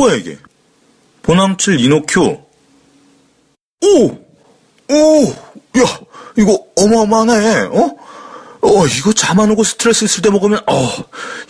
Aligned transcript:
뭐야 0.00 0.14
이게? 0.14 0.38
보남칠 1.22 1.78
이노큐. 1.78 2.22
오! 3.82 4.06
오! 4.88 5.24
야, 5.78 6.00
이거 6.36 6.64
어마어마하네, 6.76 7.60
어? 7.66 7.96
어, 8.62 8.86
이거 8.86 9.12
잠안 9.12 9.50
오고 9.50 9.62
스트레스 9.62 10.04
있을 10.04 10.22
때 10.22 10.30
먹으면, 10.30 10.60
어, 10.66 10.88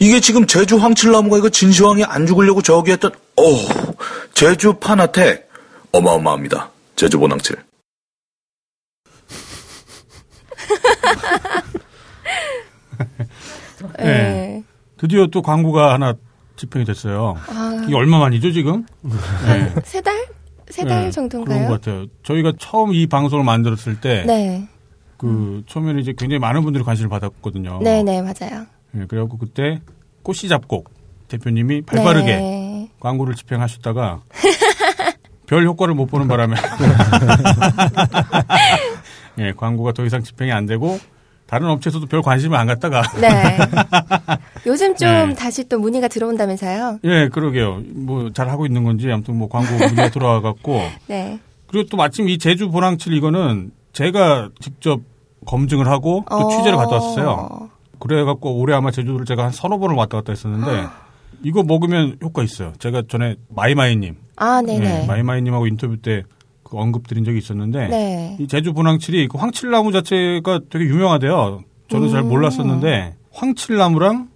이게 0.01 0.21
지금 0.21 0.47
제주 0.47 0.79
황칠나무가 0.79 1.39
이거 1.39 1.49
진시황이 1.49 2.05
안 2.05 2.27
죽으려고 2.27 2.61
저기 2.61 2.91
했던, 2.91 3.13
어, 3.37 3.43
제주 4.35 4.75
파나텍. 4.75 5.49
어마어마합니다. 5.93 6.71
제주 6.97 7.19
보낭칠. 7.19 7.57
네. 13.99 14.05
네. 14.05 14.65
드디어 14.99 15.27
또 15.29 15.43
광고가 15.43 15.93
하나 15.95 16.15
집행이 16.61 16.85
됐어요. 16.85 17.37
아, 17.49 17.83
이게 17.87 17.97
얼마 17.97 18.19
만이죠, 18.19 18.53
지금? 18.53 18.85
네. 19.03 19.73
세 19.85 20.01
달? 20.03 20.15
세달 20.69 21.05
네, 21.05 21.11
정도인가요? 21.11 21.59
그런 21.59 21.69
것 21.69 21.81
같아요. 21.81 22.07
저희가 22.23 22.53
처음 22.59 22.95
이 22.95 23.07
방송을 23.07 23.45
만들었을 23.45 24.01
때, 24.01 24.25
네. 24.27 24.69
그, 25.17 25.63
처음에는 25.67 26.01
이제 26.01 26.13
굉장히 26.17 26.39
많은 26.39 26.63
분들이 26.63 26.85
관심을 26.85 27.09
받았거든요. 27.09 27.81
네, 27.83 28.03
네, 28.03 28.23
맞아요. 28.23 28.67
네, 28.93 29.07
그래갖고 29.07 29.39
그때 29.39 29.81
꽃씨 30.23 30.49
잡곡 30.49 30.91
대표님이 31.29 31.83
발빠르게 31.83 32.37
네. 32.37 32.91
광고를 33.01 33.35
집행하셨다가 33.35 34.21
별 35.47 35.65
효과를 35.65 35.95
못 35.95 36.07
보는 36.07 36.29
바람에 36.29 36.57
예, 39.39 39.53
광고가 39.57 39.93
더 39.93 40.05
이상 40.05 40.23
집행이 40.23 40.53
안 40.53 40.67
되고 40.67 40.99
다른 41.51 41.67
업체에서도 41.69 42.07
별 42.07 42.23
관심을 42.23 42.57
안 42.57 42.69
갖다가 42.69 43.03
네. 43.21 43.59
요즘 44.67 44.95
좀 44.95 45.09
네. 45.09 45.35
다시 45.35 45.69
또 45.69 45.81
문의가 45.81 46.07
들어온다면서요? 46.07 47.01
예, 47.03 47.29
그러게요. 47.29 47.83
뭐 47.93 48.31
잘 48.33 48.49
하고 48.49 48.67
있는 48.67 48.85
건지 48.85 49.11
아무튼 49.11 49.37
뭐 49.37 49.49
광고 49.49 49.73
문의가 49.77 50.11
들어와 50.15 50.41
갖고 50.41 50.81
네. 51.09 51.41
그리고 51.67 51.89
또 51.91 51.97
마침 51.97 52.29
이 52.29 52.39
제주 52.39 52.71
보랑칠 52.71 53.13
이거는 53.15 53.73
제가 53.93 54.51
직접 54.61 55.01
검증을 55.45 55.89
하고 55.89 56.25
또 56.31 56.37
어. 56.37 56.49
취재를 56.51 56.77
갔다 56.77 56.93
왔어요. 56.97 57.69
그래 57.99 58.23
갖고 58.23 58.57
올해 58.57 58.73
아마 58.77 58.93
제주도를 58.93 59.27
제가 59.27 59.43
한 59.45 59.51
서너 59.51 59.79
번을 59.79 59.97
왔다 59.97 60.19
갔다 60.19 60.31
했었는데 60.33 60.87
이거 61.43 61.65
먹으면 61.65 62.17
효과 62.23 62.45
있어요. 62.45 62.73
제가 62.79 63.03
전에 63.09 63.35
마이마이님, 63.49 64.15
아, 64.37 64.63
네네. 64.63 65.03
예, 65.03 65.07
마이마이님하고 65.07 65.67
인터뷰 65.67 65.97
때 65.97 66.23
그 66.71 66.79
언급드린 66.79 67.25
적이 67.25 67.39
있었는데 67.39 67.89
네. 67.89 68.37
이 68.39 68.47
제주 68.47 68.73
분황칠이 68.73 69.27
그 69.29 69.37
황칠나무 69.39 69.91
자체가 69.93 70.61
되게 70.71 70.85
유명하대요. 70.85 71.63
저는 71.89 72.09
잘 72.11 72.21
음. 72.21 72.29
몰랐었는데 72.29 73.15
황칠나무랑 73.33 74.29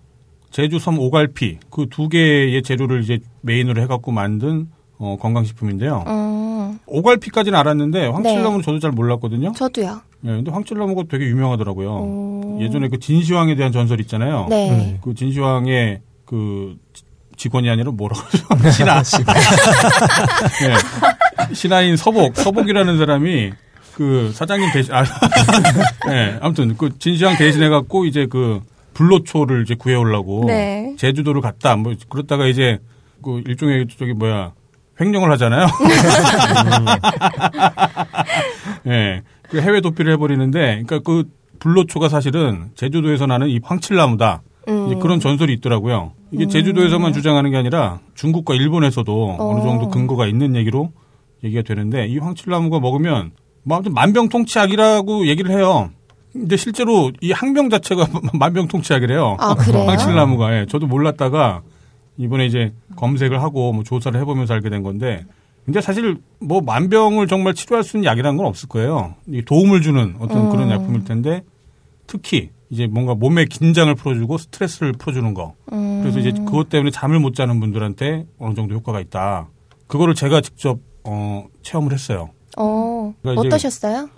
제주섬 0.50 0.98
오갈피 0.98 1.58
그 1.70 1.86
두 1.90 2.08
개의 2.08 2.62
재료를 2.62 3.02
이제 3.02 3.20
메인으로 3.42 3.80
해갖고 3.82 4.10
만든 4.12 4.68
어, 4.98 5.16
건강식품인데요. 5.20 6.04
음, 6.06 6.78
오갈피까지는 6.86 7.58
알았는데 7.58 8.06
황칠나무는 8.08 8.58
네. 8.58 8.62
저도 8.64 8.78
잘 8.80 8.90
몰랐거든요. 8.92 9.52
저도요. 9.52 10.00
예, 10.24 10.28
근데 10.28 10.50
황칠나무가 10.50 11.02
되게 11.10 11.26
유명하더라고요. 11.26 11.88
오. 11.90 12.58
예전에 12.60 12.88
그 12.88 12.98
진시황에 12.98 13.54
대한 13.56 13.70
전설 13.72 14.00
있잖아요. 14.00 14.46
네. 14.48 14.98
그 15.02 15.14
진시황의 15.14 16.00
그 16.24 16.76
지- 16.92 17.02
직원이 17.36 17.68
아니라 17.68 17.90
뭐라고 17.90 18.20
그러죠? 18.22 18.70
신하. 18.70 18.98
예. 18.98 20.74
신하인 21.52 21.96
서복, 21.96 22.36
서복이라는 22.36 22.98
사람이 22.98 23.52
그 23.94 24.32
사장님 24.34 24.72
대신, 24.72 24.92
아, 24.92 25.04
예. 26.10 26.38
아무튼 26.42 26.76
그 26.76 26.98
진시황 26.98 27.36
대신해갖고 27.36 28.06
이제 28.06 28.26
그 28.26 28.60
불로초를 28.94 29.62
이제 29.62 29.74
구해오려고 29.74 30.44
네. 30.46 30.94
제주도를 30.98 31.40
갔다. 31.40 31.76
뭐 31.76 31.94
그렇다가 32.08 32.46
이제 32.46 32.78
그 33.22 33.42
일종의 33.46 33.86
저기 33.96 34.12
뭐야 34.12 34.52
횡령을 35.00 35.30
하잖아요. 35.32 35.66
예. 38.86 39.22
그 39.50 39.60
해외 39.60 39.80
도피를 39.80 40.12
해버리는데, 40.14 40.82
그러니까 40.86 40.98
그 41.00 41.24
불로초가 41.58 42.08
사실은 42.08 42.70
제주도에서 42.74 43.26
나는 43.26 43.48
이 43.48 43.60
황칠나무다. 43.62 44.42
음. 44.68 44.86
이제 44.86 44.96
그런 45.00 45.20
전설이 45.20 45.52
있더라고요. 45.54 46.12
이게 46.30 46.46
제주도에서만 46.48 47.12
주장하는 47.12 47.50
게 47.50 47.56
아니라 47.56 48.00
중국과 48.14 48.54
일본에서도 48.54 49.36
어. 49.38 49.50
어느 49.50 49.62
정도 49.62 49.88
근거가 49.88 50.26
있는 50.26 50.56
얘기로 50.56 50.90
얘기가 51.44 51.62
되는데 51.62 52.06
이 52.06 52.18
황칠나무가 52.18 52.80
먹으면 52.80 53.32
뭐 53.62 53.76
아무튼 53.76 53.94
만병통치약이라고 53.94 55.26
얘기를 55.26 55.50
해요. 55.50 55.90
근데 56.32 56.56
실제로 56.56 57.12
이 57.20 57.30
학명 57.32 57.70
자체가 57.70 58.08
만병통치약이래요. 58.34 59.36
아, 59.38 59.54
그래요? 59.54 59.84
황칠나무가. 59.84 60.58
예. 60.58 60.66
저도 60.66 60.86
몰랐다가 60.86 61.62
이번에 62.16 62.46
이제 62.46 62.72
검색을 62.96 63.42
하고 63.42 63.72
뭐 63.72 63.84
조사를 63.84 64.18
해보면서 64.20 64.54
알게 64.54 64.70
된 64.70 64.82
건데 64.82 65.24
근데 65.64 65.80
사실 65.80 66.18
뭐 66.40 66.60
만병을 66.60 67.26
정말 67.26 67.54
치료할 67.54 67.84
수 67.84 67.96
있는 67.96 68.10
약이라는 68.10 68.36
건 68.36 68.46
없을 68.46 68.68
거예요. 68.68 69.14
도움을 69.46 69.80
주는 69.80 70.14
어떤 70.18 70.50
그런 70.50 70.68
음. 70.68 70.70
약품일 70.70 71.04
텐데 71.04 71.42
특히 72.06 72.50
이제 72.68 72.86
뭔가 72.86 73.14
몸의 73.14 73.46
긴장을 73.46 73.92
풀어주고 73.94 74.36
스트레스를 74.38 74.92
풀어주는 74.92 75.32
거. 75.32 75.54
음. 75.72 76.00
그래서 76.02 76.18
이제 76.18 76.32
그것 76.32 76.68
때문에 76.68 76.90
잠을 76.90 77.18
못 77.18 77.34
자는 77.34 77.60
분들한테 77.60 78.26
어느 78.38 78.54
정도 78.54 78.74
효과가 78.74 79.00
있다. 79.00 79.48
그거를 79.86 80.14
제가 80.14 80.40
직접 80.40 80.78
어, 81.04 81.46
체험을 81.62 81.92
했어요. 81.92 82.30
어, 82.56 83.14
그러니까 83.22 83.42
어떠셨어요? 83.42 84.08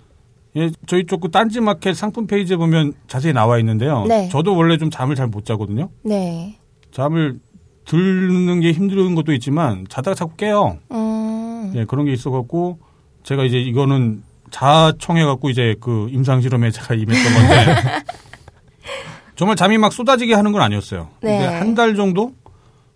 예, 0.55 0.71
저희 0.87 1.05
쪽그 1.05 1.29
딴지 1.31 1.59
마켓 1.61 1.93
상품 1.95 2.25
페이지에 2.27 2.57
보면 2.57 2.93
자세히 3.07 3.33
나와 3.33 3.59
있는데요. 3.59 4.05
네. 4.05 4.27
저도 4.29 4.55
원래 4.55 4.77
좀 4.77 4.89
잠을 4.89 5.15
잘 5.15 5.27
못 5.27 5.45
자거든요. 5.45 5.89
네. 6.03 6.57
잠을 6.91 7.39
들는 7.85 8.59
게 8.59 8.71
힘든 8.71 9.15
것도 9.15 9.33
있지만 9.33 9.85
자다가 9.89 10.15
자꾸 10.15 10.35
깨요. 10.35 10.77
음. 10.91 11.73
예, 11.75 11.85
그런 11.85 12.05
게 12.05 12.13
있어갖고 12.13 12.79
제가 13.23 13.43
이제 13.43 13.57
이거는 13.59 14.23
자청해갖고 14.49 15.49
이제 15.49 15.75
그 15.81 16.07
임상 16.11 16.41
실험에 16.41 16.71
제가 16.71 16.95
임했던 16.95 17.33
건데 17.33 18.03
정말 19.35 19.55
잠이 19.55 19.77
막 19.77 19.91
쏟아지게 19.93 20.33
하는 20.33 20.51
건 20.53 20.61
아니었어요. 20.61 21.09
네. 21.21 21.37
근데 21.39 21.45
한 21.45 21.75
달 21.75 21.95
정도? 21.95 22.31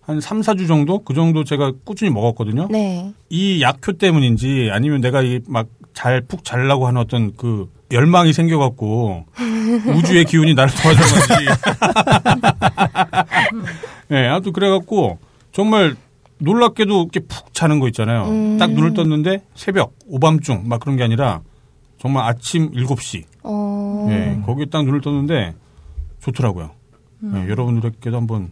한 0.02 0.20
3, 0.20 0.42
4주 0.42 0.68
정도? 0.68 1.00
그 1.00 1.14
정도 1.14 1.44
제가 1.44 1.72
꾸준히 1.86 2.12
먹었거든요. 2.12 2.68
네. 2.72 3.14
이 3.30 3.62
약효 3.62 3.94
때문인지 3.94 4.70
아니면 4.72 5.02
내가 5.02 5.22
이 5.22 5.40
막 5.48 5.68
잘 5.94 6.22
푹 6.22 6.46
잘라고 6.46 6.88
하는 6.88 7.02
어떤 7.02 7.36
그 7.36 7.70
열망이 7.92 8.32
생겨갖고 8.32 9.26
우주의 9.98 10.24
기운이 10.24 10.54
나를 10.54 10.72
도와준 10.74 11.02
건지. 11.04 11.46
예, 14.12 14.28
아무튼 14.28 14.54
그래갖고 14.54 15.20
정말 15.52 15.96
놀랍게도 16.40 17.02
이렇게 17.02 17.20
푹 17.20 17.54
자는 17.54 17.80
거 17.80 17.88
있잖아요. 17.90 18.26
음. 18.30 18.58
딱 18.58 18.72
눈을 18.72 18.94
떴는데 18.94 19.44
새벽, 19.54 19.94
오밤중 20.08 20.64
막 20.68 20.80
그런 20.80 20.96
게 20.98 21.04
아니라 21.04 21.42
정말 22.00 22.26
아침 22.28 22.72
7시. 22.72 23.24
어. 23.44 24.08
예, 24.10 24.40
거기에 24.46 24.66
딱 24.72 24.86
눈을 24.86 25.02
떴는데 25.02 25.54
좋더라고요. 26.22 26.72
음. 27.24 27.34
예, 27.46 27.50
여러분들께도 27.52 28.16
한번 28.16 28.50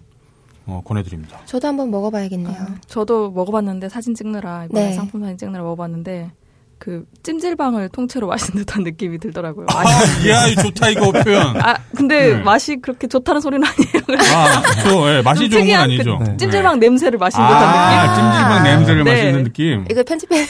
어, 0.70 0.82
권해드립니다. 0.86 1.40
저도 1.46 1.68
한번 1.68 1.90
먹어봐야겠네요. 1.92 2.56
저도 2.88 3.32
먹어봤는데 3.32 3.90
사진 3.90 4.14
찍느라 4.14 4.66
이번에 4.66 4.90
네. 4.90 4.94
상품 4.94 5.22
사진 5.22 5.38
찍느라 5.38 5.64
먹어봤는데 5.64 6.32
그 6.80 7.04
찜질방을 7.24 7.90
통째로 7.90 8.28
마신 8.28 8.56
듯한 8.56 8.84
느낌이 8.84 9.20
들더라고요. 9.20 9.68
아, 9.70 9.84
이야, 10.26 10.48
좋다, 10.64 10.90
이거 10.90 11.12
표현. 11.12 11.62
아 11.62 11.76
근데 11.96 12.36
네. 12.36 12.42
맛이 12.42 12.78
그렇게 12.78 13.08
좋다는 13.08 13.42
소리는 13.42 13.68
아니에요. 13.68 14.24
아, 14.34 14.62
저, 14.84 15.18
예, 15.18 15.22
맛이 15.22 15.42
좀 15.42 15.50
좋은 15.50 15.52
건 15.52 15.60
특이한 15.60 15.84
아니죠. 15.84 16.20
그 16.20 16.38
찜질방 16.38 16.80
냄새를 16.80 17.20
마신 17.20 17.40
듯한 17.42 17.64
아, 17.64 18.08
느낌. 18.08 18.24
찜질방 18.24 18.64
냄새를 18.64 19.04
네. 19.04 19.12
마시는 19.12 19.44
느낌. 19.44 19.86
이거 19.92 20.04
편집해. 20.04 20.46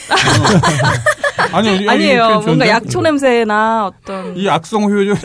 아니요, 1.52 1.72
이- 1.72 1.84
이 1.84 1.88
아니에요. 1.88 2.24
뭔가 2.26 2.44
좋은데? 2.44 2.68
약초 2.68 3.00
냄새나 3.00 3.86
어떤 3.86 4.36
이 4.36 4.48
악성 4.48 4.84
효율 4.84 5.16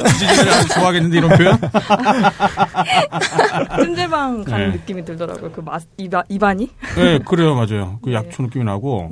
좋아하겠는데 0.73 1.17
이런 1.17 1.29
표현? 1.37 1.59
찜질방 3.79 4.43
가는 4.43 4.71
네. 4.71 4.77
느낌이 4.77 5.05
들더라고요. 5.05 5.51
그 5.51 5.61
맛, 5.61 5.83
입안, 5.97 6.23
입안이. 6.29 6.69
네, 6.95 7.19
그래요, 7.19 7.53
맞아요. 7.53 7.99
그 8.03 8.09
네. 8.09 8.15
약초 8.15 8.41
느낌이 8.43 8.65
나고. 8.65 9.11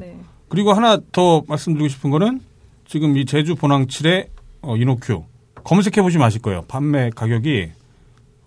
네. 0.53 0.55
그리고 0.55 0.73
하나 0.73 0.97
더 1.11 1.43
말씀드리고 1.47 1.87
싶은 1.89 2.11
거는 2.11 2.39
지금 2.87 3.17
이 3.17 3.25
제주 3.25 3.55
보낭칠의 3.55 4.27
어, 4.61 4.77
이노큐 4.77 5.23
검색해 5.63 6.01
보시면 6.03 6.25
아실 6.27 6.41
거예요. 6.41 6.61
판매 6.67 7.09
가격이 7.09 7.71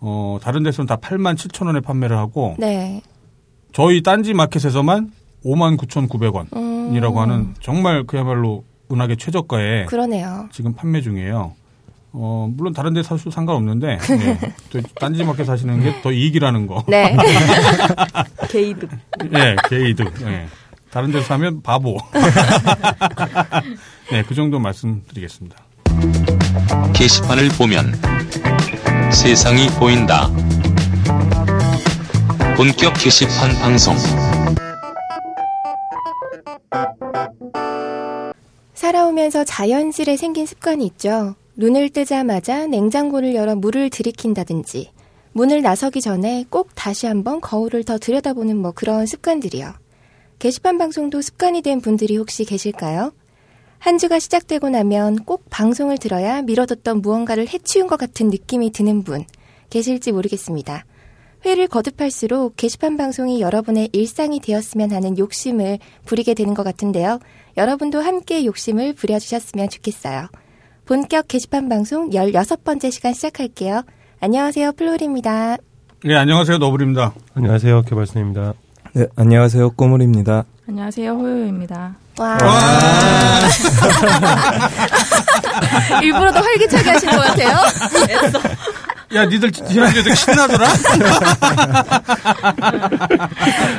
어, 0.00 0.38
다른 0.40 0.62
데서는 0.62 0.86
다 0.86 0.96
8만 0.96 1.34
7천 1.36 1.66
원에 1.66 1.80
판매를 1.80 2.16
하고 2.16 2.54
네. 2.58 3.00
저희 3.72 4.02
딴지 4.02 4.34
마켓에서만 4.34 5.10
5만 5.44 5.76
9,900원이라고 5.78 7.12
음. 7.12 7.18
하는 7.18 7.54
정말 7.60 8.04
그야말로 8.04 8.64
은하계 8.90 9.16
최저가에 9.16 9.86
그러네요. 9.86 10.48
지금 10.52 10.74
판매 10.74 11.00
중이에요. 11.00 11.54
어, 12.12 12.48
물론 12.56 12.72
다른 12.72 12.94
데 12.94 13.02
사셔도 13.02 13.30
상관없는데, 13.30 13.98
예. 14.10 14.38
또 14.70 14.80
딴지 14.98 15.22
마켓 15.22 15.44
사시는 15.44 15.82
게 15.82 16.00
더 16.02 16.12
이익이라는 16.12 16.66
거. 16.66 16.82
네. 16.88 17.14
개이득. 18.48 18.88
예, 19.34 19.56
개이득. 19.68 20.02
예. 20.22 20.46
다른 20.90 21.10
데서 21.10 21.26
사면 21.26 21.62
바보. 21.62 21.98
네, 24.10 24.22
그 24.22 24.34
정도 24.34 24.58
말씀드리겠습니다. 24.58 25.56
게시판을 26.94 27.48
보면 27.50 27.94
세상이 29.12 29.68
보인다. 29.78 30.28
본격 32.56 32.94
게시판 32.94 33.52
방송 33.60 33.94
살아오면서 38.74 39.44
자연스레 39.44 40.16
생긴 40.16 40.46
습관이 40.46 40.86
있죠. 40.86 41.34
눈을 41.56 41.90
뜨자마자 41.90 42.66
냉장고를 42.66 43.34
열어 43.34 43.54
물을 43.56 43.90
들이킨다든지, 43.90 44.92
문을 45.32 45.62
나서기 45.62 46.00
전에 46.00 46.44
꼭 46.48 46.70
다시 46.74 47.06
한번 47.06 47.40
거울을 47.40 47.84
더 47.84 47.98
들여다보는 47.98 48.56
뭐 48.56 48.72
그런 48.72 49.06
습관들이요. 49.06 49.74
게시판 50.38 50.76
방송도 50.78 51.22
습관이 51.22 51.62
된 51.62 51.80
분들이 51.80 52.16
혹시 52.16 52.44
계실까요? 52.44 53.12
한 53.78 53.98
주가 53.98 54.18
시작되고 54.18 54.68
나면 54.68 55.24
꼭 55.24 55.44
방송을 55.50 55.98
들어야 55.98 56.42
미뤄뒀던 56.42 57.00
무언가를 57.02 57.48
해치운 57.48 57.86
것 57.86 57.96
같은 57.98 58.28
느낌이 58.28 58.70
드는 58.70 59.02
분 59.02 59.24
계실지 59.70 60.12
모르겠습니다. 60.12 60.84
회를 61.44 61.68
거듭할수록 61.68 62.56
게시판 62.56 62.96
방송이 62.96 63.40
여러분의 63.40 63.90
일상이 63.92 64.40
되었으면 64.40 64.92
하는 64.92 65.16
욕심을 65.16 65.78
부리게 66.04 66.34
되는 66.34 66.54
것 66.54 66.64
같은데요. 66.64 67.20
여러분도 67.56 68.00
함께 68.00 68.44
욕심을 68.44 68.94
부려주셨으면 68.94 69.68
좋겠어요. 69.68 70.28
본격 70.84 71.28
게시판 71.28 71.68
방송 71.68 72.10
16번째 72.10 72.90
시간 72.90 73.12
시작할게요. 73.12 73.84
안녕하세요. 74.20 74.72
플로리입니다. 74.72 75.58
네, 76.04 76.14
안녕하세요. 76.14 76.58
너블입니다. 76.58 77.14
안녕하세요. 77.34 77.82
개발선입니다. 77.82 78.54
네, 78.96 79.06
안녕하세요. 79.14 79.72
꼬물입니다. 79.72 80.46
안녕하세요. 80.66 81.12
호요입니다. 81.12 81.94
와. 82.18 82.38
일부러 86.02 86.32
더 86.32 86.40
활기차게 86.40 86.90
하신 86.92 87.10
것 87.10 87.18
같아요. 87.18 87.58
야, 89.16 89.24
니들 89.24 89.50
지난주에 89.50 90.02
되게 90.02 90.14
신나더라? 90.14 90.68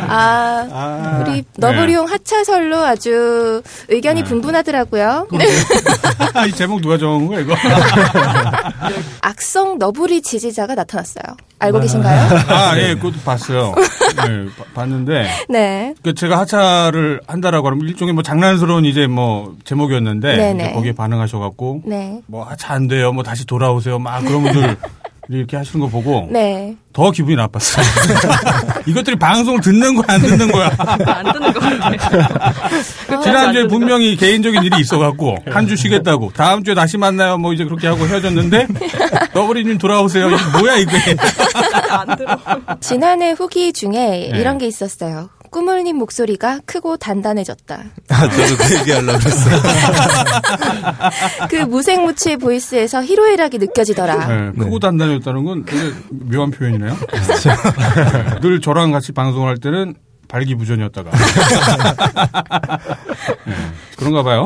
아, 0.10 0.68
아, 0.72 1.24
우리 1.26 1.44
너브리용 1.58 2.08
하차설로 2.10 2.78
아주 2.78 3.62
의견이 3.88 4.24
네. 4.24 4.28
분분하더라고요. 4.30 5.28
이 6.48 6.52
제목 6.54 6.82
누가 6.82 6.98
정한 6.98 7.28
거야, 7.28 7.40
이거? 7.42 7.56
악성 9.22 9.78
너브리 9.78 10.22
지지자가 10.24 10.74
나타났어요. 10.76 11.24
알고 11.60 11.80
계신가요? 11.82 12.30
아, 12.50 12.78
예, 12.78 12.96
그것도 12.96 13.20
봤어요. 13.26 13.74
네, 13.76 14.46
바- 14.58 14.64
봤는데. 14.76 15.28
네. 15.50 15.94
그 16.04 16.14
제가 16.14 16.40
하차를 16.40 17.22
한다라고 17.28 17.68
하면 17.70 17.88
일종의 17.88 18.14
뭐 18.14 18.22
장난스러운 18.24 18.86
이제 18.86 19.08
뭐 19.08 19.56
제목이었는데 19.66 20.36
네네. 20.38 20.64
이제 20.66 20.74
거기에 20.74 20.92
반응하셔갖고 20.94 21.82
네. 21.86 22.22
뭐 22.28 22.44
하차 22.44 22.74
안 22.74 22.88
돼요, 22.88 23.12
뭐 23.12 23.24
다시 23.24 23.46
돌아오세요, 23.46 23.98
막 24.00 24.20
그런 24.22 24.44
분들 24.44 24.78
이렇게 25.30 25.58
하시는 25.58 25.80
거 25.84 25.90
보고 25.90 26.28
네. 26.32 26.76
더 26.94 27.12
기분이 27.12 27.36
나빴어요. 27.36 27.86
이것들이 28.88 29.18
방송을 29.18 29.60
듣는 29.62 29.94
거야, 29.96 30.06
안 30.16 30.22
듣는 30.22 30.52
거야. 30.52 30.72
안 31.06 31.32
듣는 31.34 31.54
것 31.54 31.60
같아요. 31.60 33.22
지난주에 33.22 33.68
분명히 33.68 34.16
개인적인 34.16 34.64
일이 34.64 34.80
있어갖고 34.80 35.38
한 35.50 35.68
주 35.68 35.76
쉬겠다고 35.76 36.32
다음 36.34 36.64
주에 36.64 36.74
다시 36.74 36.98
만나요, 36.98 37.38
뭐 37.38 37.52
이제 37.54 37.66
그렇게 37.66 37.88
하고 37.88 38.08
헤어졌는데 38.08 38.68
너브리님 39.36 39.78
돌아오세요. 39.78 40.30
이게 40.30 40.38
뭐야 40.60 40.78
이게? 40.78 40.98
안 41.90 42.16
들어. 42.16 42.38
지난해 42.80 43.32
후기 43.32 43.74
중에 43.74 44.30
네. 44.32 44.40
이런 44.40 44.58
게 44.58 44.66
있었어요. 44.66 45.30
꾸물님 45.50 45.98
목소리가 45.98 46.60
크고 46.66 46.98
단단해졌다. 46.98 47.84
아, 48.10 48.30
저도 48.30 48.58
그 48.58 48.80
얘기 48.80 48.92
하려고 48.92 49.20
그랬어요. 49.20 49.62
그 51.50 51.56
무색무취의 51.58 52.38
보이스에서 52.38 53.04
희로애락이 53.04 53.58
느껴지더라. 53.58 54.28
네, 54.28 54.52
크고 54.58 54.80
단단했다는 54.80 55.44
건 55.44 55.66
되게 55.66 55.94
묘한 56.10 56.52
표현이네요. 56.52 56.96
늘 58.42 58.62
저랑 58.62 58.92
같이 58.92 59.12
방송을 59.12 59.48
할 59.48 59.58
때는 59.58 59.96
발기부전이었다가. 60.28 61.12
네, 63.46 63.54
그런가 63.98 64.24
봐요. 64.24 64.46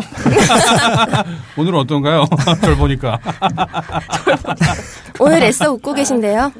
오늘은 1.57 1.79
어떤가요? 1.79 2.25
절 2.61 2.75
보니까. 2.77 3.19
오늘 5.19 5.43
애써 5.43 5.71
웃고 5.71 5.93
계신데요. 5.93 6.51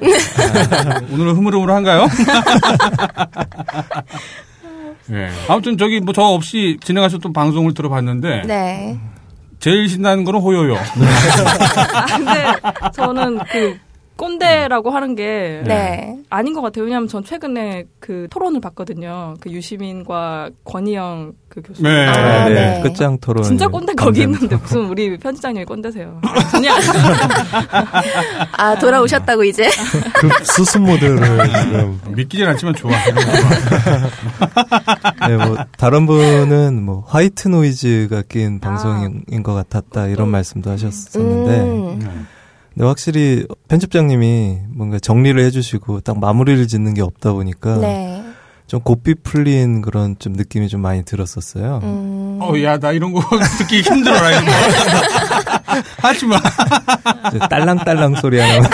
오늘은 1.12 1.36
흐물흐물한가요? 1.36 2.08
네. 5.08 5.30
아무튼 5.48 5.78
저기 5.78 6.00
뭐 6.00 6.14
저 6.14 6.22
없이 6.24 6.78
진행하셨던 6.84 7.32
방송을 7.34 7.74
들어봤는데 7.74 8.44
네. 8.46 9.00
제일 9.60 9.88
신나는 9.90 10.24
거는 10.24 10.40
호요요. 10.42 10.76
아, 10.76 12.06
근데 12.06 12.54
저는 12.94 13.40
그 13.52 13.78
꼰대라고 14.22 14.92
하는 14.92 15.16
게 15.16 15.64
네. 15.66 16.16
아닌 16.30 16.54
것 16.54 16.62
같아요. 16.62 16.86
왜냐하면 16.86 17.08
전 17.08 17.24
최근에 17.24 17.86
그 18.00 18.28
토론을 18.30 18.62
봤거든요. 18.62 19.34
그 19.40 19.50
유시민과 19.50 20.52
권희영 20.64 21.34
그 21.50 21.64
교수. 21.64 21.82
네. 21.82 22.06
아, 22.08 22.48
네, 22.48 22.54
네. 22.54 22.82
끝장 22.84 23.18
토론. 23.20 23.44
진짜 23.44 23.68
꼰대 23.68 23.96
거기 23.96 24.22
있는데 24.22 24.56
무슨 24.58 24.86
우리 24.86 25.18
편집장님이 25.18 25.66
꼰대세요. 25.66 26.22
전혀. 26.52 26.70
아, 28.58 28.78
돌아오셨다고 28.78 29.44
이제. 29.44 29.68
급 30.14 30.32
수습 30.46 30.84
모드를 30.84 31.18
지금 31.18 32.00
믿기진 32.10 32.46
않지만 32.46 32.76
좋아. 32.76 32.92
네, 35.28 35.36
뭐 35.36 35.58
다른 35.78 36.06
분은 36.06 36.84
뭐 36.84 37.04
화이트 37.08 37.48
노이즈가 37.48 38.22
낀 38.30 38.60
방송인 38.60 39.42
것 39.42 39.56
같았다 39.56 40.08
이런 40.08 40.30
말씀도 40.30 40.70
하셨었는데, 40.70 41.60
음. 41.60 42.28
근데 42.74 42.86
확실히 42.86 43.46
편집장님이 43.68 44.60
뭔가 44.70 45.00
정리를 45.00 45.42
해주시고 45.44 46.02
딱 46.02 46.20
마무리를 46.20 46.68
짓는 46.68 46.94
게 46.94 47.02
없다 47.02 47.34
보니까 47.34 47.78
네. 47.78 48.24
좀 48.72 48.80
고삐 48.80 49.16
풀린 49.16 49.82
그런 49.82 50.16
좀 50.18 50.32
느낌이 50.32 50.70
좀 50.70 50.82
많이 50.82 51.04
들었었어요. 51.04 51.82
음. 51.84 52.40
어, 52.42 52.54
야, 52.64 52.80
나 52.80 52.94
이런 52.94 53.12
거 53.12 53.22
듣기 53.60 53.82
힘들어라, 53.82 54.32
이런 54.32 54.46
거. 54.46 54.52
하지 56.08 56.26
마. 56.26 56.38
이제 57.28 57.40
딸랑딸랑 57.50 58.16
소리 58.16 58.40
하나. 58.40 58.70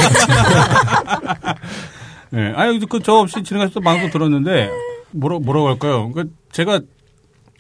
예. 2.34 2.54
아니, 2.56 2.80
그, 2.88 3.00
저 3.02 3.14
없이 3.14 3.42
진행하셨던 3.42 3.84
방송 3.84 4.12
들었는데, 4.12 4.70
뭐라, 5.12 5.40
뭐라고 5.40 5.68
할까요? 5.70 6.12
그, 6.14 6.32
제가, 6.52 6.82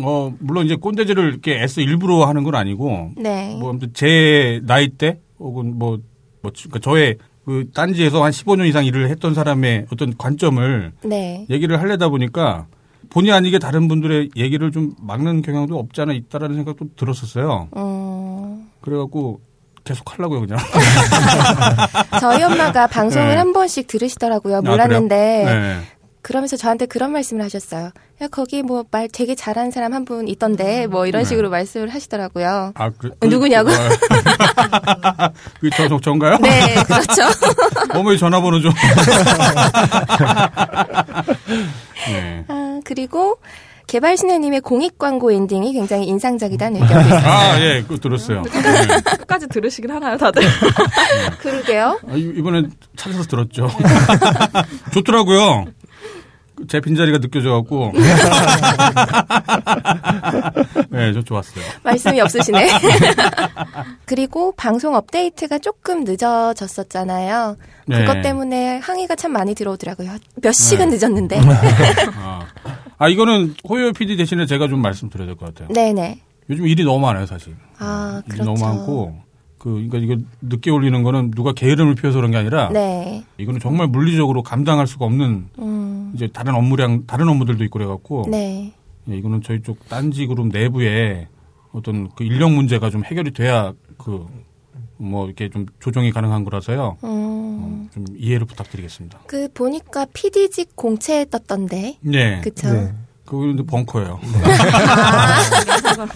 어, 0.03 0.31
물론 0.37 0.67
이제 0.67 0.75
꼰대질을 0.75 1.29
이렇게 1.29 1.59
애써 1.59 1.81
일부러 1.81 2.25
하는 2.25 2.43
건 2.43 2.53
아니고, 2.53 3.13
네. 3.17 3.57
뭐, 3.59 3.71
아무튼 3.71 3.89
제 3.95 4.61
나이 4.67 4.89
때, 4.89 5.19
혹은 5.39 5.77
뭐, 5.79 5.97
뭐, 6.47 6.51
그러니까 6.55 6.79
저의 6.79 7.17
그 7.45 7.65
딴지에서 7.73 8.23
한 8.23 8.31
15년 8.31 8.67
이상 8.67 8.85
일을 8.85 9.09
했던 9.09 9.33
사람의 9.33 9.87
어떤 9.91 10.17
관점을 10.17 10.91
네. 11.03 11.45
얘기를 11.49 11.79
하려다 11.79 12.09
보니까 12.09 12.65
본의 13.09 13.31
아니게 13.31 13.59
다른 13.59 13.87
분들의 13.87 14.31
얘기를 14.35 14.71
좀 14.71 14.93
막는 15.01 15.41
경향도 15.41 15.77
없지 15.77 16.01
않아 16.01 16.13
있다라는 16.13 16.55
생각도 16.57 16.87
들었었어요. 16.97 17.69
음. 17.75 18.69
그래갖고 18.81 19.39
계속 19.85 20.11
하려고요, 20.11 20.41
그냥. 20.41 20.57
저희 22.19 22.43
엄마가 22.43 22.87
방송을 22.87 23.29
네. 23.29 23.35
한 23.35 23.53
번씩 23.53 23.87
들으시더라고요. 23.87 24.57
아, 24.57 24.61
몰랐는데. 24.61 25.43
그래요? 25.45 25.59
네. 25.61 25.77
그러면서 26.27 26.57
저한테 26.57 26.87
그런 26.87 27.13
말씀을 27.13 27.41
하셨어요. 27.45 27.91
야, 28.21 28.27
거기 28.27 28.61
뭐 28.61 28.83
말 28.91 29.07
되게 29.07 29.33
잘하는 29.33 29.71
사람 29.71 29.93
한 29.93 30.03
분 30.03 30.27
있던데, 30.27 30.85
뭐 30.85 31.07
이런 31.07 31.23
네. 31.23 31.29
식으로 31.29 31.49
말씀을 31.49 31.87
하시더라고요. 31.87 32.73
아, 32.75 32.89
그, 32.97 33.11
누구냐고? 33.25 33.69
그, 35.61 35.69
저, 35.77 35.87
저, 35.87 35.97
전가요? 36.01 36.37
네, 36.39 36.75
그렇죠. 36.83 37.21
어머니 37.97 38.17
전화번호 38.19 38.59
좀. 38.59 38.73
네. 42.07 42.43
아, 42.49 42.79
그리고 42.83 43.37
개발신혜님의 43.87 44.61
공익 44.61 44.97
광고 44.97 45.31
엔딩이 45.31 45.71
굉장히 45.73 46.07
인상적이다는 46.07 46.81
의견도 46.81 47.07
있어요. 47.07 47.21
아, 47.31 47.61
예, 47.61 47.81
그거 47.83 47.95
들었어요. 47.97 48.41
네. 48.41 48.51
끝까지 49.17 49.47
들으시긴 49.47 49.91
하나요, 49.91 50.17
다들? 50.17 50.43
그러게요. 51.39 51.99
아, 52.05 52.13
이- 52.15 52.33
이번엔 52.37 52.71
찾아서 52.97 53.23
들었죠. 53.23 53.69
좋더라고요. 54.93 55.65
제 56.67 56.79
빈자리가 56.81 57.19
느껴져갖고. 57.19 57.91
네, 60.89 61.13
저 61.13 61.21
좋았어요. 61.21 61.63
말씀이 61.83 62.19
없으시네. 62.21 62.67
그리고 64.05 64.51
방송 64.53 64.95
업데이트가 64.95 65.59
조금 65.59 66.03
늦어졌었잖아요. 66.03 67.57
네. 67.87 67.99
그것 67.99 68.21
때문에 68.21 68.77
항의가 68.79 69.15
참 69.15 69.31
많이 69.33 69.53
들어오더라고요. 69.55 70.17
몇 70.41 70.51
시간 70.53 70.89
네. 70.89 70.97
늦었는데. 70.97 71.39
아, 72.17 72.41
아, 72.97 73.07
이거는 73.07 73.55
호요 73.69 73.91
PD 73.93 74.17
대신에 74.17 74.45
제가 74.45 74.67
좀 74.67 74.81
말씀드려야 74.81 75.27
될 75.27 75.35
것 75.35 75.53
같아요. 75.53 75.67
네네. 75.73 76.21
요즘 76.49 76.65
일이 76.67 76.83
너무 76.83 76.99
많아요, 76.99 77.25
사실. 77.25 77.55
아, 77.77 78.21
그렇죠. 78.27 78.43
너무 78.45 78.59
많고. 78.63 79.15
그, 79.57 79.87
그러니까 79.89 79.97
이거 79.97 80.17
늦게 80.41 80.69
올리는 80.71 81.01
거는 81.03 81.31
누가 81.31 81.51
게으름을 81.53 81.95
피워서 81.95 82.17
그런 82.17 82.31
게 82.31 82.37
아니라. 82.37 82.69
네. 82.69 83.23
이거는 83.37 83.59
정말 83.59 83.87
물리적으로 83.87 84.43
감당할 84.43 84.87
수가 84.87 85.05
없는 85.05 85.47
음. 85.59 86.11
이제 86.15 86.27
다른 86.27 86.55
업무량, 86.55 87.05
다른 87.07 87.27
업무들도 87.27 87.63
있고 87.65 87.79
그래갖고. 87.79 88.25
네. 88.29 88.73
예, 89.09 89.15
이거는 89.15 89.41
저희 89.41 89.61
쪽 89.61 89.87
딴지 89.89 90.27
그룹 90.27 90.47
내부에 90.47 91.27
어떤 91.71 92.09
그 92.15 92.23
인력 92.23 92.51
문제가 92.51 92.89
좀 92.89 93.03
해결이 93.03 93.31
돼야 93.31 93.73
그 93.97 94.25
뭐 94.97 95.25
이렇게 95.25 95.49
좀 95.49 95.65
조정이 95.79 96.11
가능한 96.11 96.43
거라서요. 96.43 96.97
음. 97.03 97.07
어, 97.07 97.87
좀 97.93 98.05
이해를 98.15 98.45
부탁드리겠습니다. 98.45 99.19
그 99.27 99.47
보니까 99.53 100.05
PD직 100.13 100.75
공채 100.75 101.25
떴던데. 101.29 101.97
네. 102.01 102.41
그쵸? 102.41 102.71
네. 102.71 102.93
그거 103.27 103.45
이제 103.47 103.61
벙커예요. 103.61 104.19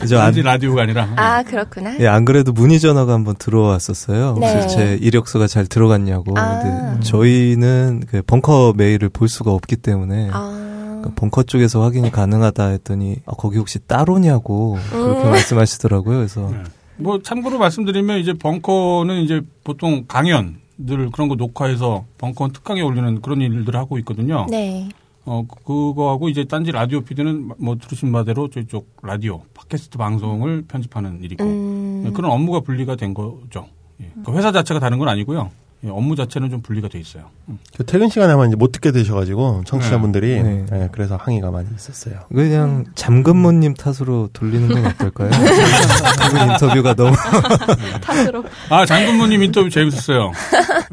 이제 0.03 0.15
안, 0.15 0.23
단지 0.23 0.41
라디오가 0.41 0.83
아니라. 0.83 1.09
아, 1.17 1.43
그렇구나. 1.43 1.97
예, 1.99 2.07
안 2.07 2.23
그래도 2.23 2.53
문의 2.53 2.79
전화가 2.79 3.11
한번 3.11 3.35
들어왔었어요. 3.35 4.37
네. 4.39 4.53
혹시 4.53 4.75
제 4.75 4.97
이력서가 5.01 5.47
잘 5.47 5.67
들어갔냐고. 5.67 6.33
아. 6.37 6.59
근데 6.61 7.03
저희는 7.03 8.03
그 8.07 8.21
벙커 8.21 8.75
메일을 8.77 9.09
볼 9.09 9.27
수가 9.27 9.51
없기 9.51 9.75
때문에 9.75 10.29
아, 10.31 11.01
그 11.03 11.13
벙커 11.13 11.43
쪽에서 11.43 11.81
확인이 11.81 12.11
가능하다 12.11 12.67
했더니 12.67 13.17
아, 13.25 13.33
거기 13.37 13.57
혹시 13.57 13.79
따로냐고 13.79 14.77
그렇게 14.89 15.25
음. 15.25 15.31
말씀하시더라고요. 15.31 16.15
그래서 16.15 16.49
네. 16.49 16.63
뭐 16.95 17.21
참고로 17.21 17.57
말씀드리면 17.57 18.19
이제 18.19 18.33
벙커는 18.33 19.21
이제 19.23 19.41
보통 19.65 20.05
강연들 20.07 21.09
그런 21.11 21.27
거 21.27 21.35
녹화해서 21.35 22.05
벙커 22.19 22.49
특강에 22.53 22.79
올리는 22.81 23.21
그런 23.21 23.41
일들을 23.41 23.77
하고 23.77 23.97
있거든요. 23.97 24.45
네. 24.49 24.87
어 25.25 25.45
그거하고 25.65 26.29
이제 26.29 26.45
딴지 26.45 26.71
라디오 26.71 27.01
피드는 27.01 27.51
뭐 27.59 27.75
들으신 27.77 28.11
바대로 28.11 28.49
저쪽 28.49 28.87
라디오 29.03 29.43
팟캐스트 29.53 29.97
방송을 29.97 30.63
편집하는 30.67 31.21
일이고 31.23 31.43
음, 31.43 32.03
예, 32.07 32.11
그런 32.11 32.31
업무가 32.31 32.61
분리가 32.61 32.95
된 32.95 33.13
거죠. 33.13 33.67
예. 34.01 34.11
그 34.25 34.33
회사 34.33 34.51
자체가 34.51 34.79
다른 34.79 34.97
건 34.97 35.09
아니고요. 35.09 35.51
예, 35.83 35.89
업무 35.89 36.15
자체는 36.15 36.49
좀 36.49 36.61
분리가 36.61 36.87
돼 36.89 36.99
있어요. 36.99 37.25
음. 37.49 37.59
그 37.75 37.85
퇴근 37.85 38.09
시간에 38.09 38.31
하면 38.33 38.47
이제 38.47 38.55
못 38.55 38.71
듣게 38.71 38.91
되셔가지고 38.91 39.63
청취자분들이 39.65 40.41
네. 40.41 40.65
네, 40.69 40.89
그래서 40.91 41.17
항의가 41.17 41.51
많이 41.51 41.67
있었어요. 41.75 42.21
그냥 42.29 42.85
잠근무님 42.95 43.75
탓으로 43.75 44.29
돌리는 44.33 44.67
건 44.69 44.85
어떨까요? 44.87 45.29
그분 46.21 46.49
인터뷰가 46.51 46.93
너무 46.95 47.15
탓으로. 48.01 48.43
아 48.69 48.85
장군모님 48.85 49.43
인터뷰 49.43 49.69
재밌었어요. 49.69 50.31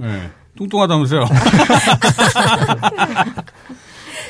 예, 0.03 0.31
뚱뚱하다면서요. 0.57 1.25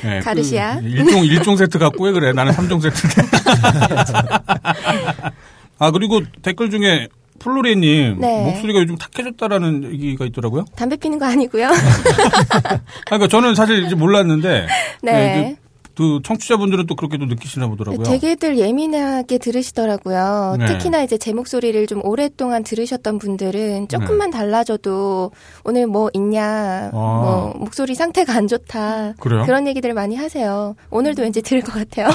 예, 0.04 0.20
가르시아. 0.20 0.80
그 0.80 0.86
일종 0.86 1.24
일종 1.24 1.56
세트 1.56 1.78
갖고 1.78 2.04
왜 2.04 2.12
그래? 2.12 2.32
나는 2.32 2.52
3종 2.52 2.80
세트인데. 2.82 3.22
아 5.78 5.90
그리고 5.90 6.20
댓글 6.42 6.70
중에 6.70 7.08
플로리님 7.38 8.18
네. 8.20 8.44
목소리가 8.44 8.80
요즘 8.80 8.96
탁해졌다라는 8.96 9.92
얘기가 9.92 10.24
있더라고요. 10.26 10.64
담배 10.76 10.96
피는 10.96 11.18
거 11.18 11.26
아니고요. 11.26 11.68
아, 11.68 12.80
그러니까 13.06 13.28
저는 13.28 13.54
사실 13.54 13.84
이제 13.84 13.94
몰랐는데 13.94 14.66
네. 15.02 15.12
네, 15.12 15.56
그 15.98 16.20
청취자분들은 16.22 16.86
또 16.86 16.94
그렇게도 16.94 17.24
느끼시나 17.24 17.66
보더라고요. 17.66 18.04
되게들 18.04 18.56
예민하게 18.56 19.38
들으시더라고요. 19.38 20.54
네. 20.56 20.66
특히나 20.66 21.02
이제 21.02 21.18
제 21.18 21.32
목소리를 21.32 21.88
좀 21.88 22.04
오랫동안 22.04 22.62
들으셨던 22.62 23.18
분들은 23.18 23.88
조금만 23.88 24.30
달라져도 24.30 25.32
오늘 25.64 25.88
뭐 25.88 26.08
있냐, 26.12 26.90
뭐 26.92 27.52
목소리 27.56 27.96
상태가 27.96 28.32
안 28.32 28.46
좋다. 28.46 28.78
아. 28.78 29.12
그래요? 29.18 29.42
그런 29.44 29.66
얘기들 29.66 29.92
많이 29.92 30.14
하세요. 30.14 30.76
오늘도 30.90 31.22
왠지 31.22 31.42
들을 31.42 31.62
것 31.62 31.74
같아요. 31.74 32.10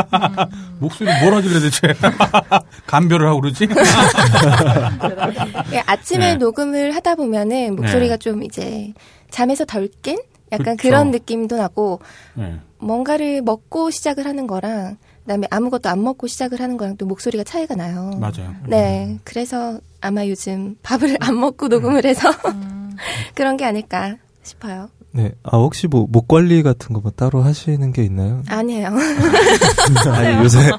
목소리 0.80 1.10
뭘 1.20 1.34
하지 1.34 1.50
그래 1.50 1.60
대체? 1.60 1.92
간별을 2.88 3.28
하고 3.28 3.42
그러지? 3.42 3.68
예, 5.74 5.82
아침에 5.84 6.32
네. 6.32 6.36
녹음을 6.36 6.96
하다 6.96 7.16
보면은 7.16 7.76
목소리가 7.76 8.16
좀 8.16 8.44
이제 8.44 8.94
잠에서 9.30 9.66
덜 9.66 9.90
깬? 10.00 10.16
약간 10.52 10.76
그쵸. 10.76 10.88
그런 10.88 11.10
느낌도 11.10 11.56
나고 11.56 12.00
네. 12.34 12.58
뭔가를 12.78 13.42
먹고 13.42 13.90
시작을 13.90 14.24
하는 14.26 14.46
거랑 14.46 14.96
그다음에 15.22 15.46
아무것도 15.50 15.88
안 15.88 16.02
먹고 16.02 16.26
시작을 16.26 16.60
하는 16.60 16.76
거랑 16.76 16.96
또 16.96 17.04
목소리가 17.06 17.44
차이가 17.44 17.74
나요. 17.74 18.10
맞아요. 18.18 18.54
네, 18.66 19.18
그래서 19.24 19.78
아마 20.00 20.26
요즘 20.26 20.76
밥을 20.82 21.16
안 21.20 21.38
먹고 21.38 21.68
녹음을 21.68 22.04
해서 22.06 22.30
그런 23.34 23.56
게 23.56 23.64
아닐까 23.64 24.16
싶어요. 24.42 24.88
네. 25.10 25.32
아 25.42 25.56
혹시 25.56 25.86
뭐 25.86 26.06
목 26.10 26.28
관리 26.28 26.62
같은 26.62 26.94
거 26.94 27.00
뭐 27.00 27.10
따로 27.10 27.42
하시는 27.42 27.92
게 27.92 28.04
있나요? 28.04 28.42
아니에요. 28.48 28.88
아니 30.12 30.36
요새 30.44 30.70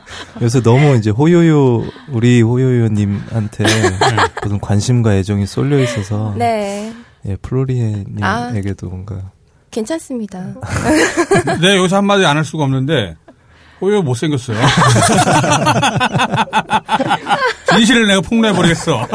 요새 0.41 0.61
너무 0.61 0.95
이제 0.95 1.09
호요요 1.09 1.83
우리 2.11 2.41
호요요님한테 2.41 3.63
무슨 4.43 4.59
관심과 4.59 5.15
애정이 5.15 5.45
쏠려 5.45 5.79
있어서 5.79 6.33
네, 6.37 6.93
예 7.25 7.35
플로리에님에게도 7.37 8.87
뭔가 8.89 9.31
괜찮습니다. 9.71 10.39
네, 11.61 11.77
여기서 11.77 11.97
한마디 11.97 12.25
안 12.25 12.37
할 12.37 12.43
수가 12.45 12.63
없는데, 12.63 13.15
호요 13.81 14.01
못생겼어요. 14.01 14.57
진실을 17.69 18.07
내가 18.07 18.21
폭로해버리겠어. 18.21 19.07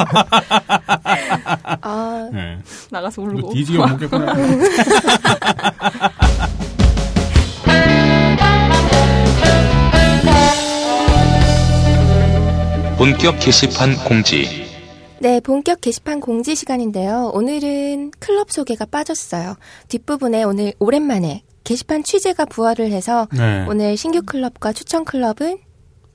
아, 1.82 2.28
네. 2.32 2.58
나가서 2.90 3.22
너 3.22 3.28
울고. 3.28 3.52
뒤지게 3.52 3.78
못 3.78 3.86
먹겠구나. 3.88 4.32
본격 12.96 13.38
게시판 13.40 13.96
공지. 14.04 14.63
네, 15.24 15.40
본격 15.40 15.80
게시판 15.80 16.20
공지 16.20 16.54
시간인데요. 16.54 17.30
오늘은 17.32 18.10
클럽 18.18 18.50
소개가 18.50 18.84
빠졌어요. 18.84 19.54
뒷부분에 19.88 20.42
오늘 20.44 20.74
오랜만에 20.78 21.44
게시판 21.64 22.02
취재가 22.02 22.44
부활을 22.44 22.92
해서 22.92 23.26
네. 23.32 23.64
오늘 23.66 23.96
신규 23.96 24.20
클럽과 24.20 24.74
추천 24.74 25.06
클럽은 25.06 25.60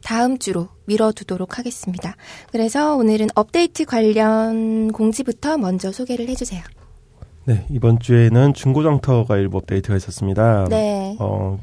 다음 0.03 0.37
주로 0.37 0.67
미뤄두도록 0.85 1.57
하겠습니다. 1.57 2.15
그래서 2.51 2.95
오늘은 2.97 3.29
업데이트 3.33 3.85
관련 3.85 4.91
공지부터 4.91 5.57
먼저 5.57 5.91
소개를 5.91 6.29
해주세요. 6.29 6.61
네, 7.45 7.65
이번 7.71 7.97
주에는 7.97 8.53
중고장터가 8.53 9.37
일부 9.37 9.57
업데이트가 9.57 9.97
있었습니다. 9.97 10.67
네. 10.69 11.17
어, 11.19 11.57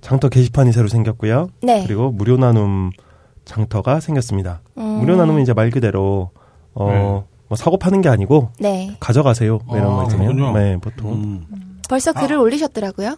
장터 0.00 0.30
게시판이 0.30 0.72
새로 0.72 0.88
생겼고요. 0.88 1.50
네. 1.62 1.84
그리고 1.86 2.10
무료 2.10 2.38
나눔 2.38 2.92
장터가 3.44 4.00
생겼습니다. 4.00 4.62
음, 4.78 5.00
무료 5.00 5.16
나눔은 5.16 5.42
이제 5.42 5.52
말 5.52 5.68
그대로 5.68 6.30
어, 6.74 7.26
뭐 7.48 7.56
사고 7.56 7.76
파는 7.76 8.00
게 8.00 8.08
아니고 8.08 8.50
네. 8.58 8.96
가져가세요. 9.00 9.60
뭐 9.66 9.76
이런 9.76 9.92
아, 9.92 9.96
거 9.96 10.02
있잖아요. 10.04 10.34
그렇군요. 10.34 10.58
네, 10.58 10.76
보통. 10.78 11.12
음. 11.12 11.46
벌써 11.88 12.12
글을 12.12 12.36
올리셨더라고요. 12.38 13.16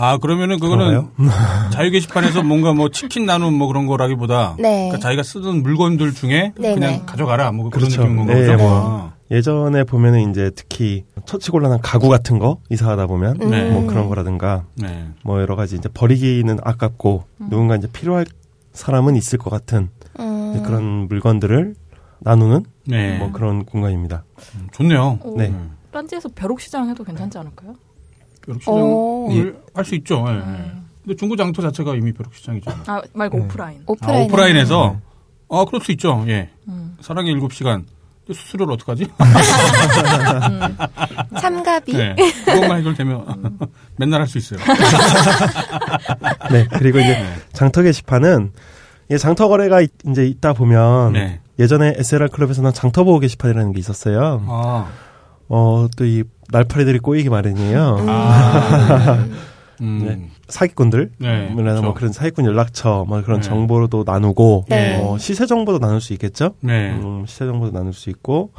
아, 0.00 0.16
그러면은 0.18 0.60
그거는? 0.60 1.08
자유 1.72 1.90
게시판에서 1.90 2.44
뭔가 2.44 2.72
뭐 2.72 2.88
치킨 2.88 3.26
나눔 3.26 3.54
뭐 3.54 3.66
그런 3.66 3.86
거라기보다 3.86 4.54
네. 4.58 4.86
그러니까 4.86 4.98
자기가 4.98 5.24
쓰던 5.24 5.64
물건들 5.64 6.14
중에 6.14 6.52
네, 6.56 6.74
그냥 6.74 6.92
네. 6.92 7.02
가져가라 7.04 7.50
뭐 7.50 7.68
그런 7.68 7.88
그렇죠. 7.88 8.02
느낌인 8.02 8.16
건가 8.18 8.34
네, 8.34 8.40
보죠. 8.42 8.56
뭐. 8.58 8.70
아. 8.72 9.12
예전에 9.30 9.84
보면은 9.84 10.30
이제 10.30 10.50
특히 10.54 11.04
처치곤란한 11.26 11.80
가구 11.82 12.08
같은 12.08 12.38
거 12.38 12.58
이사하다 12.70 13.08
보면 13.08 13.42
음. 13.42 13.50
네. 13.50 13.70
뭐 13.70 13.86
그런 13.86 14.08
거라든가 14.08 14.64
네. 14.76 15.08
뭐 15.24 15.40
여러 15.40 15.56
가지 15.56 15.74
이제 15.74 15.88
버리기는 15.92 16.58
아깝고 16.62 17.24
누군가 17.50 17.74
이제 17.74 17.88
필요할 17.92 18.24
사람은 18.72 19.16
있을 19.16 19.38
것 19.38 19.50
같은 19.50 19.88
음, 20.20 20.62
그런 20.64 21.08
물건들을 21.08 21.74
나누는 22.20 22.64
네. 22.86 23.18
뭐 23.18 23.30
그런 23.32 23.64
공간입니다. 23.64 24.24
음, 24.56 24.68
좋네요. 24.72 25.18
오, 25.22 25.36
네. 25.36 25.54
딴지에서 25.92 26.28
벼룩시장 26.34 26.88
해도 26.90 27.04
괜찮지 27.04 27.38
않을까요? 27.38 27.74
오. 28.66 29.28
벼룩시장을 29.28 29.62
할 29.74 29.84
수 29.84 29.94
있죠. 29.96 30.24
예, 30.28 30.32
예. 30.34 30.72
근데 31.04 31.16
중고 31.16 31.36
장터 31.36 31.62
자체가 31.62 31.94
이미 31.94 32.12
벼룩시장이죠. 32.12 32.70
아 32.86 33.00
말고 33.14 33.38
네. 33.38 33.44
오프라인. 33.44 33.78
아, 33.80 33.84
오프라인. 33.86 34.24
오프라인에서 34.24 34.96
아 35.50 35.64
그럴 35.66 35.80
수 35.82 35.92
있죠. 35.92 36.24
예. 36.28 36.50
음. 36.68 36.96
사랑의 37.00 37.32
일곱 37.32 37.52
시간 37.52 37.86
수수료를 38.30 38.74
어떡하지? 38.74 39.06
참가비. 41.40 41.92
네. 41.96 42.14
그것만 42.44 42.78
해결되면 42.80 43.58
맨날 43.96 44.20
할 44.20 44.26
수 44.28 44.38
있어요. 44.38 44.60
네. 46.52 46.66
그리고 46.72 46.98
이제 46.98 47.24
장터 47.52 47.82
게시판은 47.82 48.52
이 49.10 49.16
장터 49.18 49.48
거래가 49.48 49.80
이- 49.80 49.88
이제 50.10 50.26
있다 50.26 50.52
보면 50.52 51.12
네. 51.14 51.40
예전에 51.58 51.94
SLR 51.96 52.28
클럽에서는 52.28 52.72
장터 52.72 53.04
보호 53.04 53.18
게시판이라는 53.18 53.72
게 53.72 53.80
있었어요. 53.80 54.42
아, 54.46 54.88
어, 55.48 55.86
또 55.96 56.04
이 56.04 56.22
날파리들이 56.50 56.98
꼬이기 57.00 57.28
마련이에요. 57.28 57.96
아, 58.08 59.26
음, 59.80 60.04
네. 60.04 60.30
사기꾼들, 60.48 61.10
네, 61.18 61.48
뭐 61.50 61.62
그렇죠. 61.62 61.94
그런 61.94 62.12
사기꾼 62.12 62.46
연락처, 62.46 63.04
뭐 63.06 63.22
그런 63.22 63.40
네. 63.40 63.48
정보도 63.48 64.02
나누고, 64.06 64.64
네. 64.68 64.98
어, 65.02 65.18
시세 65.18 65.46
정보도 65.46 65.78
나눌 65.78 66.00
수 66.00 66.14
있겠죠? 66.14 66.54
네. 66.60 66.92
음, 66.92 67.24
시세 67.26 67.44
정보도 67.44 67.72
나눌 67.72 67.92
수 67.92 68.08
있고, 68.10 68.52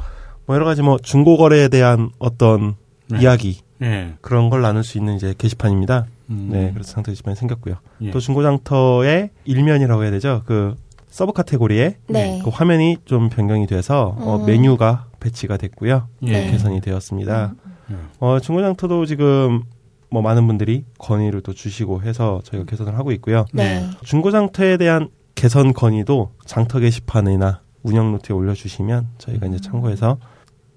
뭐 0.46 0.54
여러 0.54 0.64
가지 0.64 0.82
뭐 0.82 0.98
중고 0.98 1.36
거래에 1.36 1.68
대한 1.68 2.10
어떤 2.18 2.76
네. 3.08 3.20
이야기 3.20 3.60
네. 3.78 4.14
그런 4.20 4.50
걸 4.50 4.62
나눌 4.62 4.84
수 4.84 4.98
있는 4.98 5.16
이제 5.16 5.34
게시판입니다. 5.36 6.06
음, 6.30 6.48
네, 6.52 6.70
그래서 6.72 6.92
장터 6.92 7.10
게시판이 7.10 7.36
생겼고요. 7.36 7.74
예. 8.02 8.10
또 8.12 8.20
중고장터의 8.20 9.30
일면이라고 9.44 10.02
해야 10.04 10.12
되죠. 10.12 10.42
그 10.46 10.76
서브 11.10 11.32
카테고리에 11.32 11.96
네. 12.08 12.40
그 12.44 12.50
화면이 12.50 12.98
좀 13.04 13.28
변경이 13.28 13.66
돼서 13.66 14.14
어, 14.18 14.36
음. 14.36 14.46
메뉴가 14.46 15.06
배치가 15.18 15.56
됐고요. 15.56 16.08
예. 16.22 16.32
네. 16.32 16.50
개선이 16.50 16.80
되었습니다. 16.80 17.54
음. 17.90 18.08
어, 18.20 18.38
중고장터도 18.40 19.06
지금 19.06 19.64
뭐 20.10 20.22
많은 20.22 20.46
분들이 20.46 20.84
건의를 20.98 21.40
또 21.42 21.52
주시고 21.52 22.02
해서 22.02 22.40
저희가 22.44 22.64
개선을 22.66 22.96
하고 22.96 23.12
있고요. 23.12 23.44
네. 23.52 23.84
중고장터에 24.04 24.76
대한 24.76 25.08
개선 25.34 25.72
건의도 25.72 26.32
장터 26.46 26.78
게시판이나 26.80 27.60
운영 27.82 28.12
노트에 28.12 28.34
올려주시면 28.34 29.08
저희가 29.18 29.46
이제 29.46 29.58
참고해서 29.58 30.18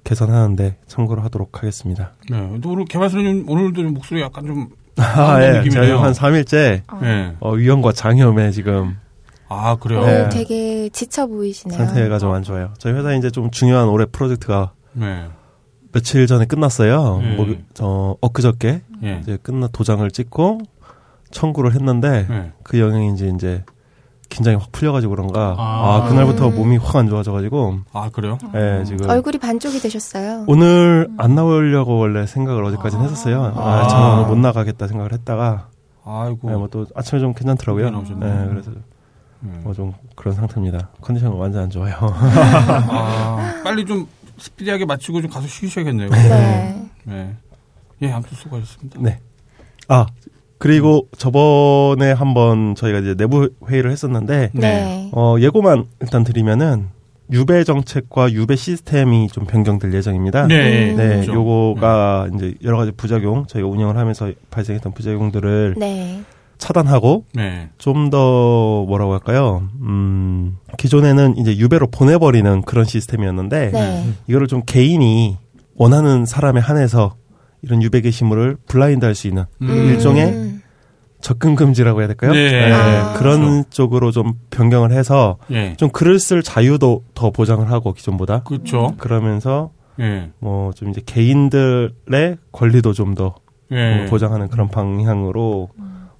개선하는데 0.04 0.78
참고를 0.88 1.24
하도록 1.25 1.58
하겠습니다. 1.58 2.13
네. 2.30 2.60
또 2.62 2.72
오늘 2.72 2.86
개발사님 2.86 3.46
오늘도 3.48 3.82
좀 3.82 3.94
목소리 3.94 4.22
약간 4.22 4.46
좀 4.46 4.70
아, 4.98 5.42
예. 5.44 5.60
느낌이네요. 5.60 5.86
제가 5.86 6.04
한 6.04 6.12
3일째 6.13 6.82
예. 7.04 7.36
어, 7.40 7.54
위험과 7.54 7.94
장염에 7.94 8.52
지금 8.52 8.98
아 9.50 9.76
그래요. 9.76 10.02
오, 10.02 10.06
네. 10.06 10.30
되게 10.30 10.90
지쳐 10.90 11.28
보이시네요. 11.28 11.78
상태가 11.78 12.18
좀 12.20 12.34
안 12.34 12.44
좋아요. 12.44 12.74
저희 12.78 12.94
회사에 12.94 13.18
이제 13.18 13.30
좀 13.30 13.52
중요한 13.52 13.88
올해 13.90 14.06
프로젝트가 14.06 14.72
네. 14.94 15.26
며칠 15.92 16.26
전에 16.26 16.46
끝났어요. 16.46 17.18
음. 17.18 17.36
뭐, 17.38 17.48
저, 17.74 18.18
엊그저께 18.22 18.82
예. 19.04 19.20
이제 19.22 19.38
끝나 19.44 19.68
도장을 19.68 20.10
찍고 20.10 20.60
청구를 21.32 21.74
했는데 21.76 22.26
예. 22.30 22.52
그 22.64 22.80
영향인지 22.80 23.32
이제 23.36 23.64
긴장이 24.30 24.58
확 24.58 24.72
풀려가지고 24.72 25.12
그런가. 25.16 25.56
아. 25.60 26.02
아, 26.06 26.10
그날부터 26.10 26.48
음. 26.48 26.56
몸이 26.56 26.78
확 26.78 26.96
안 26.96 27.08
좋아져가지고, 27.08 27.82
아 27.92 28.10
그래요. 28.12 28.40
예, 28.56 28.84
지금. 28.84 29.08
얼굴이 29.08 29.38
반쪽이 29.38 29.80
되셨어요. 29.80 30.46
오늘 30.48 31.08
안 31.20 31.36
나오려고 31.36 32.00
원래 32.00 32.26
생각을 32.26 32.64
어제까지는 32.66 33.04
했었어요. 33.06 33.54
아, 33.56 33.62
아. 33.84 33.88
저는 33.88 34.10
오늘 34.14 34.26
못 34.30 34.38
나가겠다 34.40 34.88
생각을 34.88 35.14
했다가, 35.14 35.68
아이고. 36.04 36.50
예, 36.52 36.56
뭐또 36.56 36.88
아침에 36.96 37.22
좀 37.22 37.36
괜찮더라고요. 37.36 37.92
네. 37.92 38.00
예, 38.44 38.48
그래서 38.50 38.72
음. 38.72 38.84
뭐 39.64 39.74
좀 39.74 39.94
그런 40.16 40.36
상태입니다. 40.36 40.90
컨디션은 41.02 41.36
완전 41.38 41.64
안 41.64 41.70
좋아요. 41.70 41.96
아, 42.02 43.62
빨리 43.64 43.86
좀 43.86 44.08
스피디하게 44.38 44.86
마치고 44.86 45.22
좀 45.22 45.30
가서 45.30 45.48
쉬셔야겠네요. 45.48 46.10
네. 46.10 46.86
네. 47.04 47.36
예, 48.02 48.12
아무튼 48.12 48.36
수고하셨습니다. 48.38 49.00
네. 49.02 49.20
아, 49.88 50.06
그리고 50.58 51.08
저번에 51.18 52.12
한번 52.14 52.76
저희가 52.76 53.00
이제 53.00 53.16
내부 53.16 53.50
회의를 53.70 53.92
했었는데, 53.92 54.52
네. 54.54 55.10
어, 55.14 55.36
예고만 55.40 55.86
일단 56.02 56.24
드리면은, 56.24 56.88
유배 57.32 57.64
정책과 57.64 58.32
유배 58.34 58.56
시스템이 58.56 59.28
좀 59.30 59.46
변경될 59.46 59.94
예정입니다. 59.94 60.48
네. 60.48 60.92
음. 60.92 60.98
네, 60.98 61.08
그렇죠. 61.22 61.34
요거가 61.34 62.30
이제 62.36 62.54
여러 62.64 62.78
가지 62.78 62.92
부작용, 62.92 63.46
저희가 63.48 63.68
운영을 63.68 63.98
하면서 63.98 64.32
발생했던 64.52 64.94
부작용들을 64.94 65.76
네. 65.78 66.22
차단하고 66.63 67.25
네. 67.34 67.70
좀더 67.77 68.86
뭐라고 68.88 69.12
할까요? 69.12 69.67
음, 69.82 70.58
기존에는 70.77 71.36
이제 71.38 71.58
유배로 71.58 71.88
보내버리는 71.88 72.62
그런 72.62 72.86
시스템이었는데 72.86 73.72
네. 73.72 74.13
이거를 74.27 74.48
좀 74.48 74.62
개인이 74.65 75.38
원하는 75.75 76.25
사람에 76.25 76.62
한해서 76.62 77.15
이런 77.63 77.84
유배 77.84 78.00
게시물을 78.00 78.58
블라인드 78.67 79.03
할 79.03 79.13
수 79.13 79.27
있는 79.27 79.43
음. 79.62 79.67
일종의 79.67 80.25
음. 80.25 80.62
접근 81.20 81.55
금지라고 81.55 82.00
해야 82.00 82.08
될까요? 82.08 82.32
네. 82.32 82.72
아. 82.72 83.13
그런 83.17 83.41
그렇죠. 83.41 83.70
쪽으로 83.70 84.12
좀 84.12 84.34
변경을 84.50 84.91
해서 84.91 85.38
예. 85.51 85.74
좀 85.77 85.89
글을 85.89 86.20
쓸 86.20 86.43
자유도 86.43 87.03
더 87.13 87.32
보장을 87.32 87.70
하고 87.70 87.93
기존보다 87.93 88.43
그렇죠. 88.43 88.93
그러면서 88.98 89.72
예. 90.00 90.32
뭐좀 90.39 90.89
이제 90.89 91.01
개인들의 91.05 92.38
권리도 92.53 92.93
좀더 92.93 93.36
예. 93.72 94.05
보장하는 94.10 94.48
그런 94.50 94.70
방향으로 94.70 95.70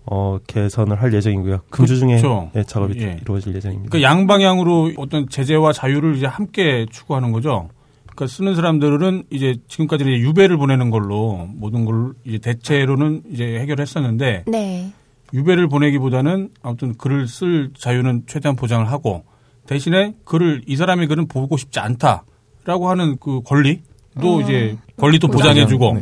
어 0.06 0.38
개선을 0.48 1.02
할 1.02 1.14
예정이고요. 1.14 1.62
금주 1.70 1.98
중에 1.98 2.18
그렇죠. 2.18 2.52
예, 2.56 2.64
작업이 2.64 3.02
예. 3.02 3.20
이루어질 3.22 3.56
예정입니다. 3.56 3.90
그러니까 3.90 4.10
양방향으로 4.10 4.94
어떤 4.98 5.30
제재와 5.30 5.72
자유를 5.72 6.16
이제 6.16 6.26
함께 6.26 6.86
추구하는 6.92 7.32
거죠. 7.32 7.70
그러니까 8.06 8.28
쓰는 8.28 8.56
사람들은 8.56 9.24
이제 9.30 9.56
지금까지는 9.68 10.14
이제 10.14 10.22
유배를 10.22 10.58
보내는 10.58 10.90
걸로 10.90 11.48
모든 11.54 11.86
걸 11.86 12.14
이제 12.26 12.38
대체로는 12.38 13.24
이제 13.32 13.60
해결했었는데 13.60 14.44
네. 14.48 14.94
유배를 15.34 15.68
보내기보다는 15.68 16.50
아무튼 16.62 16.96
글을 16.96 17.28
쓸 17.28 17.72
자유는 17.76 18.24
최대한 18.28 18.56
보장을 18.56 18.88
하고 18.92 19.24
대신에 19.66 20.14
글을 20.26 20.64
이 20.68 20.76
사람의 20.76 21.08
글은 21.08 21.28
보고 21.28 21.58
싶지 21.58 21.80
않다라고 21.80 22.90
하는 22.90 23.18
그 23.20 23.42
권리도 23.42 24.42
이제 24.44 24.78
권리도 24.98 25.30
보장해주고 25.30 25.98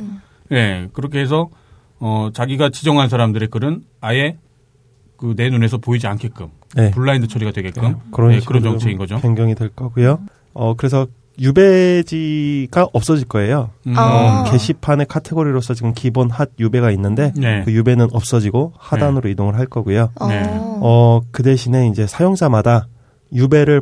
예 0.51 0.89
그렇게 0.91 1.20
해서 1.20 1.50
어 2.01 2.29
자기가 2.34 2.70
지정한 2.72 3.08
사람들의 3.10 3.48
글은 3.50 3.84
아예 4.01 4.38
그 5.17 5.36
내 5.36 5.50
눈에서 5.50 5.77
보이지 5.77 6.08
않게끔 6.08 6.48
네. 6.75 6.89
블라인드 6.91 7.27
처리가 7.27 7.51
되게끔 7.51 7.98
그런 8.12 8.34
예, 8.34 8.39
식으로 8.39 8.60
그런 8.60 8.63
좀 8.63 8.72
정책인 8.79 8.98
거죠. 8.98 9.19
변경이 9.19 9.54
될 9.56 9.69
거고요. 9.69 10.19
어 10.54 10.73
그래서 10.76 11.06
유배지가 11.39 12.89
없어질 12.93 13.28
거예요. 13.28 13.69
음. 13.88 13.93
아. 13.97 14.43
게시판의 14.52 15.06
카테고리로서 15.08 15.73
지금 15.73 15.93
기본 15.93 16.30
핫 16.30 16.49
유배가 16.60 16.91
있는데 16.91 17.32
네. 17.36 17.63
그 17.63 17.71
유배는 17.71 18.08
없어지고 18.12 18.73
하단으로 18.78 19.30
이동을 19.30 19.56
할 19.58 19.65
거고요. 19.67 20.12
어. 20.19 20.28
네. 20.28 20.43
어 20.82 21.21
그 21.32 21.43
대신에 21.43 21.88
이제 21.88 22.08
사용자마다 22.08 22.88
유배를 23.34 23.82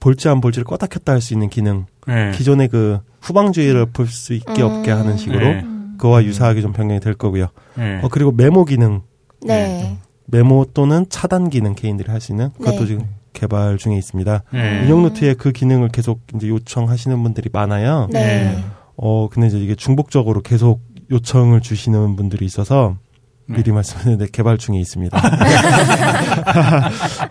볼지 0.00 0.28
안 0.28 0.40
볼지를 0.40 0.64
껐다 0.64 0.88
켰다 0.88 1.12
할 1.12 1.20
수 1.20 1.32
있는 1.34 1.48
기능 1.50 1.86
네. 2.06 2.30
기존의 2.32 2.68
그 2.68 3.00
후방주의를 3.22 3.86
볼 3.86 4.06
수 4.06 4.34
있게 4.34 4.62
음. 4.62 4.66
없게 4.70 4.90
하는 4.90 5.16
식으로 5.16 5.40
네. 5.46 5.64
그와 5.98 6.24
유사하게 6.24 6.60
좀 6.62 6.72
변경이 6.72 7.00
될 7.00 7.14
거고요. 7.14 7.48
네. 7.76 8.00
어 8.02 8.08
그리고 8.08 8.32
메모 8.32 8.64
기능 8.64 9.02
네. 9.42 9.98
메모 10.26 10.66
또는 10.74 11.06
차단 11.08 11.50
기능 11.50 11.74
개인들이 11.74 12.10
할수 12.10 12.32
있는 12.32 12.50
그것도 12.52 12.80
네. 12.80 12.86
지금 12.86 13.08
개발 13.32 13.78
중에 13.78 13.96
있습니다. 13.96 14.42
네. 14.52 14.82
운영 14.84 15.02
노트에 15.02 15.34
그 15.34 15.52
기능을 15.52 15.88
계속 15.88 16.20
이제 16.34 16.48
요청하시는 16.48 17.22
분들이 17.22 17.50
많아요. 17.52 18.08
네. 18.10 18.56
어 18.96 19.28
근데 19.28 19.48
이제 19.48 19.58
이게 19.58 19.74
중복적으로 19.74 20.40
계속 20.40 20.80
요청을 21.10 21.60
주시는 21.60 22.16
분들이 22.16 22.46
있어서 22.46 22.96
네. 22.96 23.13
미리 23.46 23.72
말씀드렸는데 23.72 24.26
개발 24.32 24.56
중에 24.58 24.78
있습니다. 24.78 25.16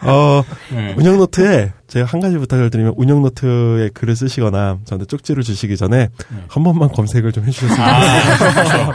어 0.04 0.44
네. 0.72 0.94
운영 0.98 1.18
노트에 1.18 1.74
제가 1.88 2.06
한 2.06 2.20
가지 2.20 2.38
부탁을 2.38 2.70
드리면 2.70 2.94
운영 2.98 3.22
노트에 3.22 3.90
글을 3.94 4.16
쓰시거나 4.16 4.80
저한테 4.86 5.06
쪽지를 5.06 5.44
주시기 5.44 5.76
전에 5.78 5.98
네. 6.08 6.10
한 6.48 6.64
번만 6.64 6.90
검색을 6.90 7.32
좀 7.32 7.46
해주셨으면 7.46 7.90
아, 7.90 8.38
좋겠어요. 8.38 8.92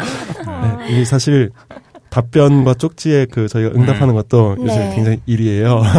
네, 0.62 0.92
이게 0.92 1.04
사실 1.04 1.50
답변과 2.10 2.74
쪽지에 2.74 3.26
그 3.30 3.48
저희가 3.48 3.74
응답하는 3.74 4.14
것도 4.14 4.56
요새 4.60 4.78
네. 4.78 4.94
굉장히 4.94 5.20
일이에요. 5.26 5.82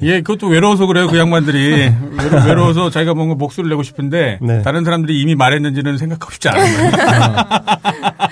예, 0.00 0.22
그것도 0.22 0.46
외로워서 0.48 0.86
그래요, 0.86 1.06
그 1.06 1.18
양반들이. 1.18 1.92
외로, 2.18 2.46
외로워서 2.46 2.88
자기가 2.88 3.12
뭔가 3.12 3.34
목소리를 3.34 3.68
내고 3.68 3.82
싶은데, 3.82 4.38
네. 4.40 4.62
다른 4.62 4.84
사람들이 4.84 5.20
이미 5.20 5.34
말했는지는 5.34 5.98
생각하고 5.98 6.32
싶지 6.32 6.48
않은 6.48 6.62
거예요. 6.62 6.90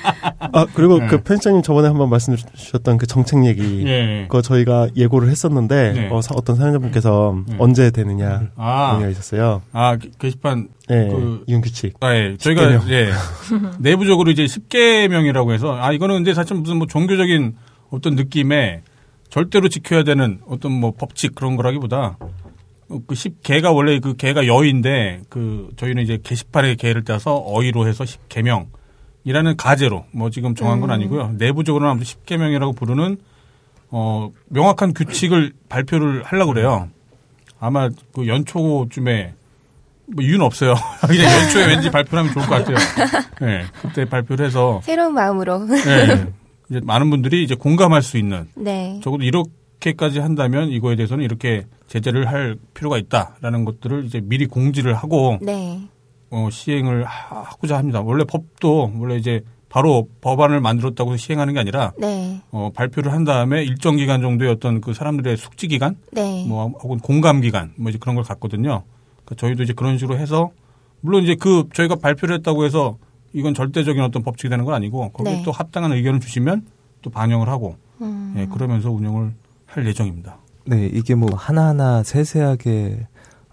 아 0.52 0.66
그리고 0.74 0.98
네. 0.98 1.06
그 1.06 1.22
편집장님 1.22 1.62
저번에 1.62 1.88
한번 1.88 2.08
말씀 2.10 2.34
주셨던 2.36 2.98
그 2.98 3.06
정책 3.06 3.44
얘기 3.46 3.84
예. 3.86 4.22
그거 4.28 4.42
저희가 4.42 4.88
예고를 4.96 5.28
했었는데 5.30 5.92
네. 5.92 6.08
어, 6.10 6.20
사- 6.20 6.34
어떤 6.36 6.56
사연자분께서 6.56 7.36
네. 7.46 7.56
언제 7.58 7.90
되느냐 7.90 8.50
아, 8.56 8.92
문의가 8.94 9.10
있었어요. 9.10 9.62
아, 9.72 9.96
게- 9.96 10.10
게시판, 10.18 10.68
네, 10.88 11.08
그- 11.08 11.44
이윤 11.46 11.60
규칙. 11.60 11.94
아, 12.00 12.14
예. 12.14 12.36
저희가, 12.38 12.62
10개명. 12.80 12.90
예. 12.90 13.10
내부적으로 13.78 14.30
이제 14.30 14.44
10개명이라고 14.44 15.52
해서, 15.52 15.76
아, 15.80 15.92
이거는 15.92 16.16
근데 16.16 16.34
사실 16.34 16.56
무슨 16.56 16.78
뭐 16.78 16.86
종교적인 16.86 17.54
어떤 17.90 18.14
느낌에 18.14 18.82
절대로 19.28 19.68
지켜야 19.68 20.02
되는 20.02 20.40
어떤 20.48 20.72
뭐 20.72 20.92
법칙 20.98 21.34
그런 21.34 21.56
거라기보다, 21.56 22.18
어, 22.20 22.98
그 23.06 23.14
10개가 23.14 23.74
원래 23.74 24.00
그 24.00 24.16
개가 24.16 24.46
여인데, 24.46 25.22
그, 25.28 25.68
저희는 25.76 26.02
이제 26.02 26.18
게시판에 26.22 26.74
개를 26.74 27.04
따서 27.04 27.34
어휘로 27.36 27.86
해서 27.86 28.04
10개명. 28.04 28.66
이라는 29.24 29.56
가제로 29.56 30.04
뭐 30.12 30.30
지금 30.30 30.54
정한 30.54 30.80
건 30.80 30.90
아니고요. 30.90 31.34
내부적으로는 31.38 31.90
아무튼 31.90 32.06
10개명이라고 32.06 32.74
부르는 32.74 33.18
어 33.90 34.30
명확한 34.48 34.94
규칙을 34.94 35.52
발표를 35.68 36.22
하려고 36.22 36.52
그래요. 36.52 36.88
아마 37.58 37.90
그 38.12 38.26
연초쯤에 38.26 39.34
뭐 40.06 40.24
이유는 40.24 40.42
없어요. 40.42 40.74
그냥 41.06 41.24
연초에 41.24 41.66
왠지 41.66 41.90
발표를 41.90 42.18
하면 42.20 42.32
좋을 42.32 42.46
것 42.46 42.54
같아요. 42.56 42.76
네, 43.40 43.64
그때 43.82 44.04
발표를 44.04 44.46
해서 44.46 44.80
새로운 44.82 45.14
마음으로. 45.14 45.66
네, 45.66 46.26
이제 46.70 46.80
많은 46.82 47.10
분들이 47.10 47.44
이제 47.44 47.54
공감할 47.54 48.02
수 48.02 48.16
있는 48.16 48.48
네. 48.56 49.00
적어도 49.02 49.24
이렇게까지 49.24 50.20
한다면 50.20 50.70
이거에 50.70 50.96
대해서는 50.96 51.24
이렇게 51.24 51.66
제재를 51.88 52.28
할 52.28 52.56
필요가 52.74 52.96
있다라는 52.96 53.64
것들을 53.64 54.04
이제 54.04 54.20
미리 54.22 54.46
공지를 54.46 54.94
하고 54.94 55.38
네. 55.42 55.80
어, 56.30 56.48
시행을 56.50 57.04
하- 57.04 57.42
하고자 57.42 57.76
합니다. 57.76 58.00
원래 58.00 58.24
법도 58.24 58.92
원래 58.98 59.16
이제 59.16 59.42
바로 59.68 60.08
법안을 60.20 60.60
만들었다고 60.60 61.12
해서 61.12 61.18
시행하는 61.18 61.54
게 61.54 61.60
아니라 61.60 61.92
네. 61.98 62.40
어, 62.50 62.70
발표를 62.74 63.12
한 63.12 63.24
다음에 63.24 63.62
일정 63.64 63.96
기간 63.96 64.20
정도의 64.20 64.50
어떤 64.50 64.80
그 64.80 64.94
사람들의 64.94 65.36
숙지 65.36 65.68
기간, 65.68 65.96
네. 66.12 66.44
뭐 66.48 66.68
혹은 66.82 66.98
공감 66.98 67.40
기간, 67.40 67.72
뭐 67.76 67.90
이제 67.90 67.98
그런 67.98 68.14
걸 68.16 68.24
갖거든요. 68.24 68.82
그러니까 69.24 69.34
저희도 69.36 69.62
이제 69.62 69.72
그런 69.72 69.96
식으로 69.98 70.18
해서 70.18 70.50
물론 71.00 71.22
이제 71.22 71.34
그 71.36 71.68
저희가 71.72 71.96
발표를 71.96 72.36
했다고 72.38 72.64
해서 72.64 72.98
이건 73.32 73.54
절대적인 73.54 74.02
어떤 74.02 74.22
법칙이 74.24 74.48
되는 74.50 74.64
건 74.64 74.74
아니고 74.74 75.10
거기에 75.10 75.36
네. 75.36 75.42
또 75.44 75.52
합당한 75.52 75.92
의견을 75.92 76.18
주시면 76.20 76.66
또 77.02 77.10
반영을 77.10 77.48
하고 77.48 77.76
음. 78.00 78.34
예, 78.36 78.46
그러면서 78.46 78.90
운영을 78.90 79.32
할 79.66 79.86
예정입니다. 79.86 80.36
네, 80.66 80.86
이게 80.92 81.14
뭐 81.14 81.28
하나하나 81.34 82.02
세세하게 82.02 83.06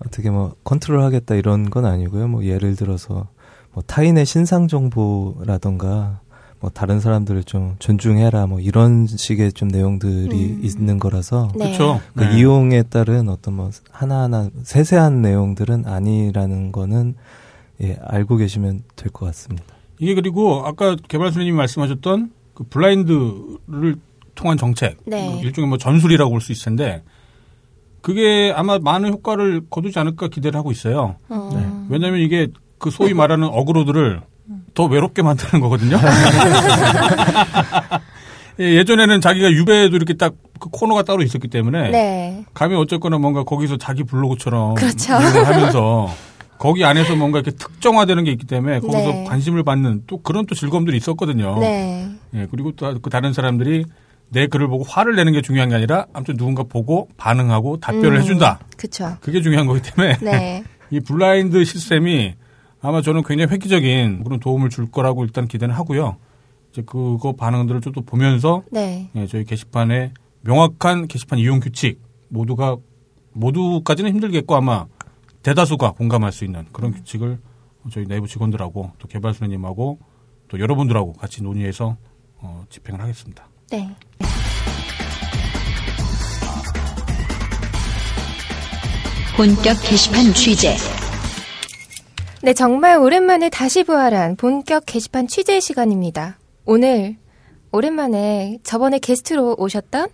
어떻게 0.06 0.30
뭐 0.30 0.56
컨트롤 0.64 1.02
하겠다 1.02 1.36
이런 1.36 1.70
건 1.70 1.86
아니고요. 1.86 2.28
뭐 2.28 2.44
예를 2.46 2.76
들어서 2.76 3.28
뭐 3.74 3.84
타인의 3.86 4.26
신상 4.26 4.68
정보라던가 4.68 6.22
뭐 6.60 6.72
다른 6.72 7.00
사람들을 7.00 7.44
좀 7.44 7.76
존중해라 7.80 8.48
뭐 8.48 8.60
이런 8.60 9.06
식의 9.06 9.54
좀 9.54 9.68
내용들이 9.68 10.36
음. 10.36 10.62
있는 10.64 10.98
거라서 11.00 11.50
네. 11.56 11.66
그렇죠. 11.66 12.02
그 12.16 12.26
이용에 12.26 12.84
따른 12.84 13.30
어떤 13.30 13.56
뭐 13.56 13.70
하나하나 13.92 14.50
세세한 14.64 15.22
내용들은 15.22 15.86
아니라는 15.86 16.72
거는 16.72 17.16
예, 17.84 18.00
알고 18.04 18.38
계시면 18.38 18.84
될 18.96 19.12
것 19.12 19.28
같습니다. 19.28 19.76
이게 20.00 20.16
그리고 20.16 20.64
아까 20.66 20.96
개발수님이 21.08 21.52
말씀하셨던 21.52 22.32
그 22.56 22.64
블라인드를 22.64 23.98
통한 24.34 24.58
정책, 24.58 24.98
네. 25.06 25.40
일종의 25.44 25.68
뭐 25.70 25.78
전술이라고 25.78 26.32
볼 26.32 26.42
수 26.42 26.52
있을 26.52 26.66
텐데 26.66 27.04
그게 28.02 28.54
아마 28.56 28.80
많은 28.80 29.10
효과를 29.10 29.64
거두지 29.70 30.00
않을까 30.00 30.28
기대를 30.28 30.58
하고 30.58 30.72
있어요. 30.72 31.16
어. 31.30 31.88
왜냐하면 31.90 32.20
이게 32.22 32.48
그 32.78 32.90
소위 32.92 33.14
말하는 33.14 33.48
어그로들을 33.48 34.22
더 34.74 34.86
외롭게 34.86 35.22
만드는 35.24 35.62
거거든요. 35.62 35.98
예, 38.60 38.76
예전에는 38.76 39.22
자기가 39.22 39.52
유배도 39.52 39.96
이렇게 39.96 40.14
딱 40.14 40.34
그 40.60 40.70
코너가 40.70 41.04
따로 41.04 41.22
있었기 41.24 41.48
때문에 41.48 41.92
네. 41.92 42.46
가면 42.54 42.78
어쨌거나 42.80 43.18
뭔가 43.18 43.44
거기서 43.44 43.78
자기 43.78 44.04
블로그처럼 44.04 44.76
그렇죠. 44.76 45.14
하면서 45.14 46.10
거기 46.58 46.84
안에서 46.84 47.16
뭔가 47.16 47.40
이렇게 47.40 47.56
특정화되는 47.56 48.24
게 48.24 48.32
있기 48.32 48.48
때문에 48.48 48.80
거기서 48.80 49.12
네. 49.12 49.24
관심을 49.26 49.64
받는 49.64 50.04
또 50.08 50.22
그런 50.22 50.46
또 50.46 50.56
즐거움들이 50.56 50.98
있었거든요. 50.98 51.60
네. 51.60 52.10
예, 52.34 52.48
그리고 52.50 52.72
또 52.72 52.98
그 53.02 53.10
다른 53.10 53.34
사람들이 53.34 53.86
내 54.30 54.48
글을 54.48 54.68
보고 54.68 54.84
화를 54.84 55.16
내는 55.16 55.34
게 55.34 55.42
중요한 55.42 55.70
게 55.70 55.76
아니라 55.76 56.06
아무튼 56.14 56.36
누군가 56.38 56.64
보고 56.64 57.10
반응하고 57.18 57.80
답변을 57.80 58.18
음. 58.18 58.22
해준다. 58.22 58.60
그쵸. 58.76 59.18
그게 59.22 59.42
중요한 59.42 59.68
거기 59.68 59.82
때문에 59.82 60.18
네. 60.20 60.64
이 60.92 61.00
블라인드 61.00 61.64
시스템이 61.64 62.36
아마 62.82 63.02
저는 63.02 63.24
굉장히 63.24 63.52
획기적인 63.52 64.24
그런 64.24 64.40
도움을 64.40 64.70
줄 64.70 64.90
거라고 64.92 65.24
일단 65.24 65.48
기대는 65.48 65.74
하고요. 65.76 66.18
이제 66.72 66.84
그거 66.86 67.34
반응들을 67.34 67.82
좀 67.82 67.94
또 67.94 68.02
보면서 68.02 68.64
네. 68.72 69.10
예, 69.16 69.26
저희 69.28 69.44
게시판에 69.46 70.14
명확한 70.42 71.08
게시판 71.08 71.40
이용 71.40 71.60
규칙 71.60 72.00
모두가 72.30 72.78
모두까지는 73.34 74.12
힘들겠고 74.12 74.56
아마 74.56 74.86
대다수가 75.44 75.94
공감할 75.94 76.32
수 76.32 76.44
있는 76.44 76.66
그런 76.74 76.92
규칙을 76.92 77.40
저희 77.92 78.06
내부 78.06 78.28
직원들하고 78.28 78.92
또 79.00 79.08
개발수님하고 79.08 80.00
또 80.50 80.60
여러분들하고 80.60 81.14
같이 81.14 81.42
논의해서 81.42 81.98
어, 82.40 82.66
집행을 82.70 83.02
하겠습니다. 83.02 83.48
네. 83.70 83.90
본격 89.36 89.76
게시판 89.84 90.34
취재. 90.34 90.76
네, 92.42 92.54
정말 92.54 92.98
오랜만에 92.98 93.50
다시 93.50 93.84
부활한 93.84 94.36
본격 94.38 94.84
게시판 94.86 95.28
취재 95.28 95.60
시간입니다. 95.60 96.38
오늘 96.66 97.18
오랜만에 97.72 98.58
저번에 98.64 99.00
게스트로 99.00 99.56
오셨던 99.60 100.08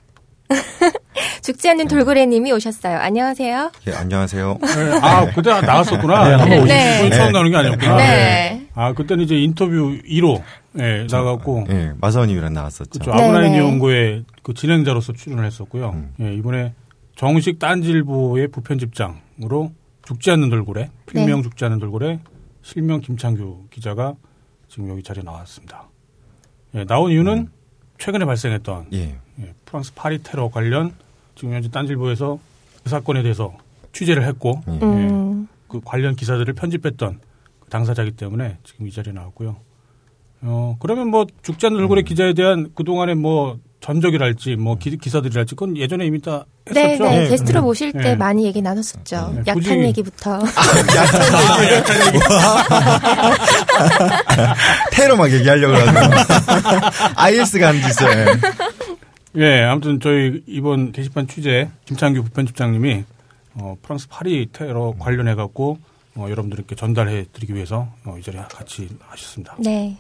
죽지 1.42 1.70
않는 1.70 1.88
돌고래님이 1.88 2.52
오셨어요. 2.52 2.98
안녕하세요. 2.98 3.72
예, 3.88 3.94
안녕하세요. 3.94 4.58
네, 4.62 5.00
아 5.02 5.26
그때 5.34 5.50
나왔었구나. 5.62 6.28
네, 6.28 6.36
한번 6.36 6.66
네. 6.66 6.98
이번에 7.00 7.16
처음 7.16 7.32
나오는 7.32 7.52
게 7.52 7.58
아니었구나. 7.58 7.96
네. 7.98 8.68
아 8.74 8.94
그때는 8.94 9.24
이제 9.24 9.36
인터뷰 9.36 9.98
1호 10.06 10.42
예, 10.80 11.08
나갔고 11.10 11.66
예, 11.70 11.94
마사오님이랑 12.00 12.54
나왔었죠. 12.54 13.00
그렇죠. 13.00 13.12
네, 13.12 13.24
아브라인 13.24 13.52
네. 13.52 13.60
연구의 13.60 14.26
그 14.42 14.54
진행자로서 14.54 15.14
출연을 15.14 15.46
했었고요. 15.46 15.92
음. 15.92 16.14
예, 16.22 16.34
이번에 16.34 16.74
정식 17.16 17.60
딴지일보의 17.60 18.48
부편집장으로 18.50 19.72
죽지 20.06 20.32
않는 20.32 20.50
돌고래, 20.50 20.90
필명 21.06 21.42
네. 21.42 21.44
죽지 21.44 21.66
않는 21.66 21.80
돌고래, 21.80 22.20
실명 22.62 23.02
김창규 23.02 23.68
기자가 23.70 24.16
지금 24.68 24.90
여기 24.90 25.04
자리에 25.04 25.24
나왔습니다. 25.24 25.90
예, 26.76 26.86
나온 26.86 27.12
이유는 27.12 27.50
최근에 28.00 28.26
발생했던 28.26 28.88
예, 28.94 29.18
예, 29.40 29.54
프랑스 29.66 29.94
파리 29.94 30.24
테러 30.24 30.50
관련 30.50 30.94
지금 31.36 31.54
현재 31.54 31.70
딴지일보에서 31.70 32.40
그 32.84 32.90
사건에 32.90 33.22
대해서 33.22 33.56
취재를 33.94 34.26
했고 34.26 34.62
예. 34.68 34.72
음, 34.72 35.48
그 35.68 35.80
관련 35.86 36.16
기사들을 36.16 36.54
편집했던 36.54 37.20
그 37.60 37.70
당사자이기 37.70 38.16
때문에 38.16 38.58
지금 38.64 38.88
이 38.88 38.92
자리에 38.92 39.14
나왔고요. 39.14 39.56
어, 40.46 40.76
그러면 40.80 41.08
뭐 41.10 41.26
죽지 41.42 41.66
않는 41.68 41.80
돌고래 41.80 42.02
기자에 42.04 42.34
대한 42.34 42.70
그동안의 42.76 43.16
뭐 43.16 43.58
전적이랄지 43.80 44.56
뭐 44.56 44.78
기, 44.78 44.98
기사들이랄지 44.98 45.56
그건 45.56 45.76
예전에 45.78 46.06
이미 46.06 46.22
다 46.22 46.46
네, 46.72 46.94
했었죠. 46.94 47.04
네. 47.10 47.26
예, 47.26 47.30
게스트로 47.30 47.60
음. 47.62 47.66
모실 47.66 47.92
때 47.92 48.12
예. 48.12 48.16
많이 48.16 48.46
얘기 48.46 48.62
나눴었죠. 48.62 49.32
네, 49.36 49.42
약한 49.48 49.62
굳이- 49.62 49.84
얘기부터. 49.84 50.40
테러 54.92 55.16
막 55.18 55.32
얘기하려고 55.32 55.76
하고 55.76 56.00
IS가 57.16 57.68
한 57.70 57.82
짓을. 57.82 58.40
예, 59.38 59.64
아무튼 59.64 60.00
저희 60.00 60.44
이번 60.48 60.92
게시판 60.92 61.28
취재 61.28 61.70
김창규 61.86 62.24
부편집장님이 62.24 63.04
어, 63.56 63.76
프랑스 63.82 64.08
파리 64.08 64.48
테러 64.52 64.94
관련해 65.00 65.36
갖고 65.36 65.78
어, 66.16 66.28
여러분들께 66.30 66.76
전달해 66.76 67.26
드리기 67.34 67.56
위해서 67.56 67.88
어, 68.06 68.16
이 68.20 68.22
자리에 68.22 68.42
같이 68.50 68.88
하셨습니다. 69.10 69.56
네. 69.60 69.98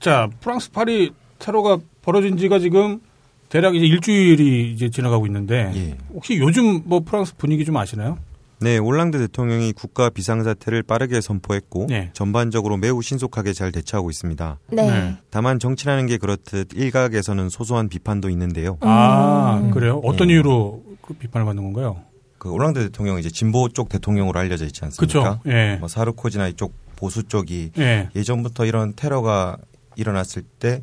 자, 0.00 0.28
프랑스 0.40 0.70
파리 0.70 1.12
테러가 1.38 1.78
벌어진 2.02 2.36
지가 2.36 2.58
지금 2.58 3.00
대략 3.48 3.74
이제 3.74 3.86
일주일이 3.86 4.72
이제 4.72 4.90
지나가고 4.90 5.26
있는데 5.26 5.72
예. 5.74 5.96
혹시 6.12 6.38
요즘 6.38 6.82
뭐 6.84 7.00
프랑스 7.00 7.36
분위기 7.36 7.64
좀 7.64 7.76
아시나요? 7.76 8.18
네, 8.58 8.78
올랑드 8.78 9.18
대통령이 9.18 9.72
국가 9.72 10.08
비상사태를 10.08 10.82
빠르게 10.82 11.20
선포했고 11.20 11.86
네. 11.90 12.10
전반적으로 12.14 12.78
매우 12.78 13.02
신속하게 13.02 13.52
잘 13.52 13.70
대처하고 13.70 14.08
있습니다. 14.08 14.58
네. 14.72 14.90
네. 14.90 15.16
다만 15.30 15.58
정치라는 15.58 16.06
게 16.06 16.16
그렇듯 16.16 16.68
일각에서는 16.74 17.50
소소한 17.50 17.88
비판도 17.88 18.30
있는데요. 18.30 18.78
아, 18.80 19.60
음. 19.62 19.70
그래요? 19.70 20.00
어떤 20.04 20.30
예. 20.30 20.34
이유로 20.34 20.82
그 21.02 21.14
비판을 21.14 21.44
받는 21.44 21.62
건가요? 21.64 22.00
그 22.38 22.50
올랑드 22.50 22.80
대통령은 22.84 23.20
이제 23.20 23.28
진보 23.28 23.68
쪽 23.68 23.88
대통령으로 23.90 24.38
알려져 24.40 24.64
있지 24.64 24.84
않습니까? 24.84 25.40
그렇죠. 25.40 25.40
예. 25.46 25.76
뭐 25.76 25.88
사르코지나 25.88 26.48
이쪽 26.48 26.72
보수 26.96 27.24
쪽이 27.24 27.72
예. 27.78 28.08
예전부터 28.16 28.64
이런 28.64 28.94
테러가 28.96 29.58
일어났을 29.96 30.42
때 30.42 30.82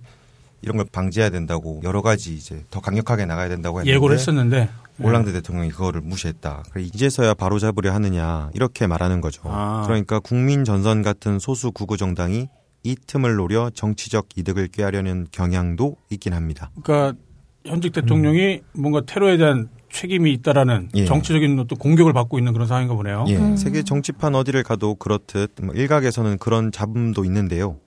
이런 0.62 0.78
걸 0.78 0.86
방지해야 0.92 1.30
된다고 1.30 1.82
여러 1.84 2.02
가지 2.02 2.34
이제 2.34 2.64
더 2.70 2.80
강력하게 2.80 3.26
나가야 3.26 3.50
된다고 3.50 3.80
했는데 3.80 3.96
예고를 3.96 4.18
했었는데 4.18 4.70
올랑드 5.02 5.34
대통령이 5.34 5.72
그거를 5.72 6.02
무시했다. 6.02 6.64
그래, 6.72 6.84
이제서야 6.84 7.34
바로 7.34 7.60
잡으려 7.60 7.94
하느냐 7.94 8.50
이렇게 8.54 8.88
말하는 8.88 9.22
거죠. 9.22 9.42
아. 9.46 9.84
그러니까 9.86 10.20
국민 10.20 10.64
전선 10.64 11.02
같은 11.02 11.40
소수 11.40 11.72
구구 11.72 11.98
정당이 11.98 12.48
이 12.84 12.96
틈을 13.08 13.36
노려 13.36 13.70
정치적 13.74 14.28
이득을 14.36 14.68
꾀하려는 14.68 15.28
경향도 15.32 15.96
있긴 16.12 16.34
합니다. 16.34 16.70
그러니까 16.84 17.18
현직 17.66 17.94
대통령이 17.94 18.62
뭔가 18.74 19.02
테러에 19.06 19.38
대한 19.38 19.70
책임이 19.92 20.34
있다라는 20.34 20.90
예. 20.96 21.06
정치적인 21.06 21.58
어떤 21.60 21.78
공격을 21.78 22.14
받고 22.14 22.38
있는 22.40 22.52
그런 22.52 22.68
상황인가 22.68 22.96
보네요. 22.96 23.26
예, 23.30 23.38
음. 23.38 23.56
세계 23.56 23.84
정치판 23.84 24.36
어디를 24.36 24.64
가도 24.64 24.96
그렇듯 24.96 25.54
뭐 25.62 25.74
일각에서는 25.74 26.40
그런 26.40 26.72
잡음도 26.72 27.24
있는데요. 27.26 27.78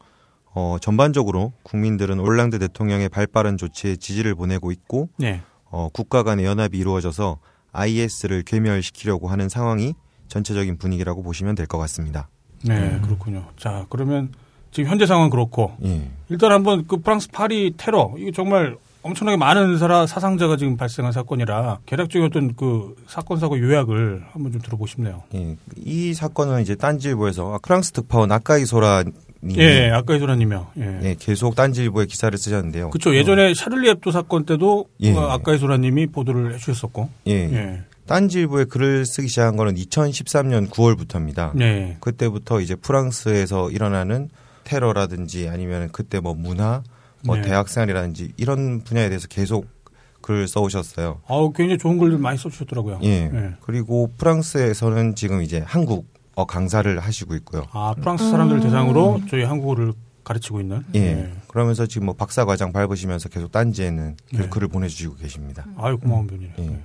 어, 0.59 0.79
전반적으로 0.81 1.53
국민들은 1.64 2.19
올랑드 2.19 2.59
대통령의 2.59 3.11
발빠른 3.11 3.59
조치에 3.59 3.97
지지를 3.97 4.35
보내고 4.35 4.73
있고 4.73 5.11
예. 5.23 5.42
어, 5.71 5.90
국가 5.92 6.23
간의 6.23 6.47
연합이 6.47 6.79
이루어져서 6.79 7.38
IS를 7.73 8.42
괴멸시키려고 8.42 9.29
하는 9.29 9.51
상황이 9.51 9.92
전체적인 10.29 10.79
분위기라고 10.79 11.23
보시면 11.23 11.55
될 11.57 11.66
것 11.66 11.77
같습니다. 11.77 12.31
네, 12.64 12.99
그렇군요. 13.03 13.45
자, 13.59 13.85
그러면 13.90 14.33
지금 14.71 14.88
현재 14.90 15.05
상황 15.05 15.29
그렇고 15.29 15.77
예. 15.85 16.11
일단 16.31 16.53
한번 16.53 16.87
그 16.88 16.97
프랑스 16.97 17.29
파리 17.31 17.75
테러 17.77 18.14
이거 18.16 18.31
정말 18.35 18.79
엄청나게 19.03 19.37
많은 19.37 19.77
사라, 19.77 20.07
사상자가 20.07 20.57
지금 20.57 20.79
발생한 20.79 21.12
사건이라 21.12 21.81
개략적인 21.85 22.27
어떤 22.29 22.57
그 22.57 22.97
사건 23.07 23.38
사고 23.38 23.59
요약을 23.61 24.25
한번 24.33 24.53
좀 24.53 24.61
들어보고 24.62 24.87
싶네요. 24.87 25.23
예. 25.35 25.57
이 25.77 26.14
사건은 26.14 26.62
이제 26.62 26.75
딴지일보에서 26.77 27.55
아, 27.55 27.59
프랑스 27.62 27.92
특파원 27.92 28.33
아까이소라님이 28.33 29.12
예, 29.56 29.90
아까 29.90 30.16
이소라님이요. 30.16 30.66
예. 30.78 31.00
예, 31.02 31.16
계속 31.18 31.54
딴지일보에 31.54 32.06
기사를 32.06 32.37
쓰셨는데요. 32.37 32.90
그렇죠. 32.90 33.14
예전에 33.14 33.54
샤를리 33.54 33.88
앱도 33.90 34.11
사건 34.11 34.44
때도 34.44 34.87
예. 35.00 35.12
어, 35.14 35.28
아까 35.30 35.54
이소라님이 35.54 36.06
보도를 36.09 36.54
해주셨었고. 36.54 37.09
예. 37.28 37.32
예. 37.32 37.82
딴지일보에 38.06 38.64
글을 38.64 39.04
쓰기 39.04 39.28
시작한 39.28 39.56
거는 39.56 39.74
2013년 39.74 40.68
9월부터입니다. 40.70 41.52
네. 41.54 41.96
그때부터 42.00 42.61
이제 42.61 42.76
프랑스에서 42.76 43.70
일어나는 43.70 44.30
테러라든지 44.64 45.48
아니면 45.48 45.88
그때 45.92 46.20
뭐 46.20 46.35
문화, 46.35 46.82
뭐 47.24 47.37
네. 47.37 47.42
대학생활이라든지 47.42 48.32
이런 48.37 48.82
분야에 48.82 49.09
대해서 49.09 49.26
계속 49.28 49.66
글을 50.20 50.48
써오셨어요. 50.48 51.20
아우 51.28 51.52
굉장히 51.52 51.78
좋은 51.78 51.98
글들 51.98 52.18
많이 52.18 52.38
써주셨더라고요. 52.38 53.00
예. 53.02 53.30
예. 53.32 53.50
그리고 53.61 54.11
프랑스에서는 54.18 55.14
지금 55.14 55.42
이제 55.42 55.62
한국 55.64 56.06
어 56.37 56.44
강사를 56.44 57.01
하시고 57.01 57.35
있고요. 57.37 57.66
아 57.72 57.94
프랑스 57.99 58.31
사람들 58.31 58.59
을 58.59 58.62
대상으로 58.62 59.22
저희 59.29 59.42
한국어를 59.42 59.94
가르치고 60.22 60.61
있는. 60.61 60.85
예. 60.94 61.33
그러면서 61.49 61.87
지금 61.87 62.07
뭐 62.07 62.14
박사 62.14 62.44
과정 62.44 62.72
밟으시면서 62.72 63.31
계속 63.31 63.51
딴지에는 63.51 64.16
네. 64.33 64.49
글을 64.49 64.68
보내주시고 64.68 65.16
계십니다. 65.16 65.64
아유 65.79 65.96
고마운 65.96 66.27
분이네. 66.27 66.55
예. 66.59 66.81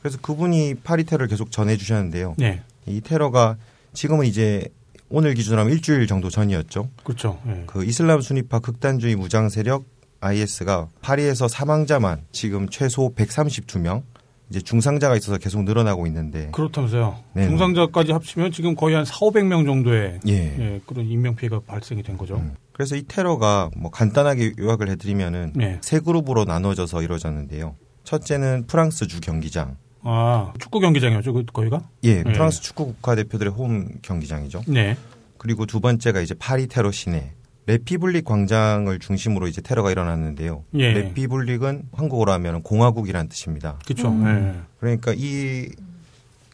그래서 0.00 0.18
그분이 0.22 0.76
파리 0.84 1.04
테러를 1.04 1.26
계속 1.26 1.50
전해주셨는데요. 1.50 2.36
네. 2.38 2.62
이 2.86 3.00
테러가 3.00 3.56
지금은 3.92 4.26
이제 4.26 4.68
오늘 5.08 5.34
기준으로 5.34 5.62
하면 5.62 5.72
일주일 5.72 6.06
정도 6.06 6.30
전이었죠. 6.30 6.88
그렇죠. 7.02 7.40
예. 7.48 7.64
그 7.66 7.84
이슬람 7.84 8.20
순위파 8.20 8.60
극단주의 8.60 9.16
무장 9.16 9.48
세력 9.48 9.84
IS가 10.20 10.88
파리에서 11.00 11.48
사망자만 11.48 12.26
지금 12.30 12.68
최소 12.68 13.12
132명, 13.14 14.02
이제 14.50 14.60
중상자가 14.60 15.16
있어서 15.16 15.38
계속 15.38 15.62
늘어나고 15.62 16.06
있는데 16.08 16.50
그렇다면서요. 16.50 17.16
네. 17.34 17.46
중상자까지 17.46 18.12
합치면 18.12 18.50
지금 18.50 18.74
거의 18.74 18.96
한 18.96 19.04
4, 19.04 19.14
500명 19.14 19.64
정도의 19.64 20.20
예. 20.26 20.32
예, 20.32 20.80
그런 20.86 21.06
인명 21.06 21.36
피해가 21.36 21.60
발생이 21.66 22.02
된 22.02 22.18
거죠. 22.18 22.36
음. 22.36 22.54
그래서 22.72 22.96
이 22.96 23.04
테러가 23.06 23.70
뭐 23.76 23.90
간단하게 23.90 24.54
요약을 24.58 24.88
해 24.88 24.96
드리면은 24.96 25.52
네. 25.54 25.78
세 25.82 26.00
그룹으로 26.00 26.44
나눠져서 26.44 27.02
이루어졌는데요. 27.02 27.76
첫째는 28.02 28.66
프랑스 28.66 29.06
주 29.06 29.20
경기장. 29.20 29.76
아, 30.02 30.52
축구 30.58 30.80
경기장이었죠, 30.80 31.32
그 31.32 31.44
거기가? 31.44 31.82
예, 32.04 32.22
네. 32.22 32.32
프랑스 32.32 32.60
축구 32.60 32.86
국가 32.86 33.14
대표들의 33.14 33.52
홈 33.52 33.88
경기장이죠. 34.02 34.62
네. 34.66 34.96
그리고 35.38 35.64
두 35.64 35.80
번째가 35.80 36.20
이제 36.20 36.34
파리 36.34 36.66
테러 36.66 36.90
시내. 36.90 37.34
République 37.70 38.24
광장을 38.24 38.98
중심으로 38.98 39.46
이제 39.46 39.60
테러가 39.60 39.92
일어났는데요. 39.92 40.64
예. 40.74 40.92
République은 40.92 41.84
한국어로 41.92 42.32
하면 42.32 42.62
공화국이라는 42.62 43.28
뜻입니다. 43.28 43.78
그쵸. 43.86 44.08
음. 44.08 44.26
예. 44.26 44.60
그러니까 44.80 45.14
이 45.16 45.68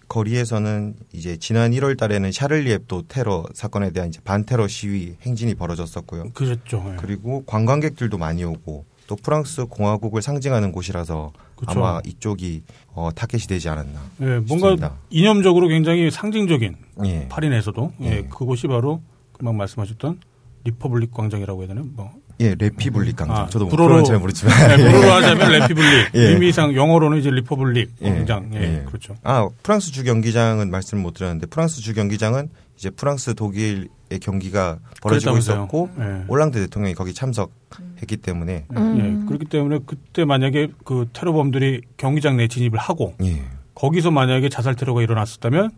거리에서는 0.09 0.94
이제 1.12 1.37
지난 1.38 1.72
1월 1.72 1.98
달에는 1.98 2.31
Charlie 2.30 2.70
Hebdo 2.72 3.04
테러 3.09 3.44
사건에 3.55 3.90
대한 3.90 4.11
이제 4.11 4.20
반테러 4.22 4.68
시위 4.68 5.16
행진이 5.22 5.55
벌어졌었고요. 5.55 6.31
그랬죠. 6.35 6.85
예. 6.92 6.96
그리고 6.96 7.44
관광객들도 7.46 8.18
많이 8.18 8.44
오고 8.44 8.85
또 9.07 9.16
프랑스 9.16 9.64
공화국을 9.66 10.20
상징하는 10.20 10.70
곳이라서 10.72 11.33
그쵸. 11.57 11.70
아마 11.70 12.00
이쪽이 12.05 12.62
어, 12.92 13.09
타겟이 13.14 13.42
되지 13.42 13.68
않았나. 13.68 14.00
예, 14.20 14.24
뭔가 14.40 14.70
싶습니다. 14.70 14.92
이념적으로 15.11 15.68
굉장히 15.68 16.11
상징적인 16.11 16.76
예. 17.07 17.26
파리 17.29 17.48
내에서도 17.48 17.92
예, 18.02 18.07
예. 18.07 18.22
그곳이 18.22 18.66
바로 18.66 19.00
금방 19.33 19.57
말씀하셨던 19.57 20.20
Republic 20.66 21.12
광장이라고 21.12 21.61
해야 21.62 21.68
되나? 21.68 21.83
뭐 21.94 22.11
예, 22.40 22.55
République 22.59 23.16
광장. 23.16 23.37
아, 23.37 23.46
저도 23.48 23.66
뭐 23.66 23.74
불어로- 23.76 24.05
잘 24.05 24.18
모르지만. 24.18 24.76
네, 24.76 24.76
불어로 24.92 25.11
하자면 25.12 25.50
République. 25.52 26.09
예. 26.14 26.20
의미상 26.33 26.74
영어로는 26.74 27.18
이제 27.18 27.31
Republic 27.30 27.92
예, 28.02 28.11
광장. 28.11 28.50
예, 28.55 28.61
예. 28.61 28.85
그렇죠. 28.87 29.14
아, 29.22 29.48
프랑스 29.62 29.90
주 29.92 30.05
경기장은 30.05 30.70
말씀 30.70 30.98
못 30.98 31.14
드렸는데 31.14 31.46
프랑스 31.46 31.81
주 31.81 31.94
경기장은 31.94 32.50
이제 32.76 32.90
프랑스 32.90 33.35
독일의 33.35 33.88
경기가 34.20 34.79
벌어지고 35.00 35.33
그랬다면서요. 35.33 35.57
있었고 35.57 35.90
예. 35.98 36.24
올랑드 36.29 36.59
대통령이 36.61 36.94
거기 36.94 37.14
참석했기 37.14 38.18
때문에 38.18 38.66
음. 38.76 39.22
예, 39.22 39.26
그렇기 39.26 39.46
때문에 39.46 39.79
그때 39.87 40.26
만약에 40.26 40.68
그 40.85 41.09
테러범들이 41.14 41.81
경기장 41.96 42.37
내 42.37 42.48
진입을 42.48 42.79
하고 42.79 43.14
예. 43.24 43.42
거기서 43.74 44.11
만약에 44.11 44.50
자살 44.50 44.74
테러가 44.74 45.00
일어났었다면 45.02 45.70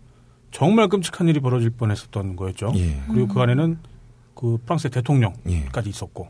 정말 0.51 0.89
끔찍한 0.89 1.29
일이 1.29 1.39
벌어질 1.41 1.71
뻔했었던 1.71 2.35
거였죠. 2.35 2.73
예. 2.77 3.01
그리고 3.13 3.29
그 3.29 3.41
안에는 3.41 3.79
그 4.39 4.57
프랑스의 4.65 4.93
대통령까지 4.93 5.89
예. 5.89 5.91
있었고, 5.91 6.29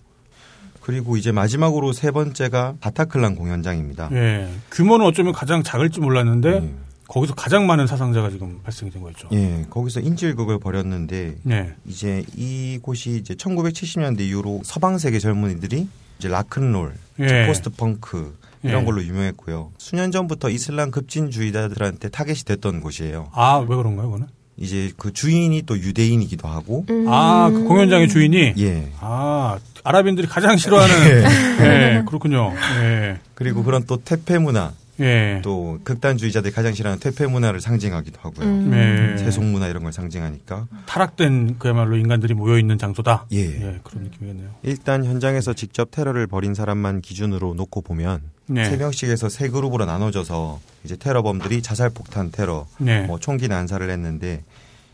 그리고 0.80 1.18
이제 1.18 1.30
마지막으로 1.30 1.92
세 1.92 2.10
번째가 2.10 2.76
바타클란 2.80 3.34
공연장입니다. 3.36 4.08
예, 4.12 4.48
규모는 4.70 5.04
어쩌면 5.04 5.34
가장 5.34 5.62
작을지 5.62 6.00
몰랐는데 6.00 6.48
예. 6.48 6.74
거기서 7.06 7.34
가장 7.34 7.66
많은 7.66 7.86
사상자가 7.86 8.30
지금 8.30 8.60
발생이 8.62 8.90
된 8.90 9.02
거였죠. 9.02 9.28
예, 9.32 9.66
거기서 9.68 10.00
인질극을 10.00 10.58
벌였는데 10.58 11.36
예, 11.50 11.74
이제 11.84 12.24
이곳이 12.34 13.16
이제 13.16 13.34
1970년대 13.34 14.20
이후로 14.20 14.62
서방 14.64 14.96
세계 14.96 15.18
젊은이들이 15.18 15.86
이제 16.18 16.28
락큰롤, 16.28 16.94
예. 17.20 17.46
post 17.46 17.68
punk 17.68 18.38
이런 18.62 18.80
예. 18.80 18.84
걸로 18.86 19.04
유명했고요. 19.04 19.72
수년 19.76 20.10
전부터 20.10 20.48
이슬람 20.48 20.90
급진주의자들한테 20.90 22.08
타겟이 22.08 22.38
됐던 22.46 22.80
곳이에요. 22.80 23.28
아, 23.32 23.58
왜 23.58 23.76
그런가요, 23.76 24.06
그거는? 24.06 24.37
이제 24.60 24.90
그 24.96 25.12
주인이 25.12 25.62
또 25.62 25.78
유대인이기도 25.78 26.48
하고 26.48 26.84
음. 26.90 27.06
아, 27.08 27.48
그 27.50 27.64
공연장의 27.64 28.08
주인이 28.08 28.54
예. 28.58 28.88
아, 29.00 29.58
아랍인들이 29.84 30.26
가장 30.26 30.56
싫어하는 30.56 30.94
예, 31.62 32.02
그렇군요. 32.06 32.52
예. 32.80 33.18
그리고 33.34 33.62
그런 33.62 33.84
또 33.86 34.02
퇴폐 34.02 34.38
문화, 34.38 34.72
예. 35.00 35.40
또 35.44 35.78
극단주의자들이 35.84 36.52
가장 36.52 36.72
싫어하는 36.74 37.00
퇴폐 37.00 37.26
문화를 37.26 37.60
상징하기도 37.60 38.18
하고요. 38.20 38.46
음. 38.46 38.72
예. 38.74 39.18
세속 39.22 39.44
문화 39.44 39.68
이런 39.68 39.82
걸 39.82 39.92
상징하니까 39.92 40.66
타락된 40.86 41.58
그야말로 41.58 41.96
인간들이 41.96 42.34
모여 42.34 42.58
있는 42.58 42.78
장소다. 42.78 43.26
예. 43.32 43.80
그런 43.84 44.04
느낌이겠네요. 44.04 44.50
일단 44.62 45.04
현장에서 45.04 45.52
직접 45.54 45.90
테러를 45.90 46.26
벌인 46.26 46.54
사람만 46.54 47.00
기준으로 47.00 47.54
놓고 47.54 47.82
보면 47.82 48.20
네. 48.46 48.64
세 48.64 48.76
명씩에서 48.76 49.28
세 49.28 49.48
그룹으로 49.48 49.84
나눠져서 49.84 50.60
이제 50.84 50.96
테러범들이 50.96 51.60
자살 51.62 51.90
폭탄 51.90 52.30
테러, 52.30 52.66
네. 52.78 53.02
뭐 53.02 53.18
총기 53.18 53.46
난사를 53.48 53.88
했는데 53.90 54.42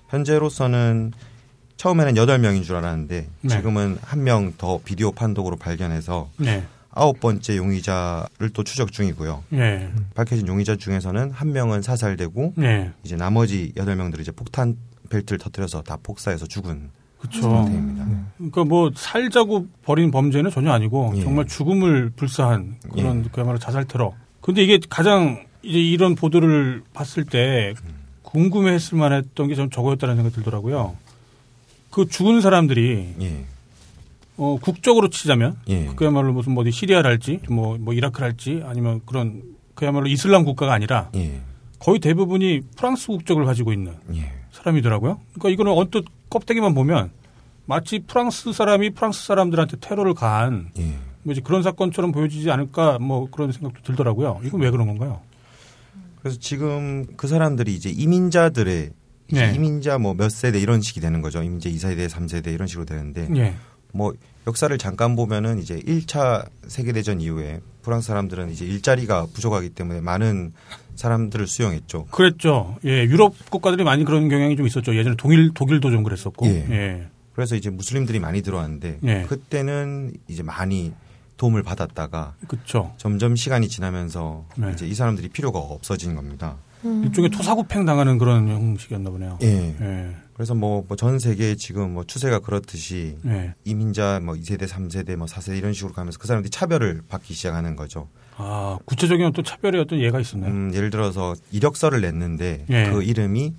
현재로서는 0.08 1.12
처음에는 1.76 2.16
여덟 2.16 2.38
명인 2.38 2.62
줄 2.62 2.76
알았는데 2.76 3.26
네. 3.42 3.48
지금은 3.48 3.98
한 4.02 4.20
명 4.24 4.52
더 4.56 4.78
비디오 4.84 5.10
판독으로 5.12 5.56
발견해서 5.56 6.30
네. 6.38 6.64
아홉 6.94 7.20
번째 7.20 7.56
용의자를 7.56 8.50
또 8.52 8.62
추적 8.62 8.92
중이고요. 8.92 9.44
네. 9.50 9.90
밝혀진 10.14 10.46
용의자 10.46 10.76
중에서는 10.76 11.32
한 11.32 11.52
명은 11.52 11.82
사살되고 11.82 12.54
네. 12.56 12.92
이제 13.02 13.16
나머지 13.16 13.72
여덟 13.76 13.96
명들이 13.96 14.22
이제 14.22 14.32
폭탄 14.32 14.76
벨트를 15.10 15.38
터뜨려서 15.38 15.82
다 15.82 15.98
폭사해서 16.02 16.46
죽은 16.46 16.90
그렇죠. 17.18 17.42
상태입니다. 17.42 18.06
그러니까 18.36 18.64
뭐 18.64 18.90
살자고 18.94 19.66
벌인 19.82 20.10
범죄는 20.10 20.50
전혀 20.50 20.70
아니고 20.72 21.14
예. 21.16 21.22
정말 21.22 21.46
죽음을 21.46 22.10
불사한 22.14 22.76
그런 22.92 23.30
그야말로 23.30 23.58
자살 23.58 23.86
테러. 23.86 24.12
근데 24.40 24.62
이게 24.62 24.78
가장 24.88 25.44
이제 25.62 25.78
이런 25.78 26.14
보도를 26.14 26.82
봤을 26.92 27.24
때 27.24 27.74
궁금해했을 28.22 28.98
만했던 28.98 29.48
게좀 29.48 29.70
저거였다는 29.70 30.16
생각이 30.16 30.34
들더라고요. 30.34 30.96
그 31.90 32.06
죽은 32.08 32.40
사람들이 32.40 33.14
예. 33.20 33.44
어, 34.36 34.58
국적으로 34.60 35.08
치자면 35.10 35.56
예. 35.68 35.86
그야말로 35.96 36.32
무슨 36.32 36.52
뭐 36.52 36.68
시리아랄지 36.68 37.40
뭐, 37.48 37.76
뭐 37.78 37.94
이라크랄지 37.94 38.62
아니면 38.64 39.00
그런 39.06 39.42
그야말로 39.74 40.06
이슬람 40.06 40.44
국가가 40.44 40.72
아니라 40.74 41.10
예. 41.14 41.40
거의 41.78 42.00
대부분이 42.00 42.62
프랑스 42.76 43.08
국적을 43.08 43.44
가지고 43.44 43.72
있는 43.72 43.94
예. 44.14 44.32
사람이더라고요. 44.52 45.20
그러니까 45.34 45.48
이거는 45.50 45.72
언뜻 45.72 46.04
껍데기만 46.30 46.74
보면 46.74 47.10
마치 47.66 48.00
프랑스 48.00 48.52
사람이 48.52 48.90
프랑스 48.90 49.26
사람들한테 49.26 49.76
테러를 49.80 50.14
가한 50.14 50.70
예. 50.78 50.94
뭐 51.22 51.32
이제 51.32 51.40
그런 51.40 51.62
사건처럼 51.62 52.12
보여지지 52.12 52.50
않을까 52.50 52.98
뭐 52.98 53.28
그런 53.30 53.52
생각도 53.52 53.82
들더라고요. 53.82 54.40
이건 54.44 54.60
왜 54.60 54.70
그런 54.70 54.86
건가요? 54.86 55.20
그래서 56.20 56.38
지금 56.40 57.06
그 57.16 57.28
사람들이 57.28 57.74
이제 57.74 57.90
이민자들의 57.90 58.90
이제 59.30 59.46
네. 59.46 59.54
이민자 59.54 59.98
뭐 59.98 60.14
몇 60.14 60.30
세대 60.30 60.58
이런 60.58 60.80
식이 60.80 61.00
되는 61.00 61.20
거죠. 61.22 61.42
이민자 61.42 61.70
2세대, 61.70 62.08
3세대 62.08 62.52
이런 62.52 62.66
식으로 62.66 62.84
되는데 62.84 63.28
예. 63.36 63.54
뭐 63.94 64.12
역사를 64.46 64.76
잠깐 64.76 65.16
보면은 65.16 65.58
이제 65.58 65.78
1차 65.78 66.46
세계대전 66.66 67.20
이후에 67.20 67.60
프랑스 67.82 68.08
사람들은 68.08 68.50
이제 68.50 68.64
일자리가 68.66 69.26
부족하기 69.32 69.70
때문에 69.70 70.00
많은 70.00 70.52
사람들을 70.96 71.46
수용했죠. 71.46 72.06
그랬죠. 72.10 72.76
예, 72.84 73.04
유럽 73.04 73.34
국가들이 73.50 73.84
많이 73.84 74.04
그런 74.04 74.28
경향이 74.28 74.56
좀 74.56 74.66
있었죠. 74.66 74.96
예전에 74.96 75.16
독일 75.16 75.54
독일도 75.54 75.90
좀 75.90 76.02
그랬었고. 76.02 76.46
예. 76.46 76.66
예. 76.70 77.06
그래서 77.34 77.56
이제 77.56 77.70
무슬림들이 77.70 78.20
많이 78.20 78.42
들어왔는데 78.42 78.98
예. 79.04 79.22
그때는 79.22 80.12
이제 80.28 80.42
많이 80.42 80.92
도움을 81.36 81.62
받았다가 81.62 82.34
그렇죠. 82.46 82.92
점점 82.96 83.36
시간이 83.36 83.68
지나면서 83.68 84.46
네. 84.56 84.70
이제 84.72 84.86
이 84.86 84.94
사람들이 84.94 85.28
필요가 85.28 85.58
없어진 85.58 86.14
겁니다. 86.14 86.56
일종의 86.84 87.30
토사구팽 87.30 87.86
당하는 87.86 88.18
그런 88.18 88.48
형식이었나 88.48 89.10
보네요. 89.10 89.38
예. 89.42 89.74
예. 89.80 90.16
그래서 90.34 90.54
뭐 90.54 90.84
전 90.96 91.18
세계에 91.18 91.54
지금 91.54 91.94
뭐 91.94 92.04
추세가 92.04 92.40
그렇듯이 92.40 93.16
예. 93.26 93.54
이민자 93.64 94.20
뭐 94.22 94.34
2세대, 94.34 94.68
3세대, 94.68 95.16
뭐 95.16 95.26
4세대 95.26 95.56
이런 95.56 95.72
식으로 95.72 95.92
가면서 95.94 96.18
그 96.18 96.26
사람들이 96.26 96.50
차별을 96.50 97.02
받기 97.08 97.34
시작하는 97.34 97.76
거죠. 97.76 98.08
아, 98.36 98.78
구체적인 98.84 99.24
어떤 99.26 99.44
차별의 99.44 99.80
어떤 99.80 100.00
예가 100.00 100.18
있었네요. 100.20 100.50
음, 100.50 100.72
예를 100.74 100.90
들어서 100.90 101.34
이력서를 101.52 102.00
냈는데 102.00 102.66
예. 102.68 102.90
그 102.90 103.02
이름이 103.02 103.54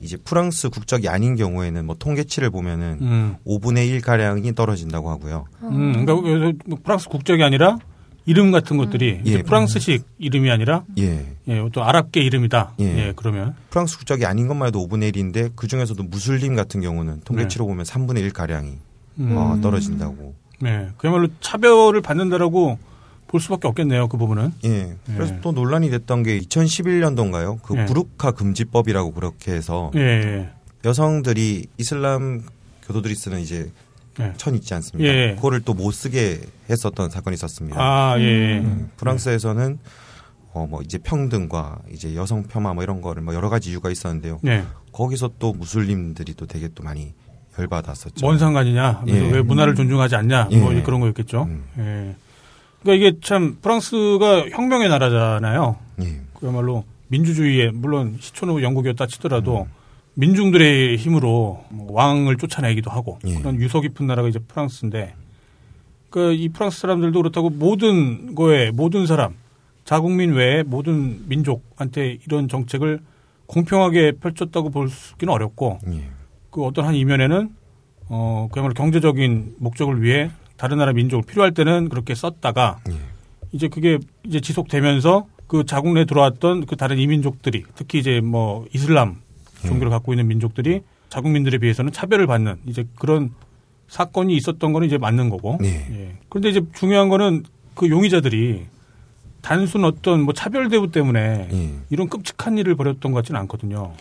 이제 0.00 0.16
프랑스 0.18 0.68
국적이 0.68 1.08
아닌 1.08 1.36
경우에는 1.36 1.86
뭐 1.86 1.96
통계치를 1.98 2.50
보면은 2.50 2.98
음. 3.00 3.36
5분의 3.46 3.88
1 3.88 4.00
가량이 4.02 4.54
떨어진다고 4.54 5.08
하고요. 5.10 5.46
음, 5.62 6.04
그러니까 6.04 6.64
뭐 6.66 6.78
프랑스 6.82 7.08
국적이 7.08 7.42
아니라 7.44 7.78
이름 8.26 8.50
같은 8.50 8.76
것들이 8.76 9.20
이제 9.24 9.38
예. 9.38 9.42
프랑스식 9.42 10.04
이름이 10.18 10.50
아니라 10.50 10.84
예. 10.98 11.24
예, 11.48 11.68
또 11.72 11.84
아랍계 11.84 12.20
이름이다. 12.20 12.72
예. 12.80 12.84
예, 12.84 13.12
그러면 13.14 13.54
프랑스 13.70 13.96
국적이 13.96 14.26
아닌 14.26 14.48
것만 14.48 14.68
해도 14.68 14.86
5분의 14.86 15.14
1인데 15.14 15.52
그 15.54 15.68
중에서도 15.68 16.02
무슬림 16.02 16.56
같은 16.56 16.80
경우는 16.80 17.20
통계치로 17.24 17.66
보면 17.66 17.84
3분의 17.84 18.18
1 18.18 18.32
가량이 18.32 18.70
네. 18.70 18.78
음. 19.24 19.36
어, 19.36 19.58
떨어진다고. 19.60 20.34
네, 20.60 20.88
그야말로 20.96 21.28
차별을 21.40 22.00
받는다라고 22.00 22.78
볼 23.28 23.40
수밖에 23.40 23.68
없겠네요. 23.68 24.08
그 24.08 24.16
부분은. 24.16 24.52
예. 24.64 24.96
그래서 25.14 25.34
예. 25.34 25.40
또 25.40 25.52
논란이 25.52 25.90
됐던 25.90 26.22
게 26.24 26.38
2011년도인가요? 26.40 27.62
그 27.62 27.76
예. 27.76 27.84
부르카 27.86 28.32
금지법이라고 28.32 29.12
그렇게 29.12 29.52
해서 29.52 29.90
예, 29.94 30.00
예. 30.00 30.50
여성들이 30.84 31.66
이슬람 31.78 32.42
교도들이 32.86 33.14
쓰는 33.14 33.40
이제 33.40 33.70
예. 34.20 34.32
천 34.36 34.54
있지 34.54 34.72
않습니까? 34.74 35.12
예. 35.12 35.34
그거를 35.36 35.60
또 35.60 35.74
못 35.74 35.90
쓰게 35.92 36.40
했었던 36.70 37.10
사건이 37.10 37.34
있었습니다. 37.34 37.76
아, 37.80 38.18
예. 38.18 38.22
예. 38.24 38.58
음, 38.58 38.90
프랑스에서는 38.96 39.78
어 40.54 40.66
뭐 40.66 40.80
이제 40.82 40.96
평등과 40.98 41.80
이제 41.92 42.14
여성 42.14 42.42
폄하 42.44 42.72
뭐 42.72 42.82
이런 42.82 43.02
거를 43.02 43.22
뭐 43.22 43.34
여러 43.34 43.50
가지 43.50 43.70
이유가 43.70 43.90
있었는데요. 43.90 44.38
네. 44.42 44.64
거기서 44.92 45.32
또 45.38 45.52
무슬림들이 45.52 46.32
또 46.34 46.46
되게 46.46 46.68
또 46.74 46.82
많이 46.82 47.12
열받았었죠. 47.58 48.24
뭔 48.24 48.38
상관이냐? 48.38 49.04
예. 49.08 49.12
왜 49.32 49.42
문화를 49.42 49.74
존중하지 49.74 50.16
않냐? 50.16 50.48
뭐 50.52 50.74
예. 50.74 50.82
그런 50.82 51.00
거였겠죠. 51.00 51.42
음. 51.42 51.64
예. 51.78 52.14
그러니까 52.82 53.06
이게 53.06 53.18
참 53.22 53.58
프랑스가 53.60 54.48
혁명의 54.50 54.88
나라잖아요. 54.88 55.76
예. 56.04 56.20
그야말로 56.34 56.84
민주주의의 57.08 57.72
물론 57.72 58.16
시초노 58.20 58.62
영국이었다 58.62 59.06
치더라도 59.06 59.66
민중들의 60.16 60.96
힘으로 60.96 61.64
뭐 61.68 61.92
왕을 61.92 62.36
쫓아내기도 62.38 62.90
하고 62.90 63.18
예. 63.26 63.34
그런 63.34 63.56
유서 63.56 63.80
깊은 63.80 64.06
나라가 64.06 64.28
이제 64.28 64.38
프랑스인데 64.38 65.14
그이 66.10 66.48
프랑스 66.48 66.80
사람들도 66.80 67.20
그렇다고 67.20 67.50
모든 67.50 68.34
거에 68.34 68.70
모든 68.70 69.06
사람 69.06 69.34
자국민 69.84 70.32
외에 70.32 70.62
모든 70.62 71.28
민족한테 71.28 72.18
이런 72.26 72.48
정책을 72.48 73.00
공평하게 73.46 74.12
펼쳤다고 74.12 74.70
볼 74.70 74.88
수는 74.88 75.32
어렵고 75.32 75.78
예. 75.88 76.08
그 76.50 76.64
어떤 76.64 76.86
한 76.86 76.94
이면에는 76.94 77.50
어 78.08 78.48
그야말로 78.50 78.72
경제적인 78.72 79.56
목적을 79.58 80.02
위해 80.02 80.30
다른 80.56 80.78
나라 80.78 80.94
민족을 80.94 81.24
필요할 81.26 81.52
때는 81.52 81.90
그렇게 81.90 82.14
썼다가 82.14 82.78
예. 82.88 82.94
이제 83.52 83.68
그게 83.68 83.98
이제 84.24 84.40
지속되면서 84.40 85.26
그 85.46 85.64
자국 85.66 85.92
내에 85.92 86.06
들어왔던 86.06 86.64
그 86.64 86.76
다른 86.76 86.98
이민족들이 86.98 87.64
특히 87.74 87.98
이제 87.98 88.20
뭐 88.20 88.64
이슬람 88.72 89.20
종교를 89.66 89.90
갖고 89.90 90.12
있는 90.12 90.28
민족들이 90.28 90.82
자국민들에 91.08 91.58
비해서는 91.58 91.92
차별을 91.92 92.26
받는 92.26 92.56
이제 92.66 92.86
그런 92.98 93.30
사건이 93.88 94.36
있었던 94.36 94.72
거는 94.72 94.86
이제 94.86 94.98
맞는 94.98 95.30
거고. 95.30 95.58
네. 95.60 95.86
예. 95.90 96.16
그런데 96.28 96.50
이제 96.50 96.60
중요한 96.74 97.08
거는 97.08 97.44
그 97.74 97.88
용의자들이 97.88 98.66
단순 99.42 99.84
어떤 99.84 100.22
뭐 100.22 100.34
차별 100.34 100.68
대우 100.68 100.90
때문에 100.90 101.48
예. 101.52 101.74
이런 101.90 102.08
끔찍한 102.08 102.58
일을 102.58 102.74
벌였던 102.74 103.12
것 103.12 103.18
같지는 103.18 103.40
않거든요. 103.42 103.92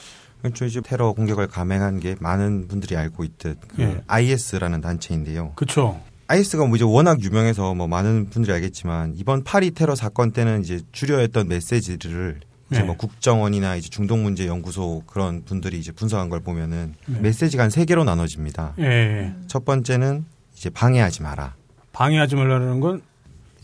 그렇죠. 0.41 0.65
이제 0.65 0.81
테러 0.81 1.13
공격을 1.13 1.47
감행한 1.47 1.99
게 1.99 2.15
많은 2.19 2.67
분들이 2.67 2.95
알고 2.95 3.23
있듯 3.23 3.59
그 3.67 3.81
예. 3.81 4.01
IS라는 4.07 4.81
단체인데요. 4.81 5.53
그렇죠. 5.55 5.99
IS가 6.27 6.65
뭐 6.65 6.75
이제 6.75 6.83
워낙 6.83 7.21
유명해서 7.21 7.75
뭐 7.75 7.87
많은 7.87 8.29
분들이 8.29 8.53
알겠지만 8.53 9.13
이번 9.15 9.43
파리 9.43 9.71
테러 9.71 9.93
사건 9.93 10.31
때는 10.31 10.61
이제 10.61 10.79
주려 10.91 11.19
했던 11.19 11.47
메시지를 11.47 12.39
이제 12.71 12.79
네. 12.79 12.85
뭐 12.85 12.95
국정원이나 12.97 13.75
이제 13.75 13.89
중동 13.89 14.23
문제 14.23 14.47
연구소 14.47 15.03
그런 15.05 15.43
분들이 15.45 15.77
이제 15.79 15.91
분석한 15.91 16.29
걸 16.29 16.39
보면은 16.39 16.95
네. 17.05 17.19
메시지가 17.19 17.63
한 17.63 17.69
세 17.69 17.85
개로 17.85 18.03
나눠집니다. 18.03 18.73
예. 18.79 19.33
첫 19.47 19.65
번째는 19.65 20.25
이제 20.55 20.69
방해하지 20.69 21.21
마라. 21.21 21.53
방해하지 21.91 22.35
말라는 22.35 22.79
건 22.79 23.01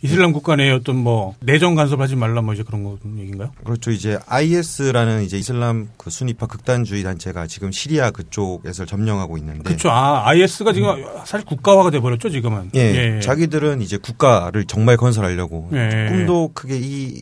이슬람 0.04 0.34
국가 0.34 0.56
내에 0.56 0.72
어떤 0.72 0.96
뭐 0.98 1.36
내정 1.42 1.76
간섭하지 1.76 2.16
말라 2.16 2.42
뭐 2.42 2.54
이제 2.56 2.64
그런 2.64 2.84
거 2.84 2.98
얘기인가요? 3.18 3.52
그렇죠. 3.64 3.92
이제 3.92 4.18
IS라는 4.28 5.22
이제 5.24 5.38
이슬람 5.38 5.90
그 5.98 6.10
순위파 6.10 6.48
극단주의 6.48 7.04
단체가 7.04 7.46
지금 7.48 7.72
시리아 7.72 8.10
그쪽에서 8.12 8.86
점령하고 8.86 9.38
있는데 9.38 9.62
그렇죠. 9.64 9.90
아, 9.92 10.28
IS가 10.30 10.74
지금 10.74 11.06
사실 11.26 11.46
국가화가 11.46 11.92
돼 11.92 12.00
버렸죠, 12.00 12.30
지금은. 12.32 12.72
예, 12.76 13.20
자기들은 13.22 13.82
이제 13.82 13.98
국가를 13.98 14.66
정말 14.66 14.98
건설하려고 14.98 15.70
예. 15.74 16.08
꿈도 16.10 16.52
크게 16.54 16.80
이 16.82 17.22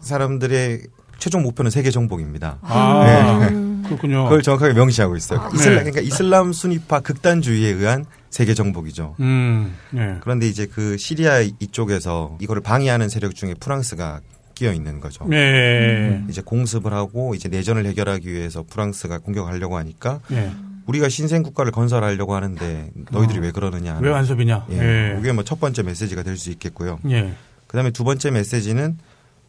사람들의 0.00 0.82
최종 1.24 1.42
목표는 1.42 1.70
세계 1.70 1.90
정복입니다. 1.90 2.58
아, 2.60 3.48
네. 3.50 3.82
그렇군요. 3.88 4.24
그걸 4.24 4.42
정확하게 4.42 4.74
명시하고 4.74 5.16
있어요. 5.16 5.40
네. 5.40 5.48
이슬람, 5.54 5.78
그러니까 5.84 6.00
이슬람 6.02 6.52
순위파 6.52 7.00
극단주의에 7.00 7.70
의한 7.70 8.04
세계 8.28 8.52
정복이죠. 8.52 9.14
음, 9.20 9.74
예. 9.96 10.16
그런데 10.20 10.46
이제 10.46 10.66
그 10.66 10.98
시리아 10.98 11.40
이쪽에서 11.40 12.36
이거를 12.42 12.60
방해하는 12.60 13.08
세력 13.08 13.34
중에 13.34 13.54
프랑스가 13.58 14.20
끼어 14.54 14.74
있는 14.74 15.00
거죠. 15.00 15.26
예. 15.32 16.22
이제 16.28 16.42
공습을 16.44 16.92
하고 16.92 17.34
이제 17.34 17.48
내전을 17.48 17.86
해결하기 17.86 18.30
위해서 18.30 18.62
프랑스가 18.68 19.16
공격하려고 19.20 19.78
하니까 19.78 20.20
예. 20.30 20.50
우리가 20.84 21.08
신생 21.08 21.42
국가를 21.42 21.72
건설하려고 21.72 22.34
하는데 22.34 22.90
너희들이 23.12 23.38
어. 23.38 23.42
왜 23.42 23.50
그러느냐. 23.50 23.98
왜 24.02 24.10
간섭이냐? 24.10 24.66
예. 24.72 24.78
예. 25.14 25.16
이게 25.20 25.32
뭐 25.32 25.42
첫 25.42 25.58
번째 25.58 25.84
메시지가 25.84 26.22
될 26.22 26.36
수 26.36 26.50
있겠고요. 26.50 26.98
예. 27.08 27.32
그다음에 27.66 27.92
두 27.92 28.04
번째 28.04 28.30
메시지는 28.30 28.98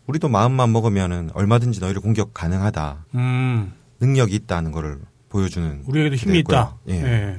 우리도 0.08 0.30
마음만 0.30 0.72
먹으면은 0.72 1.32
얼마든지 1.34 1.80
너희를 1.80 2.02
공격 2.02 2.34
가능하다. 2.34 3.06
음, 3.16 3.74
능력이 4.00 4.36
있다는 4.36 4.72
거를 4.72 5.00
보여주는 5.30 5.84
우리에게도 5.88 6.16
힘이. 6.16 6.40
있다. 6.40 6.78
예. 6.90 6.94
예. 6.94 7.36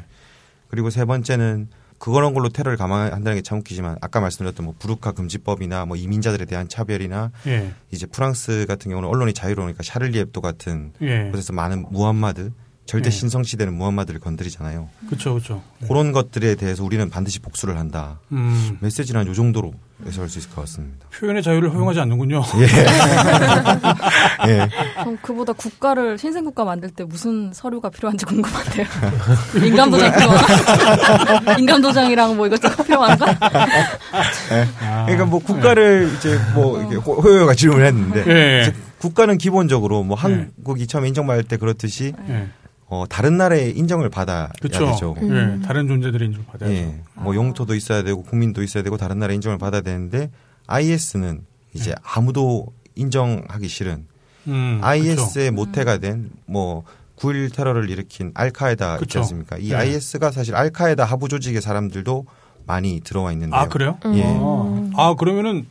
그리고 0.69 0.91
세 0.91 1.05
번째는 1.05 1.69
그런 1.99 2.35
걸로 2.35 2.49
테러를 2.51 2.77
감안한다는 2.77 3.37
게 3.37 3.43
참 3.43 3.59
웃기지만 3.59 3.97
아까 4.03 4.21
말씀드렸던 4.21 4.65
뭐 4.67 4.75
부르카 4.79 5.13
금지법이나 5.13 5.87
뭐 5.87 5.97
이민자들에 5.97 6.45
대한 6.45 6.69
차별이나 6.69 7.31
예. 7.47 7.73
이제 7.91 8.05
프랑스 8.07 8.67
같은 8.69 8.91
경우는 8.91 9.09
언론이 9.09 9.33
자유로우니까 9.33 9.83
샤를리 9.83 10.19
앱도 10.19 10.41
같은 10.41 10.93
예. 11.01 11.31
곳에서 11.31 11.53
많은 11.53 11.87
무함마드 11.91 12.53
절대 12.85 13.07
예. 13.07 13.11
신성시되는 13.11 13.73
무함마드를 13.75 14.21
건드리잖아요. 14.21 14.89
그렇죠, 15.07 15.35
그렇죠. 15.35 15.63
그런 15.87 16.13
것들에 16.13 16.57
대해서 16.57 16.85
우리는 16.85 17.09
반드시 17.09 17.41
복수를 17.41 17.79
한다. 17.79 18.21
음, 18.33 18.77
메시지는 18.81 19.27
요 19.27 19.33
정도로 19.35 19.73
해석할 20.05 20.29
수 20.29 20.39
있을 20.39 20.51
것 20.51 20.61
같습니다. 20.63 21.07
표현의 21.11 21.43
자유를 21.43 21.73
허용하지 21.73 22.01
않는군요. 22.01 22.43
예. 24.49 24.69
전 25.03 25.17
그보다 25.23 25.53
국가를 25.55 26.19
신생 26.19 26.45
국가 26.45 26.65
만들 26.65 26.91
때 26.91 27.05
무슨 27.05 27.51
서류가 27.53 27.89
필요한지 27.91 28.25
궁금한데요. 28.27 28.87
인감 29.67 29.91
도장 29.91 30.13
필요한가? 30.13 31.57
인감 31.59 31.81
도장이랑 31.81 32.37
뭐 32.37 32.47
이것저것 32.47 32.83
필요한가? 32.85 33.27
아, 33.41 35.05
그러니까 35.07 35.25
뭐 35.25 35.39
국가를 35.41 36.11
이제 36.17 36.39
뭐 36.55 36.79
이렇게 36.81 36.97
호- 36.97 37.21
호요가 37.21 37.55
질문을 37.55 37.87
했는데 37.87 38.25
예. 38.29 38.63
이제 38.63 38.75
국가는 38.99 39.37
기본적으로 39.39 40.03
뭐 40.03 40.17
한국이 40.17 40.87
처음 40.87 41.07
인정받을 41.07 41.45
때 41.45 41.57
그렇듯이 41.57 42.13
예. 42.29 42.49
어, 42.89 43.05
다른 43.09 43.37
나라의 43.37 43.77
인정을 43.77 44.11
받아야 44.11 44.49
그렇죠. 44.61 44.87
되죠. 44.87 45.17
예. 45.23 45.61
다른 45.67 45.89
존재들의 45.89 46.27
인정을 46.29 46.47
받아야죠. 46.47 46.75
예. 46.75 47.01
뭐 47.15 47.35
용토도 47.35 47.75
있어야 47.75 48.03
되고 48.03 48.23
국민도 48.23 48.63
있어야 48.63 48.83
되고 48.83 48.97
다른 48.97 49.19
나라 49.19 49.33
인정을 49.35 49.59
받아야 49.59 49.81
되는데 49.81 50.31
IS는 50.69 51.45
이제 51.75 51.95
아무도 52.03 52.67
인정하기 52.95 53.69
싫은 53.69 54.07
음, 54.49 54.79
IS의 54.83 55.51
모태가 55.51 55.99
된 55.99 56.31
뭐 56.47 56.85
9.1 57.17 57.53
테러를 57.55 57.89
일으킨 57.91 58.31
알카에다 58.35 58.95
있지 58.97 59.01
그쵸. 59.01 59.19
않습니까? 59.21 59.57
이 59.59 59.71
네. 59.71 59.75
IS가 59.75 60.31
사실 60.31 60.55
알카에다 60.55 61.05
하부 61.05 61.29
조직의 61.29 61.63
사람들도 61.63 62.27
많이 62.67 63.01
들어와 63.03 63.33
있는데요. 63.33 63.59
아, 63.59 63.69
그래요? 63.69 63.99
예. 64.15 64.23
아, 64.25 64.93
아, 64.97 65.15
그러면은 65.15 65.67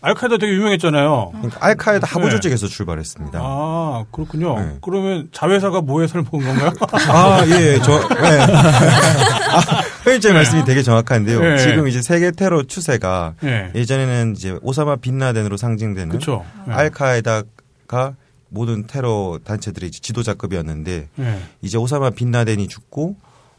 알카에다 0.00 0.38
되게 0.38 0.52
유명했잖아요. 0.52 1.30
그러니까 1.32 1.66
알카에다 1.66 2.06
하부 2.06 2.26
네. 2.26 2.30
조직에서 2.30 2.68
출발했습니다. 2.68 3.40
아, 3.42 4.04
그렇군요. 4.12 4.58
네. 4.58 4.76
그러면 4.80 5.28
자회사가 5.32 5.80
뭐해서를 5.80 6.22
본 6.24 6.44
건가요? 6.44 6.70
아, 7.10 7.44
예, 7.46 7.74
예, 7.74 7.78
저, 7.82 7.94
예. 7.94 8.40
아, 8.40 9.60
회장님 10.06 10.36
말씀이 10.36 10.64
되게 10.64 10.82
정확한데요. 10.82 11.40
네. 11.40 11.58
지금 11.58 11.88
이제 11.88 12.00
세계 12.00 12.30
테러 12.30 12.62
추세가 12.62 13.34
예. 13.42 13.72
예전에는 13.74 14.36
이제 14.36 14.56
오사마 14.62 14.96
빈라덴으로 14.96 15.56
상징되는 15.56 16.10
그쵸. 16.10 16.44
예. 16.68 16.72
알카에다가 16.72 18.14
모든 18.50 18.86
테러 18.86 19.38
단체들의 19.44 19.90
지도자급이었는데 19.90 21.08
예. 21.18 21.38
이제 21.62 21.76
오사마 21.76 22.10
빈라덴이 22.10 22.68
죽고 22.68 23.16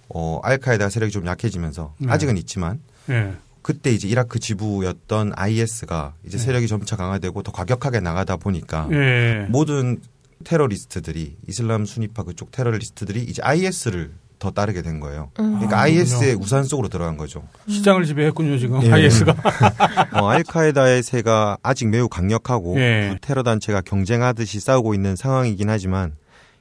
어, 0.10 0.40
알카에다 0.44 0.90
세력이 0.90 1.12
좀 1.12 1.28
약해지면서 1.28 1.94
네. 2.00 2.12
아직은 2.12 2.38
있지만 2.38 2.80
예. 3.10 3.34
그때 3.62 3.92
이제 3.92 4.08
이라크 4.08 4.40
지부였던 4.40 5.34
IS가 5.36 6.14
이제 6.26 6.38
네. 6.38 6.44
세력이 6.44 6.68
점차 6.68 6.96
강화되고 6.96 7.44
더 7.44 7.52
과격하게 7.52 8.00
나가다 8.00 8.38
보니까 8.38 8.88
예. 8.92 9.46
모든 9.50 10.00
테러리스트들이 10.44 11.36
이슬람 11.48 11.86
순위파 11.86 12.24
그쪽 12.24 12.52
테러리스트들이 12.52 13.22
이제 13.22 13.42
IS를 13.44 14.12
더 14.40 14.52
따르게 14.52 14.82
된 14.82 15.02
거예요. 15.02 15.32
그러니까 15.34 15.80
아, 15.80 15.82
IS의. 15.82 16.36
우산 16.36 16.64
속으로 16.64 16.88
들어간 16.88 17.18
거죠. 17.18 17.44
시장을 17.68 18.06
지배했군요, 18.06 18.58
지금. 18.58 18.82
예. 18.84 18.92
IS가. 18.92 19.36
어, 20.16 20.30
알카에다의 20.30 21.04
세가 21.04 21.58
아직 21.62 21.90
매우 21.90 22.08
강력하고 22.08 22.80
예. 22.80 23.10
두 23.12 23.28
테러 23.28 23.44
단체가 23.44 23.82
경쟁하듯이 23.82 24.62
싸우고 24.62 24.94
있는 24.94 25.18
상황이긴 25.18 25.70
하지만 25.70 26.16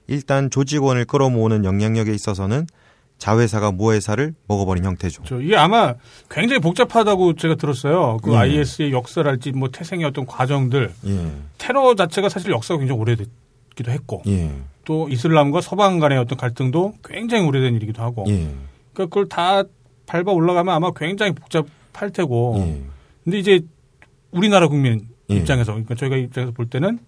일단 0.08 0.50
조직원을 0.50 1.04
끌어모으는 1.04 1.64
영향력에 1.64 2.12
있어서는 2.12 2.66
자회사가 3.18 3.72
모회사를 3.72 4.34
먹어버린 4.46 4.84
형태죠. 4.84 5.24
저 5.26 5.40
이게 5.40 5.56
아마 5.56 5.94
굉장히 6.30 6.60
복잡하다고 6.60 7.34
제가 7.34 7.56
들었어요. 7.56 8.18
그 8.22 8.32
예. 8.32 8.36
IS의 8.36 8.92
역사랄지 8.92 9.52
뭐 9.52 9.70
태생의 9.70 10.06
어떤 10.06 10.24
과정들. 10.24 10.92
예, 11.06 11.32
테러 11.58 11.94
자체가 11.96 12.28
사실 12.28 12.52
역사가 12.52 12.78
굉장히 12.78 13.00
오래됐기도 13.00 13.90
했고 13.90 14.22
예, 14.28 14.52
또 14.84 15.08
이슬람과 15.08 15.60
서방 15.60 15.98
간의 15.98 16.16
어떤 16.18 16.38
갈등도 16.38 16.94
굉장히 17.04 17.44
오래된 17.44 17.74
일이기도 17.74 18.02
하고 18.02 18.24
예, 18.28 18.54
그러니까 18.92 19.06
그걸 19.06 19.28
다 19.28 19.64
밟아 20.06 20.32
올라가면 20.32 20.72
아마 20.72 20.92
굉장히 20.94 21.32
복잡할 21.32 22.10
테고 22.12 22.54
예. 22.58 22.82
근데 23.24 23.38
이제 23.38 23.60
우리나라 24.30 24.68
국민 24.68 25.08
예. 25.30 25.34
입장에서 25.34 25.72
그러니까 25.72 25.96
저희가 25.96 26.16
입장에서 26.16 26.52
볼 26.52 26.70
때는 26.70 27.00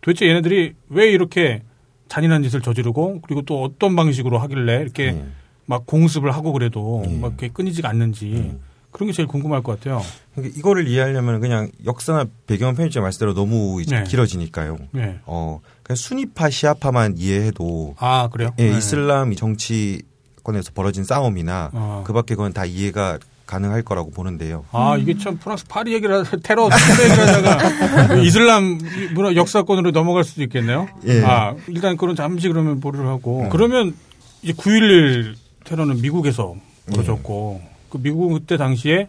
도대체 0.00 0.28
얘네들이 0.28 0.74
왜 0.90 1.10
이렇게 1.10 1.62
잔인한 2.08 2.42
짓을 2.44 2.60
저지르고 2.60 3.20
그리고 3.22 3.42
또 3.42 3.62
어떤 3.62 3.96
방식으로 3.96 4.38
하길래 4.38 4.80
이렇게 4.80 5.06
예. 5.06 5.24
막 5.70 5.86
공습을 5.86 6.32
하고 6.32 6.52
그래도 6.52 7.04
예. 7.06 7.16
막 7.16 7.28
이렇게 7.28 7.48
끊이지가 7.48 7.88
않는지 7.88 8.58
그런 8.90 9.06
게 9.06 9.12
제일 9.12 9.28
궁금할 9.28 9.62
것 9.62 9.78
같아요. 9.78 10.02
그러니까 10.34 10.58
이거를 10.58 10.88
이해하려면 10.88 11.40
그냥 11.40 11.70
역사나 11.86 12.24
배경 12.48 12.74
편집자 12.74 13.00
말씀대로 13.00 13.34
너무 13.34 13.80
이제 13.80 14.00
네. 14.00 14.04
길어지니까요. 14.04 14.78
네. 14.90 15.20
어, 15.26 15.60
그냥 15.84 15.96
순위파 15.96 16.50
시아파만 16.50 17.14
이해해도 17.18 17.94
아 18.00 18.28
그래요? 18.32 18.50
예, 18.58 18.68
네. 18.68 18.78
이슬람 18.78 19.32
이 19.32 19.36
정치권에서 19.36 20.72
벌어진 20.74 21.04
싸움이나 21.04 21.70
어. 21.72 22.02
그밖에 22.04 22.34
그건 22.34 22.52
다 22.52 22.64
이해가 22.64 23.20
가능할 23.46 23.82
거라고 23.82 24.10
보는데요. 24.10 24.64
아 24.72 24.96
이게 24.98 25.16
참 25.18 25.38
프랑스 25.38 25.66
파리 25.66 25.92
얘기를 25.92 26.24
하, 26.24 26.36
테러 26.42 26.68
테러 26.68 27.04
얘기를 27.04 27.28
하다가 27.28 28.14
이슬람 28.22 28.80
문화 29.14 29.36
역사권으로 29.36 29.92
넘어갈 29.92 30.24
수도 30.24 30.42
있겠네요. 30.42 30.88
예. 31.06 31.22
아 31.24 31.54
일단 31.68 31.96
그런 31.96 32.16
잠시 32.16 32.48
그러면 32.48 32.80
보류를 32.80 33.06
하고 33.06 33.42
음. 33.42 33.48
그러면 33.50 33.94
이제 34.42 34.52
9.11 34.52 35.34
테러는 35.64 36.00
미국에서 36.00 36.56
벌어졌고 36.90 37.60
그 37.90 37.98
미국은 37.98 38.38
그때 38.38 38.56
당시에 38.56 39.08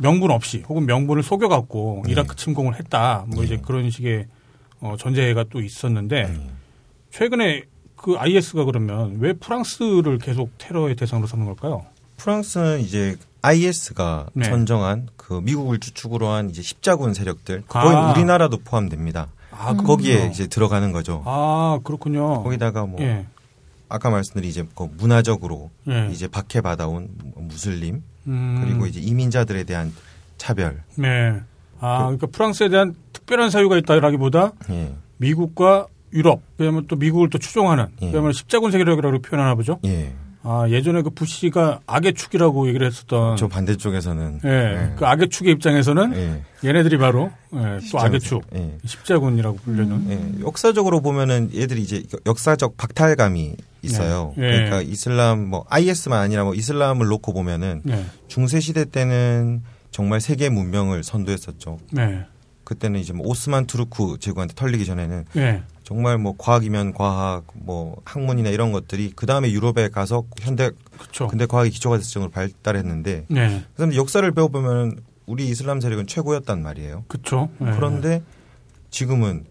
명분 0.00 0.30
없이 0.30 0.62
혹은 0.68 0.86
명분을 0.86 1.22
속여갖고 1.22 2.04
예. 2.06 2.12
이라크 2.12 2.36
침공을 2.36 2.78
했다. 2.78 3.24
뭐 3.28 3.44
이제 3.44 3.56
그런 3.56 3.90
식의 3.90 4.26
어, 4.80 4.94
전제가 4.98 5.44
또 5.50 5.60
있었는데 5.60 6.16
예. 6.16 6.50
최근에 7.10 7.64
그 7.96 8.16
IS가 8.16 8.64
그러면 8.64 9.16
왜 9.18 9.32
프랑스를 9.32 10.18
계속 10.18 10.50
테러의 10.58 10.94
대상으로 10.94 11.26
삼는 11.26 11.46
걸까요? 11.46 11.84
프랑스는 12.16 12.80
이제 12.80 13.16
IS가 13.42 14.26
네. 14.34 14.44
선정한 14.44 15.08
그 15.16 15.40
미국을 15.42 15.80
주축으로 15.80 16.28
한 16.28 16.50
이제 16.50 16.62
십자군 16.62 17.14
세력들 17.14 17.64
거의 17.66 17.96
아. 17.96 18.12
우리나라도 18.12 18.58
포함됩니다. 18.58 19.28
아, 19.50 19.74
거기에. 19.74 20.28
이제 20.28 20.46
들어가는 20.46 20.92
거죠. 20.92 21.22
아 21.26 21.80
그렇군요. 21.82 22.42
거기다가 22.44 22.86
뭐 22.86 23.00
예. 23.00 23.26
아까 23.88 24.10
말씀드린 24.10 24.50
이제 24.50 24.64
그 24.74 24.88
문화적으로 24.96 25.70
예. 25.88 26.08
이제 26.12 26.28
박해받아온 26.28 27.08
무슬림 27.36 28.02
음. 28.26 28.60
그리고 28.62 28.86
이제 28.86 29.00
이민자들에 29.00 29.64
대한 29.64 29.92
차별. 30.36 30.82
네. 30.96 31.40
아, 31.80 31.98
그러니까 32.04 32.26
프랑스에 32.26 32.68
대한 32.68 32.94
특별한 33.12 33.50
사유가 33.50 33.76
있다라기보다 33.78 34.52
예. 34.70 34.94
미국과 35.18 35.86
유럽, 36.12 36.40
그다음에 36.56 36.82
또 36.88 36.96
미국을 36.96 37.28
또 37.30 37.38
추종하는, 37.38 37.86
예. 38.02 38.06
그다음에 38.06 38.32
십자군 38.32 38.70
세력이라고 38.70 39.20
표현하나 39.20 39.54
보죠. 39.54 39.78
예. 39.84 40.12
아, 40.42 40.66
예전에 40.68 41.02
그 41.02 41.10
부시가 41.10 41.80
악의 41.86 42.14
축이라고 42.14 42.68
얘기를 42.68 42.86
했었던. 42.86 43.36
저 43.36 43.48
반대쪽에서는 43.48 44.40
예. 44.44 44.48
예. 44.48 44.94
그 44.96 45.04
악의 45.06 45.28
축의 45.28 45.52
입장에서는 45.54 46.14
예. 46.16 46.42
얘네들이 46.66 46.96
바로 46.96 47.30
예, 47.54 47.80
또 47.92 47.98
악의 47.98 48.20
축, 48.20 48.42
예. 48.54 48.78
십자군이라고 48.84 49.56
불리는. 49.58 50.10
예, 50.10 50.40
역사적으로 50.40 51.00
보면은 51.00 51.50
얘들이 51.54 51.82
이제 51.82 52.02
역사적 52.24 52.76
박탈감이 52.76 53.56
있어요. 53.82 54.34
네. 54.36 54.46
예. 54.46 54.50
그러니까 54.50 54.82
이슬람 54.82 55.48
뭐 55.48 55.64
IS만 55.68 56.20
아니라 56.20 56.44
뭐 56.44 56.54
이슬람을 56.54 57.06
놓고 57.06 57.32
보면은 57.32 57.82
네. 57.84 58.04
중세 58.26 58.60
시대 58.60 58.84
때는 58.84 59.62
정말 59.90 60.20
세계 60.20 60.48
문명을 60.48 61.04
선도했었죠. 61.04 61.78
네. 61.92 62.24
그때는 62.64 63.00
이제 63.00 63.12
뭐 63.12 63.26
오스만 63.26 63.66
투르크 63.66 64.18
제국한테 64.20 64.54
털리기 64.54 64.84
전에는 64.84 65.24
네. 65.32 65.62
정말 65.84 66.18
뭐 66.18 66.34
과학이면 66.36 66.92
과학, 66.92 67.44
뭐 67.54 67.96
학문이나 68.04 68.50
이런 68.50 68.72
것들이 68.72 69.12
그 69.16 69.24
다음에 69.24 69.50
유럽에 69.50 69.88
가서 69.88 70.24
현대 70.38 70.70
그렇죠. 70.98 71.28
근대 71.28 71.46
과학이 71.46 71.70
기초가 71.70 71.96
됐을 71.96 72.12
정도로 72.12 72.30
발달했는데 72.30 73.24
네. 73.28 73.64
그런데 73.74 73.96
역사를 73.96 74.30
배워보면 74.30 75.00
우리 75.24 75.48
이슬람 75.48 75.80
세력은 75.80 76.06
최고였단 76.06 76.62
말이에요. 76.62 77.04
그렇죠. 77.08 77.48
네. 77.58 77.72
그런데 77.74 78.22
지금은 78.90 79.44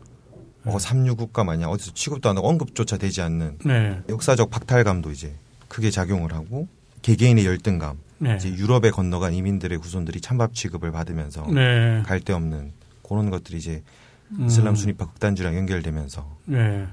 뭐 0.67 0.79
삼류 0.79 1.15
국가 1.15 1.43
마냥 1.43 1.69
어디서 1.71 1.91
취급도 1.93 2.29
안 2.29 2.37
하고 2.37 2.49
언급조차 2.49 2.97
되지 2.97 3.21
않는 3.21 3.57
네. 3.65 3.99
역사적 4.09 4.49
박탈감도 4.49 5.11
이제 5.11 5.33
크게 5.67 5.89
작용을 5.91 6.33
하고 6.33 6.67
개개인의 7.01 7.45
열등감, 7.45 7.97
네. 8.19 8.35
이제 8.37 8.49
유럽에 8.49 8.91
건너간 8.91 9.33
이민들의 9.33 9.77
후손들이 9.79 10.19
찬밥 10.21 10.53
취급을 10.53 10.91
받으면서 10.91 11.45
네. 11.51 12.01
갈데 12.05 12.33
없는 12.33 12.71
그런 13.07 13.29
것들이 13.29 13.57
이제 13.57 13.83
음. 14.31 14.45
이슬람 14.47 14.75
순위파 14.75 15.05
극단주의랑 15.05 15.55
연결되면서 15.57 16.27
네. 16.45 16.85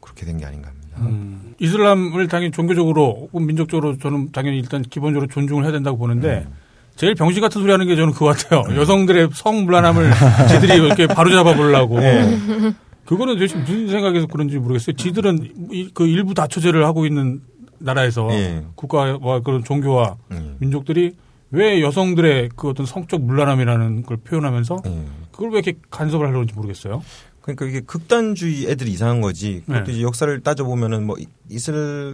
그렇게 0.00 0.24
된 0.26 0.38
게 0.38 0.44
아닌가 0.46 0.68
합니다. 0.68 0.96
음, 1.00 1.54
이슬람을 1.60 2.26
당연히 2.28 2.50
종교적으로 2.50 3.28
혹은 3.32 3.46
민족적으로 3.46 3.98
저는 3.98 4.32
당연히 4.32 4.58
일단 4.58 4.82
기본적으로 4.82 5.28
존중을 5.30 5.62
해야 5.64 5.70
된다고 5.72 5.96
보는데 5.98 6.46
음. 6.48 6.54
제일 6.96 7.14
병신 7.14 7.40
같은 7.40 7.60
소리 7.60 7.70
하는 7.70 7.86
게 7.86 7.94
저는 7.94 8.12
그거 8.12 8.26
같아요. 8.26 8.64
여성들의 8.74 9.28
성불안함을 9.32 10.10
지들이 10.50 10.74
이렇게 10.84 11.06
바로 11.06 11.30
잡아 11.30 11.54
보려고. 11.54 12.00
네. 12.00 12.74
그거는 13.08 13.34
도대체 13.36 13.56
무슨 13.56 13.88
생각에서 13.88 14.26
그런지 14.26 14.58
모르겠어요. 14.58 14.94
지들은 14.94 15.70
이- 15.72 15.90
그 15.94 16.06
일부 16.06 16.34
다처제를 16.34 16.84
하고 16.84 17.06
있는 17.06 17.40
나라에서 17.78 18.28
예. 18.32 18.64
국가와 18.74 19.40
그런 19.40 19.64
종교와 19.64 20.16
음. 20.32 20.56
민족들이 20.58 21.14
왜 21.50 21.80
여성들의 21.80 22.50
그 22.54 22.68
어떤 22.68 22.84
성적 22.84 23.22
문란함이라는 23.22 24.02
걸 24.02 24.18
표현하면서 24.18 24.82
예. 24.84 25.04
그걸 25.32 25.52
왜 25.52 25.58
이렇게 25.60 25.78
간섭을 25.90 26.26
하려고 26.26 26.40
하는지 26.40 26.52
모르겠어요. 26.54 27.02
그러니까 27.40 27.64
이게 27.64 27.80
극단주의 27.80 28.66
애들이 28.66 28.90
이상한 28.92 29.22
거지. 29.22 29.62
그것도 29.64 29.84
네. 29.86 29.92
이제 29.92 30.02
역사를 30.02 30.38
따져보면은 30.42 31.06
뭐 31.06 31.16
이- 31.18 31.26
이슬 31.48 32.12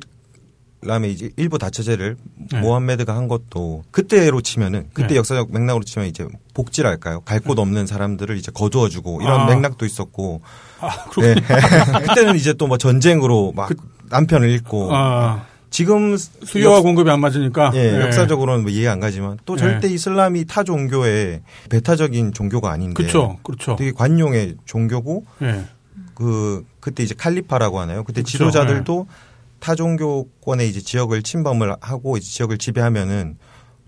람의 0.82 1.12
이제 1.12 1.30
일부 1.38 1.56
다처제를 1.58 2.16
네. 2.52 2.60
모함메드가 2.60 3.16
한 3.16 3.26
것도 3.26 3.84
그때로 3.90 4.42
치면은 4.42 4.90
그때 4.92 5.08
네. 5.08 5.16
역사적 5.16 5.50
맥락으로 5.50 5.82
치면 5.82 6.06
이제 6.08 6.26
복지랄까요? 6.52 7.20
갈 7.22 7.40
곳 7.40 7.58
없는 7.58 7.86
사람들을 7.86 8.36
이제 8.36 8.52
거두어주고 8.54 9.22
이런 9.22 9.40
아. 9.40 9.46
맥락도 9.46 9.86
있었고. 9.86 10.42
아, 10.86 11.04
그렇군요. 11.10 11.34
네. 11.34 11.40
그때는 12.06 12.36
이제 12.36 12.52
또 12.54 12.66
뭐 12.66 12.78
전쟁으로 12.78 13.52
막 13.54 13.70
남편을 14.10 14.48
잃고 14.50 14.88
아, 14.94 15.44
지금 15.70 16.16
수요와 16.16 16.78
역- 16.78 16.82
공급이 16.82 17.10
안 17.10 17.20
맞으니까. 17.20 17.72
예, 17.74 17.92
네. 17.92 18.00
역사적으로는 18.02 18.62
뭐 18.62 18.70
이해 18.70 18.86
안 18.88 19.00
가지만 19.00 19.38
또 19.44 19.54
네. 19.56 19.60
절대 19.60 19.88
이슬람이 19.88 20.44
타 20.46 20.62
종교의 20.64 21.42
배타적인 21.70 22.32
종교가 22.32 22.70
아닌데 22.70 22.94
그렇죠. 22.94 23.38
그렇죠. 23.42 23.76
되게 23.76 23.92
관용의 23.92 24.56
종교고 24.66 25.24
예. 25.42 25.64
그 26.14 26.64
그때 26.80 27.02
이제 27.02 27.14
칼리파라고 27.16 27.80
하나요? 27.80 28.04
그때 28.04 28.22
그렇죠. 28.22 28.30
지도자들도 28.38 29.06
타 29.60 29.74
종교권의 29.74 30.68
이제 30.68 30.80
지역을 30.80 31.22
침범을 31.22 31.74
하고 31.80 32.16
이제 32.16 32.26
지역을 32.30 32.58
지배하면은 32.58 33.36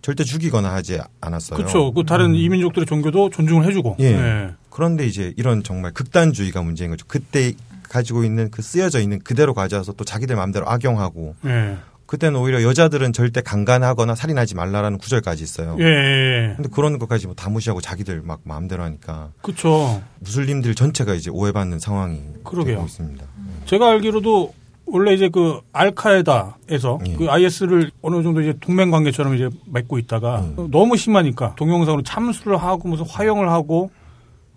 절대 0.07 0.23
죽이거나 0.23 0.73
하지 0.73 1.01
않았어요. 1.21 1.57
그렇죠. 1.57 1.93
그 1.93 2.05
다른 2.05 2.37
이민족들의 2.37 2.87
종교도 2.87 3.31
존중을 3.31 3.67
해주고. 3.67 3.97
예. 3.99 4.05
예. 4.05 4.51
그런데 4.71 5.05
이제 5.05 5.35
이런 5.37 5.65
정말 5.65 5.91
극단주의가 5.91 6.63
문제인 6.63 6.91
거죠. 6.91 7.05
그때 7.09 7.55
가지고 7.89 8.23
있는 8.23 8.49
그 8.53 8.63
쓰여져 8.63 9.01
있는 9.01 9.19
그대로 9.19 9.53
가져와서 9.53 9.95
또 9.95 10.05
자기들 10.05 10.37
마음대로 10.37 10.71
악용하고 10.71 11.35
예. 11.47 11.79
그때는 12.07 12.39
오히려 12.39 12.63
여자들은 12.63 13.13
절대 13.15 13.41
강간하거나 13.41 14.15
살인하지 14.15 14.55
말라라는 14.55 14.99
구절까지 14.99 15.43
있어요. 15.43 15.77
예. 15.81 15.85
예. 15.85 16.53
근데 16.55 16.69
그런 16.73 17.01
것까지 17.01 17.27
뭐 17.27 17.35
다 17.35 17.51
무시하고 17.51 17.81
자기들 17.81 18.23
막 18.23 18.43
마음대로 18.45 18.85
하니까 18.85 19.31
그렇죠. 19.43 20.01
무슬림들 20.21 20.77
전체가 20.77 21.15
이제 21.15 21.31
오해받는 21.33 21.81
상황이 21.81 22.23
그러게요. 22.45 22.77
되고 22.77 22.87
있습니다. 22.87 23.25
제가 23.65 23.89
알기로도 23.91 24.55
원래 24.87 25.12
이제 25.14 25.28
그 25.28 25.61
알카에다에서 25.72 26.99
예. 27.07 27.16
그 27.16 27.28
IS를 27.30 27.91
어느 28.03 28.22
정도 28.22 28.41
이제 28.41 28.55
동맹 28.61 28.91
관계처럼 28.91 29.34
이제 29.34 29.49
맺고 29.66 29.99
있다가 29.99 30.41
음. 30.41 30.70
너무 30.70 30.97
심하니까 30.97 31.55
동영상으로 31.57 32.03
참수를 32.03 32.57
하고 32.57 32.89
무슨 32.89 33.05
화형을 33.07 33.51
하고 33.51 33.91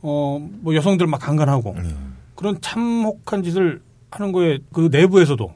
어 0.01 0.39
뭐 0.61 0.75
여성들 0.75 1.07
막 1.07 1.17
강간하고 1.19 1.73
음. 1.77 2.15
그런 2.35 2.61
참혹한 2.61 3.43
짓을 3.43 3.81
하는 4.11 4.31
거에 4.31 4.59
그 4.71 4.89
내부에서도 4.91 5.53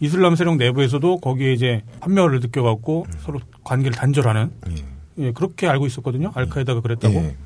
이슬람 0.00 0.34
세력 0.34 0.56
내부에서도 0.56 1.18
거기에 1.18 1.52
이제 1.52 1.82
판멸을 2.00 2.40
느껴갖고 2.40 3.06
서로 3.20 3.40
관계를 3.64 3.96
단절하는 3.96 4.50
예. 4.70 4.84
예, 5.26 5.32
그렇게 5.32 5.66
알고 5.66 5.86
있었거든요. 5.86 6.30
알카에다가 6.34 6.80
그랬다고. 6.80 7.14
예. 7.14 7.36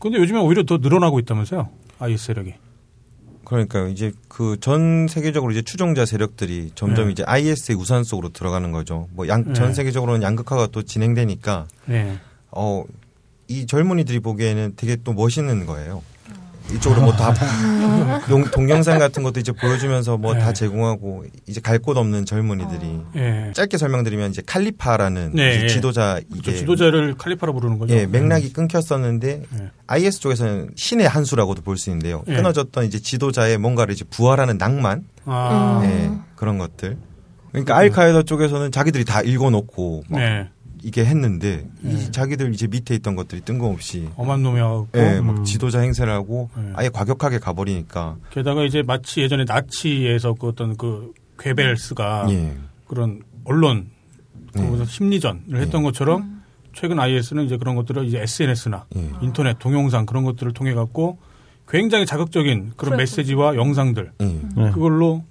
근데 0.00 0.18
요즘에 0.18 0.40
오히려 0.40 0.64
더 0.64 0.78
늘어나고 0.78 1.18
있다면서요. 1.20 1.68
IS 2.00 2.24
세력이. 2.26 2.54
그러니까 3.44 3.86
이제 3.88 4.12
그 4.28 4.56
전 4.60 5.06
세계적으로 5.08 5.52
이제 5.52 5.62
추종자 5.62 6.06
세력들이 6.06 6.72
점점 6.74 7.06
네. 7.06 7.12
이제 7.12 7.22
IS의 7.26 7.76
우산 7.76 8.04
속으로 8.04 8.30
들어가는 8.30 8.72
거죠. 8.72 9.08
뭐 9.12 9.28
양전 9.28 9.68
네. 9.68 9.74
세계적으로는 9.74 10.22
양극화가 10.22 10.68
또 10.68 10.82
진행되니까 10.82 11.66
예. 11.90 12.18
어이 12.50 13.66
젊은이들이 13.66 14.20
보기에는 14.20 14.74
되게 14.76 14.96
또 14.96 15.12
멋있는 15.12 15.66
거예요. 15.66 16.02
이쪽으로 16.72 17.02
뭐 17.02 17.12
다 17.14 17.34
동영상 18.52 18.98
같은 18.98 19.22
것도 19.22 19.38
이제 19.40 19.52
보여주면서 19.52 20.16
뭐다 20.16 20.46
네. 20.48 20.52
제공하고 20.54 21.24
이제 21.46 21.60
갈 21.60 21.78
곳 21.78 21.96
없는 21.98 22.24
젊은이들이 22.24 23.00
예. 23.16 23.52
짧게 23.54 23.76
설명드리면 23.76 24.30
이제 24.30 24.42
칼리파라는 24.46 25.32
네, 25.34 25.54
이제 25.56 25.64
예. 25.64 25.68
지도자 25.68 26.20
그 26.32 26.38
이게 26.38 26.54
지도자를 26.54 27.14
칼리파로 27.18 27.52
부르는 27.52 27.78
거죠. 27.78 27.94
예, 27.94 28.06
맥락이 28.06 28.52
끊겼었는데 28.54 29.42
예. 29.60 29.70
IS 29.86 30.20
쪽에서는 30.20 30.70
신의 30.76 31.06
한 31.06 31.24
수라고도 31.24 31.60
볼 31.62 31.76
수 31.76 31.90
있는데요. 31.90 32.22
예. 32.28 32.36
끊어졌던 32.36 32.84
이제 32.86 32.98
지도자의 32.98 33.58
뭔가를 33.58 33.92
이제 33.92 34.04
부활하는 34.08 34.56
낭만, 34.56 35.04
아. 35.26 35.82
예, 35.84 36.10
그런 36.36 36.56
것들. 36.56 36.96
그러니까 37.52 37.76
알카에다 37.76 38.22
쪽에서는 38.22 38.72
자기들이 38.72 39.04
다 39.04 39.20
읽어놓고 39.20 40.04
막 40.08 40.18
네. 40.18 40.48
이게 40.84 41.04
했는데 41.04 41.66
예. 41.84 41.90
이 41.90 42.12
자기들 42.12 42.52
이제 42.52 42.66
밑에 42.66 42.94
있던 42.96 43.16
것들이 43.16 43.40
뜬금없이 43.40 44.08
엄한 44.16 44.42
놈이하고 44.42 44.88
예, 44.96 45.18
음. 45.18 45.26
막 45.26 45.44
지도자 45.44 45.80
행세를 45.80 46.12
하고 46.12 46.50
예. 46.58 46.72
아예 46.74 46.88
과격하게 46.90 47.38
가버리니까 47.38 48.16
게다가 48.30 48.64
이제 48.64 48.82
마치 48.82 49.22
예전에 49.22 49.44
나치에서 49.48 50.34
그 50.34 50.48
어떤 50.48 50.76
그 50.76 51.12
괴벨스가 51.38 52.26
예, 52.30 52.54
그런 52.86 53.22
언론 53.44 53.88
예. 54.58 54.60
거기서 54.62 54.84
심리전을 54.84 55.56
했던 55.56 55.82
것처럼 55.82 56.42
최근 56.74 56.98
IS는 57.00 57.44
이제 57.46 57.56
그런 57.56 57.76
것들을 57.76 58.04
이제 58.04 58.20
SNS나 58.20 58.84
예. 58.96 59.10
인터넷 59.22 59.58
동영상 59.58 60.04
그런 60.06 60.24
것들을 60.24 60.52
통해 60.52 60.74
갖고 60.74 61.18
굉장히 61.66 62.04
자극적인 62.04 62.72
그런 62.76 62.96
프레스. 62.96 63.20
메시지와 63.20 63.56
영상들 63.56 64.12
예. 64.20 64.24
네. 64.26 64.70
그걸로 64.72 65.24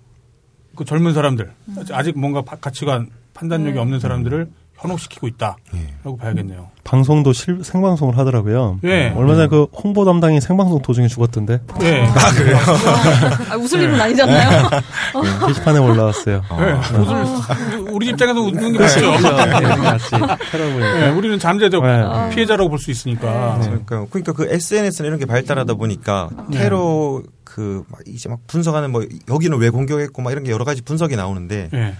그 0.75 0.83
젊은 0.83 1.13
사람들 1.13 1.51
아직 1.91 2.17
뭔가 2.17 2.41
바- 2.41 2.55
가치관 2.55 3.09
판단력이 3.35 3.73
네. 3.75 3.79
없는 3.79 3.99
사람들을 3.99 4.49
현혹시키고 4.83 5.27
있다라고 5.27 6.17
봐야겠네요. 6.19 6.67
방송도 6.83 7.31
실, 7.33 7.63
생방송을 7.63 8.17
하더라고요. 8.17 8.79
예. 8.83 9.13
얼마 9.15 9.35
전에 9.35 9.47
그 9.47 9.67
홍보 9.73 10.03
담당이 10.05 10.41
생방송 10.41 10.81
도중에 10.81 11.07
죽었던데. 11.07 11.61
예. 11.81 12.03
아, 13.49 13.55
웃을 13.55 13.81
일은 13.81 13.99
아니잖아요. 13.99 14.69
네, 14.69 15.47
게시판에 15.47 15.79
올라왔어요. 15.79 16.41
예. 16.59 16.97
웃을, 16.97 17.79
우리 17.91 18.09
입장에서 18.09 18.41
웃는 18.41 18.73
게 18.73 18.77
그렇죠. 18.77 19.11
맞죠. 19.11 20.17
네. 20.17 21.05
예, 21.05 21.09
우리는 21.09 21.39
잠재적 21.39 21.83
네. 21.83 22.29
피해자라고 22.35 22.69
볼 22.69 22.77
수 22.79 22.91
있으니까. 22.91 23.59
그러니까, 23.61 24.05
그러니까 24.09 24.33
그 24.33 24.45
SNS나 24.49 25.07
이런 25.07 25.17
게 25.19 25.25
발달하다 25.25 25.75
보니까 25.75 26.29
테러 26.51 27.21
그 27.45 27.83
막 27.87 28.01
이제 28.07 28.27
막 28.29 28.39
분석하는 28.47 28.91
뭐 28.91 29.05
여기는 29.29 29.57
왜 29.59 29.69
공격했고 29.69 30.21
막 30.21 30.31
이런 30.31 30.43
게 30.43 30.51
여러 30.51 30.65
가지 30.65 30.81
분석이 30.81 31.15
나오는데 31.15 31.69
예. 31.73 31.93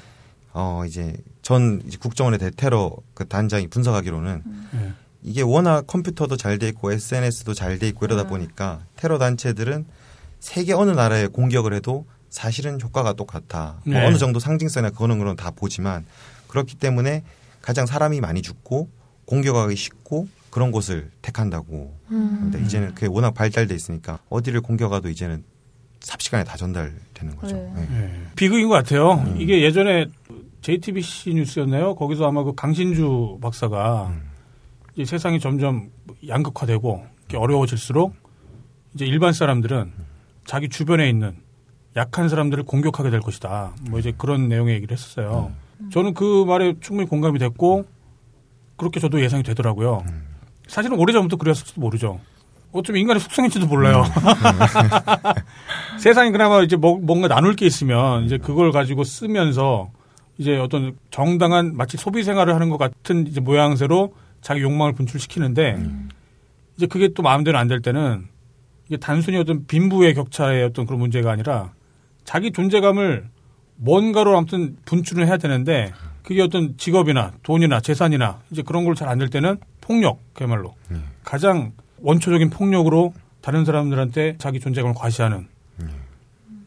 어 0.54 0.84
이제 0.88 1.14
전 1.44 1.82
이제 1.86 1.98
국정원의 2.00 2.40
대테러 2.40 2.96
그 3.14 3.28
단장이 3.28 3.68
분석하기로는 3.68 4.44
예. 4.76 4.94
이게 5.22 5.42
워낙 5.42 5.86
컴퓨터도 5.86 6.38
잘 6.38 6.58
돼 6.58 6.70
있고 6.70 6.92
SNS도 6.92 7.54
잘 7.54 7.78
돼 7.78 7.88
있고 7.90 8.06
이러다 8.06 8.28
보니까 8.28 8.82
테러 8.96 9.18
단체들은 9.20 9.86
세계 10.40 10.74
어느 10.74 10.92
나라에 10.92 11.28
공격을 11.28 11.74
해도 11.74 12.06
사실은 12.30 12.82
효과가 12.82 13.14
똑같아. 13.14 13.78
뭐 13.86 13.94
네. 13.94 14.06
어느 14.06 14.18
정도 14.18 14.40
상징성이나 14.40 14.90
그거는 14.90 15.20
그런 15.20 15.36
다 15.36 15.52
보지만 15.52 16.06
그렇기 16.48 16.76
때문에 16.76 17.24
가장 17.62 17.86
사람이 17.86 18.20
많이 18.22 18.42
죽고 18.42 18.90
공격하기 19.26 19.76
쉽고 19.76 20.28
그런 20.50 20.72
곳을 20.72 21.12
택한다고. 21.22 21.98
근데 22.08 22.62
이제는 22.62 22.94
그게 22.94 23.08
워낙 23.08 23.34
발달돼 23.34 23.74
있으니까 23.76 24.20
어디를 24.30 24.62
공격하도 24.62 25.10
이제는 25.10 25.44
삽시간에 26.00 26.44
다 26.44 26.58
전달되는 26.58 27.36
거죠. 27.38 27.56
네. 27.56 27.74
네. 27.76 27.88
예. 27.92 28.28
비극인 28.36 28.68
것 28.68 28.76
같아요. 28.76 29.24
이게 29.38 29.62
예전에 29.62 30.08
JTBC 30.64 31.34
뉴스였나요? 31.34 31.96
거기서 31.96 32.26
아마 32.26 32.44
그 32.44 32.56
강신주 32.56 33.38
박사가 33.42 34.12
이제 34.96 35.04
세상이 35.06 35.40
점점 35.40 35.90
양극화되고 36.28 37.04
어려워질수록 37.36 38.14
이제 38.96 39.06
일반 39.06 39.34
사람들은 39.34 39.92
자기 40.46 40.70
주변에 40.70 41.10
있는 41.10 41.36
약한 41.98 42.30
사람들을 42.30 42.64
공격하게 42.64 43.10
될 43.10 43.20
것이다. 43.20 43.74
뭐 43.90 44.00
이제 44.00 44.14
그런 44.18 44.48
내용의 44.48 44.76
얘기를 44.76 44.96
했었어요. 44.96 45.52
저는 45.92 46.14
그 46.14 46.46
말에 46.46 46.76
충분히 46.80 47.10
공감이 47.10 47.40
됐고 47.40 47.86
그렇게 48.78 49.00
저도 49.02 49.22
예상이 49.22 49.44
되더라고요. 49.44 50.04
사실은 50.68 50.98
오래전부터 50.98 51.36
그랬을지도 51.38 51.82
모르죠. 51.82 52.20
어쩌면 52.72 53.02
인간의 53.02 53.20
속성인지도 53.20 53.68
몰라요. 53.68 54.04
세상에 56.00 56.32
그나마 56.32 56.62
이제 56.62 56.76
뭐- 56.78 57.00
뭔가 57.00 57.28
나눌 57.28 57.56
게 57.56 57.66
있으면 57.66 58.24
이제 58.24 58.38
그걸 58.38 58.72
가지고 58.72 59.04
쓰면서 59.04 59.92
이제 60.44 60.58
어떤 60.58 60.98
정당한 61.10 61.78
마치 61.78 61.96
소비 61.96 62.22
생활을 62.26 62.54
하는 62.54 62.68
것 62.70 62.78
같은 62.78 63.26
이제 63.28 63.40
모양새로 63.40 64.14
자기 64.42 64.62
욕망을 64.62 64.92
분출시키는데 64.92 65.78
이제 66.76 66.86
그게 66.86 67.08
또 67.14 67.24
마음대로 67.24 67.58
안 67.58 67.70
될 67.70 67.82
때는 67.82 68.26
이게 68.88 68.98
단순히 68.98 69.38
어떤 69.38 69.66
빈부의 69.66 70.14
격차의 70.16 70.66
어떤 70.66 70.86
그런 70.86 71.00
문제가 71.00 71.32
아니라 71.32 71.72
자기 72.26 72.52
존재감을 72.52 73.30
뭔가로 73.78 74.38
아무튼 74.38 74.76
분출을 74.84 75.28
해야 75.28 75.38
되는데 75.38 75.94
그게 76.24 76.42
어떤 76.42 76.76
직업이나 76.78 77.32
돈이나 77.44 77.80
재산이나 77.80 78.42
이제 78.52 78.62
그런 78.64 78.84
걸 78.84 78.96
잘 78.96 79.08
안 79.08 79.18
될 79.20 79.30
때는 79.30 79.58
폭력 79.80 80.20
그야말로 80.34 80.76
가장 81.24 81.72
원초적인 82.02 82.50
폭력으로 82.50 83.14
다른 83.42 83.64
사람들한테 83.64 84.36
자기 84.40 84.60
존재감을 84.60 84.94
과시하는 84.94 85.48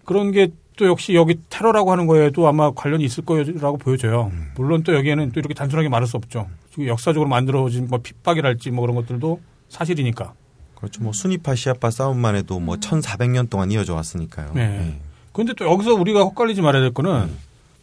그런 0.07 0.33
게 0.33 0.49
또 0.77 0.87
역시 0.87 1.15
여기 1.15 1.41
테러라고 1.49 1.91
하는 1.91 2.07
거에도 2.07 2.47
아마 2.47 2.71
관련이 2.71 3.05
있을 3.05 3.25
거라고 3.25 3.79
보여져요. 3.79 4.31
물론 4.57 4.83
또 4.83 4.95
여기에는 4.95 5.33
또 5.33 5.41
이렇게 5.41 5.55
단순하게 5.55 5.89
말할 5.89 6.07
수 6.07 6.17
없죠. 6.17 6.47
역사적으로 6.79 7.29
만들어진 7.29 7.89
뭐 7.89 8.01
핍박이랄지 8.03 8.71
뭐 8.71 8.83
그런 8.83 8.95
것들도 8.97 9.41
사실이니까. 9.71 10.35
그렇죠. 10.75 11.03
뭐 11.03 11.13
순위파 11.15 11.55
시아파 11.55 11.91
싸움만 11.91 12.37
해도 12.37 12.61
뭐 12.61 12.77
1400년 12.77 13.49
동안 13.49 13.71
이어져 13.73 13.95
왔으니까요. 13.95 14.53
네. 14.55 15.01
그런데 15.33 15.55
또 15.55 15.65
여기서 15.65 15.95
우리가 15.95 16.21
헛갈리지 16.21 16.61
말아야 16.61 16.83
될 16.83 16.93
거는 16.93 17.31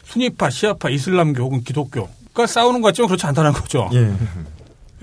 순위파, 0.03 0.49
시아파, 0.49 0.89
이슬람교 0.89 1.41
혹은 1.41 1.63
기독교가 1.63 2.45
싸우는 2.47 2.81
것 2.81 2.89
같지만 2.89 3.07
그렇지 3.07 3.25
않다는 3.25 3.51
거죠. 3.53 3.89
예. 3.93 4.13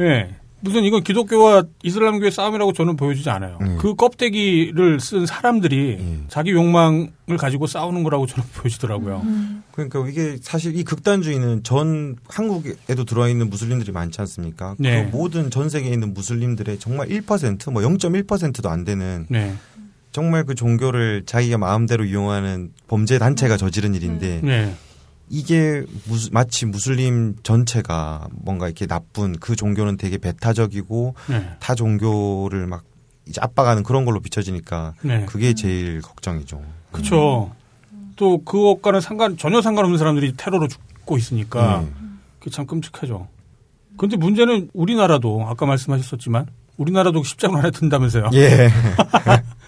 예. 0.01 0.37
무슨 0.61 0.85
이건 0.85 1.03
기독교와 1.03 1.65
이슬람교의 1.83 2.31
싸움이라고 2.31 2.73
저는 2.73 2.97
보여지지 2.97 3.31
않아요. 3.31 3.59
네. 3.61 3.77
그 3.79 3.95
껍데기를 3.95 5.01
쓴 5.01 5.27
사람들이 5.27 5.99
예. 5.99 6.19
자기 6.29 6.51
욕망을 6.53 7.11
가지고 7.39 7.67
싸우는 7.67 8.03
거라고 8.03 8.27
저는 8.27 8.49
보여지더라고요. 8.55 9.25
그러니까 9.73 10.07
이게 10.09 10.37
사실 10.43 10.77
이 10.77 10.85
극단주의는 10.85 11.63
전 11.63 12.17
한국에도 12.29 13.05
들어와 13.05 13.29
있는 13.29 13.49
무슬림들이 13.49 13.93
많지 13.93 14.21
않습니까? 14.21 14.77
네. 14.79 15.05
그 15.11 15.17
모든 15.17 15.51
전 15.51 15.69
세계에 15.69 15.93
있는 15.93 16.13
무슬림들의 16.13 16.79
정말 16.79 17.09
1%, 17.09 17.73
뭐 17.73 17.83
0.1%도 17.83 18.69
안 18.69 18.85
되는 18.85 19.27
네. 19.29 19.55
정말 20.13 20.45
그 20.45 20.55
종교를 20.55 21.23
자기가 21.25 21.59
마음대로 21.59 22.05
이용하는 22.05 22.73
범죄 22.89 23.19
단체가 23.19 23.57
저지른 23.57 23.95
일인데 23.95 24.41
네. 24.43 24.75
이게 25.33 25.85
무스- 26.07 26.31
마치 26.33 26.67
무슬림 26.67 27.37
전체가 27.45 28.27
뭔가 28.33 28.67
이렇게 28.67 28.87
나쁜 28.87 29.33
그 29.39 29.55
종교는 29.55 29.97
되게 29.97 30.19
배타적이고 30.19 31.15
네. 31.29 31.49
타 31.61 31.75
종교를 31.77 32.67
막 32.67 32.83
이제 33.29 33.41
압박하는 33.41 33.85
그런 33.85 34.05
걸로 34.05 34.19
비춰지니까 34.21 34.95
네. 35.03 35.25
그게 35.27 35.55
제일 35.55 36.03
걱정이죠. 36.03 36.61
그렇죠. 36.91 37.53
또 38.17 38.43
그것과는 38.45 39.01
상관 39.01 39.37
전혀 39.37 39.63
상관없는 39.63 39.99
사람들이 39.99 40.35
테러로 40.37 40.67
죽고 40.67 41.17
있으니까 41.17 41.83
네. 41.83 41.93
그게 42.41 42.51
참 42.51 42.67
끔찍하죠. 42.67 43.29
그런데 43.97 44.17
문제는 44.17 44.71
우리나라도 44.73 45.47
아까 45.49 45.65
말씀하셨었지만 45.65 46.47
우리나라도 46.77 47.23
십자군 47.23 47.59
안에 47.61 47.71
든다면서요. 47.71 48.31
예. 48.35 48.69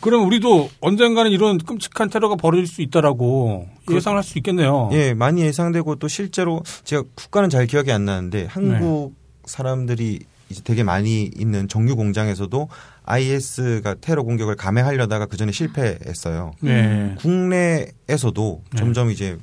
그럼 0.00 0.26
우리도 0.26 0.70
언젠가는 0.80 1.30
이런 1.30 1.58
끔찍한 1.58 2.10
테러가 2.10 2.36
벌어질 2.36 2.66
수 2.66 2.82
있다라고 2.82 3.68
예상을 3.90 4.16
할수 4.16 4.38
있겠네요. 4.38 4.90
예, 4.92 5.14
많이 5.14 5.42
예상되고 5.42 5.96
또 5.96 6.08
실제로 6.08 6.62
제가 6.84 7.04
국가는 7.14 7.50
잘 7.50 7.66
기억이 7.66 7.92
안 7.92 8.04
나는데 8.04 8.46
한국 8.46 9.14
사람들이 9.44 10.20
이제 10.48 10.62
되게 10.64 10.82
많이 10.82 11.24
있는 11.24 11.68
정유 11.68 11.96
공장에서도 11.96 12.68
IS가 13.04 13.94
테러 14.00 14.22
공격을 14.22 14.56
감행하려다가 14.56 15.26
그 15.26 15.36
전에 15.36 15.52
실패했어요. 15.52 16.52
네. 16.60 17.14
국내에서도 17.18 18.62
네. 18.72 18.78
점점 18.78 19.10
이제 19.10 19.38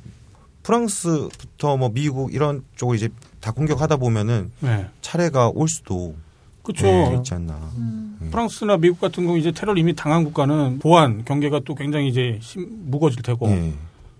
프랑스부터 0.62 1.78
뭐 1.78 1.90
미국 1.90 2.34
이런 2.34 2.62
쪽을 2.76 2.96
이제 2.96 3.08
다 3.40 3.52
공격하다 3.52 3.96
보면은 3.96 4.50
네. 4.60 4.86
차례가 5.00 5.48
올 5.48 5.68
수도 5.68 6.14
그렇죠. 6.72 6.86
예, 6.86 7.16
있지 7.16 7.34
않나. 7.34 7.54
프랑스나 8.30 8.76
미국 8.76 9.00
같은 9.00 9.24
경우 9.24 9.38
이제 9.38 9.50
테러를 9.52 9.78
이미 9.80 9.94
당한 9.94 10.22
국가는 10.24 10.78
보안 10.80 11.24
경계가 11.24 11.60
또 11.64 11.74
굉장히 11.74 12.08
이제 12.08 12.38
심- 12.42 12.66
무거워질 12.90 13.22
테고 13.22 13.48
예. 13.48 13.72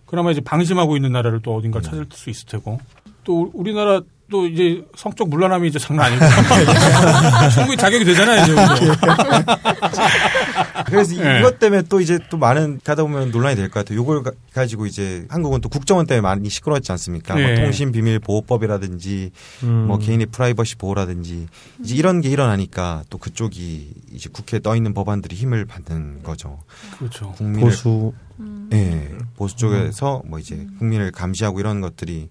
그나마 0.07 0.31
이제 0.31 0.41
방심하고 0.41 0.97
있는 0.97 1.13
나라를 1.13 1.41
또 1.43 1.55
어딘가 1.57 1.81
찾을 1.83 2.07
수 2.13 2.31
있을 2.31 2.47
테고 2.47 2.81
또 3.25 3.43
우- 3.43 3.51
우리나라 3.53 4.01
또 4.31 4.47
이제 4.47 4.83
성적 4.97 5.29
문란함이 5.29 5.69
이제 5.69 5.79
장난 5.79 6.07
아니고 6.07 6.25
충분히 7.53 7.77
자격이 7.77 8.05
되잖아요 8.05 8.43
이제 8.43 8.53
우리도. 8.53 8.95
그래서 10.91 11.15
예. 11.17 11.41
이것 11.41 11.59
때문에 11.59 11.83
또 11.89 12.01
이제 12.01 12.19
또 12.31 12.37
많은 12.39 12.81
가다 12.83 13.03
보면 13.03 13.31
논란이 13.31 13.57
될 13.57 13.69
것 13.71 13.81
같아요. 13.81 13.99
요걸 13.99 14.23
가- 14.23 14.33
가지고 14.53 14.87
이제 14.87 15.27
한국은 15.29 15.61
또 15.61 15.69
국정원 15.69 16.07
때문에 16.07 16.21
많이 16.23 16.49
시끄러웠지 16.49 16.91
않습니까? 16.93 17.35
뭐 17.35 17.43
예. 17.43 17.55
통신 17.57 17.93
비밀 17.93 18.19
보호법이라든지 18.19 19.31
음. 19.65 19.87
뭐 19.87 19.99
개인의 19.99 20.27
프라이버시 20.27 20.77
보호라든지 20.77 21.47
이제 21.83 21.95
이런 21.95 22.21
게 22.21 22.29
일어나니까 22.31 23.05
또 23.11 23.19
그쪽이 23.19 23.93
이제 24.13 24.29
국회에 24.33 24.61
떠 24.61 24.75
있는 24.77 24.95
법안들이 24.95 25.35
힘을 25.37 25.65
받는 25.65 26.23
거죠. 26.23 26.59
그렇죠. 26.99 27.33
국민을 27.33 27.69
보수 27.71 28.13
예, 28.73 29.11
보수 29.37 29.57
쪽에서 29.57 30.23
뭐 30.27 30.39
이제 30.39 30.67
국민을 30.79 31.11
감시하고 31.11 31.59
이런 31.61 31.81
것들이 31.81 32.29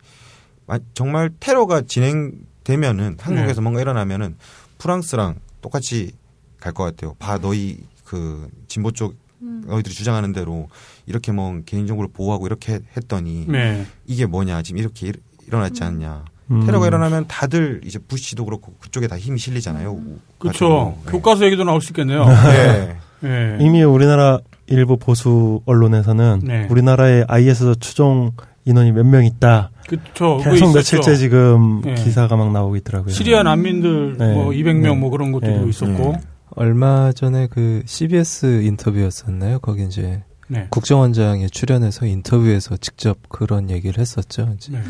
마- 0.65 0.79
정말 0.93 1.29
테러가 1.39 1.81
진행되면은 1.81 3.17
한국에서 3.19 3.55
네. 3.55 3.61
뭔가 3.61 3.81
일어나면은 3.81 4.37
프랑스랑 4.77 5.35
똑같이 5.61 6.11
갈 6.59 6.73
것 6.73 6.83
같아요. 6.83 7.13
봐 7.19 7.37
너희 7.37 7.77
그 8.07 8.47
진보 8.69 8.91
쪽 8.91 9.15
너희들이 9.39 9.93
주장하는 9.93 10.31
대로 10.31 10.69
이렇게 11.05 11.33
뭐 11.33 11.59
개인정보를 11.65 12.09
보호하고 12.13 12.47
이렇게 12.47 12.79
했더니 12.95 13.45
네. 13.49 13.85
이게 14.05 14.25
뭐냐 14.25 14.61
지금 14.61 14.79
이렇게 14.79 15.07
일, 15.07 15.15
일어났지 15.45 15.83
않냐. 15.83 16.23
음. 16.51 16.65
테러가 16.65 16.87
일어나면 16.87 17.25
다들 17.27 17.81
이제 17.83 17.99
부시도 17.99 18.45
그렇고 18.45 18.73
그쪽에 18.79 19.07
다 19.07 19.17
힘이 19.17 19.37
실리잖아요. 19.39 19.99
그렇죠. 20.39 20.69
가지고. 20.69 20.97
네. 21.05 21.11
교과서 21.11 21.45
얘기도 21.45 21.65
나올 21.65 21.81
수 21.81 21.91
있겠네요. 21.91 22.23
네. 22.47 22.95
네. 23.19 23.57
이미 23.59 23.83
우리나라 23.83 24.39
일부 24.67 24.95
보수 24.95 25.61
언론에서는 25.65 26.39
네. 26.45 26.67
우리나라에 26.69 27.25
IS 27.27 27.75
추종 27.81 28.31
인원이 28.63 28.93
몇 28.93 29.05
명 29.05 29.25
있다. 29.25 29.71
그렇죠. 29.87 30.37
그거 30.37 30.51
계속. 30.51 30.73
며칠째 30.73 31.15
지금 31.17 31.81
네. 31.81 31.95
기사가 31.95 32.37
막 32.37 32.51
나오고 32.53 32.77
있더라고요. 32.77 33.13
시리아 33.13 33.43
난민들 33.43 34.15
네. 34.17 34.33
뭐 34.33 34.51
200명 34.51 34.81
네. 34.81 34.95
뭐 34.95 35.09
그런 35.09 35.33
것들도 35.33 35.63
네. 35.65 35.69
있었고. 35.69 36.15
네. 36.57 36.63
얼마 36.63 37.11
전에 37.11 37.47
그 37.47 37.83
CBS 37.85 38.63
인터뷰였었나요? 38.63 39.59
거기 39.59 39.85
이제 39.85 40.23
네. 40.47 40.67
국정원장이 40.69 41.49
출연해서 41.49 42.05
인터뷰에서 42.05 42.77
직접 42.77 43.17
그런 43.29 43.69
얘기를 43.69 43.99
했었죠. 43.99 44.53
이제 44.55 44.71
네. 44.71 44.81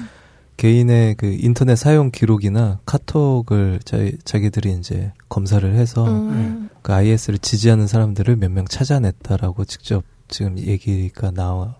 개인의 0.57 1.15
그 1.15 1.27
인터넷 1.39 1.75
사용 1.75 2.09
기록이나 2.09 2.79
카톡을 2.85 3.79
자, 3.85 3.97
자기들이 4.23 4.71
이제 4.73 5.11
검사를 5.29 5.71
해서 5.75 6.07
음. 6.07 6.69
그 6.81 6.93
IS를 6.93 7.37
지지하는 7.39 7.85
사람들을 7.87 8.35
몇 8.37 8.51
명 8.51 8.65
찾아냈다라고 8.65 9.65
직접 9.65 10.03
지금 10.29 10.57
얘기가 10.57 11.31
나온 11.31 11.73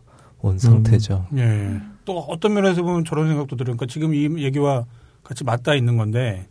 상태죠. 0.58 1.26
예. 1.38 1.80
또 2.06 2.20
어떤 2.20 2.54
면에서 2.54 2.84
보면 2.84 3.04
저런 3.04 3.28
생각도 3.28 3.56
들으니까 3.56 3.86
그러니까 3.86 3.92
지금 3.92 4.14
이 4.14 4.44
얘기와 4.44 4.86
같이 5.24 5.44
맞닿아 5.44 5.76
있는 5.76 5.98
건데 5.98 6.48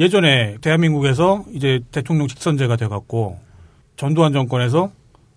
예전에 0.00 0.56
대한민국에서 0.62 1.44
이제 1.52 1.80
대통령 1.92 2.26
직선제가 2.26 2.76
돼갖고 2.76 3.38
전두환 3.96 4.32
정권에서 4.32 4.90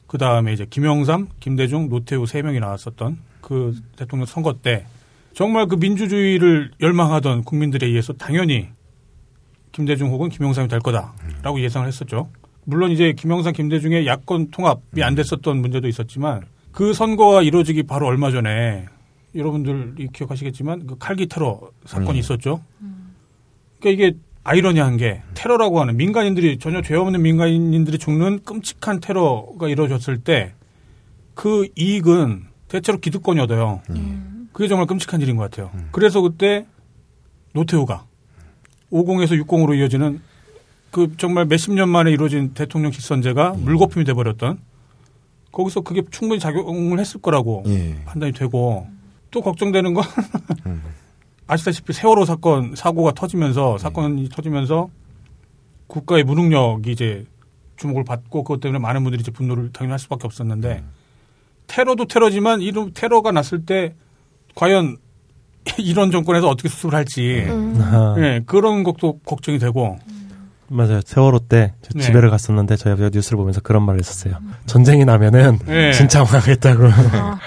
그 0.07 0.18
다음에 0.18 0.53
이제 0.53 0.66
김영삼, 0.70 1.28
김대중, 1.41 1.89
노태우 1.89 2.26
세 2.26 2.41
명이 2.41 2.61
나왔었던 2.61 3.18
그 3.41 3.76
대통령 3.97 4.26
선거 4.26 4.53
때 4.53 4.86
정말 5.34 5.68
그 5.68 5.76
민주주의를 5.76 6.72
열망하던 6.80 7.43
국민들에 7.43 7.88
의해서 7.88 8.14
당연히 8.14 8.70
김대중 9.74 10.11
혹은 10.11 10.30
김영삼이 10.30 10.70
될 10.70 10.80
거다라고 10.80 11.59
예상을 11.59 11.86
했었죠. 11.86 12.30
물론 12.64 12.91
이제 12.91 13.11
김영삼, 13.11 13.51
김대중의 13.51 14.07
야권 14.07 14.51
통합이 14.51 15.03
안 15.03 15.16
됐었던 15.16 15.57
문제도 15.57 15.86
있었지만 15.89 16.43
그 16.72 16.93
선거가 16.93 17.41
이루어지기 17.41 17.84
바로 17.84 18.07
얼마 18.07 18.32
전에 18.32 18.86
여러분들이 19.36 20.07
기억하시겠지만 20.14 20.88
그 20.88 20.97
칼기 20.97 21.28
테러 21.28 21.59
사건이 21.84 22.18
음. 22.18 22.20
있었죠. 22.20 22.61
그러니까 23.82 23.89
이게 24.05 24.18
아이러니한 24.43 24.97
게 24.97 25.21
테러라고 25.33 25.79
하는 25.79 25.95
민간인들이 25.97 26.59
전혀 26.59 26.81
죄 26.81 26.95
없는 26.95 27.21
민간인들이 27.21 27.97
죽는 27.97 28.43
끔찍한 28.43 28.99
테러가 28.99 29.67
이루어졌을 29.69 30.17
때 30.19 30.53
그 31.35 31.67
이익은 31.75 32.45
대체로 32.67 32.99
기득권이 32.99 33.39
얻어요. 33.39 33.81
그게 34.51 34.67
정말 34.67 34.87
끔찍한 34.87 35.21
일인 35.21 35.35
것 35.35 35.49
같아요. 35.49 35.71
그래서 35.91 36.21
그때 36.21 36.65
노태우가 37.53 38.05
50에서 38.91 39.43
60으로 39.43 39.77
이어지는 39.77 40.21
그 40.91 41.15
정말 41.17 41.45
몇십 41.45 41.73
년 41.73 41.89
만에 41.89 42.11
이루어진 42.11 42.53
대통령 42.53 42.91
직선제가 42.91 43.53
물거품이 43.57 44.05
돼버렸던 44.05 44.59
거기서 45.51 45.81
그게 45.81 46.03
충분히 46.11 46.39
작용을 46.39 46.99
했을 46.99 47.19
거라고 47.21 47.63
예. 47.67 47.95
판단이 48.05 48.33
되고 48.33 48.87
또 49.31 49.41
걱정되는 49.41 49.93
건 49.93 50.03
아시다시피 51.47 51.93
세월호 51.93 52.25
사건 52.25 52.75
사고가 52.75 53.11
터지면서 53.11 53.77
사건이 53.77 54.29
터지면서 54.29 54.89
국가의 55.87 56.23
무능력이 56.23 56.91
이제 56.91 57.25
주목을 57.77 58.03
받고 58.03 58.43
그것 58.43 58.59
때문에 58.59 58.79
많은 58.79 59.03
분들이 59.03 59.21
이제 59.21 59.31
분노를 59.31 59.71
당연히 59.73 59.91
할 59.91 59.99
수밖에 59.99 60.25
없었는데 60.25 60.83
테러도 61.67 62.05
테러지만 62.05 62.61
이런 62.61 62.91
테러가 62.93 63.31
났을 63.31 63.65
때 63.65 63.93
과연 64.55 64.97
이런 65.77 66.11
정권에서 66.11 66.49
어떻게 66.49 66.69
수습을 66.69 66.93
할지 66.95 67.45
음. 67.47 67.75
아, 67.79 68.15
예, 68.19 68.41
그런 68.45 68.83
것도 68.83 69.19
걱정이 69.19 69.59
되고 69.59 69.97
맞아요. 70.67 71.01
세월호 71.05 71.39
때저 71.39 71.89
네. 71.93 72.01
집에를 72.01 72.29
갔었는데 72.29 72.77
저희 72.77 72.93
아버지가 72.93 73.11
뉴스를 73.13 73.37
보면서 73.37 73.61
그런 73.61 73.83
말을 73.83 73.99
했었어요. 73.99 74.35
전쟁이 74.65 75.05
나면은 75.05 75.59
예. 75.67 75.91
진짜 75.91 76.23
망하겠다고. 76.23 76.83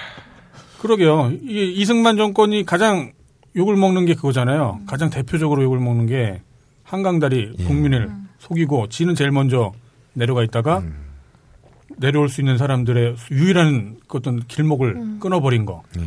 그러게요. 0.79 1.31
이게 1.43 1.65
이승만 1.65 2.15
정권이 2.15 2.65
가장 2.65 3.11
욕을 3.57 3.75
먹는 3.75 4.05
게 4.05 4.13
그거잖아요. 4.13 4.81
가장 4.85 5.09
대표적으로 5.09 5.63
욕을 5.63 5.79
먹는 5.79 6.05
게 6.05 6.41
한강다리 6.83 7.55
예. 7.57 7.63
국민을 7.65 8.09
속이고 8.39 8.87
지는 8.89 9.15
제일 9.15 9.31
먼저 9.31 9.73
내려가 10.13 10.43
있다가 10.43 10.83
내려올 11.97 12.29
수 12.29 12.41
있는 12.41 12.57
사람들의 12.57 13.15
유일한 13.31 13.97
그 14.07 14.19
어떤 14.19 14.39
길목을 14.47 15.19
끊어버린 15.19 15.65
거. 15.65 15.83
예. 15.99 16.03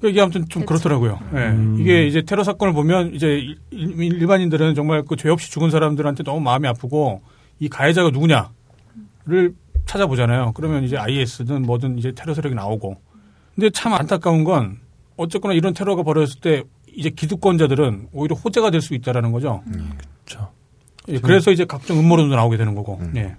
그 0.00 0.08
이게 0.08 0.20
아무튼 0.20 0.48
좀 0.48 0.64
그렇더라고요. 0.64 1.18
예. 1.34 1.38
음. 1.48 1.76
이게 1.80 2.06
이제 2.06 2.22
테러 2.22 2.42
사건을 2.44 2.72
보면 2.74 3.14
이제 3.14 3.42
일반인들은 3.70 4.74
정말 4.74 5.02
그 5.02 5.16
죄 5.16 5.28
없이 5.28 5.50
죽은 5.50 5.70
사람들한테 5.70 6.22
너무 6.24 6.40
마음이 6.40 6.66
아프고 6.68 7.22
이 7.58 7.68
가해자가 7.68 8.10
누구냐를 8.10 9.54
찾아보잖아요. 9.86 10.52
그러면 10.54 10.84
이제 10.84 10.96
IS든 10.96 11.62
뭐든 11.62 11.98
이제 11.98 12.12
테러 12.12 12.34
세력이 12.34 12.54
나오고. 12.54 12.96
근데 13.54 13.70
참 13.70 13.92
안타까운 13.92 14.44
건 14.44 14.78
어쨌거나 15.20 15.54
이런 15.54 15.74
테러가 15.74 16.02
벌어졌을 16.02 16.40
때 16.40 16.62
이제 16.96 17.10
기득권자들은 17.10 18.08
오히려 18.12 18.34
호재가 18.34 18.70
될 18.70 18.80
수 18.80 18.94
있다라는 18.94 19.32
거죠. 19.32 19.62
그렇죠. 20.24 20.48
예, 21.08 21.18
그래서 21.18 21.50
이제 21.50 21.64
각종 21.64 21.98
음모론도 21.98 22.34
나오게 22.34 22.56
되는 22.56 22.74
거고. 22.74 22.98
음. 23.00 23.12
예. 23.16 23.36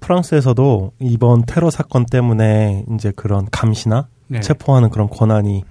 프랑스에서도 0.00 0.92
이번 1.00 1.44
테러 1.46 1.70
사건 1.70 2.06
때문에 2.06 2.84
이제 2.94 3.12
그런 3.14 3.46
감시나 3.50 4.08
네. 4.28 4.40
체포하는 4.40 4.90
그런 4.90 5.08
권한이 5.08 5.62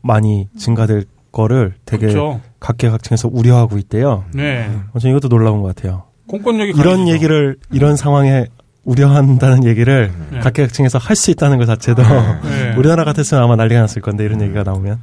많이 0.00 0.48
증가될 0.58 1.04
거를 1.32 1.74
되게 1.84 2.06
그렇죠. 2.08 2.40
각계각층에서 2.60 3.28
우려하고 3.30 3.78
있대요. 3.78 4.24
네. 4.34 4.70
어, 4.92 4.98
저는 4.98 5.16
이것도 5.16 5.28
놀라운 5.28 5.60
것 5.62 5.74
같아요. 5.74 6.04
공권력이 6.26 6.70
이런 6.70 6.84
강해지죠. 6.98 7.14
얘기를 7.14 7.56
이런 7.72 7.96
상황에 7.96 8.46
우려한다는 8.84 9.64
얘기를 9.64 10.12
네. 10.30 10.40
각계각층에서 10.40 10.98
할 10.98 11.16
수 11.16 11.30
있다는 11.30 11.58
것 11.58 11.66
자체도 11.66 12.02
네. 12.02 12.74
우리나라 12.78 13.04
같았으면 13.04 13.42
아마 13.42 13.56
난리가 13.56 13.80
났을 13.80 14.02
건데 14.02 14.24
이런 14.24 14.40
얘기가 14.42 14.62
나오면 14.62 14.98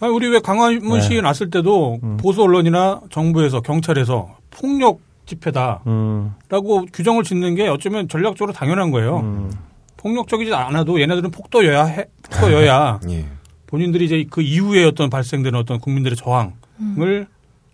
아니, 0.00 0.12
우리 0.12 0.28
왜 0.28 0.38
강화문 0.40 0.98
네. 0.98 1.00
시위 1.00 1.20
났을 1.20 1.50
때도 1.50 2.00
음. 2.02 2.16
보수 2.16 2.42
언론이나 2.42 3.00
정부에서 3.10 3.60
경찰에서 3.60 4.36
폭력 4.50 5.00
집회다라고 5.26 5.84
음, 5.86 6.86
규정을 6.92 7.22
짓는 7.24 7.54
게 7.54 7.68
어쩌면 7.68 8.08
전략적으로 8.08 8.52
당연한 8.52 8.90
거예요. 8.90 9.18
음, 9.20 9.52
폭력적이지 9.98 10.52
않아도 10.54 11.00
얘네들은 11.00 11.30
폭도여야 11.30 11.84
해, 11.84 12.06
폭도여야 12.22 13.00
예. 13.10 13.26
본인들이 13.66 14.06
이제 14.06 14.26
그 14.28 14.40
이후에 14.40 14.84
어떤 14.84 15.10
발생되는 15.10 15.56
어떤 15.58 15.78
국민들의 15.78 16.16
저항을 16.16 17.26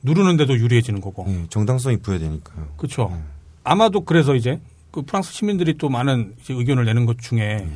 누르는데도 0.03 0.55
유리해지는 0.59 1.01
거고. 1.01 1.25
예. 1.29 1.47
정당성이 1.49 1.99
부여되니까요. 1.99 2.67
그렇죠. 2.77 3.17
아마도 3.65 4.01
그래서 4.03 4.35
이제 4.35 4.61
그 4.97 5.03
프랑스 5.03 5.31
시민들이 5.31 5.77
또 5.77 5.91
많은 5.91 6.37
이제 6.41 6.55
의견을 6.55 6.87
내는 6.87 7.05
것 7.05 7.19
중에 7.19 7.39
예. 7.41 7.69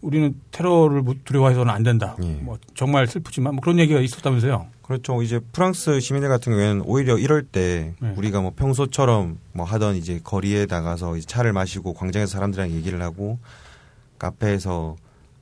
우리는 0.00 0.34
테러를 0.50 1.04
두려워해서는 1.22 1.70
안 1.70 1.82
된다. 1.82 2.16
예. 2.22 2.28
뭐 2.40 2.56
정말 2.74 3.06
슬프지만 3.06 3.56
뭐 3.56 3.60
그런 3.60 3.78
얘기가 3.78 4.00
있었다면서요. 4.00 4.68
그렇죠. 4.80 5.20
이제 5.20 5.38
프랑스 5.52 6.00
시민들 6.00 6.30
같은 6.30 6.52
경우에는 6.52 6.84
오히려 6.86 7.18
이럴 7.18 7.42
때 7.42 7.92
네. 8.00 8.14
우리가 8.16 8.40
뭐 8.40 8.54
평소처럼 8.56 9.36
뭐 9.52 9.66
하던 9.66 9.96
이제 9.96 10.18
거리에 10.24 10.64
나가서 10.66 11.18
이제 11.18 11.26
차를 11.26 11.52
마시고 11.52 11.92
광장에서 11.92 12.32
사람들이랑 12.32 12.70
얘기를 12.70 13.02
하고 13.02 13.38
카페에서 14.18 14.96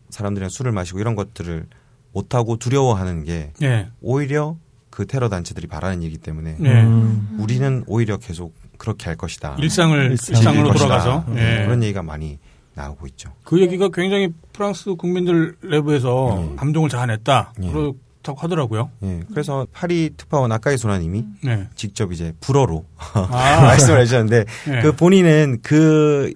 사람들이랑 0.09 0.51
술을 0.51 0.73
마시고 0.73 0.99
이런 0.99 1.15
것들을 1.15 1.67
못 2.13 2.35
하고 2.35 2.57
두려워하는 2.57 3.23
게 3.23 3.53
예. 3.63 3.89
오히려 4.01 4.57
그 4.91 5.07
테러 5.07 5.29
단체들이 5.29 5.69
바라는 5.69 6.03
일이기 6.03 6.19
때문에 6.19 6.57
예. 6.61 6.83
음, 6.83 7.37
우리는 7.39 7.85
오히려 7.87 8.17
계속 8.17 8.53
그렇게 8.81 9.05
할 9.07 9.17
것이다. 9.17 9.57
일상을 9.59 10.11
일상. 10.13 10.65
것이다. 10.65 10.73
돌아가서 10.73 11.25
네, 11.29 11.61
예. 11.61 11.65
그런 11.67 11.83
얘기가 11.83 12.03
많이 12.03 12.39
나오고 12.75 13.07
있죠. 13.09 13.31
그 13.45 13.61
얘기가 13.61 13.91
굉장히 13.93 14.31
프랑스 14.55 14.95
국민들 14.95 15.55
내부에서 15.63 16.35
네. 16.41 16.57
감동을 16.57 16.89
자아냈다. 16.89 17.53
네. 17.59 17.73
그렇다고 17.73 18.39
하더라고요. 18.41 18.91
예. 19.03 19.21
그래서 19.29 19.67
파리 19.71 20.11
특파원 20.17 20.51
아까이 20.51 20.79
소나님이 20.79 21.27
네. 21.45 21.69
직접 21.75 22.11
이제 22.11 22.33
불어로 22.41 22.87
아, 22.97 23.61
말씀을 23.61 24.01
해주셨는데 24.01 24.45
네. 24.69 24.81
그 24.81 24.97
본인은 24.97 25.59
그 25.63 26.33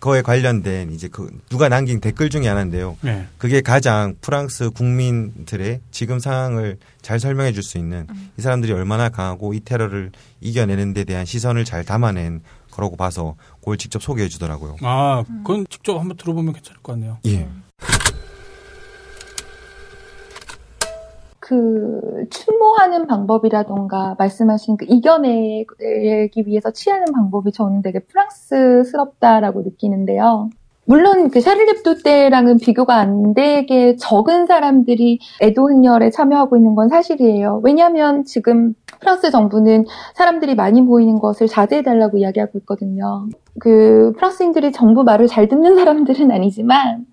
거에 0.00 0.22
관련된 0.22 0.92
이제 0.92 1.08
그 1.08 1.28
누가 1.48 1.68
남긴 1.68 2.00
댓글 2.00 2.30
중에 2.30 2.46
하나인데요. 2.46 2.96
네. 3.00 3.26
그게 3.36 3.60
가장 3.60 4.14
프랑스 4.20 4.70
국민들의 4.70 5.80
지금 5.90 6.18
상황을 6.20 6.78
잘 7.02 7.18
설명해 7.18 7.52
줄 7.52 7.62
수 7.62 7.78
있는 7.78 8.06
이 8.38 8.42
사람들이 8.42 8.72
얼마나 8.72 9.08
강하고 9.08 9.54
이 9.54 9.60
테러를 9.60 10.12
이겨내는 10.40 10.92
데 10.94 11.04
대한 11.04 11.24
시선을 11.24 11.64
잘 11.64 11.84
담아낸 11.84 12.42
거라고 12.70 12.96
봐서 12.96 13.34
그걸 13.58 13.76
직접 13.76 14.00
소개해 14.02 14.28
주더라고요. 14.28 14.76
아, 14.82 15.24
그건 15.44 15.66
직접 15.68 15.98
한번 15.98 16.16
들어보면 16.16 16.52
괜찮을 16.54 16.80
것 16.82 16.92
같네요. 16.92 17.18
예. 17.26 17.48
그 21.48 22.26
추모하는 22.28 23.06
방법이라던가 23.06 24.16
말씀하신 24.18 24.76
그 24.76 24.84
이겨내기 24.86 26.44
위해서 26.44 26.70
취하는 26.72 27.06
방법이 27.10 27.52
저는 27.52 27.80
되게 27.80 28.00
프랑스스럽다라고 28.00 29.62
느끼는데요. 29.62 30.50
물론 30.84 31.30
그 31.30 31.40
샤를렙도 31.40 32.02
때랑은 32.02 32.58
비교가 32.58 32.96
안 32.96 33.32
되게 33.32 33.96
적은 33.96 34.46
사람들이 34.46 35.20
애도 35.40 35.70
행렬에 35.70 36.10
참여하고 36.10 36.58
있는 36.58 36.74
건 36.74 36.90
사실이에요. 36.90 37.62
왜냐하면 37.64 38.24
지금 38.24 38.74
프랑스 39.00 39.30
정부는 39.30 39.86
사람들이 40.16 40.54
많이 40.54 40.82
모이는 40.82 41.18
것을 41.18 41.46
자제해달라고 41.46 42.18
이야기하고 42.18 42.58
있거든요. 42.58 43.26
그 43.58 44.12
프랑스인들이 44.16 44.72
정부 44.72 45.02
말을 45.02 45.28
잘 45.28 45.48
듣는 45.48 45.76
사람들은 45.76 46.30
아니지만 46.30 47.06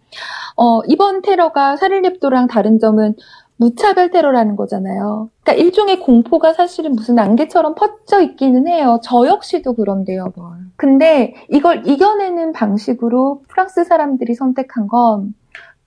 어, 0.58 0.82
이번 0.88 1.22
테러가 1.22 1.76
샤를렙도랑 1.78 2.48
다른 2.48 2.80
점은 2.80 3.16
무차별 3.58 4.12
테러라는 4.12 4.56
거잖아요. 4.56 5.30
그러니까 5.44 5.64
일종의 5.64 6.00
공포가 6.02 6.54
사실은 6.54 6.92
무슨 6.94 7.18
안개처럼 7.20 7.76
퍼져 7.76 8.22
있기는 8.22 8.68
해요. 8.68 9.00
저 9.04 9.26
역시도 9.28 9.76
그런데요, 9.76 10.34
뭘. 10.36 10.52
근데 10.76 11.36
이걸 11.50 11.88
이겨내는 11.88 12.52
방식으로 12.52 13.44
프랑스 13.48 13.84
사람들이 13.84 14.36
선택한 14.36 14.88
건 14.88 15.34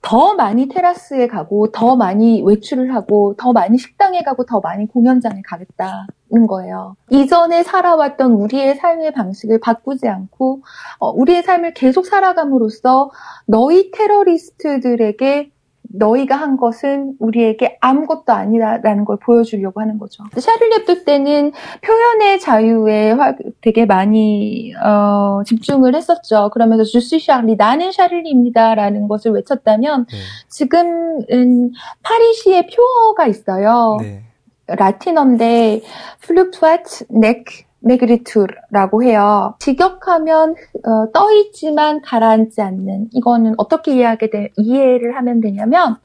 더 0.01 0.33
많이 0.33 0.67
테라스에 0.69 1.27
가고 1.27 1.71
더 1.71 1.95
많이 1.95 2.41
외출을 2.41 2.93
하고 2.95 3.35
더 3.37 3.51
많이 3.51 3.77
식당에 3.77 4.23
가고 4.23 4.45
더 4.45 4.61
많이 4.61 4.87
공연장에 4.87 5.41
가겠다는 5.45 6.47
거예요. 6.47 6.95
이전에 7.09 7.63
살아왔던 7.63 8.31
우리의 8.31 8.75
삶의 8.75 9.11
방식을 9.11 9.59
바꾸지 9.59 10.07
않고 10.07 10.61
어, 10.99 11.09
우리의 11.09 11.43
삶을 11.43 11.73
계속 11.73 12.05
살아감으로써 12.05 13.11
너희 13.45 13.91
테러리스트들에게 13.91 15.51
너희가 15.91 16.35
한 16.35 16.57
것은 16.57 17.15
우리에게 17.19 17.77
아무것도 17.81 18.31
아니다라는 18.31 19.05
걸 19.05 19.17
보여주려고 19.17 19.81
하는 19.81 19.97
거죠. 19.97 20.23
샤를리 20.37 20.75
앱도 20.81 21.03
때는 21.03 21.51
표현의 21.81 22.39
자유에 22.39 23.15
되게 23.61 23.85
많이 23.85 24.73
어, 24.75 25.41
집중을 25.45 25.95
했었죠. 25.95 26.49
그러면서 26.53 26.83
주스 26.83 27.19
샤를리 27.19 27.55
나는 27.55 27.91
샤를리입니다라는 27.91 29.07
것을 29.07 29.31
외쳤다면 29.31 30.05
네. 30.09 30.17
지금은 30.47 31.71
파리시의 32.03 32.67
표어가 32.67 33.27
있어요. 33.27 33.97
네. 34.01 34.23
라틴어인데 34.67 35.81
Fluctuat 36.21 37.05
nec 37.09 37.43
mergitur라고 37.81 39.03
해요. 39.03 39.55
직역하면 39.59 40.51
어, 40.51 41.11
떠 41.13 41.31
있지만 41.33 42.01
가라앉지 42.01 42.61
않는 42.61 43.09
이거는 43.13 43.55
어떻게 43.57 43.95
이해하게 43.95 44.29
돼, 44.29 44.49
이해를 44.57 45.15
하면 45.17 45.41
되냐면 45.41 45.97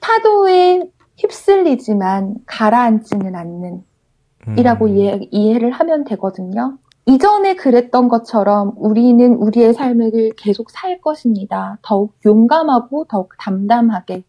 파도에 0.00 0.82
휩쓸리지만 1.16 2.36
가라앉지는 2.46 3.34
않는 3.34 3.84
이라고 4.56 4.86
음. 4.86 4.96
이해, 4.96 5.20
이해를 5.30 5.70
하면 5.70 6.04
되거든요. 6.04 6.78
이전에 7.06 7.54
그랬던 7.56 8.08
것처럼 8.08 8.74
우리는 8.76 9.34
우리의 9.34 9.74
삶을 9.74 10.32
계속 10.36 10.70
살 10.70 11.00
것입니다. 11.00 11.78
더욱 11.82 12.14
용감하고 12.24 13.06
더욱 13.08 13.32
담담하게 13.38 14.22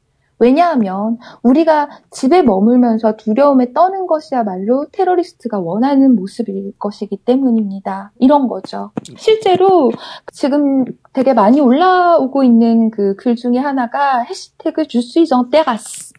왜냐하면 0.43 1.17
우리가 1.41 1.89
집에 2.11 2.41
머물면서 2.41 3.15
두려움에 3.15 3.71
떠는 3.73 4.07
것이야말로 4.07 4.87
테러리스트가 4.91 5.59
원하는 5.59 6.15
모습일 6.15 6.73
것이기 6.77 7.17
때문입니다. 7.25 8.11
이런 8.19 8.47
거죠. 8.49 8.91
실제로 9.17 9.91
지금 10.33 10.83
되게 11.13 11.33
많이 11.33 11.61
올라오고 11.61 12.43
있는 12.43 12.91
그 12.91 13.15
글 13.15 13.35
중에 13.35 13.57
하나가 13.57 14.19
해시태그 14.19 14.87
주스이정 14.87 15.49
테라스 15.49 16.12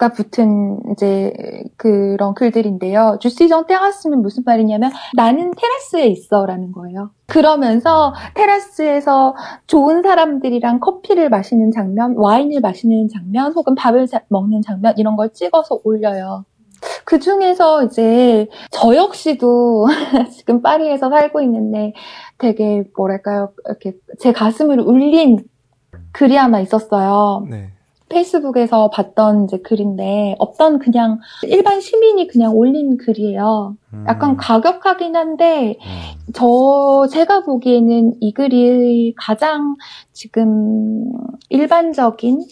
가 0.00 0.08
붙은 0.08 0.78
이제 0.92 1.30
그런 1.76 2.32
글들인데요. 2.32 3.18
주시정 3.20 3.66
테라스는 3.66 4.22
무슨 4.22 4.44
말이냐면 4.46 4.90
나는 5.14 5.52
테라스에 5.54 6.06
있어라는 6.06 6.72
거예요. 6.72 7.10
그러면서 7.26 8.14
테라스에서 8.34 9.36
좋은 9.66 10.02
사람들이랑 10.02 10.80
커피를 10.80 11.28
마시는 11.28 11.70
장면, 11.70 12.14
와인을 12.16 12.62
마시는 12.62 13.08
장면, 13.08 13.52
혹은 13.52 13.74
밥을 13.74 14.06
먹는 14.28 14.62
장면 14.62 14.94
이런 14.96 15.16
걸 15.16 15.34
찍어서 15.34 15.80
올려요. 15.84 16.46
그 17.04 17.18
중에서 17.18 17.84
이제 17.84 18.48
저 18.70 18.96
역시도 18.96 19.86
지금 20.32 20.62
파리에서 20.62 21.10
살고 21.10 21.42
있는데 21.42 21.92
되게 22.38 22.84
뭐랄까요 22.96 23.52
이렇게 23.66 23.98
제 24.18 24.32
가슴을 24.32 24.80
울린 24.80 25.44
글이 26.12 26.36
하나 26.36 26.58
있었어요. 26.60 27.46
네. 27.50 27.72
페이스북에서 28.10 28.90
봤던 28.90 29.44
이제 29.44 29.58
글인데 29.58 30.34
어떤 30.38 30.78
그냥 30.78 31.20
일반 31.44 31.80
시민이 31.80 32.26
그냥 32.26 32.54
올린 32.54 32.98
글이에요. 32.98 33.76
음. 33.94 34.04
약간 34.06 34.36
가격하긴 34.36 35.16
한데 35.16 35.78
음. 35.80 36.32
저 36.34 37.06
제가 37.10 37.44
보기에는 37.44 38.14
이 38.20 38.34
글이 38.34 39.14
가장 39.16 39.76
지금 40.12 41.04
일반적인 41.48 42.44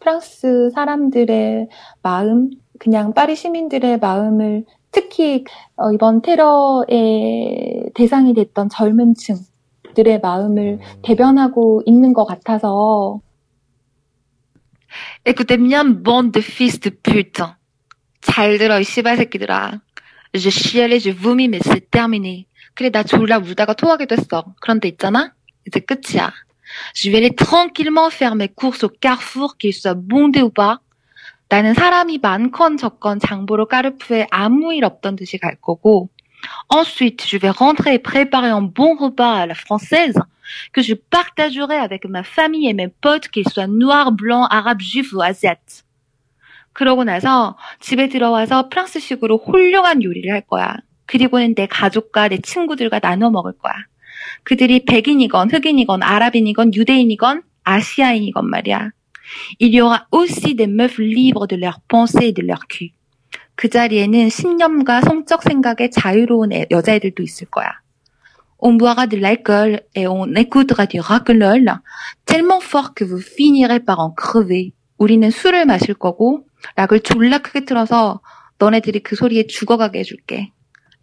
프랑스 0.00 0.70
사람들의 0.74 1.68
마음, 2.02 2.50
그냥 2.78 3.14
파리 3.14 3.36
시민들의 3.36 4.00
마음을 4.00 4.64
특히 4.90 5.44
어, 5.76 5.92
이번 5.92 6.22
테러의 6.22 7.90
대상이 7.94 8.34
됐던 8.34 8.68
젊은 8.70 9.14
층들의 9.14 10.20
마음을 10.20 10.78
음. 10.80 11.00
대변하고 11.02 11.82
있는 11.84 12.12
것 12.12 12.24
같아서 12.24 13.20
Écoutez 15.26 15.56
bien, 15.56 15.86
bande 15.86 16.32
de 16.32 16.42
fils 16.42 16.78
de 16.80 16.90
pute. 16.90 17.42
잘 18.20 18.58
들어, 18.58 18.78
이 18.78 18.84
씨발 18.84 19.16
새끼들아. 19.16 19.80
Je 20.34 20.50
chialais, 20.50 21.00
je 21.00 21.12
vomis, 21.12 21.48
mais 21.48 21.60
c'est 21.64 21.90
terminé. 21.90 22.44
그래, 22.74 22.90
나 22.90 23.02
졸라 23.02 23.38
울다가 23.38 23.72
토하기도 23.72 24.16
했어. 24.16 24.44
그런데 24.60 24.88
있잖아? 24.88 25.32
이제 25.66 25.80
끝이야. 25.80 26.30
Je 26.92 27.10
vais 27.10 27.16
aller 27.16 27.34
tranquillement 27.34 28.10
faire 28.10 28.34
mes 28.36 28.48
courses 28.48 28.84
au 28.84 28.90
carrefour, 28.90 29.56
qu'il 29.56 29.72
soit 29.72 29.94
bondé 29.94 30.42
ou 30.42 30.50
pas. 30.50 30.80
나는 31.48 31.72
사람이 31.72 32.18
많건 32.18 32.76
적건 32.76 33.18
장보러 33.18 33.64
까르푸에 33.64 34.26
아무 34.30 34.74
일 34.74 34.84
없던 34.84 35.16
듯이 35.16 35.38
갈 35.38 35.56
거고, 35.56 36.10
Ensuite, 36.69 37.25
je 37.27 37.37
vais 37.37 37.49
rentrer 37.49 37.95
et 37.95 37.99
préparer 37.99 38.49
un 38.49 38.61
bon 38.61 38.95
repas 38.95 39.33
à 39.33 39.45
la 39.45 39.55
française 39.55 40.19
que 40.71 40.81
je 40.81 40.93
partagerai 40.93 41.75
avec 41.75 42.05
ma 42.05 42.23
famille 42.23 42.69
et 42.69 42.73
mes 42.73 42.87
potes, 42.87 43.27
qu'ils 43.29 43.47
soient 43.47 43.67
noirs, 43.67 44.11
blancs, 44.11 44.47
arabes, 44.49 44.81
juifs 44.81 45.13
ou 45.13 45.21
asiates. 45.21 45.83
그러고 46.73 47.03
나서 47.03 47.57
집에 47.79 48.07
들어와서 48.07 48.69
프랑스식으로 48.69 49.39
훌륭한 49.39 50.03
요리를 50.03 50.31
할 50.31 50.41
거야. 50.41 50.77
그리고는 51.07 51.55
내 51.55 51.67
가족과 51.67 52.29
내 52.29 52.37
친구들과 52.37 52.99
나눠 52.99 53.29
먹을 53.31 53.53
거야. 53.57 53.73
그들이 54.43 54.85
백인이건 54.85 55.51
흑인이건 55.51 56.03
아랍인이건 56.03 56.73
유대인이건 56.73 57.41
아시아인이건 57.63 58.49
말이야. 58.49 58.91
Il 59.59 59.73
y 59.73 59.79
aura 59.79 60.07
aussi 60.11 60.55
des 60.55 60.67
meufs 60.67 60.97
libres 60.97 61.47
de 61.47 61.55
leurs 61.55 61.79
pensées 61.87 62.29
et 62.29 62.33
de 62.33 62.41
leur 62.41 62.67
cul. 62.67 62.91
그 63.56 63.68
자리에는 63.68 64.28
신념과 64.28 65.02
성적 65.02 65.42
생각에 65.42 65.90
자유로운 65.90 66.52
애, 66.52 66.66
여자애들도 66.70 67.22
있을 67.22 67.46
거야. 67.48 67.80
On 68.58 68.78
boira 68.78 69.06
de 69.06 69.18
l'alcool 69.18 69.80
et 69.94 70.06
on 70.06 70.34
écoutera 70.36 70.86
du 70.86 70.98
rock'n'roll 70.98 71.80
tellement 72.24 72.60
fort 72.60 72.94
que 72.94 73.04
vous 73.04 73.20
finirez 73.20 73.80
par 73.80 74.00
en 74.00 74.14
crever. 74.14 74.72
우리는 74.96 75.30
술을 75.30 75.66
마실 75.66 75.94
거고 75.94 76.46
락을 76.76 77.00
졸라 77.00 77.38
크게 77.38 77.64
틀어서 77.64 78.20
너네들이 78.58 79.00
그 79.00 79.16
소리에 79.16 79.46
죽어가게 79.46 79.98
해줄게. 79.98 80.52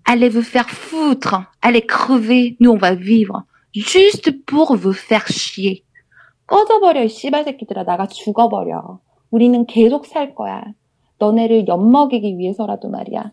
Allez 0.09 0.29
vous 0.29 0.47
faire 0.47 0.67
foutre. 0.67 1.45
Allez 1.61 1.85
crever. 1.85 2.57
Nous 2.59 2.71
on 2.71 2.77
va 2.77 2.95
vivre. 2.95 3.43
Juste 3.73 4.31
pour 4.45 4.75
vous 4.75 4.93
faire 4.93 5.27
chier. 5.27 5.83
꺼져버려, 6.47 7.03
이 7.03 7.09
씨발 7.09 7.43
새끼들아. 7.45 7.83
나가 7.83 8.07
죽어버려. 8.07 8.99
우리는 9.29 9.65
계속 9.67 10.05
살 10.05 10.35
거야. 10.35 10.63
너네를 11.25 11.67
엿먹이기 11.67 12.37
위해서라도 12.39 12.89
말이야. 12.89 13.31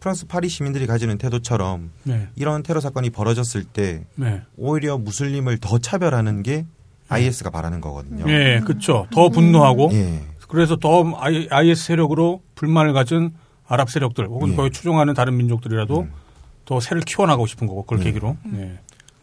프랑스 0.00 0.26
파리 0.26 0.48
시민들이 0.48 0.88
가지는 0.88 1.16
태도처럼 1.16 1.92
네. 2.02 2.26
이런 2.34 2.64
테러 2.64 2.80
사건이 2.80 3.10
벌어졌을 3.10 3.62
때 3.62 4.04
네. 4.16 4.42
오히려 4.56 4.98
무슬림을 4.98 5.58
더 5.58 5.78
차별하는 5.78 6.42
게 6.42 6.66
IS가 7.08 7.50
바라는 7.50 7.80
거거든요. 7.80 8.24
예, 8.26 8.60
그렇죠. 8.64 9.06
더 9.12 9.28
분노하고 9.28 9.90
예. 9.92 10.20
그래서 10.48 10.76
더 10.76 11.04
IS 11.50 11.84
세력으로 11.84 12.42
불만을 12.56 12.92
가진 12.94 13.30
아랍 13.68 13.90
세력들 13.90 14.26
혹은 14.26 14.52
예. 14.52 14.56
거기 14.56 14.70
추종하는 14.70 15.14
다른 15.14 15.36
민족들이라도 15.36 16.00
음. 16.00 16.12
더 16.64 16.80
새를 16.80 17.02
키워나가고 17.02 17.46
싶은 17.46 17.68
거고 17.68 17.82
그걸 17.84 18.00
예. 18.00 18.04
계기로. 18.04 18.36
예. 18.56 18.80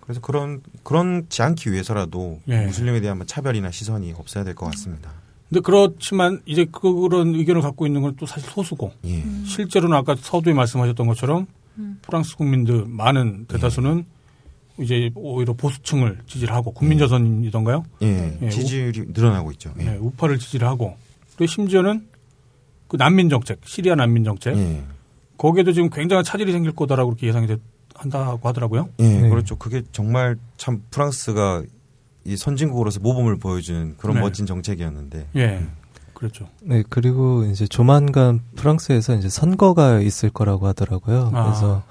그래서 0.09 0.21
그런 0.21 0.61
그런지 0.81 1.43
않기 1.43 1.71
위해서라도 1.71 2.39
예. 2.47 2.65
무슬림에 2.65 2.99
대한 2.99 3.21
차별이나 3.27 3.69
시선이 3.69 4.11
없어야 4.17 4.43
될 4.43 4.55
것 4.55 4.65
같습니다. 4.71 5.11
근데 5.47 5.61
그렇지만 5.61 6.41
이제 6.47 6.65
그런 6.71 7.35
의견을 7.35 7.61
갖고 7.61 7.85
있는 7.85 8.01
건 8.01 8.15
또 8.17 8.25
사실 8.25 8.49
소수고 8.49 8.91
예. 9.05 9.23
실제로는 9.45 9.95
아까 9.95 10.15
서두에 10.19 10.53
말씀하셨던 10.55 11.05
것처럼 11.05 11.45
음. 11.77 11.99
프랑스 12.01 12.35
국민들 12.37 12.85
많은 12.87 13.45
대다수는 13.45 14.03
예. 14.79 14.83
이제 14.83 15.11
오히려 15.13 15.53
보수층을 15.53 16.21
지지를 16.25 16.55
하고 16.55 16.71
국민저선이던가요? 16.73 17.83
예, 18.01 18.35
예. 18.41 18.49
지지율이 18.49 19.01
우, 19.01 19.05
늘어나고 19.13 19.51
있죠. 19.51 19.71
예. 19.79 19.85
예. 19.93 19.95
우파를 19.97 20.39
지지를 20.39 20.67
하고 20.67 20.97
또 21.37 21.45
심지어는 21.45 22.07
그 22.87 22.97
난민 22.97 23.29
정책, 23.29 23.59
시리아 23.63 23.93
난민 23.93 24.23
정책 24.23 24.57
예. 24.57 24.81
거기에도 25.37 25.71
지금 25.71 25.91
굉장한 25.91 26.23
차질이 26.25 26.51
생길 26.51 26.71
거다라고 26.71 27.11
그렇게 27.11 27.27
예상이 27.27 27.45
됐, 27.45 27.59
한다고 27.99 28.47
하더라고요. 28.47 28.89
예, 28.99 29.21
네. 29.21 29.29
그렇죠. 29.29 29.57
그게 29.57 29.83
정말 29.91 30.37
참 30.57 30.83
프랑스가 30.89 31.63
이 32.25 32.37
선진국으로서 32.37 32.99
모범을 33.01 33.37
보여주는 33.37 33.95
그런 33.97 34.15
네. 34.15 34.21
멋진 34.21 34.45
정책이었는데. 34.45 35.27
예. 35.35 35.67
그렇죠. 36.13 36.47
네, 36.61 36.83
그리고 36.89 37.45
이제 37.45 37.65
조만간 37.65 38.41
프랑스에서 38.55 39.15
이제 39.15 39.29
선거가 39.29 39.99
있을 40.01 40.29
거라고 40.29 40.67
하더라고요. 40.67 41.31
아. 41.33 41.43
그래서 41.43 41.83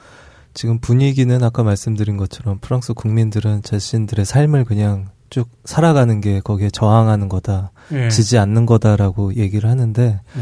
지금 0.55 0.79
분위기는 0.79 1.43
아까 1.43 1.63
말씀드린 1.63 2.17
것처럼 2.17 2.59
프랑스 2.61 2.93
국민들은 2.93 3.63
자신들의 3.63 4.25
삶을 4.25 4.65
그냥 4.65 5.09
쭉 5.31 5.49
살아가는 5.65 6.21
게 6.21 6.41
거기에 6.41 6.71
저항하는 6.71 7.29
거다, 7.29 7.71
예. 7.93 8.09
지지 8.09 8.39
않는 8.39 8.67
거다라고 8.67 9.35
얘기를 9.35 9.69
하는데, 9.69 10.21
예. 10.37 10.41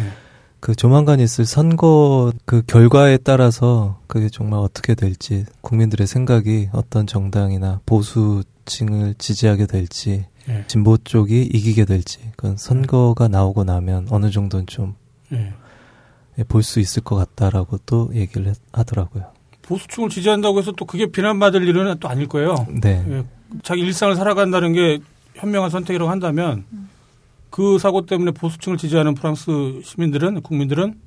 그 0.67 0.75
조만간 0.75 1.21
있을 1.21 1.45
선거 1.45 2.33
그 2.45 2.61
결과에 2.67 3.19
따라서 3.19 4.01
그게 4.09 4.29
정말 4.29 4.59
어떻게 4.59 4.97
될지 4.97 5.45
국민들의 5.61 6.09
생각이 6.09 6.71
어떤 6.73 7.07
정당이나 7.07 7.83
보수층을 7.87 9.15
지지하게 9.17 9.67
될지 9.67 10.27
예. 10.49 10.65
진보 10.67 10.97
쪽이 10.97 11.43
이기게 11.55 11.85
될지 11.85 12.19
그건 12.35 12.57
선거가 12.57 13.29
나오고 13.29 13.63
나면 13.63 14.09
어느 14.11 14.29
정도는 14.33 14.67
좀 14.67 14.97
예. 15.31 15.53
볼수 16.49 16.81
있을 16.81 17.05
것 17.05 17.15
같다라고 17.15 17.79
또 17.87 18.11
얘기를 18.13 18.49
했- 18.49 18.59
하더라고요. 18.73 19.23
보수층을 19.63 20.09
지지한다고 20.09 20.59
해서 20.59 20.73
또 20.73 20.85
그게 20.85 21.07
비난받을 21.07 21.63
일은 21.63 21.97
또 22.01 22.09
아닐 22.09 22.27
거예요. 22.27 22.57
네. 22.83 23.05
예, 23.09 23.25
자기 23.63 23.83
일상을 23.83 24.17
살아간다는 24.17 24.73
게 24.73 24.99
현명한 25.37 25.71
선택이라고 25.71 26.11
한다면 26.11 26.65
그 27.57 27.79
사고 27.79 28.05
때문에 28.05 28.33
보수층을 28.33 28.77
지지하는 28.77 29.15
프랑스 29.15 29.81
시민들은 29.83 30.43
국민들은 30.43 31.01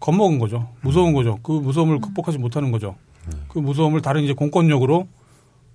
겁먹은 0.00 0.40
거죠. 0.40 0.74
무서운 0.80 1.12
거죠. 1.12 1.38
그 1.44 1.52
무서움을 1.52 2.00
극복하지 2.00 2.36
못하는 2.38 2.72
거죠. 2.72 2.96
그 3.46 3.60
무서움을 3.60 4.02
다른 4.02 4.24
이제 4.24 4.32
공권력으로 4.32 5.06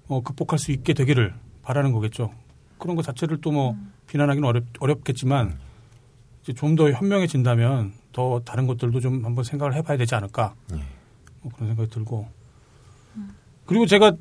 어, 0.09 0.21
극복할 0.21 0.59
수 0.59 0.73
있게 0.73 0.93
되기를 0.93 1.33
바라는 1.61 1.93
거겠죠. 1.93 2.31
그런 2.79 2.97
것 2.97 3.03
자체를 3.03 3.39
또 3.39 3.51
뭐 3.53 3.77
비난하기는 4.07 4.45
어렵, 4.45 4.65
어렵겠지만 4.79 5.57
이제 6.41 6.51
좀 6.51 6.75
더 6.75 6.91
현명해진다면 6.91 7.93
더 8.11 8.41
다른 8.43 8.67
것들도 8.67 8.99
좀 8.99 9.23
한번 9.23 9.45
생각을 9.45 9.73
해봐야 9.73 9.95
되지 9.97 10.15
않을까 10.15 10.53
뭐 11.43 11.51
그런 11.55 11.69
생각이 11.69 11.89
들고 11.89 12.27
그리고 13.65 13.85
제가 13.85 14.11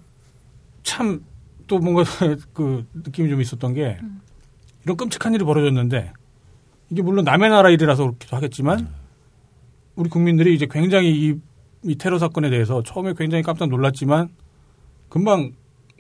참 0.84 1.24
또 1.66 1.78
뭔가 1.78 2.02
그 2.52 2.86
느낌이 2.92 3.30
좀 3.30 3.40
있었던 3.40 3.72
게 3.72 3.98
이런 4.84 4.96
끔찍한 4.96 5.34
일이 5.34 5.44
벌어졌는데 5.44 6.12
이게 6.90 7.02
물론 7.02 7.24
남의 7.24 7.50
나라 7.50 7.70
일이라서 7.70 8.04
그렇기도 8.04 8.36
하겠지만 8.36 8.88
우리 9.96 10.08
국민들이 10.08 10.54
이제 10.54 10.66
굉장히 10.70 11.10
이, 11.10 11.34
이 11.84 11.96
테러 11.96 12.18
사건에 12.18 12.50
대해서 12.50 12.82
처음에 12.82 13.14
굉장히 13.16 13.42
깜짝 13.42 13.68
놀랐지만 13.68 14.28
금방 15.08 15.52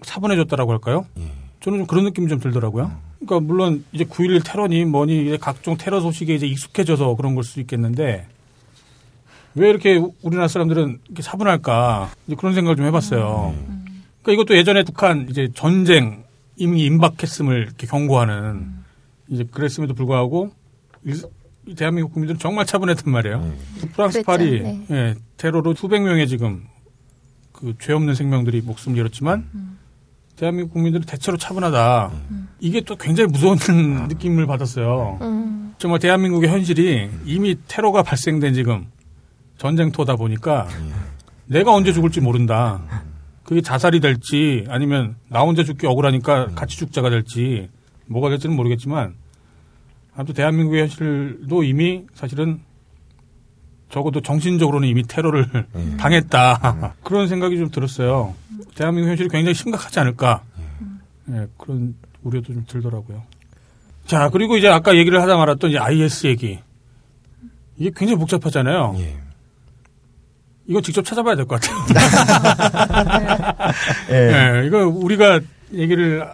사분해졌다라고 0.02 0.72
할까요? 0.72 1.06
저는 1.60 1.78
좀 1.80 1.86
그런 1.86 2.04
느낌이 2.04 2.28
좀 2.28 2.40
들더라고요. 2.40 2.90
그러니까 3.24 3.40
물론 3.46 3.84
이제 3.92 4.04
9.11 4.04 4.42
테러니 4.44 4.84
뭐니 4.86 5.26
이제 5.26 5.36
각종 5.36 5.76
테러 5.76 6.00
소식에 6.00 6.34
이제 6.34 6.46
익숙해져서 6.46 7.14
그런 7.14 7.34
걸수 7.36 7.60
있겠는데 7.60 8.26
왜 9.54 9.68
이렇게 9.70 9.96
우- 9.96 10.12
우리나라 10.22 10.48
사람들은 10.48 10.98
이렇게 11.06 11.22
사분할까 11.22 12.10
이제 12.26 12.34
그런 12.36 12.54
생각을 12.54 12.74
좀 12.76 12.86
해봤어요. 12.86 13.54
그러니까 14.22 14.32
이것도 14.32 14.56
예전에 14.56 14.82
북한 14.82 15.28
이제 15.30 15.48
전쟁 15.54 16.21
이미 16.56 16.84
임박했음을 16.84 17.62
이렇게 17.62 17.86
경고하는 17.86 18.72
이제 19.28 19.44
그랬음에도 19.50 19.94
불구하고 19.94 20.50
대한민국 21.76 22.12
국민들은 22.12 22.38
정말 22.38 22.66
차분했단 22.66 23.10
말이에요. 23.12 23.52
프랑스 23.94 24.22
그랬죠. 24.22 24.26
파리 24.26 24.60
네. 24.62 24.86
예, 24.90 25.14
테러로 25.36 25.74
수백 25.74 26.00
명의 26.02 26.26
지금 26.28 26.64
그 27.52 27.74
죄 27.78 27.92
없는 27.92 28.14
생명들이 28.14 28.60
목숨을 28.62 28.98
잃었지만 28.98 29.48
대한민국 30.36 30.72
국민들은 30.72 31.06
대체로 31.06 31.36
차분하다. 31.36 32.10
이게 32.58 32.80
또 32.80 32.96
굉장히 32.96 33.30
무서운 33.30 33.56
느낌을 34.08 34.46
받았어요. 34.46 35.18
음. 35.22 35.74
정말 35.78 36.00
대한민국의 36.00 36.50
현실이 36.50 37.10
이미 37.24 37.56
테러가 37.68 38.02
발생된 38.02 38.54
지금 38.54 38.86
전쟁터다 39.58 40.16
보니까 40.16 40.66
내가 41.46 41.72
언제 41.72 41.92
죽을지 41.92 42.20
모른다. 42.20 43.01
그게 43.44 43.60
자살이 43.60 44.00
될지 44.00 44.64
아니면 44.68 45.16
나 45.28 45.40
혼자 45.40 45.64
죽기 45.64 45.86
억울하니까 45.86 46.48
같이 46.54 46.76
죽자가 46.76 47.10
될지 47.10 47.68
뭐가 48.06 48.28
될지는 48.28 48.54
모르겠지만 48.56 49.14
아무튼 50.14 50.34
대한민국의 50.34 50.82
현실도 50.82 51.64
이미 51.64 52.04
사실은 52.14 52.60
적어도 53.90 54.20
정신적으로는 54.22 54.88
이미 54.88 55.02
테러를 55.02 55.66
당했다. 55.98 56.94
그런 57.02 57.28
생각이 57.28 57.58
좀 57.58 57.70
들었어요. 57.70 58.34
대한민국 58.74 59.10
현실이 59.10 59.28
굉장히 59.28 59.54
심각하지 59.54 60.00
않을까. 60.00 60.42
예, 61.30 61.46
그런 61.58 61.94
우려도 62.22 62.52
좀 62.54 62.64
들더라고요. 62.66 63.22
자, 64.06 64.30
그리고 64.30 64.56
이제 64.56 64.68
아까 64.68 64.96
얘기를 64.96 65.20
하다 65.20 65.36
말았던 65.36 65.70
이제 65.70 65.78
IS 65.78 66.26
얘기. 66.26 66.58
이게 67.76 67.90
굉장히 67.94 68.18
복잡하잖아요. 68.18 68.96
이거 70.66 70.80
직접 70.80 71.02
찾아봐야 71.04 71.34
될 71.36 71.44
것 71.46 71.60
같아요. 71.60 71.76
예, 74.10 74.62
이거 74.66 74.86
우리가 74.86 75.40
얘기를 75.72 76.26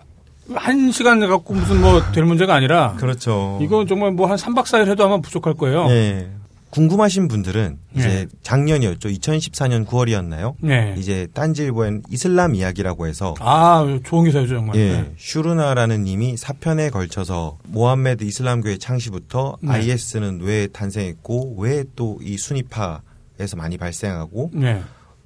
한 0.54 0.90
시간 0.92 1.20
갖고 1.20 1.54
무슨 1.54 1.80
뭐 1.80 2.00
될 2.12 2.24
문제가 2.24 2.54
아니라. 2.54 2.94
그렇죠. 2.98 3.58
이건 3.60 3.86
정말 3.86 4.12
뭐 4.12 4.26
한 4.26 4.36
3박 4.36 4.64
4일 4.64 4.88
해도 4.90 5.04
아마 5.04 5.18
부족할 5.20 5.54
거예요. 5.54 5.86
예. 5.90 6.28
궁금하신 6.70 7.28
분들은 7.28 7.78
이제 7.96 8.08
네. 8.08 8.26
작년이었죠. 8.42 9.08
2014년 9.08 9.86
9월이었나요? 9.86 10.52
네. 10.60 10.94
이제 10.98 11.26
딴지일보엔 11.32 12.02
이슬람 12.10 12.54
이야기라고 12.54 13.06
해서 13.06 13.34
아, 13.40 13.86
좋은 14.04 14.26
기사죠, 14.26 14.48
정말. 14.48 14.76
예, 14.76 14.92
네. 14.92 15.12
슈르나라는 15.16 16.04
님이 16.04 16.36
사편에 16.36 16.90
걸쳐서 16.90 17.56
모함메드 17.68 18.22
이슬람교회 18.24 18.76
창시부터 18.76 19.56
네. 19.62 19.72
IS는 19.72 20.40
왜 20.42 20.66
탄생했고 20.66 21.54
왜 21.58 21.84
또 21.96 22.18
이 22.20 22.36
순위파에서 22.36 23.56
많이 23.56 23.78
발생하고 23.78 24.50
네. 24.52 24.82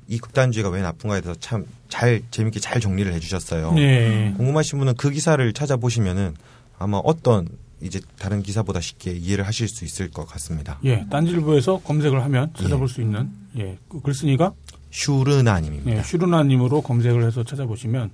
이 0.09 0.19
극단주의가 0.19 0.69
왜 0.71 0.83
나쁜가에 0.83 1.21
대해서 1.21 1.39
참 1.41 1.65
잘 1.93 2.23
재밌게 2.31 2.59
잘 2.59 2.81
정리를 2.81 3.13
해주셨어요. 3.13 3.75
네. 3.75 4.33
궁금하신 4.39 4.79
분은 4.79 4.95
그 4.95 5.11
기사를 5.11 5.53
찾아보시면은 5.53 6.35
아마 6.79 6.97
어떤 7.05 7.47
이제 7.83 8.01
다른 8.19 8.43
기사보다 8.43 8.81
쉽게 8.81 9.13
이해를 9.13 9.47
하실 9.47 9.69
수 9.69 9.85
있을 9.85 10.11
것 10.11 10.27
같습니다. 10.27 10.79
예, 10.85 11.05
딴질보에서 11.11 11.81
검색을 11.81 12.25
하면 12.25 12.51
찾아볼 12.57 12.89
수 12.89 13.03
있는 13.03 13.29
예, 13.59 13.77
그 13.91 14.01
글쓴이가 14.01 14.55
슈르나님입니다. 14.91 15.99
예, 15.99 16.03
슈르나님으로 16.03 16.81
검색을 16.81 17.27
해서 17.27 17.45
찾아보시면 17.45 18.11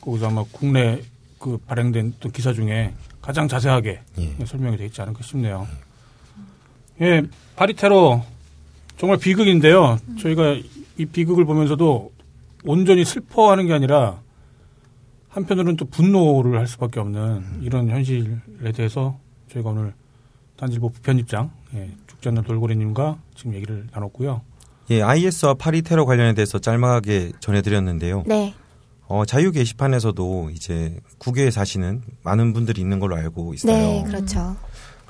거기서 0.00 0.28
아마 0.28 0.44
국내 0.52 1.02
그 1.40 1.58
발행된 1.66 2.14
또 2.20 2.28
기사 2.30 2.52
중에 2.52 2.94
가장 3.20 3.48
자세하게 3.48 4.00
예. 4.18 4.44
설명이 4.46 4.76
되어 4.76 4.86
있지 4.86 5.02
않을까 5.02 5.24
싶네요. 5.24 5.66
예, 7.00 7.22
파리 7.56 7.74
테러 7.74 8.24
정말 8.98 9.18
비극인데요. 9.18 9.98
저희가 10.20 10.56
이 11.00 11.06
비극을 11.06 11.46
보면서도 11.46 12.12
온전히 12.64 13.06
슬퍼하는 13.06 13.66
게 13.66 13.72
아니라 13.72 14.20
한편으로는 15.30 15.78
또 15.78 15.86
분노를 15.86 16.58
할 16.58 16.66
수밖에 16.66 17.00
없는 17.00 17.62
이런 17.62 17.88
현실에 17.88 18.72
대해서 18.74 19.18
저희가 19.50 19.70
오늘 19.70 19.94
단질보 20.58 20.90
부편집장 20.90 21.50
예, 21.74 21.90
죽지 22.06 22.28
않는 22.28 22.42
돌고래님과 22.42 23.18
지금 23.34 23.54
얘기를 23.54 23.86
나눴고요. 23.92 24.42
예, 24.90 25.00
IS와 25.00 25.54
파리 25.54 25.80
테러 25.80 26.04
관련에 26.04 26.34
대해서 26.34 26.58
짤막하게 26.58 27.32
전해드렸는데요. 27.40 28.24
네. 28.26 28.52
어, 29.06 29.24
자유 29.24 29.52
게시판에서도 29.52 30.50
이제 30.50 30.98
국외에 31.16 31.50
사시는 31.50 32.02
많은 32.24 32.52
분들이 32.52 32.82
있는 32.82 33.00
걸로 33.00 33.16
알고 33.16 33.54
있어요. 33.54 33.72
네, 33.72 34.04
그렇죠. 34.06 34.54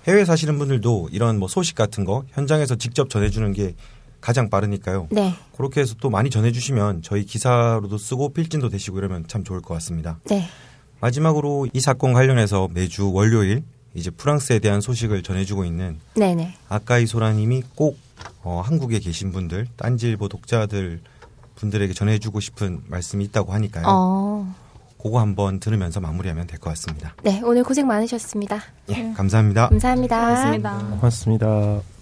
해외에 0.06 0.24
사시는 0.24 0.56
분들도 0.58 1.08
이런 1.10 1.38
뭐 1.40 1.48
소식 1.48 1.74
같은 1.74 2.04
거 2.04 2.22
현장에서 2.28 2.76
직접 2.76 3.10
전해주는 3.10 3.52
게 3.54 3.74
가장 4.20 4.50
빠르니까요. 4.50 5.08
네. 5.10 5.34
그렇게 5.56 5.80
해서 5.80 5.94
또 6.00 6.10
많이 6.10 6.30
전해주시면 6.30 7.02
저희 7.02 7.24
기사로도 7.24 7.96
쓰고 7.98 8.32
필진도 8.32 8.68
되시고 8.68 8.98
이러면 8.98 9.24
참 9.28 9.44
좋을 9.44 9.60
것 9.60 9.74
같습니다. 9.74 10.18
네. 10.28 10.46
마지막으로 11.00 11.68
이 11.72 11.80
사건 11.80 12.12
관련해서 12.12 12.68
매주 12.72 13.10
월요일 13.12 13.64
이제 13.94 14.10
프랑스에 14.10 14.58
대한 14.58 14.80
소식을 14.80 15.22
전해주고 15.22 15.64
있는 15.64 15.98
네네. 16.14 16.54
아까이 16.68 17.06
소라님이 17.06 17.62
꼭 17.74 17.98
어, 18.42 18.62
한국에 18.64 18.98
계신 18.98 19.32
분들, 19.32 19.66
딴지일보 19.76 20.28
독자들 20.28 21.00
분들에게 21.56 21.92
전해주고 21.94 22.40
싶은 22.40 22.82
말씀이 22.86 23.24
있다고 23.24 23.52
하니까요. 23.54 23.84
어. 23.88 24.54
그거 25.02 25.20
한번 25.20 25.60
들으면서 25.60 25.98
마무리하면 26.00 26.46
될 26.46 26.58
것 26.60 26.68
같습니다. 26.70 27.14
네, 27.22 27.40
오늘 27.42 27.64
고생 27.64 27.86
많으셨습니다. 27.86 28.60
예, 28.90 29.12
감사합니다. 29.16 29.68
감사합니다. 29.70 30.20
고맙습니다. 30.20 30.78
고맙습니다. 30.96 31.99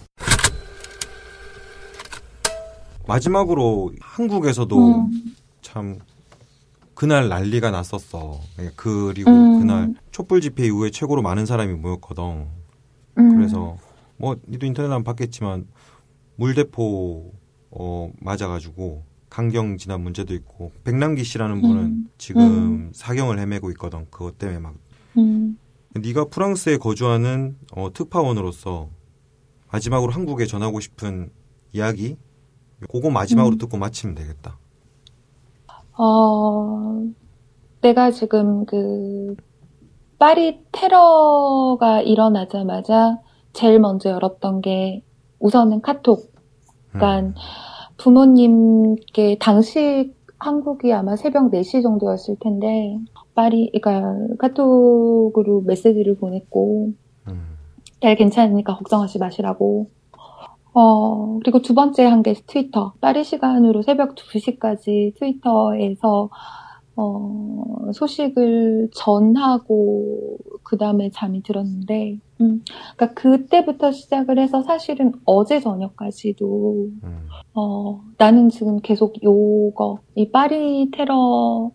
마지막으로 3.09 3.91
한국에서도 3.99 5.07
음. 5.07 5.35
참 5.61 5.97
그날 6.93 7.27
난리가 7.27 7.71
났었어. 7.71 8.39
예, 8.59 8.71
그리고 8.75 9.31
음. 9.31 9.59
그날 9.59 9.93
촛불 10.11 10.41
집회 10.41 10.65
이후에 10.65 10.91
최고로 10.91 11.23
많은 11.23 11.45
사람이 11.47 11.73
모였거든. 11.73 12.47
음. 13.17 13.35
그래서 13.35 13.77
뭐 14.17 14.35
니도 14.47 14.65
인터넷 14.67 14.93
안 14.93 15.03
봤겠지만 15.03 15.65
물대포 16.35 17.33
어 17.71 18.11
맞아가지고 18.21 19.03
강경 19.29 19.77
진압 19.77 20.01
문제도 20.01 20.33
있고 20.33 20.71
백남기 20.83 21.23
씨라는 21.23 21.61
분은 21.61 21.83
음. 21.83 22.09
지금 22.17 22.41
음. 22.41 22.91
사경을 22.93 23.39
헤매고 23.39 23.71
있거든. 23.71 24.05
그것 24.11 24.37
때문에 24.37 24.59
막 24.59 24.75
음. 25.17 25.57
네가 25.95 26.25
프랑스에 26.25 26.77
거주하는 26.77 27.57
어, 27.71 27.91
특파원으로서 27.91 28.89
마지막으로 29.71 30.11
한국에 30.11 30.45
전하고 30.45 30.79
싶은 30.79 31.31
이야기 31.73 32.17
그거 32.87 33.09
마지막으로 33.09 33.55
음. 33.55 33.57
듣고 33.57 33.77
마치면 33.77 34.15
되겠다. 34.15 34.57
어, 35.97 37.03
내가 37.81 38.11
지금 38.11 38.65
그, 38.65 39.35
파리 40.17 40.61
테러가 40.71 42.01
일어나자마자 42.01 43.19
제일 43.53 43.79
먼저 43.79 44.09
열었던 44.09 44.61
게 44.61 45.03
우선은 45.39 45.81
카톡. 45.81 46.33
그러니까 46.91 47.19
음. 47.19 47.33
부모님께 47.97 49.37
당시 49.39 50.13
한국이 50.37 50.93
아마 50.93 51.15
새벽 51.15 51.51
4시 51.51 51.83
정도였을 51.83 52.37
텐데 52.39 52.97
파리 53.35 53.71
그러니까 53.81 54.35
카톡으로 54.39 55.61
메시지를 55.61 56.17
보냈고 56.17 56.91
음. 57.27 57.57
딸 58.01 58.15
괜찮으니까 58.15 58.77
걱정하지 58.77 59.19
마시라고. 59.19 59.89
어, 60.73 61.39
그리고 61.39 61.61
두 61.61 61.73
번째 61.73 62.03
한 62.05 62.21
게 62.23 62.33
트위터. 62.47 62.93
파리 63.01 63.23
시간으로 63.23 63.81
새벽 63.81 64.15
2시까지 64.15 65.15
트위터에서 65.19 66.29
어, 66.95 67.63
소식을 67.93 68.89
전하고 68.93 70.37
그 70.63 70.77
다음에 70.77 71.09
잠이 71.11 71.41
들었는데, 71.43 72.19
음, 72.41 72.61
그러니까 72.97 73.13
그때부터 73.13 73.91
시작을 73.93 74.37
해서 74.37 74.61
사실은 74.63 75.13
어제 75.25 75.61
저녁까지도 75.61 76.89
음. 77.03 77.27
어, 77.53 78.01
나는 78.17 78.49
지금 78.49 78.79
계속 78.81 79.23
요거, 79.23 79.99
이 80.15 80.29
파리 80.29 80.91
테러 80.91 81.71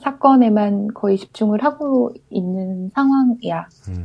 사건에만 0.00 0.88
거의 0.94 1.16
집중을 1.16 1.64
하고 1.64 2.10
있는 2.30 2.90
상황이야. 2.94 3.66
음. 3.88 4.04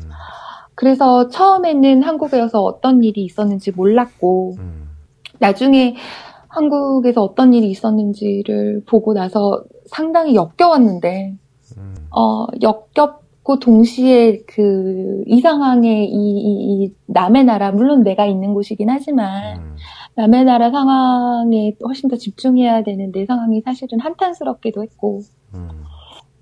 그래서 0.75 1.27
처음에는 1.29 2.03
한국에서 2.03 2.61
어떤 2.61 3.03
일이 3.03 3.23
있었는지 3.23 3.71
몰랐고, 3.71 4.55
음. 4.59 4.89
나중에 5.39 5.95
한국에서 6.47 7.23
어떤 7.23 7.53
일이 7.53 7.69
있었는지를 7.69 8.83
보고 8.85 9.13
나서 9.13 9.63
상당히 9.85 10.35
역겨웠는데, 10.35 11.35
음. 11.77 11.95
어, 12.15 12.47
역겹고 12.61 13.59
동시에 13.59 14.43
그, 14.47 15.23
이 15.27 15.41
상황에 15.41 16.05
이, 16.05 16.11
이, 16.11 16.83
이 16.83 16.93
남의 17.07 17.45
나라, 17.45 17.71
물론 17.71 18.03
내가 18.03 18.25
있는 18.25 18.53
곳이긴 18.53 18.89
하지만, 18.89 19.57
음. 19.57 19.75
남의 20.15 20.45
나라 20.45 20.69
상황에 20.69 21.75
훨씬 21.83 22.09
더 22.09 22.15
집중해야 22.15 22.83
되는 22.83 23.11
내 23.11 23.25
상황이 23.25 23.61
사실은 23.61 23.99
한탄스럽기도 23.99 24.83
했고, 24.83 25.21
음. 25.55 25.69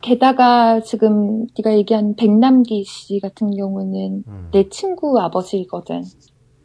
게다가 0.01 0.81
지금 0.81 1.47
네가 1.57 1.75
얘기한 1.77 2.15
백남기 2.15 2.83
씨 2.83 3.19
같은 3.19 3.51
경우는 3.51 4.23
음. 4.27 4.49
내 4.51 4.69
친구 4.69 5.19
아버지거든. 5.19 6.03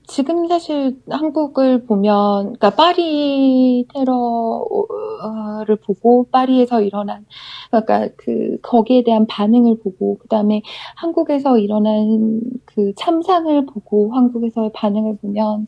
지금 0.09 0.47
사실 0.47 1.01
한국을 1.11 1.84
보면, 1.84 2.55
그러니까 2.55 2.70
파리 2.70 3.87
테러를 3.93 5.76
보고 5.84 6.28
파리에서 6.30 6.80
일어난, 6.80 7.26
그러니까 7.70 8.09
그 8.16 8.59
거기에 8.62 9.03
대한 9.03 9.26
반응을 9.26 9.78
보고, 9.82 10.18
그 10.18 10.28
다음에 10.28 10.62
한국에서 10.95 11.59
일어난 11.59 12.41
그 12.64 12.93
참상을 12.97 13.66
보고 13.66 14.14
한국에서의 14.14 14.70
반응을 14.74 15.16
보면 15.16 15.66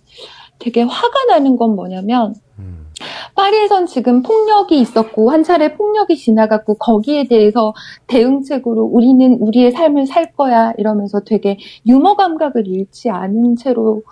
되게 0.61 0.83
화가 0.83 1.25
나는 1.29 1.57
건 1.57 1.75
뭐냐면 1.75 2.35
음. 2.59 2.88
파리에선 3.35 3.87
지금 3.87 4.23
폭력이 4.23 4.81
있었고 4.81 5.31
한 5.31 5.43
차례 5.43 5.75
폭력이 5.75 6.17
지나갔고 6.17 6.75
거기에 6.75 7.29
대해서 7.29 7.75
대응책으로 8.07 8.83
우리는 8.83 9.35
우리의 9.41 9.73
삶을 9.73 10.07
살 10.07 10.33
거야 10.33 10.73
이러면서 10.79 11.21
되게 11.21 11.59
유머 11.87 12.17
감각을 12.17 12.67
잃지 12.67 13.11
않은 13.11 13.57
채로 13.57 14.03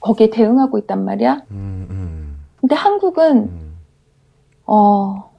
거기에 0.00 0.30
대응하고 0.30 0.78
있단 0.78 1.04
말이야. 1.04 1.42
음. 1.50 1.86
음. 1.90 2.38
근데 2.56 2.74
한국은 2.74 3.36
음. 3.36 3.76
어 4.66 5.30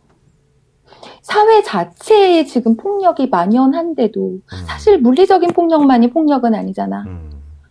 사회 1.22 1.62
자체에 1.62 2.46
지금 2.46 2.76
폭력이 2.76 3.28
만연한데도 3.28 4.40
사실 4.68 5.00
물리적인 5.00 5.52
폭력만이 5.52 6.12
폭력은 6.12 6.54
아니잖아. 6.54 7.04
음. 7.08 7.30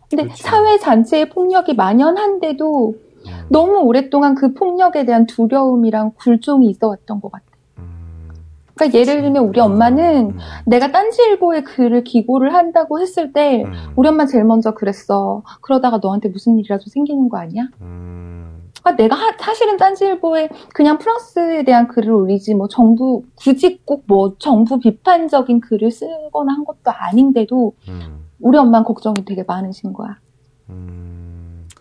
근데 0.09 0.25
그렇죠. 0.25 0.43
사회 0.43 0.79
전체에 0.79 1.29
폭력이 1.29 1.75
만연한데도 1.75 2.95
음. 3.27 3.47
너무 3.51 3.79
오랫동안 3.79 4.35
그 4.35 4.55
폭력에 4.55 5.05
대한 5.05 5.27
두려움이랑 5.27 6.13
굴종이 6.19 6.69
있어 6.71 6.89
왔던 6.89 7.21
것 7.21 7.31
같아. 7.33 7.45
음. 7.79 8.31
그러니까 8.75 8.99
예를 8.99 9.23
들면 9.23 9.45
우리 9.45 9.61
엄마는 9.61 10.31
음. 10.31 10.39
내가 10.67 10.91
딴지일보에 10.93 11.63
글을 11.63 12.05
기고를 12.05 12.55
한다고 12.55 13.01
했을 13.01 13.33
때 13.33 13.65
음. 13.65 13.73
우리 13.97 14.09
엄마 14.09 14.27
제일 14.27 14.45
먼저 14.45 14.73
그랬어. 14.75 15.43
그러다가 15.61 15.99
너한테 16.03 16.29
무슨 16.29 16.59
일이라도 16.59 16.85
생기는 16.89 17.29
거 17.29 17.39
아니야? 17.39 17.69
음. 17.81 18.71
아, 18.85 18.97
내가 18.97 19.15
하- 19.15 19.37
사실은 19.39 19.77
딴지일보에 19.77 20.49
그냥 20.75 20.99
프랑스에 20.99 21.63
대한 21.63 21.87
글을 21.87 22.11
올리지 22.11 22.55
뭐 22.55 22.67
정부 22.67 23.23
굳이 23.37 23.79
꼭 23.85 24.03
뭐 24.09 24.35
정부 24.41 24.81
비판적인 24.81 25.61
글을 25.61 25.91
쓰거나 25.93 26.53
한 26.53 26.65
것도 26.65 26.79
아닌데도 26.91 27.75
음. 27.89 28.25
우리 28.41 28.59
엄마는 28.59 28.85
걱정이 28.85 29.25
되게 29.25 29.45
많으신 29.47 29.93
거야. 29.93 30.19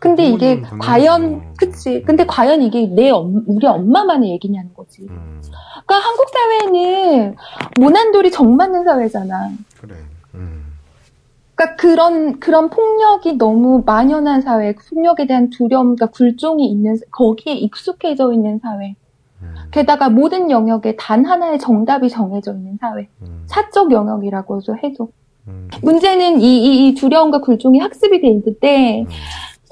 음. 0.02 0.16
근데 0.16 0.26
이게 0.26 0.62
과연 0.80 1.22
당연하죠. 1.22 1.54
그치? 1.58 2.02
근데 2.02 2.26
과연 2.26 2.62
이게 2.64 2.88
내 2.88 3.12
엄- 3.12 3.44
우리 3.46 3.68
엄마만의 3.68 4.32
얘기냐는 4.32 4.74
거지. 4.74 5.04
음. 5.04 5.42
그러니까 5.86 5.96
한국 6.08 6.26
사회는 6.30 7.36
모난돌이 7.80 8.32
정맞는 8.32 8.84
사회잖아. 8.84 9.52
그래. 9.80 9.96
음. 10.34 10.64
그러니까 11.54 11.76
그런 11.76 12.40
그런 12.40 12.70
폭력이 12.72 13.34
너무 13.38 13.84
만연한 13.86 14.42
사회, 14.42 14.74
폭력에 14.74 15.28
대한 15.28 15.52
두려움과 15.52 16.08
굴종이 16.08 16.66
있는 16.68 16.98
거기에 17.12 17.54
익숙해져 17.54 18.34
있는 18.34 18.58
사회. 18.60 18.96
음. 19.44 19.54
게다가 19.70 20.10
모든 20.10 20.50
영역에 20.50 20.96
단 20.96 21.26
하나의 21.26 21.60
정답이 21.60 22.10
정해져 22.10 22.54
있는 22.54 22.78
사회. 22.82 23.08
음. 23.22 23.44
사적 23.46 23.92
영역이라고 23.92 24.62
해도 24.84 25.12
음. 25.48 25.68
문제는 25.84 26.42
이, 26.42 26.64
이, 26.64 26.88
이 26.90 26.96
두려움과 26.96 27.42
굴종이 27.42 27.80
학습이 27.80 28.22
돼 28.22 28.28
있는데 28.30 29.02
음. 29.02 29.08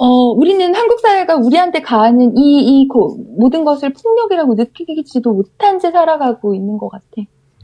어, 0.01 0.07
우리는 0.31 0.73
한국 0.73 1.01
사회가 1.01 1.35
우리한테 1.35 1.81
가하는 1.81 2.37
이, 2.37 2.81
이 2.81 2.87
고- 2.87 3.17
모든 3.37 3.65
것을 3.65 3.91
폭력이라고 3.91 4.55
느끼지도 4.55 5.33
못한 5.33 5.77
채 5.77 5.91
살아가고 5.91 6.55
있는 6.55 6.77
것 6.77 6.87
같아. 6.87 7.03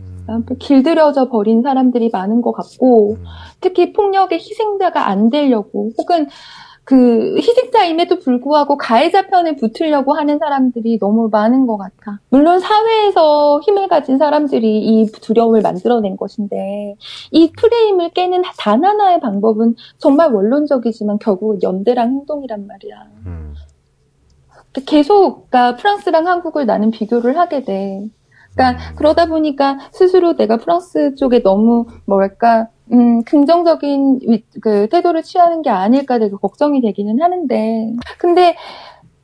음. 0.02 0.46
길들여져 0.60 1.30
버린 1.30 1.62
사람들이 1.62 2.10
많은 2.12 2.42
것 2.42 2.52
같고, 2.52 3.14
음. 3.14 3.24
특히 3.62 3.94
폭력의 3.94 4.40
희생자가 4.40 5.08
안 5.08 5.30
되려고, 5.30 5.92
혹은 5.98 6.28
그 6.86 7.36
희생자임에도 7.38 8.20
불구하고 8.20 8.78
가해자 8.78 9.28
편에 9.28 9.56
붙으려고 9.56 10.14
하는 10.14 10.38
사람들이 10.38 11.00
너무 11.00 11.30
많은 11.32 11.66
것 11.66 11.78
같아. 11.78 12.20
물론 12.30 12.60
사회에서 12.60 13.60
힘을 13.62 13.88
가진 13.88 14.20
사람들이 14.20 14.86
이 14.86 15.12
두려움을 15.12 15.62
만들어낸 15.62 16.16
것인데, 16.16 16.96
이 17.32 17.52
프레임을 17.52 18.12
깨는 18.12 18.44
단 18.60 18.86
하나의 18.86 19.20
방법은 19.20 19.76
정말 19.98 20.32
원론적이지만 20.32 21.18
결국은 21.18 21.62
연대랑 21.64 22.10
행동이란 22.10 22.68
말이야. 22.68 23.08
음. 23.26 23.56
계속, 24.86 25.50
그러니까 25.50 25.78
프랑스랑 25.78 26.28
한국을 26.28 26.68
나는 26.68 26.92
비교를 26.92 27.38
하게 27.38 27.64
돼. 27.64 28.08
그러니까 28.54 28.94
그러다 28.96 29.26
보니까 29.26 29.80
스스로 29.92 30.36
내가 30.36 30.58
프랑스 30.58 31.16
쪽에 31.16 31.42
너무 31.42 31.88
뭐랄까 32.06 32.68
음 32.92 33.24
긍정적인 33.24 34.20
위- 34.28 34.44
그 34.62 34.88
태도를 34.90 35.24
취하는 35.24 35.62
게 35.62 35.70
아닐까 35.70 36.20
되게 36.20 36.36
걱정이 36.36 36.82
되기는 36.82 37.22
하는데. 37.22 37.94
근데 38.18 38.56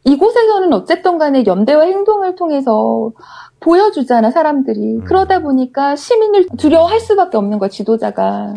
이곳에서는 0.04 0.74
어쨌든 0.74 1.18
간에 1.20 1.44
연대와 1.46 1.84
행동을 1.84 2.36
통해서 2.36 3.12
보여주잖아 3.60 4.32
사람들이. 4.32 4.98
음. 4.98 5.04
그러다 5.04 5.40
보니까 5.40 5.96
시민을 5.96 6.48
두려워할 6.58 7.00
수밖에 7.00 7.38
없는 7.38 7.60
거야 7.60 7.70
지도자가 7.70 8.56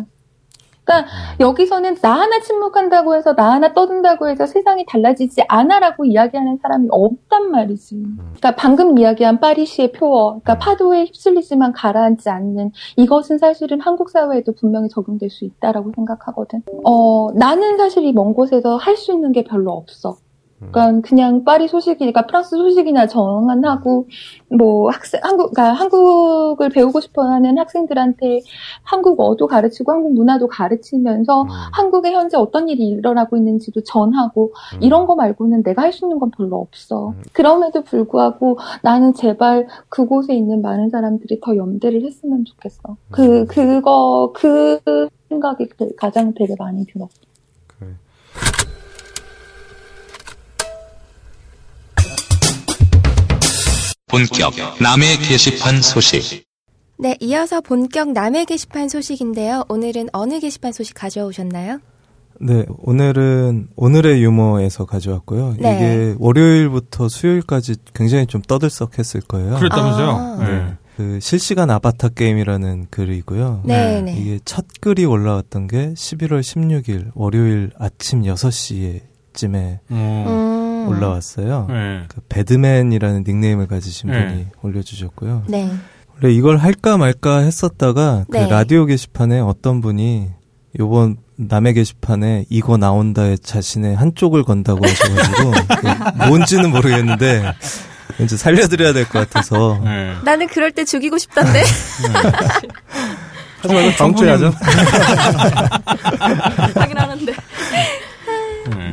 그러니까 0.85 1.09
여기서는 1.39 1.95
나 1.95 2.13
하나 2.13 2.39
침묵한다고 2.39 3.15
해서 3.15 3.33
나 3.35 3.51
하나 3.53 3.73
떠든다고 3.73 4.29
해서 4.29 4.45
세상이 4.45 4.85
달라지지 4.85 5.43
않아라고 5.47 6.05
이야기하는 6.05 6.59
사람이 6.61 6.87
없단 6.91 7.49
말이지. 7.51 7.95
그러니까 8.17 8.55
방금 8.55 8.97
이야기한 8.97 9.39
파리시의 9.39 9.91
표어, 9.93 10.39
그러니까 10.41 10.57
파도에 10.59 11.05
휩쓸리지만 11.05 11.73
가라앉지 11.73 12.29
않는 12.29 12.71
이것은 12.97 13.39
사실은 13.39 13.81
한국 13.81 14.09
사회에도 14.11 14.53
분명히 14.53 14.87
적용될 14.89 15.29
수 15.31 15.43
있다라고 15.45 15.91
생각하거든. 15.95 16.61
어, 16.85 17.31
나는 17.33 17.77
사실 17.77 18.03
이 18.03 18.13
먼 18.13 18.33
곳에서 18.33 18.77
할 18.77 18.95
수 18.95 19.11
있는 19.11 19.31
게 19.33 19.43
별로 19.43 19.73
없어. 19.73 20.17
그러니까 20.57 21.01
그냥 21.07 21.43
파리 21.43 21.67
소식이, 21.67 21.97
그러니까 21.99 22.25
프랑스 22.25 22.55
소식이나 22.55 23.07
전환하고 23.07 24.07
뭐 24.57 24.89
학생 24.89 25.19
한국, 25.23 25.53
그러니까 25.53 25.73
한국을 25.73 26.69
배우고 26.69 27.01
싶어하는 27.01 27.57
학생들한테 27.57 28.39
한국어도 28.83 29.47
가르치고 29.47 29.91
한국 29.91 30.13
문화도 30.13 30.47
가르치면서 30.47 31.41
음. 31.43 31.47
한국에 31.73 32.11
현재 32.13 32.37
어떤 32.37 32.69
일이 32.69 32.87
일어나고 32.87 33.35
있는지도 33.37 33.81
전하고 33.83 34.53
이런 34.79 35.05
거 35.05 35.15
말고는 35.15 35.63
내가 35.63 35.81
할 35.83 35.91
수 35.91 36.05
있는 36.05 36.19
건 36.19 36.31
별로 36.35 36.57
없어. 36.57 37.13
그럼에도 37.33 37.81
불구하고 37.83 38.57
나는 38.81 39.13
제발 39.13 39.67
그곳에 39.89 40.33
있는 40.35 40.61
많은 40.61 40.89
사람들이 40.89 41.39
더 41.41 41.55
연대를 41.55 42.03
했으면 42.03 42.43
좋겠어. 42.45 42.97
그 43.11 43.45
그거 43.45 44.31
그 44.33 44.79
생각이 45.29 45.67
그- 45.77 45.95
가장 45.95 46.33
되게 46.33 46.55
많이 46.59 46.85
들어. 46.85 47.07
본격 54.15 54.53
남의 54.79 55.17
게시판 55.17 55.81
소식. 55.81 56.45
네, 56.97 57.17
이어서 57.19 57.59
본격 57.59 58.13
남의 58.13 58.45
게시판 58.45 58.87
소식인데요. 58.87 59.65
오늘은 59.67 60.07
어느 60.13 60.39
게시판 60.39 60.71
소식 60.71 60.93
가져오셨나요? 60.93 61.81
네, 62.39 62.65
오늘은 62.77 63.67
오늘의 63.75 64.23
유머에서 64.23 64.85
가져왔고요. 64.85 65.57
네. 65.59 65.75
이게 65.75 66.15
월요일부터 66.17 67.09
수요일까지 67.09 67.75
굉장히 67.93 68.25
좀 68.25 68.41
떠들썩했을 68.41 69.19
거예요. 69.19 69.57
그랬다면서요? 69.57 70.09
아. 70.09 70.45
네. 70.47 70.77
그 70.95 71.19
실시간 71.21 71.69
아바타 71.69 72.09
게임이라는 72.15 72.87
글이고요. 72.89 73.63
네, 73.65 73.99
네. 74.01 74.17
이게 74.17 74.39
첫 74.45 74.65
글이 74.79 75.03
올라왔던 75.03 75.67
게 75.67 75.93
11월 75.93 76.39
16일 76.39 77.11
월요일 77.15 77.71
아침 77.77 78.21
6시에쯤에 78.21 79.79
음. 79.91 80.64
올라왔어요. 80.87 81.67
네. 81.69 82.03
그 82.07 82.21
배드맨이라는 82.29 83.23
닉네임을 83.27 83.67
가지신 83.67 84.09
네. 84.11 84.27
분이 84.27 84.45
올려주셨고요. 84.61 85.43
네. 85.47 85.71
원래 86.21 86.33
이걸 86.33 86.57
할까 86.57 86.97
말까 86.97 87.39
했었다가 87.39 88.25
그 88.31 88.37
네. 88.37 88.47
라디오 88.47 88.85
게시판에 88.85 89.39
어떤 89.39 89.81
분이 89.81 90.29
요번 90.79 91.17
남의 91.37 91.73
게시판에 91.73 92.45
이거 92.49 92.77
나온다에 92.77 93.35
자신의 93.37 93.95
한쪽을 93.95 94.43
건다고 94.43 94.85
하셔가지고 94.85 95.51
그 95.81 96.25
뭔지는 96.27 96.71
모르겠는데 96.71 97.53
왠지 98.17 98.37
살려드려야 98.37 98.93
될 98.93 99.03
것 99.05 99.19
같아서 99.29 99.79
네. 99.83 100.13
나는 100.23 100.47
그럴 100.47 100.71
때 100.71 100.85
죽이고 100.85 101.17
싶던데. 101.17 101.63
하지 103.61 103.73
말고 103.73 103.91
다음 103.97 104.15
주에 104.15 104.29
하죠. 104.31 104.53
하긴 106.75 106.97
하는데. 106.97 107.33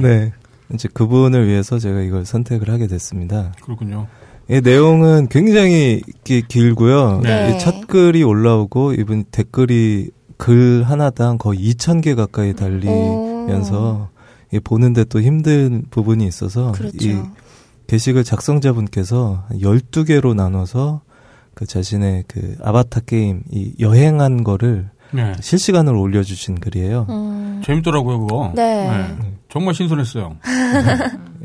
네. 0.01 0.33
이제 0.75 0.89
그분을 0.93 1.47
위해서 1.49 1.79
제가 1.79 2.01
이걸 2.01 2.25
선택을 2.25 2.71
하게 2.71 2.87
됐습니다. 2.87 3.53
그렇군요. 3.63 4.07
이 4.51 4.61
내용은 4.61 5.29
굉장히 5.29 6.03
기- 6.25 6.43
길고요. 6.47 7.21
네. 7.23 7.55
이첫 7.57 7.87
글이 7.87 8.23
올라오고 8.23 8.95
이분 8.95 9.25
댓글이 9.31 10.11
글 10.37 10.83
하나당 10.83 11.39
거의 11.39 11.61
2,000개 11.61 12.17
가까이 12.17 12.55
달리면서 12.55 14.09
이 14.53 14.61
보는데 14.61 15.05
또 15.05 15.21
힘든 15.21 15.85
부분이 15.91 16.27
있어서 16.27 16.73
그렇죠. 16.73 16.97
이 17.09 17.17
게시글 17.87 18.25
작성자분께서 18.25 19.45
12개로 19.53 20.35
나눠서 20.35 21.03
그 21.55 21.67
자신의 21.67 22.25
그 22.29 22.57
아바타 22.63 23.01
게임 23.07 23.43
이 23.51 23.73
여행한 23.79 24.43
거를 24.45 24.91
네. 25.13 25.33
실시간으로 25.41 26.01
올려주신 26.01 26.61
글이에요. 26.61 27.07
음. 27.09 27.63
재밌더라고요, 27.65 28.21
그거. 28.21 28.53
네. 28.55 29.15
정말 29.49 29.75
신선했어요. 29.75 30.37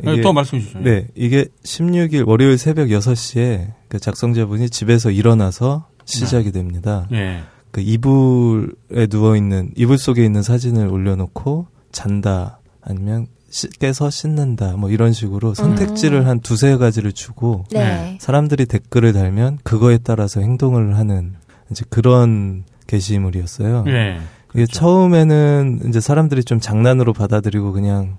네, 0.02 0.14
이게- 0.14 0.22
더 0.22 0.32
말씀해 0.34 0.62
주시죠. 0.62 0.80
네, 0.80 1.08
이게 1.16 1.46
16일 1.64 2.28
월요일 2.28 2.58
새벽 2.58 2.88
6시에 2.88 3.74
그 3.90 4.00
작성자분이 4.00 4.70
집에서 4.70 5.12
일어나서 5.12 5.88
시작이 6.06 6.52
됩니다. 6.52 7.08
예. 7.12 7.42
그 7.72 7.82
이불에 7.82 9.08
누워 9.10 9.36
있는 9.36 9.72
이불 9.76 9.98
속에 9.98 10.24
있는 10.24 10.42
사진을 10.42 10.88
올려놓고 10.88 11.68
잔다 11.92 12.60
아니면 12.82 13.28
씻- 13.50 13.78
깨서 13.80 14.10
씻는다 14.10 14.78
뭐 14.78 14.90
이런 14.90 15.12
식으로 15.14 15.54
선택지를 15.54 16.28
한 16.28 16.40
두세 16.40 16.78
가지를 16.78 17.12
주고 17.12 17.66
네. 17.72 18.18
사람들이 18.22 18.66
댓글을 18.68 19.14
달면 19.14 19.60
그거에 19.64 19.98
따라서 19.98 20.40
행동을 20.42 20.98
하는 20.98 21.36
이제 21.72 21.84
그런 21.90 22.64
게시물이었어요. 22.88 23.84
예. 23.88 24.18
이게 24.56 24.66
처음에는 24.66 25.82
이제 25.90 26.00
사람들이 26.00 26.44
좀 26.44 26.60
장난으로 26.60 27.14
받아들이고 27.14 27.74
그냥 27.74 28.18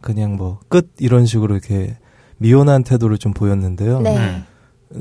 그냥 0.00 0.36
뭐 0.36 0.58
끝 0.68 0.88
이런 0.98 1.24
식으로 1.26 1.54
이렇게 1.54 1.96
미온한 2.38 2.84
태도를 2.84 3.18
좀 3.18 3.32
보였는데요. 3.32 4.00
네. 4.00 4.14
네. 4.14 4.42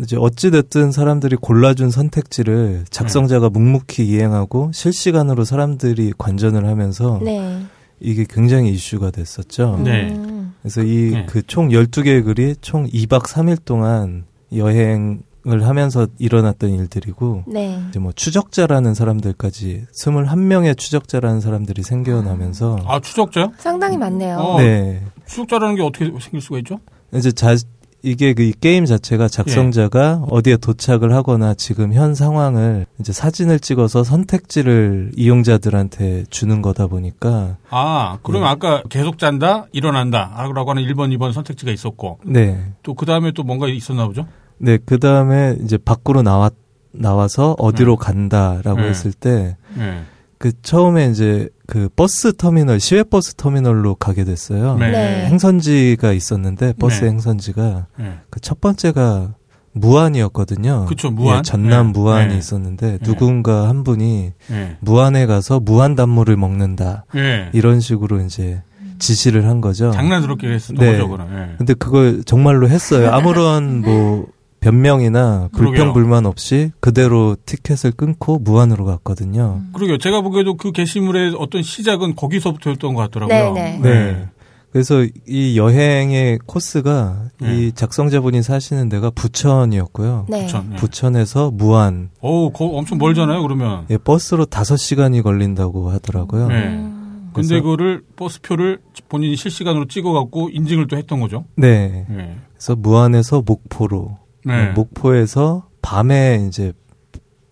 이제 0.02 0.18
어찌 0.20 0.52
됐든 0.52 0.92
사람들이 0.92 1.38
골라준 1.38 1.92
선택지를 1.92 2.86
작성자가 2.90 3.50
묵묵히 3.50 4.06
이행하고 4.06 4.72
실시간으로 4.74 5.46
사람들이 5.46 6.14
관전을 6.18 6.66
하면서 6.66 7.20
네. 7.24 7.62
이게 8.00 8.26
굉장히 8.30 8.72
이슈가 8.72 9.12
됐었죠. 9.12 9.80
네. 9.84 10.12
음. 10.12 10.54
그래서 10.62 10.84
이 10.84 11.12
네. 11.12 11.26
그총 11.26 11.70
12개의 11.70 12.26
글이 12.26 12.56
총 12.62 12.86
2박 12.88 13.24
3일 13.28 13.64
동안 13.64 14.26
여행 14.56 15.22
을 15.48 15.66
하면서 15.66 16.08
일어났던 16.20 16.72
일들이고 16.72 17.44
네. 17.48 17.82
이제 17.90 18.00
뭐 18.00 18.12
추적자라는 18.12 18.94
사람들까지 18.94 19.86
21명의 19.96 20.78
추적자라는 20.78 21.40
사람들이 21.40 21.84
생겨나면서 21.84 22.80
아, 22.86 23.00
추적자요? 23.00 23.54
상당히 23.58 23.96
많네요. 23.98 24.38
어. 24.38 24.60
네. 24.60 25.02
추적자라는 25.26 25.76
게 25.76 25.82
어떻게 25.84 26.06
생길 26.06 26.42
수가 26.42 26.58
있죠? 26.60 26.80
이제 27.14 27.32
자 27.32 27.56
이게 28.04 28.34
그이 28.34 28.54
게임 28.60 28.86
자체가 28.86 29.28
작성자가 29.28 30.26
어디에 30.30 30.58
도착을 30.58 31.14
하거나 31.14 31.54
지금 31.56 31.94
현 31.94 32.14
상황을 32.14 32.86
이제 33.00 33.12
사진을 33.12 33.60
찍어서 33.60 34.04
선택지를 34.04 35.12
이용자들한테 35.16 36.26
주는 36.30 36.62
거다 36.62 36.88
보니까 36.88 37.58
아, 37.70 38.20
그러면 38.22 38.48
네. 38.48 38.52
아까 38.52 38.84
계속 38.90 39.18
잔다, 39.18 39.66
일어난다, 39.72 40.32
라고 40.54 40.70
하는 40.70 40.84
1번, 40.84 41.16
2번 41.18 41.34
선택지가 41.34 41.72
있었고, 41.72 42.20
네. 42.26 42.72
또 42.84 42.94
그 42.94 43.06
다음에 43.06 43.32
또 43.32 43.44
뭔가 43.44 43.68
있었나 43.68 44.06
보죠? 44.08 44.28
네, 44.60 44.78
그 44.84 45.00
다음에 45.00 45.58
이제 45.64 45.78
밖으로 45.78 46.22
나왔 46.22 46.54
나와서 46.92 47.56
어디로 47.60 47.96
간다라고 47.98 48.82
네. 48.82 48.90
했을 48.90 49.14
때 49.14 49.56
예. 49.78 50.02
그 50.40 50.52
처음에 50.62 51.10
이제 51.10 51.50
그 51.68 51.90
버스 51.96 52.34
터미널 52.36 52.80
시외 52.80 53.04
버스 53.04 53.36
터미널로 53.36 53.96
가게 53.96 54.24
됐어요. 54.24 54.76
네. 54.78 54.92
네. 54.92 55.26
행선지가 55.28 56.14
있었는데 56.14 56.74
버스 56.80 57.04
네. 57.04 57.10
행선지가 57.12 57.88
예. 58.00 58.14
그첫 58.30 58.62
번째가 58.62 59.36
무안이었거든요. 59.74 60.86
그쵸, 60.86 61.12
무안. 61.12 61.40
예, 61.40 61.42
전남 61.44 61.88
네. 61.88 62.00
무안이 62.00 62.34
네. 62.34 62.38
있었는데 62.38 62.92
네. 62.92 62.98
누군가 63.00 63.68
한 63.68 63.84
분이 63.84 64.32
예. 64.52 64.78
무안에 64.80 65.28
가서 65.28 65.60
무안 65.60 65.96
단물을 65.96 66.36
먹는다. 66.36 67.06
예. 67.16 67.50
이런 67.54 67.80
식으로 67.80 68.22
이제 68.22 68.64
지시를 69.00 69.46
한 69.48 69.62
거죠. 69.62 69.92
장난스럽게 69.92 70.48
했었던 70.48 70.84
네. 70.84 70.94
거죠, 70.94 71.10
그는. 71.10 71.26
예. 71.32 71.56
근데 71.58 71.74
그걸 71.76 72.24
정말로 72.24 72.68
했어요. 72.70 73.12
아무런 73.12 73.82
뭐 73.82 74.26
변명이나 74.60 75.50
불평. 75.54 75.94
불만 75.94 76.26
없이 76.26 76.72
그대로 76.80 77.36
티켓을 77.46 77.92
끊고 77.92 78.40
무안으로 78.40 78.86
갔거든요. 78.86 79.62
그러게요. 79.74 79.98
제가 79.98 80.22
보기에도 80.22 80.56
그 80.58 80.72
게시물의 80.72 81.36
어떤 81.38 81.62
시작은 81.64 82.16
거기서부터였던 82.16 82.94
것 82.94 83.02
같더라고요. 83.04 83.54
네, 83.54 83.80
네. 83.82 84.28
그래서 84.72 85.06
이 85.28 85.58
여행의 85.58 86.40
코스가 86.46 87.30
네. 87.40 87.56
이 87.68 87.72
작성자분이 87.72 88.44
사시는 88.44 88.90
데가 88.90 89.10
부천이었고요. 89.12 90.26
네. 90.30 90.42
부천. 90.46 90.72
예. 90.74 90.76
부천에서 90.76 91.52
무안. 91.52 92.10
어우, 92.20 92.52
거 92.52 92.66
엄청 92.66 92.98
멀잖아요, 92.98 93.42
그러면. 93.42 93.86
예, 93.90 93.98
버스로 93.98 94.46
5시간이 94.46 95.24
걸린다고 95.24 95.90
하더라고요. 95.90 96.48
네. 96.50 96.56
음. 96.68 97.30
근데 97.34 97.48
그래서- 97.50 97.64
그거를 97.64 98.02
버스표를 98.16 98.80
본인이 99.10 99.36
실시간으로 99.36 99.86
찍어갖고 99.88 100.50
인증을 100.52 100.88
또 100.88 100.98
했던 100.98 101.20
거죠. 101.22 101.46
네. 101.56 102.06
예. 102.10 102.36
그래서 102.54 102.76
무안에서 102.76 103.44
목포로. 103.46 104.18
네. 104.48 104.72
목포에서 104.72 105.68
밤에 105.82 106.46
이제 106.48 106.74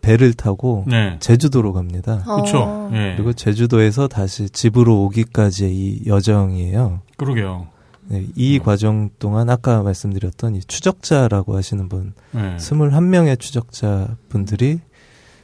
배를 0.01 0.33
타고 0.33 0.83
네. 0.87 1.17
제주도로 1.19 1.73
갑니다. 1.73 2.23
어. 2.27 2.35
그렇죠. 2.35 2.89
예. 2.93 3.13
그리고 3.15 3.33
제주도에서 3.33 4.07
다시 4.07 4.49
집으로 4.49 5.03
오기까지의 5.03 5.75
이 5.75 6.03
여정이에요. 6.05 7.01
그러게요. 7.17 7.67
네, 8.07 8.23
이 8.35 8.59
과정 8.59 9.09
동안 9.17 9.49
아까 9.49 9.81
말씀드렸던 9.81 10.55
이 10.55 10.59
추적자라고 10.61 11.57
하시는 11.57 11.89
분, 11.89 12.13
네. 12.31 12.55
21명의 12.57 13.39
추적자 13.39 14.15
분들이 14.29 14.79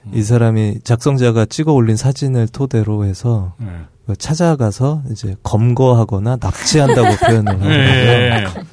음. 0.06 0.12
이 0.14 0.22
사람이 0.22 0.82
작성자가 0.84 1.46
찍어 1.46 1.74
올린 1.74 1.96
사진을 1.96 2.48
토대로 2.48 3.04
해서 3.06 3.56
네. 3.58 3.68
그 4.06 4.16
찾아가서 4.16 5.02
이제 5.10 5.36
검거하거나 5.42 6.38
납치한다고 6.40 7.16
표현을 7.26 7.54
하더라고요. 7.54 8.66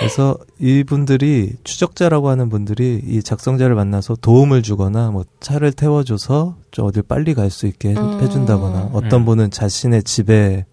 예. 0.00 0.06
그래서 0.06 0.36
이분들이 0.60 1.54
추적자라고 1.64 2.28
하는 2.28 2.48
분들이 2.48 3.00
이 3.04 3.22
작성자를 3.22 3.74
만나서 3.74 4.16
도움을 4.20 4.62
주거나 4.62 5.10
뭐 5.10 5.24
차를 5.40 5.72
태워줘서 5.72 6.56
좀 6.70 6.86
어딜 6.86 7.02
빨리 7.02 7.34
갈 7.34 7.50
수 7.50 7.66
있게 7.66 7.90
해- 7.90 7.96
음. 7.96 8.20
해준다거나 8.20 8.90
어떤 8.92 9.22
음. 9.22 9.24
분은 9.26 9.50
자신의 9.50 10.02
집에 10.04 10.66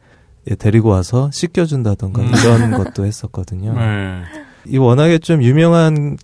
데리고 0.60 0.90
와서 0.90 1.30
씻겨준다던가 1.34 2.22
음. 2.22 2.28
이런 2.28 2.72
것도 2.78 3.06
했었거든요. 3.06 3.74
네. 3.74 4.22
이 4.68 4.78
워낙에 4.78 5.18
좀 5.20 5.42
유명한 5.44 6.18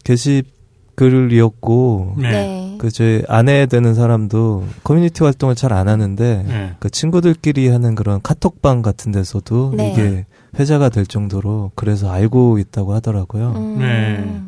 게시글이었고 0.96 2.16
네. 2.18 2.30
네. 2.32 2.76
그제 2.80 3.24
아내 3.28 3.66
되는 3.68 3.94
사람도 3.94 4.66
커뮤니티 4.84 5.24
활동을 5.24 5.56
잘 5.56 5.72
안 5.74 5.88
하는데 5.88 6.44
네. 6.48 6.74
그 6.80 6.90
친구들끼리 6.90 7.68
하는 7.70 7.96
그런 7.96 8.20
카톡방 8.22 8.82
같은 8.82 9.12
데서도 9.12 9.74
네. 9.78 9.92
이게 9.92 10.26
회자가 10.58 10.90
될 10.90 11.06
정도로 11.06 11.72
그래서 11.76 12.12
알고 12.12 12.58
있다고 12.60 12.94
하더라고요. 12.94 13.54
음. 13.56 13.80
네. 13.80 14.42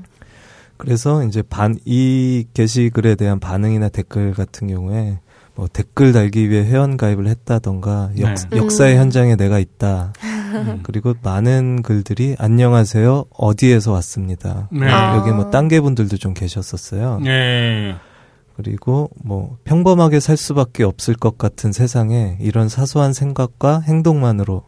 그래서 0.78 1.24
이제 1.24 1.42
반 1.42 1.78
이 1.86 2.46
게시글에 2.54 3.16
대한 3.16 3.40
반응이나 3.40 3.90
댓글 3.90 4.34
같은 4.34 4.68
경우에 4.68 5.20
뭐 5.56 5.68
댓글 5.72 6.12
달기 6.14 6.50
위해 6.50 6.64
회원 6.64 6.98
가입을 6.98 7.28
했다던가 7.28 8.12
역, 8.20 8.34
네. 8.50 8.58
역사의 8.58 8.96
음. 8.96 9.00
현장에 9.02 9.36
내가 9.36 9.60
있다. 9.60 10.14
음. 10.24 10.80
그리고 10.84 11.14
많은 11.22 11.84
글들이 11.84 12.36
안녕하세요 12.40 13.26
어디에서 13.38 13.92
왔습니다. 13.94 14.68
네. 14.72 14.88
아. 14.90 15.18
여기 15.18 15.32
뭐 15.32 15.50
딴개 15.52 15.80
분들도 15.80 16.18
좀 16.18 16.34
계셨었어요. 16.34 17.20
네. 17.24 17.96
그리고 18.56 19.10
뭐 19.24 19.58
평범하게 19.64 20.20
살 20.20 20.38
수밖에 20.38 20.84
없을 20.84 21.16
것 21.16 21.38
같은 21.38 21.72
세상에 21.72 22.38
이런 22.40 22.68
사소한 22.70 23.14
생각과 23.14 23.80
행동만으로 23.82 24.64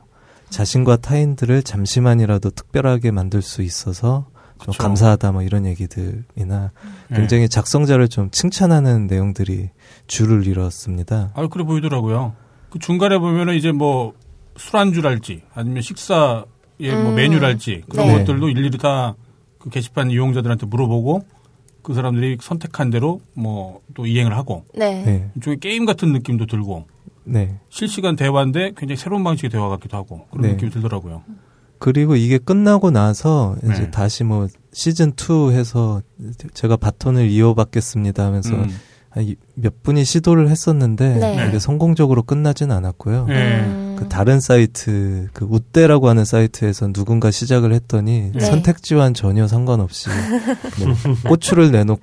자신과 0.50 0.98
타인들을 0.98 1.64
잠시만이라도 1.64 2.52
특별하게 2.52 3.12
만들 3.12 3.42
수 3.42 3.62
있어서 3.62 4.28
좀 4.60 4.72
그쵸. 4.72 4.84
감사하다 4.84 5.34
뭐 5.34 5.42
이런 5.42 5.66
얘기들이나 5.66 6.72
네. 7.10 7.16
굉장히 7.16 7.50
작성자를 7.50 8.08
좀 8.08 8.30
칭찬하는 8.32 9.08
내용들이 9.08 9.70
줄을 10.08 10.48
이뤘습니다. 10.48 11.32
아, 11.34 11.48
그래 11.48 11.64
보이더라고요. 11.64 12.36
그 12.70 12.80
중간에 12.80 13.18
보면은 13.18 13.56
이제 13.56 13.72
뭐 13.72 14.14
술안주랄지 14.58 15.44
아니면 15.54 15.82
식사의 15.82 16.46
뭐 16.80 17.10
음. 17.10 17.16
메뉴랄지 17.16 17.84
그런 17.90 18.08
네. 18.08 18.18
것들도 18.20 18.50
일일이 18.50 18.78
다 18.78 19.16
그 19.66 19.72
게시판 19.72 20.12
이용자들한테 20.12 20.68
물어보고 20.68 21.26
그 21.82 21.96
사람들이 21.96 22.38
선택한 22.40 22.92
대로 22.92 23.22
뭐 23.34 23.82
또 23.96 24.06
이행을 24.06 24.38
하고 24.38 24.64
네. 24.76 25.04
네, 25.04 25.32
일종의 25.36 25.60
게임 25.60 25.86
같은 25.86 26.12
느낌도 26.14 26.46
들고 26.46 26.86
네. 27.26 27.60
실시간 27.70 28.16
대화인데 28.16 28.74
굉장히 28.78 28.98
새로운 28.98 29.24
방식의 29.24 29.50
대화 29.50 29.68
같기도 29.70 29.98
하고 29.98 30.26
그런 30.32 30.44
네. 30.44 30.52
느낌이 30.54 30.72
들더라고요. 30.72 31.24
그리고 31.78 32.16
이게 32.16 32.38
끝나고 32.38 32.92
나서 32.92 33.56
이제 33.64 33.84
네. 33.84 33.92
다시 33.92 34.24
뭐 34.24 34.48
시즌 34.72 35.12
2 35.12 35.52
해서 35.52 36.02
제가 36.54 36.78
바톤을 36.78 37.30
이어받겠습니다 37.30 38.26
하면서 38.26 38.56
음. 38.56 38.70
몇 39.56 39.84
분이 39.84 40.04
시도를 40.04 40.50
했었는데 40.50 41.16
네. 41.16 41.48
이게 41.48 41.60
성공적으로 41.60 42.24
끝나진 42.24 42.72
않았고요. 42.72 43.26
네. 43.28 43.62
음. 43.62 43.96
그 43.98 44.10
다른 44.10 44.42
사이트 44.42 45.28
그 45.32 45.46
우대라고 45.50 46.10
하는 46.10 46.26
사이트에서 46.26 46.92
누군가 46.92 47.32
시작을 47.32 47.74
했더니 47.74 48.32
네. 48.34 48.46
선택지와는 48.46 49.14
전혀 49.14 49.48
상관없이 49.48 50.10
뭐 50.80 50.94
고추를 51.30 51.72
내놓고 51.72 52.02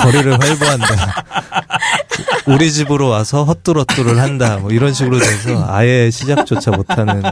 거리를 0.00 0.32
활보한다. 0.32 1.24
우리 2.54 2.72
집으로 2.72 3.08
와서 3.08 3.44
헛뚜러뚜를 3.44 4.18
한다. 4.18 4.58
뭐 4.58 4.70
이런 4.70 4.92
식으로 4.92 5.18
돼서 5.18 5.66
아예 5.68 6.10
시작조차 6.10 6.70
못하는 6.70 7.22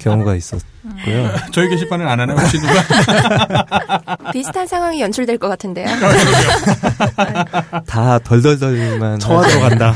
경우가 0.00 0.34
있었고요. 0.34 1.30
저희 1.52 1.68
게시판은 1.68 2.06
안 2.06 2.20
하나요? 2.20 2.36
혹시 2.36 2.58
누가? 2.58 4.32
비슷한 4.32 4.66
상황이 4.66 5.00
연출될 5.00 5.38
것 5.38 5.48
같은데요. 5.48 5.86
다 7.86 8.18
덜덜덜만 8.18 9.22
하죠. 9.22 9.42
들어간다. 9.48 9.94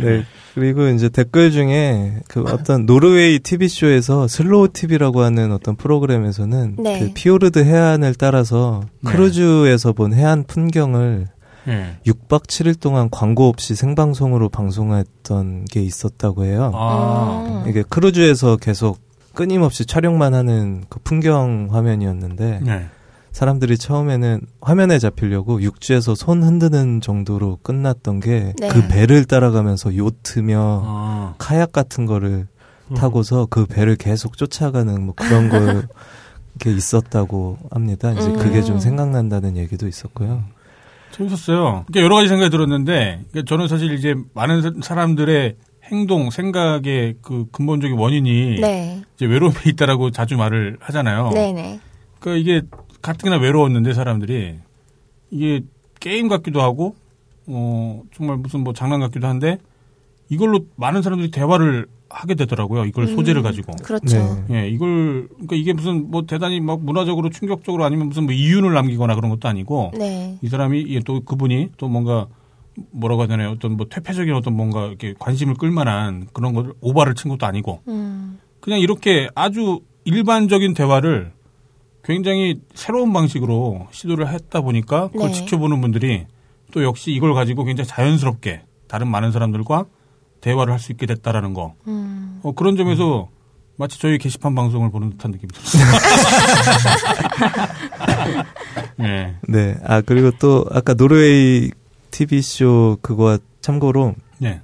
네. 0.00 0.24
그리고 0.54 0.86
이제 0.86 1.08
댓글 1.08 1.50
중에 1.50 2.20
그 2.28 2.42
어떤 2.42 2.86
노르웨이 2.86 3.40
TV 3.40 3.66
쇼에서 3.68 4.28
slow 4.28 4.68
TV라고 4.72 5.22
하는 5.22 5.50
어떤 5.50 5.74
프로그램에서는 5.74 6.76
네. 6.78 7.00
그 7.00 7.10
피오르드 7.12 7.64
해안을 7.64 8.14
따라서 8.14 8.84
네. 9.00 9.10
크루즈에서 9.10 9.92
본 9.92 10.14
해안 10.14 10.44
풍경을 10.46 11.26
네. 11.66 11.96
6박 12.06 12.46
7일 12.46 12.80
동안 12.80 13.08
광고 13.10 13.48
없이 13.48 13.74
생방송으로 13.74 14.48
방송했던 14.48 15.66
게 15.66 15.82
있었다고 15.82 16.44
해요. 16.44 16.70
아. 16.74 17.62
음. 17.64 17.68
이게 17.68 17.82
크루즈에서 17.82 18.56
계속 18.56 18.98
끊임없이 19.34 19.84
촬영만 19.84 20.34
하는 20.34 20.84
그 20.88 21.00
풍경 21.00 21.68
화면이었는데 21.70 22.60
네. 22.62 22.86
사람들이 23.32 23.78
처음에는 23.78 24.42
화면에 24.60 25.00
잡히려고 25.00 25.60
육지에서 25.60 26.14
손 26.14 26.44
흔드는 26.44 27.00
정도로 27.00 27.58
끝났던 27.62 28.20
게그 28.20 28.54
네. 28.60 28.88
배를 28.88 29.24
따라가면서 29.24 29.96
요트며 29.96 30.82
아. 30.84 31.34
카약 31.38 31.72
같은 31.72 32.06
거를 32.06 32.46
음. 32.90 32.94
타고서 32.94 33.46
그 33.50 33.66
배를 33.66 33.96
계속 33.96 34.36
쫓아가는 34.36 35.02
뭐 35.02 35.14
그런 35.16 35.48
거 35.48 35.82
게 36.60 36.70
있었다고 36.70 37.58
합니다. 37.72 38.12
이제 38.12 38.30
그게 38.30 38.62
좀 38.62 38.76
음. 38.76 38.80
생각난다는 38.80 39.56
얘기도 39.56 39.88
있었고요. 39.88 40.44
재밌었어요. 41.14 41.84
그러니까 41.86 42.00
여러 42.00 42.16
가지 42.16 42.28
생각이 42.28 42.50
들었는데 42.50 43.24
그러니까 43.30 43.48
저는 43.48 43.68
사실 43.68 43.92
이제 43.94 44.14
많은 44.34 44.62
사- 44.62 44.72
사람들의 44.82 45.56
행동, 45.84 46.30
생각의 46.30 47.16
그 47.22 47.46
근본적인 47.52 47.96
원인이 47.96 48.60
네. 48.60 49.02
이제 49.14 49.26
외로움에 49.26 49.54
있다라고 49.66 50.10
자주 50.10 50.36
말을 50.36 50.78
하잖아요. 50.80 51.30
네네. 51.30 51.80
그러니까 52.20 52.40
이게 52.40 52.62
가뜩이나 53.02 53.36
외로웠는데 53.36 53.92
사람들이 53.92 54.56
이게 55.30 55.60
게임 56.00 56.28
같기도 56.28 56.62
하고 56.62 56.96
어 57.46 58.02
정말 58.16 58.38
무슨 58.38 58.60
뭐 58.60 58.72
장난 58.72 59.00
같기도 59.00 59.26
한데 59.26 59.58
이걸로 60.30 60.60
많은 60.76 61.02
사람들이 61.02 61.30
대화를 61.30 61.86
하게 62.14 62.34
되더라고요. 62.34 62.84
이걸 62.84 63.08
소재를 63.08 63.42
가지고. 63.42 63.72
그렇죠. 63.82 64.44
네. 64.48 64.62
예, 64.62 64.68
이걸 64.68 65.28
그러니까 65.28 65.56
이게 65.56 65.72
무슨 65.72 66.10
뭐 66.10 66.22
대단히 66.26 66.60
막 66.60 66.82
문화적으로 66.82 67.28
충격적으로 67.30 67.84
아니면 67.84 68.08
무슨 68.08 68.24
뭐 68.24 68.32
이윤을 68.32 68.72
남기거나 68.72 69.14
그런 69.14 69.30
것도 69.30 69.48
아니고 69.48 69.92
네. 69.98 70.38
이 70.40 70.48
사람이 70.48 70.80
이게 70.80 71.00
또 71.04 71.20
그분이 71.20 71.70
또 71.76 71.88
뭔가 71.88 72.28
뭐라고 72.90 73.22
해야 73.22 73.28
되나요? 73.28 73.50
어떤 73.50 73.76
뭐 73.76 73.86
퇴폐적인 73.88 74.32
어떤 74.34 74.56
뭔가 74.56 74.86
이렇게 74.86 75.14
관심을 75.18 75.54
끌만한 75.54 76.28
그런 76.32 76.54
걸 76.54 76.72
오바를 76.80 77.14
친 77.14 77.30
것도 77.30 77.46
아니고 77.46 77.80
음. 77.88 78.38
그냥 78.60 78.80
이렇게 78.80 79.28
아주 79.34 79.80
일반적인 80.04 80.74
대화를 80.74 81.32
굉장히 82.04 82.60
새로운 82.74 83.12
방식으로 83.12 83.88
시도를 83.90 84.28
했다 84.28 84.60
보니까 84.60 85.08
그걸 85.08 85.28
네. 85.28 85.34
지켜보는 85.34 85.80
분들이 85.80 86.26
또 86.72 86.82
역시 86.82 87.12
이걸 87.12 87.34
가지고 87.34 87.64
굉장히 87.64 87.88
자연스럽게 87.88 88.62
다른 88.88 89.08
많은 89.08 89.32
사람들과 89.32 89.86
대화를 90.44 90.72
할 90.74 90.78
수 90.78 90.92
있게 90.92 91.06
됐다라는 91.06 91.54
거. 91.54 91.74
음. 91.86 92.40
어, 92.42 92.52
그런 92.52 92.76
점에서 92.76 93.28
마치 93.76 93.98
저희 93.98 94.18
게시판 94.18 94.54
방송을 94.54 94.90
보는 94.90 95.10
듯한 95.10 95.30
느낌이 95.30 95.50
들었어요. 95.52 95.84
네. 98.98 99.34
네. 99.48 99.76
아 99.84 100.00
그리고 100.00 100.30
또 100.38 100.64
아까 100.70 100.94
노르웨이 100.94 101.70
TV 102.10 102.42
쇼 102.42 102.98
그거와 103.02 103.38
참고로 103.60 104.14
네. 104.38 104.60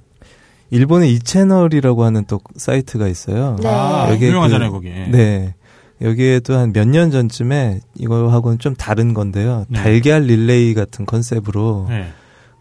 일본의 0.69 1.13
이 1.13 1.19
채널이라고 1.19 2.03
하는 2.05 2.23
또 2.25 2.39
사이트가 2.55 3.07
있어요. 3.07 3.57
네. 3.61 3.67
아, 3.67 4.09
여기에 4.11 4.29
유명하잖아요, 4.29 4.71
그- 4.71 4.77
거기. 4.77 4.89
네. 4.89 5.53
여기에도 6.01 6.57
한 6.57 6.71
몇 6.71 6.87
년 6.87 7.11
전쯤에 7.11 7.81
이거하고는 7.97 8.59
좀 8.59 8.75
다른 8.75 9.13
건데요. 9.13 9.65
네. 9.67 9.79
달걀 9.81 10.23
릴레이 10.23 10.73
같은 10.73 11.05
컨셉으로 11.05 11.87
네. 11.89 12.11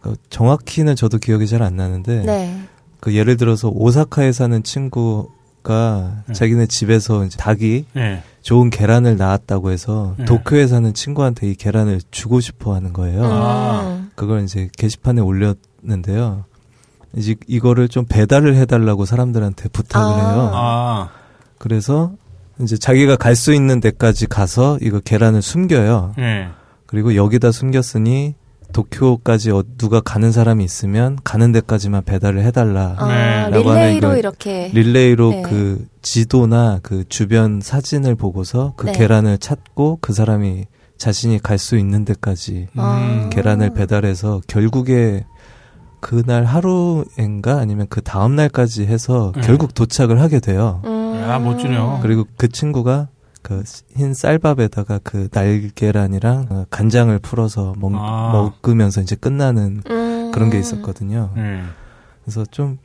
그 0.01 0.15
정확히는 0.31 0.97
저도 0.97 1.19
기억이 1.19 1.47
잘 1.47 1.63
안 1.63 1.77
나는데 1.77 2.23
네. 2.25 2.59
그 3.01 3.15
예를 3.15 3.37
들어서 3.37 3.69
오사카에 3.69 4.33
사는 4.33 4.63
친구가 4.63 6.23
네. 6.27 6.33
자기네 6.35 6.67
집에서 6.67 7.25
이제 7.25 7.37
닭이 7.39 7.85
네. 7.95 8.23
좋은 8.43 8.71
계란을 8.71 9.17
낳았다고 9.17 9.71
해서 9.71 10.15
네. 10.19 10.25
도쿄에 10.27 10.67
사는 10.67 10.93
친구한테 10.95 11.51
이 11.51 11.55
계란을 11.55 12.01
주고 12.11 12.41
싶어 12.41 12.75
하는 12.75 12.93
거예요. 12.93 13.25
아. 13.25 13.81
음. 13.87 14.11
그걸 14.15 14.45
이제 14.45 14.69
게시판에 14.77 15.21
올렸는데요. 15.21 16.45
이제 17.17 17.35
이거를 17.47 17.89
좀 17.89 18.05
배달을 18.09 18.55
해달라고 18.57 19.05
사람들한테 19.05 19.69
부탁을 19.71 20.13
아. 20.13 20.17
해요. 20.31 20.51
아. 20.55 21.09
그래서 21.59 22.13
이제 22.61 22.77
자기가 22.77 23.17
갈 23.17 23.35
수 23.35 23.55
있는 23.55 23.81
데까지 23.81 24.27
가서 24.27 24.79
이거 24.83 25.01
계란을 25.01 25.41
숨겨요. 25.43 26.15
네. 26.19 26.49
그리고 26.87 27.15
여기다 27.15 27.53
숨겼으니 27.53 28.35
도쿄까지 28.73 29.51
어- 29.51 29.63
누가 29.79 30.01
가는 30.01 30.33
사람이 30.33 30.65
있으면 30.65 31.19
가는 31.25 31.53
데까지만 31.53 32.05
배달을 32.05 32.43
해달라. 32.43 32.95
아, 32.99 33.07
네. 33.09 33.51
라고 33.51 33.71
하는 33.71 33.83
릴레이로 33.95 34.09
그 34.11 34.19
이렇게. 34.19 34.71
릴레이로 34.73 35.31
네. 35.31 35.43
그 35.43 35.87
지도나 36.03 36.79
그 36.83 37.05
주변 37.09 37.61
사진을 37.61 38.15
보고서 38.15 38.75
그 38.77 38.87
네. 38.87 38.93
계란을 38.93 39.39
찾고 39.39 39.99
그 40.01 40.13
사람이 40.13 40.67
자신이 40.99 41.39
갈 41.43 41.59
수 41.59 41.77
있는 41.79 42.05
데까지 42.05 42.69
아. 42.77 42.99
음. 42.99 43.31
계란을 43.31 43.71
배달해서 43.75 44.41
결국에 44.47 45.25
그날 46.01 46.45
하루인가 46.45 47.59
아니면 47.59 47.87
그 47.91 48.01
다음 48.01 48.35
날까지 48.37 48.87
해서 48.87 49.33
네. 49.35 49.43
결국 49.43 49.75
도착을 49.75 50.21
하게 50.21 50.41
돼요. 50.41 50.81
음. 50.85 51.15
야, 51.29 51.39
멋지네요. 51.39 52.01
그리고 52.03 52.25
그 52.37 52.49
친구가 52.49 53.09
그 53.43 53.63
흰 53.97 54.15
쌀밥에다가 54.15 55.01
그 55.03 55.29
날계란이랑 55.33 56.47
어, 56.51 56.65
간장을 56.71 57.19
풀어서 57.21 57.75
먹, 57.79 57.93
아. 57.95 58.31
먹으면서 58.33 59.01
이제 59.01 59.17
끝나는 59.17 59.83
음. 59.89 60.31
그런 60.33 60.51
게 60.51 60.59
있었거든요. 60.59 61.31
네. 61.37 61.63
그래서 62.25 62.45
좀 62.51 62.79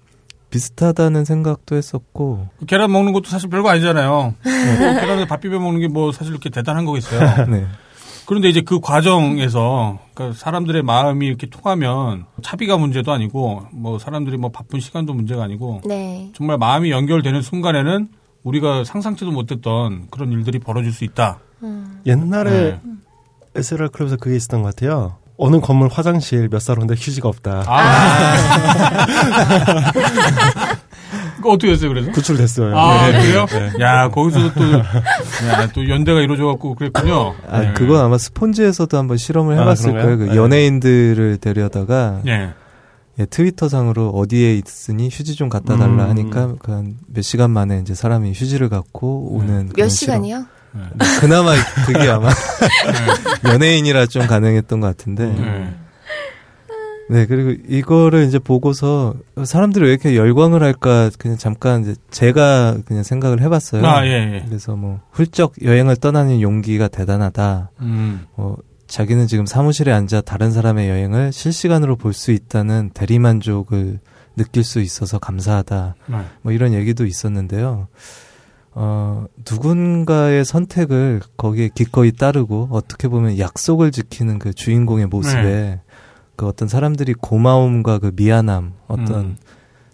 비슷하다는 0.50 1.26
생각도 1.26 1.76
했었고 1.76 2.48
그 2.60 2.66
계란 2.66 2.92
먹는 2.92 3.12
것도 3.14 3.30
사실 3.30 3.50
별거 3.50 3.70
아니잖아요. 3.70 4.10
뭐 4.10 4.34
계란에 5.02 5.26
밥 5.28 5.42
비벼 5.42 5.60
먹는 5.60 5.82
게 5.82 5.88
뭐 5.88 6.12
사실 6.12 6.32
이렇게 6.32 6.50
대단한 6.50 6.86
거겠어요. 6.86 7.46
네. 7.52 7.66
그런데 8.26 8.50
이제 8.50 8.62
그 8.62 8.80
과정에서 8.80 10.00
그러니까 10.14 10.38
사람들의 10.38 10.82
마음이 10.82 11.28
이렇게 11.28 11.48
통하면 11.48 12.26
차비가 12.42 12.78
문제도 12.78 13.12
아니고 13.12 13.68
뭐 13.72 14.00
사람들이 14.00 14.38
뭐 14.38 14.50
바쁜 14.50 14.80
시간도 14.80 15.14
문제가 15.14 15.44
아니고 15.44 15.82
네. 15.86 16.32
정말 16.34 16.58
마음이 16.58 16.90
연결되는 16.90 17.42
순간에는 17.42 18.08
우리가 18.46 18.84
상상치도 18.86 19.32
못했던 19.32 20.08
그런 20.12 20.32
일들이 20.32 20.60
벌어질 20.60 20.94
수 20.94 21.04
있다. 21.04 21.40
음. 21.64 22.00
옛날에 22.06 22.52
네. 22.52 22.80
SLR 23.56 23.90
클럽에서 23.90 24.18
그게 24.18 24.36
있었던 24.36 24.62
것 24.62 24.76
같아요. 24.76 25.18
어느 25.38 25.60
건물 25.60 25.90
화장실 25.92 26.48
몇살 26.50 26.78
혼데 26.78 26.94
휴지가 26.94 27.28
없다. 27.28 27.64
아. 27.66 28.36
그러니까 29.92 31.42
그 31.42 31.50
어떻게 31.50 31.72
됐어요, 31.72 31.90
그래서? 31.90 32.12
구출됐어요. 32.12 32.78
아, 32.78 33.08
네. 33.08 33.22
그래요? 33.22 33.46
네. 33.48 33.84
야, 33.84 34.10
거기서도 34.10 34.54
또, 34.54 34.74
야, 34.74 35.68
또 35.74 35.90
연대가 35.90 36.22
이루어져갖고 36.22 36.76
그랬군요. 36.76 37.34
아, 37.50 37.60
네. 37.62 37.74
그건 37.74 38.06
아마 38.06 38.18
스폰지에서도 38.18 38.98
한번 38.98 39.18
실험을 39.18 39.58
아, 39.58 39.62
해봤을 39.62 39.92
그런가요? 39.92 40.06
거예요. 40.06 40.18
그 40.18 40.24
네. 40.26 40.36
연예인들을 40.36 41.38
데려다가 41.38 42.22
예. 42.28 42.54
예, 43.20 43.26
트위터상으로 43.26 44.10
어디에 44.10 44.56
있으니 44.56 45.10
휴지 45.12 45.36
좀 45.36 45.48
갖다 45.50 45.78
달라 45.78 46.06
음. 46.06 46.10
하니까 46.10 46.56
그한몇 46.56 47.22
시간 47.22 47.52
만에 47.52 47.80
이제 47.80 47.94
사람이 47.96 48.34
휴지를 48.34 48.70
갖고 48.70 49.30
오는 49.32 49.70
몇. 49.76 49.88
시간이요? 49.88 50.40
네. 50.74 50.82
뭐 50.94 51.08
그나마 51.22 51.54
그게 51.86 52.10
아마 52.10 52.30
연예인이라 53.46 54.08
좀 54.08 54.28
가능했던 54.28 54.82
것 54.82 54.88
같은데. 54.88 55.28
네. 55.28 55.74
네, 57.08 57.28
그리고 57.28 57.52
이거를 57.68 58.24
이제 58.24 58.40
보고서 58.40 59.14
사람들이 59.44 59.86
왜 59.86 59.92
이렇게 59.92 60.16
열광을 60.16 60.64
할까 60.64 61.12
그냥 61.20 61.38
잠깐 61.38 61.84
이제 61.84 61.96
제가 62.10 62.78
그냥 62.86 63.04
생각을 63.04 63.42
해봤어요. 63.42 63.86
아, 63.86 64.06
예, 64.08 64.38
예. 64.38 64.44
그래서 64.48 64.76
뭐 64.76 65.00
훌쩍 65.12 65.54
여행을 65.64 65.98
떠나는 65.98 66.42
용기가 66.42 66.88
대단하다. 66.88 67.70
음. 67.82 68.26
뭐 68.36 68.58
자기는 68.88 69.28
지금 69.28 69.46
사무실에 69.46 69.92
앉아 69.92 70.22
다른 70.22 70.52
사람의 70.52 70.90
여행을 70.90 71.32
실시간으로 71.32 71.96
볼 71.96 72.14
수 72.14 72.32
있다는 72.32 72.92
대리만족을 72.94 74.00
느낄 74.38 74.64
수 74.64 74.80
있어서 74.80 75.18
감사하다. 75.20 75.96
네. 76.08 76.18
뭐 76.42 76.52
이런 76.52 76.74
얘기도 76.74 77.06
있었는데요. 77.06 77.88
어, 78.72 79.26
누군가의 79.50 80.44
선택을 80.44 81.22
거기에 81.38 81.70
기꺼이 81.74 82.12
따르고 82.12 82.68
어떻게 82.72 83.08
보면 83.08 83.40
약속을 83.40 83.92
지키는 83.92 84.38
그 84.40 84.54
주인공의 84.54 85.08
모습에 85.08 85.42
네. 85.42 85.82
그 86.36 86.46
어떤 86.48 86.68
사람들이 86.68 87.14
고마움과 87.14 88.00
그 88.00 88.12
미안함, 88.16 88.74
어떤 88.88 89.16
음. 89.16 89.38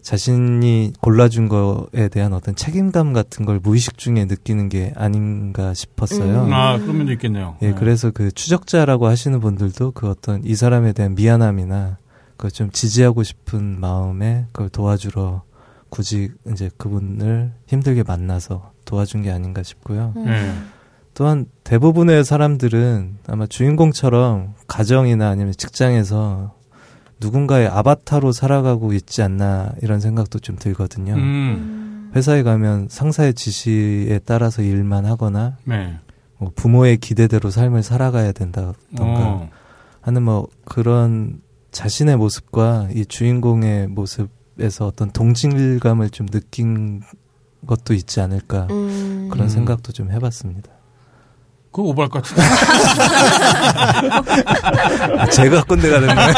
자신이 0.01 0.93
골라준 0.99 1.47
거에 1.47 2.09
대한 2.09 2.33
어떤 2.33 2.55
책임감 2.55 3.13
같은 3.13 3.45
걸 3.45 3.59
무의식 3.61 3.97
중에 3.97 4.25
느끼는 4.25 4.69
게 4.69 4.93
아닌가 4.95 5.73
싶었어요. 5.73 6.45
음. 6.45 6.53
아, 6.53 6.77
그런 6.77 6.97
면도 6.97 7.11
있겠네요. 7.13 7.57
예, 7.61 7.73
그래서 7.73 8.11
그 8.11 8.31
추적자라고 8.31 9.07
하시는 9.07 9.39
분들도 9.39 9.91
그 9.91 10.09
어떤 10.09 10.43
이 10.43 10.55
사람에 10.55 10.93
대한 10.93 11.15
미안함이나 11.15 11.97
그걸 12.35 12.51
좀 12.51 12.71
지지하고 12.71 13.23
싶은 13.23 13.79
마음에 13.79 14.47
그걸 14.51 14.69
도와주러 14.69 15.43
굳이 15.89 16.31
이제 16.51 16.71
그분을 16.77 17.51
힘들게 17.67 18.03
만나서 18.03 18.71
도와준 18.85 19.21
게 19.21 19.31
아닌가 19.31 19.61
싶고요. 19.61 20.13
음. 20.15 20.27
예. 20.27 20.51
또한 21.13 21.45
대부분의 21.63 22.23
사람들은 22.23 23.17
아마 23.27 23.45
주인공처럼 23.45 24.55
가정이나 24.67 25.29
아니면 25.29 25.53
직장에서 25.55 26.55
누군가의 27.21 27.67
아바타로 27.67 28.31
살아가고 28.31 28.93
있지 28.93 29.21
않나 29.21 29.71
이런 29.81 29.99
생각도 29.99 30.39
좀 30.39 30.57
들거든요. 30.57 31.13
음. 31.13 32.11
회사에 32.15 32.43
가면 32.43 32.87
상사의 32.89 33.33
지시에 33.35 34.19
따라서 34.25 34.61
일만 34.61 35.05
하거나 35.05 35.57
네. 35.63 35.97
뭐 36.37 36.51
부모의 36.55 36.97
기대대로 36.97 37.49
삶을 37.49 37.83
살아가야 37.83 38.31
된다던가 38.33 38.75
어. 38.99 39.49
하는 40.01 40.23
뭐 40.23 40.47
그런 40.65 41.39
자신의 41.71 42.17
모습과 42.17 42.89
이 42.93 43.05
주인공의 43.05 43.87
모습에서 43.87 44.87
어떤 44.87 45.11
동질감을 45.11 46.09
좀 46.09 46.27
느낀 46.27 47.01
것도 47.65 47.93
있지 47.93 48.19
않을까 48.19 48.67
음. 48.71 49.29
그런 49.31 49.45
음. 49.45 49.49
생각도 49.49 49.93
좀 49.93 50.11
해봤습니다. 50.11 50.80
그거 51.71 51.83
오버할 51.89 52.09
것 52.09 52.21
같은데. 52.23 52.41
아, 55.17 55.25
제가 55.27 55.63
꼰대가 55.63 55.99
된 56.01 56.15
거예요? 56.15 56.33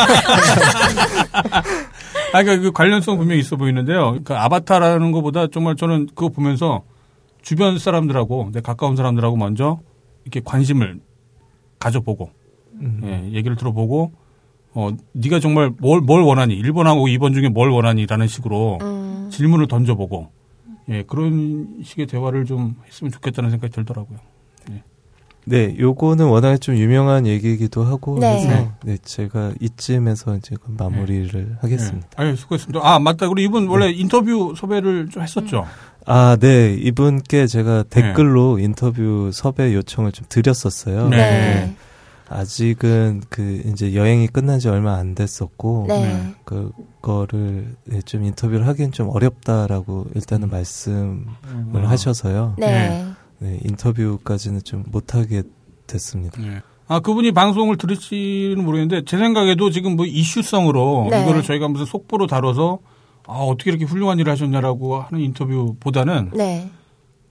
아, 2.33 2.41
그러니까 2.43 2.63
그 2.63 2.71
관련성 2.71 3.17
분명히 3.17 3.41
있어 3.41 3.55
보이는데요. 3.55 4.09
그러니까 4.11 4.43
아바타라는 4.45 5.11
것보다 5.11 5.47
정말 5.47 5.75
저는 5.75 6.07
그거 6.15 6.29
보면서 6.29 6.83
주변 7.41 7.77
사람들하고 7.77 8.49
내 8.53 8.61
가까운 8.61 8.95
사람들하고 8.95 9.35
먼저 9.35 9.79
이렇게 10.23 10.39
관심을 10.43 10.99
가져보고 11.79 12.29
음. 12.81 13.01
예, 13.03 13.31
얘기를 13.35 13.55
들어보고 13.57 14.13
어 14.73 14.89
네가 15.13 15.39
정말 15.39 15.71
뭘 15.79 15.99
뭘 16.01 16.21
원하니 16.23 16.59
1번하고 16.63 17.05
2번 17.17 17.33
중에 17.33 17.49
뭘 17.49 17.69
원하니라는 17.69 18.27
식으로 18.27 18.79
음. 18.81 19.29
질문을 19.31 19.67
던져보고 19.67 20.29
예 20.89 21.03
그런 21.03 21.79
식의 21.83 22.07
대화를 22.07 22.45
좀 22.45 22.75
했으면 22.87 23.11
좋겠다는 23.11 23.49
생각이 23.51 23.71
들더라고요. 23.73 24.17
네, 25.45 25.75
요거는 25.77 26.25
워낙에 26.25 26.57
좀 26.57 26.75
유명한 26.75 27.27
얘기이기도 27.27 27.83
하고 27.83 28.17
네. 28.19 28.35
해서 28.35 28.71
네, 28.83 28.97
제가 29.03 29.51
이쯤에서 29.59 30.37
이제 30.37 30.55
그 30.55 30.73
마무리를 30.77 31.57
하겠습니다. 31.61 32.07
예. 32.19 32.23
아유 32.23 32.35
수고했습니다. 32.35 32.79
아 32.81 32.99
맞다. 32.99 33.27
우리 33.27 33.43
이분 33.43 33.67
원래 33.67 33.91
인터뷰 33.91 34.53
섭외를 34.55 35.09
좀 35.09 35.23
했었죠. 35.23 35.65
아, 36.05 36.37
네. 36.39 36.73
이분께 36.73 37.47
제가 37.47 37.83
댓글로 37.83 38.59
인터뷰 38.59 39.31
섭외 39.33 39.73
요청을 39.73 40.11
좀 40.11 40.25
드렸었어요. 40.27 41.09
네. 41.09 41.17
네. 41.17 41.75
아직은 42.29 43.21
그 43.29 43.61
이제 43.65 43.93
여행이 43.93 44.27
끝난 44.27 44.59
지 44.59 44.67
얼마 44.67 44.95
안 44.95 45.13
됐었고 45.13 45.85
네. 45.87 46.33
그거를 46.45 47.75
네, 47.85 48.01
좀 48.01 48.23
인터뷰를 48.23 48.67
하기엔 48.67 48.91
좀 48.91 49.09
어렵다라고 49.09 50.07
일단은 50.15 50.49
말씀을 50.49 51.25
음. 51.45 51.83
하셔서요. 51.85 52.55
네. 52.57 53.05
네, 53.43 53.59
인터뷰까지는 53.65 54.63
좀 54.63 54.85
못하게 54.87 55.43
됐습니다. 55.85 56.41
예. 56.43 56.61
아, 56.87 57.01
그분이 57.01 57.33
방송을 57.33 57.77
들으시는 57.77 58.63
모르겠는데, 58.63 59.03
제 59.05 59.17
생각에도 59.17 59.69
지금 59.69 59.97
뭐 59.97 60.05
이슈성으로 60.05 61.07
네. 61.09 61.23
이거를 61.23 61.43
저희가 61.43 61.67
무슨 61.67 61.85
속보로 61.85 62.27
다뤄서, 62.27 62.79
아, 63.27 63.33
어떻게 63.33 63.69
이렇게 63.71 63.83
훌륭한 63.83 64.17
일을 64.19 64.31
하셨냐라고 64.31 65.01
하는 65.01 65.19
인터뷰보다는, 65.19 66.31
네. 66.35 66.69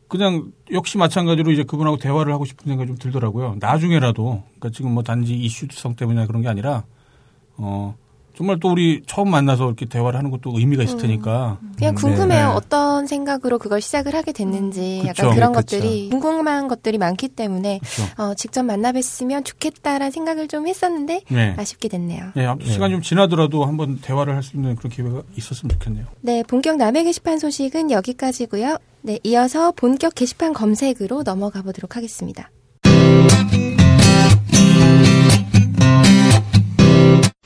그냥 0.06 0.52
역시 0.70 0.98
마찬가지로 0.98 1.50
이제 1.50 1.62
그분하고 1.62 1.96
대화를 1.96 2.30
하고 2.34 2.44
싶은 2.44 2.66
생각이 2.66 2.88
좀 2.88 2.98
들더라고요. 2.98 3.56
나중에라도, 3.58 4.42
그러니까 4.58 4.68
지금 4.68 4.92
뭐 4.92 5.02
단지 5.02 5.34
이슈성 5.34 5.96
때문이나 5.96 6.26
그런 6.26 6.42
게 6.42 6.48
아니라, 6.48 6.84
어, 7.56 7.96
정말 8.42 8.58
또 8.58 8.72
우리 8.72 9.02
처음 9.06 9.30
만나서 9.30 9.66
이렇게 9.66 9.86
대화를 9.86 10.18
하는 10.18 10.32
것도 10.32 10.58
의미가 10.58 10.82
있을 10.82 10.98
테니까. 10.98 11.58
그냥 11.78 11.94
음, 11.94 11.94
궁금해요. 11.94 12.48
네. 12.48 12.54
어떤 12.54 13.06
생각으로 13.06 13.56
그걸 13.60 13.80
시작을 13.80 14.16
하게 14.16 14.32
됐는지 14.32 14.98
그쵸. 15.06 15.08
약간 15.26 15.34
그런 15.36 15.52
네, 15.52 15.58
그쵸. 15.60 15.76
것들이 15.76 16.08
궁금한 16.10 16.66
것들이 16.66 16.98
많기 16.98 17.28
때문에. 17.28 17.78
어, 18.18 18.34
직접 18.34 18.62
만나뵀으면 18.64 19.44
좋겠다라는 19.44 20.10
생각을 20.10 20.48
좀 20.48 20.66
했었는데 20.66 21.20
네. 21.28 21.54
아쉽게 21.56 21.86
됐네요. 21.86 22.32
예, 22.36 22.46
아무튼 22.46 22.72
시간이 22.72 22.94
좀 22.94 23.02
지나더라도 23.02 23.64
한번 23.64 23.98
대화를 24.00 24.34
할 24.34 24.42
수 24.42 24.56
있는 24.56 24.74
그런 24.74 24.90
기회가 24.90 25.22
있었으면 25.36 25.70
좋겠네요. 25.74 26.06
네, 26.20 26.42
본격 26.42 26.76
남의 26.78 27.04
게시판 27.04 27.38
소식은 27.38 27.92
여기까지고요. 27.92 28.76
네, 29.02 29.20
이어서 29.22 29.70
본격 29.70 30.16
게시판 30.16 30.52
검색으로 30.52 31.22
넘어가 31.22 31.62
보도록 31.62 31.94
하겠습니다. 31.96 32.50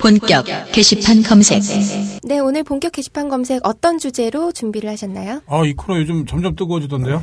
본격 0.07 0.45
게시판 0.71 1.23
검색. 1.25 1.61
네, 2.23 2.39
오늘 2.39 2.63
본격 2.63 2.93
게시판 2.93 3.29
검색 3.29 3.61
어떤 3.67 3.99
주제로 3.99 4.53
준비를 4.53 4.89
하셨나요? 4.89 5.43
아, 5.49 5.63
이 5.65 5.75
코너 5.75 5.99
요즘 5.99 6.25
점점 6.25 6.55
뜨거워지던데요? 6.55 7.21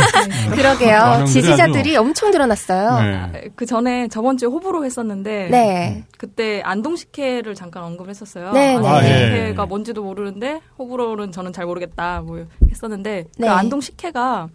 그러게요. 0.56 0.98
반응들이 0.98 1.32
지지자들이 1.32 1.96
엄청 1.98 2.30
늘어났어요. 2.30 3.32
네. 3.32 3.48
그 3.54 3.66
전에 3.66 4.08
저번 4.08 4.38
주에 4.38 4.48
호불호 4.48 4.82
했었는데 4.86 5.48
네. 5.50 6.04
그때 6.16 6.62
안동식혜를 6.64 7.54
잠깐 7.54 7.82
언급을 7.82 8.08
했었어요. 8.08 8.52
네, 8.52 8.78
네. 8.78 8.86
안동식혜가 8.86 9.62
아, 9.62 9.64
예. 9.64 9.68
뭔지도 9.68 10.02
모르는데 10.02 10.62
호불호는 10.78 11.32
저는 11.32 11.52
잘 11.52 11.66
모르겠다 11.66 12.22
뭐 12.22 12.46
했었는데 12.70 13.26
네. 13.36 13.46
그 13.46 13.50
안동식혜가 13.50 14.48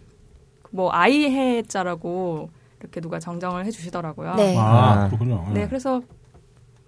뭐 0.72 0.90
아이해자라고 0.92 2.50
이렇게 2.80 3.00
누가 3.00 3.20
정정을 3.20 3.66
해주시더라고요. 3.66 4.34
네. 4.34 4.56
아, 4.58 5.04
아. 5.04 5.06
그렇군요. 5.08 5.46
네, 5.54 5.68
그래서 5.68 6.02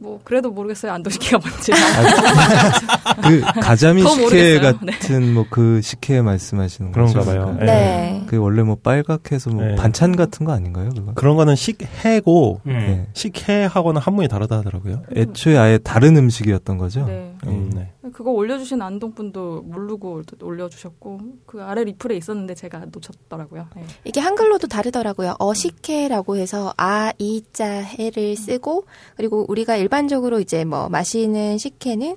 뭐 0.01 0.19
그래도 0.25 0.51
모르겠어요 0.51 0.93
안동식혜가 0.93 1.39
뭔지. 1.39 1.73
그 3.23 3.41
가자미 3.61 4.03
더 4.03 4.09
식혜. 4.09 4.59
네. 4.59 4.59
같은 4.59 5.35
뭐그 5.35 5.83
식혜 5.83 6.23
말씀하시는 6.23 6.91
거죠? 6.91 7.13
그런가 7.13 7.31
봐요. 7.31 7.45
그러니까 7.59 7.65
네. 7.67 8.23
그 8.27 8.39
원래 8.39 8.63
뭐 8.63 8.77
빨갛게서 8.83 9.51
뭐 9.51 9.63
네. 9.63 9.75
반찬 9.77 10.17
같은 10.17 10.47
거 10.47 10.53
아닌가요? 10.53 10.89
그거? 10.97 11.13
그런 11.15 11.37
거는 11.37 11.55
식해고 11.55 12.63
예. 12.67 12.73
네. 12.73 13.07
식해하고는 13.13 14.01
한문이 14.01 14.29
다르다 14.29 14.59
하더라고요. 14.59 15.03
애초에 15.15 15.59
아예 15.59 15.77
다른 15.77 16.17
음식이었던 16.17 16.79
거죠. 16.79 17.05
네. 17.05 17.35
음, 17.47 17.71
네. 17.75 17.93
그거 18.13 18.31
올려주신 18.31 18.81
안동분도 18.81 19.63
모르고 19.63 20.23
올려주셨고 20.43 21.21
그 21.45 21.63
아래 21.63 21.85
리플에 21.85 22.17
있었는데 22.17 22.55
제가 22.55 22.87
놓쳤더라고요. 22.91 23.67
네. 23.77 23.85
이게 24.05 24.21
한글로도 24.21 24.69
다르더라고요. 24.69 25.35
어식혜라고 25.39 26.37
해서 26.37 26.73
아, 26.79 27.13
이 27.19 27.43
자 27.53 27.67
해를 27.67 28.37
쓰고 28.37 28.85
그리고 29.17 29.45
우리가 29.49 29.77
일반적으로 29.77 30.41
이제 30.41 30.65
뭐 30.65 30.89
마시는 30.89 31.59
식혜는. 31.59 32.17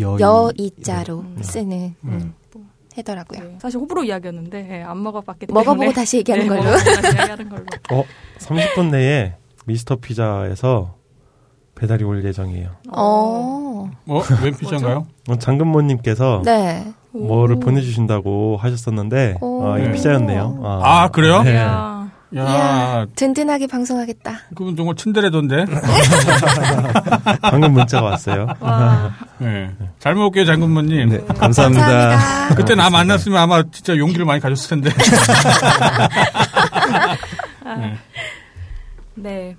여이 0.00 0.70
자로 0.82 1.18
음. 1.20 1.36
쓰는 1.42 1.94
음. 2.04 2.34
음, 2.56 2.70
해더라고요. 2.96 3.42
네. 3.50 3.58
사실 3.60 3.78
호불호 3.80 4.04
이야기였는데 4.04 4.62
네, 4.62 4.82
안 4.82 5.02
먹어봤기 5.02 5.46
때문에 5.46 5.64
먹어보고 5.64 5.92
다시 5.92 6.16
얘기하는 6.18 6.44
네, 6.46 6.48
걸로. 6.48 6.62
먹어보고 6.64 6.94
다시 7.02 7.08
얘기하는 7.18 7.48
걸로. 7.50 7.64
어, 7.92 8.04
30분 8.38 8.90
내에 8.90 9.34
미스터 9.66 9.96
피자에서 9.96 10.96
배달이 11.74 12.04
올 12.04 12.24
예정이에요. 12.24 12.68
어. 12.92 13.90
어, 14.06 14.22
웬 14.42 14.56
피자인가요? 14.56 15.06
어, 15.28 15.36
장근모님께서 15.38 16.42
네. 16.44 16.92
뭐를 17.12 17.60
보내주신다고 17.60 18.56
하셨었는데 18.60 19.38
오. 19.40 19.66
아, 19.66 19.78
이 19.78 19.82
네. 19.82 19.92
피자였네요. 19.92 20.60
아, 20.64 21.08
그래요? 21.08 21.42
네. 21.42 21.52
이야. 21.54 22.04
야, 22.36 22.42
이야, 22.42 23.06
든든하게 23.14 23.68
방송하겠다. 23.68 24.32
그분 24.56 24.74
정말 24.74 24.96
츤데레던데. 24.96 25.66
방금 27.42 27.74
문자가 27.74 28.06
왔어요. 28.06 28.48
와. 28.58 29.12
네. 29.38 29.70
잘 30.00 30.16
먹을게요, 30.16 30.44
장군모님. 30.44 31.10
네, 31.10 31.18
감사합니다. 31.38 31.86
감사합니다. 31.86 32.54
그때 32.56 32.74
나 32.74 32.90
만났으면 32.90 33.38
아마 33.38 33.62
진짜 33.70 33.96
용기를 33.96 34.24
많이 34.24 34.40
가졌을 34.40 34.80
텐데. 34.80 34.90
네. 37.78 37.94
네. 39.14 39.56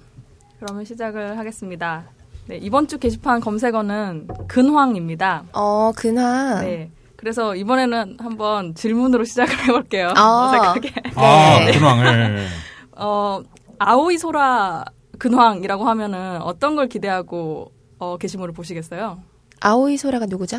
그러면 0.60 0.86
시작을 0.86 1.38
하겠습니다. 1.38 2.04
네, 2.48 2.58
이번 2.58 2.88
주 2.88 2.98
게시판 2.98 3.42
검색어는 3.42 4.28
근황입니다. 4.48 5.44
어, 5.54 5.92
근황. 5.96 6.62
네. 6.64 6.92
그래서 7.16 7.56
이번에는 7.56 8.18
한번 8.20 8.76
질문으로 8.76 9.24
시작을 9.24 9.68
해볼게요. 9.68 10.14
아. 10.16 10.50
어색하게. 10.50 10.94
아, 11.16 11.60
네. 11.66 11.72
근황, 11.72 12.00
예. 12.06 12.48
어, 12.98 13.42
아오이 13.80 14.18
소라 14.18 14.86
근황이라고 15.18 15.86
하면은 15.86 16.42
어떤 16.42 16.76
걸 16.76 16.88
기대하고 16.88 17.72
어, 17.98 18.18
게시물을 18.18 18.54
보시겠어요? 18.54 19.20
아오이 19.62 19.98
소라가 19.98 20.26
누구죠? 20.26 20.58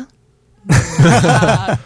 아, 0.69 1.77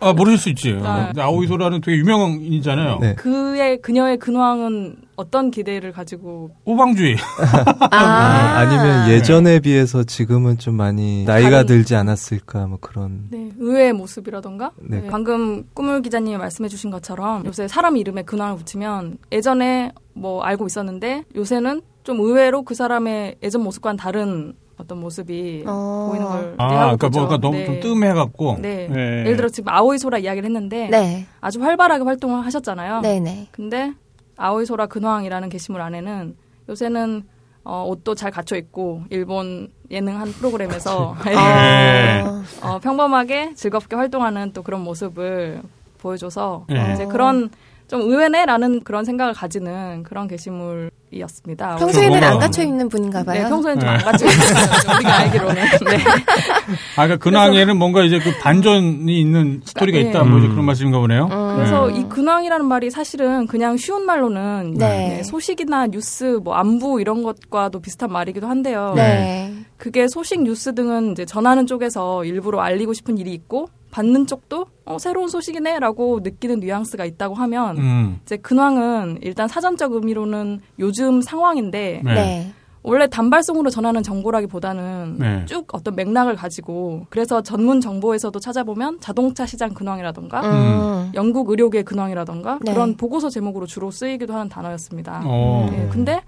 아, 0.00 0.12
모르실 0.12 0.38
수 0.38 0.48
있지. 0.50 0.78
아. 0.82 1.06
근데 1.06 1.22
아오이 1.22 1.46
소라는 1.46 1.80
되게 1.80 1.98
유명인이잖아요. 1.98 2.98
네. 3.00 3.14
그의 3.16 3.80
그녀의 3.82 4.18
근황은 4.18 4.96
어떤 5.20 5.50
기대를 5.50 5.92
가지고 5.92 6.50
오방주의. 6.64 7.14
아, 7.90 7.96
아, 7.96 8.64
니면 8.64 9.10
예전에 9.10 9.60
비해서 9.60 10.02
지금은 10.02 10.56
좀 10.56 10.74
많이 10.76 11.24
나이가 11.24 11.50
다른- 11.50 11.66
들지 11.66 11.94
않았을까 11.94 12.66
뭐 12.66 12.78
그런 12.80 13.26
네, 13.30 13.50
의외의 13.58 13.92
모습이라던가 13.92 14.72
네. 14.80 15.00
네, 15.02 15.08
방금 15.10 15.64
꾸물 15.74 16.00
기자님이 16.00 16.38
말씀해주신 16.38 16.90
것처럼 16.90 17.44
요새 17.44 17.68
사람 17.68 17.96
이름에 17.98 18.22
근황을 18.22 18.56
붙이면 18.56 19.18
예전에 19.30 19.92
뭐 20.14 20.42
알고 20.42 20.66
있었는데 20.66 21.24
요새는 21.36 21.82
좀 22.02 22.18
의외로 22.20 22.62
그 22.62 22.74
사람의 22.74 23.36
예전 23.42 23.62
모습과는 23.62 23.98
다른 23.98 24.54
어떤 24.78 24.98
모습이 25.00 25.64
어. 25.66 26.08
보이는 26.10 26.26
걸 26.26 26.54
아, 26.56 26.68
그러니까 26.68 27.08
보죠. 27.08 27.18
뭔가 27.20 27.36
너무 27.38 27.58
네. 27.58 27.66
좀 27.66 27.80
뜸해갖고. 27.80 28.56
네. 28.62 28.88
예. 28.90 29.20
예를 29.26 29.36
들어 29.36 29.48
지금 29.50 29.68
아오이 29.70 29.98
소라 29.98 30.16
이야기를 30.16 30.46
했는데 30.48 30.88
네. 30.88 31.26
아주 31.42 31.60
활발하게 31.62 32.04
활동을 32.04 32.46
하셨잖아요. 32.46 33.02
네네. 33.02 33.48
근데 33.50 33.92
아오이 34.40 34.64
소라 34.64 34.86
근황이라는 34.86 35.50
게시물 35.50 35.82
안에는 35.82 36.34
요새는 36.68 37.24
어, 37.62 37.84
옷도 37.86 38.14
잘 38.14 38.30
갖춰 38.30 38.56
입고 38.56 39.02
일본 39.10 39.68
예능 39.90 40.18
한 40.18 40.32
프로그램에서 40.32 41.14
네. 41.26 42.22
어, 42.22 42.42
어, 42.62 42.78
평범하게 42.78 43.52
즐겁게 43.54 43.96
활동하는 43.96 44.52
또 44.54 44.62
그런 44.62 44.80
모습을 44.80 45.60
보여줘서 45.98 46.64
네. 46.70 46.94
이제 46.94 47.04
그런 47.04 47.50
좀 47.90 48.02
의외네라는 48.02 48.84
그런 48.84 49.04
생각을 49.04 49.34
가지는 49.34 50.04
그런 50.04 50.28
게시물이었습니다. 50.28 51.74
평소에는 51.74 52.08
뭔가- 52.10 52.28
안 52.28 52.38
갇혀 52.38 52.62
있는 52.62 52.88
분인가 52.88 53.24
봐요. 53.24 53.42
네, 53.42 53.48
평소에는 53.48 53.80
좀안 53.80 53.98
네. 53.98 54.04
갖춰 54.04 54.26
있어요. 54.26 54.94
우리가 54.96 55.18
알기로는. 55.18 55.54
네. 55.90 55.96
아, 56.96 57.06
그러니까 57.06 57.16
근황에는 57.16 57.76
뭔가 57.76 58.04
이제 58.04 58.20
그 58.20 58.30
반전이 58.40 59.20
있는 59.20 59.60
스토리가 59.64 59.98
네. 59.98 60.08
있다. 60.08 60.22
뭐 60.22 60.38
이제 60.38 60.46
음. 60.46 60.52
그런 60.52 60.66
말씀인가 60.66 61.00
보네요. 61.00 61.24
음. 61.32 61.56
그래서 61.56 61.88
네. 61.88 61.98
이 61.98 62.08
근황이라는 62.08 62.64
말이 62.64 62.90
사실은 62.90 63.48
그냥 63.48 63.76
쉬운 63.76 64.06
말로는 64.06 64.74
네. 64.78 64.86
네, 65.16 65.22
소식이나 65.24 65.88
뉴스, 65.88 66.38
뭐 66.44 66.54
안부 66.54 67.00
이런 67.00 67.24
것과도 67.24 67.80
비슷한 67.80 68.12
말이기도 68.12 68.46
한데요. 68.46 68.92
네. 68.94 69.52
그게 69.76 70.06
소식 70.06 70.42
뉴스 70.42 70.74
등은 70.76 71.10
이제 71.12 71.24
전하는 71.24 71.66
쪽에서 71.66 72.24
일부러 72.24 72.60
알리고 72.60 72.92
싶은 72.92 73.18
일이 73.18 73.32
있고 73.32 73.66
받는 73.90 74.26
쪽도 74.26 74.66
어, 74.84 74.98
새로운 74.98 75.28
소식이네라고 75.28 76.20
느끼는 76.22 76.60
뉘앙스가 76.60 77.04
있다고 77.04 77.34
하면 77.34 77.78
음. 77.78 78.20
이제 78.22 78.36
근황은 78.36 79.18
일단 79.22 79.48
사전적 79.48 79.92
의미로는 79.92 80.60
요즘 80.78 81.20
상황인데 81.20 82.02
네. 82.04 82.14
네. 82.14 82.52
원래 82.82 83.06
단발성으로 83.06 83.68
전하는 83.68 84.02
정보라기보다는 84.02 85.16
네. 85.18 85.44
쭉 85.44 85.66
어떤 85.72 85.94
맥락을 85.96 86.34
가지고 86.34 87.06
그래서 87.10 87.42
전문 87.42 87.80
정보에서도 87.80 88.38
찾아보면 88.38 89.00
자동차 89.00 89.44
시장 89.44 89.74
근황이라던가 89.74 90.40
음. 90.40 91.12
영국 91.14 91.50
의료계 91.50 91.82
근황이라던가 91.82 92.60
네. 92.62 92.72
그런 92.72 92.96
보고서 92.96 93.28
제목으로 93.28 93.66
주로 93.66 93.90
쓰이기도 93.90 94.32
하는 94.32 94.48
단어였습니다. 94.48 95.22
어. 95.26 95.68
네, 95.70 95.88
근데 95.92 96.22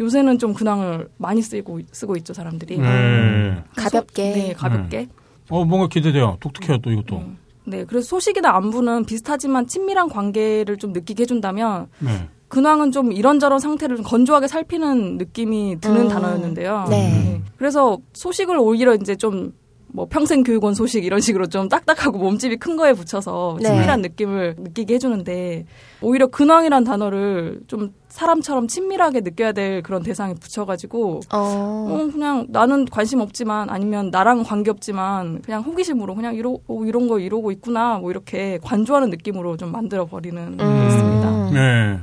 요새는 0.00 0.38
좀 0.38 0.54
근황을 0.54 1.08
많이 1.18 1.42
쓰고 1.42 1.80
쓰고 1.92 2.16
있죠 2.16 2.32
사람들이. 2.32 2.78
네. 2.78 3.62
가볍게. 3.76 4.32
네, 4.32 4.52
가볍게. 4.54 5.08
어, 5.50 5.64
뭔가 5.64 5.88
기대돼요. 5.88 6.36
독특해요, 6.40 6.78
또 6.78 6.90
이것도. 6.90 7.16
음. 7.18 7.38
네, 7.64 7.84
그래서 7.84 8.06
소식이나 8.06 8.50
안부는 8.56 9.04
비슷하지만 9.04 9.66
친밀한 9.66 10.08
관계를 10.08 10.76
좀 10.78 10.92
느끼게 10.92 11.22
해준다면 11.22 11.88
네. 11.98 12.28
근황은 12.48 12.90
좀 12.90 13.12
이런저런 13.12 13.60
상태를 13.60 13.96
좀 13.96 14.04
건조하게 14.04 14.48
살피는 14.48 15.18
느낌이 15.18 15.78
드는 15.80 16.02
음. 16.02 16.08
단어였는데요. 16.08 16.86
네. 16.88 17.42
그래서 17.56 17.98
소식을 18.14 18.56
오히려 18.58 18.94
이제 18.94 19.14
좀 19.14 19.52
뭐 19.92 20.06
평생 20.06 20.42
교육원 20.42 20.74
소식 20.74 21.04
이런 21.04 21.20
식으로 21.20 21.46
좀 21.46 21.68
딱딱하고 21.68 22.18
몸집이 22.18 22.56
큰 22.56 22.76
거에 22.76 22.92
붙여서 22.92 23.58
네. 23.60 23.68
친밀한 23.68 24.02
느낌을 24.02 24.56
느끼게 24.58 24.94
해주는데 24.94 25.66
오히려 26.00 26.26
근황이란 26.28 26.84
단어를 26.84 27.60
좀 27.66 27.92
사람처럼 28.10 28.66
친밀하게 28.68 29.20
느껴야 29.20 29.52
될 29.52 29.82
그런 29.82 30.02
대상에 30.02 30.34
붙여가지고 30.34 31.20
어. 31.32 31.38
어, 31.38 32.08
그냥 32.12 32.46
나는 32.50 32.84
관심 32.84 33.20
없지만 33.20 33.70
아니면 33.70 34.10
나랑 34.10 34.42
관계 34.42 34.70
없지만 34.70 35.40
그냥 35.42 35.62
호기심으로 35.62 36.14
그냥 36.14 36.34
이러, 36.34 36.58
어, 36.66 36.84
이런 36.84 37.08
거 37.08 37.18
이러고 37.18 37.50
있구나 37.52 37.98
뭐 37.98 38.10
이렇게 38.10 38.58
관조하는 38.62 39.10
느낌으로 39.10 39.56
좀 39.56 39.72
만들어 39.72 40.06
버리는 40.06 40.56
게 40.56 40.64
음. 40.64 40.86
있습니다. 40.86 41.50
네. 41.52 41.98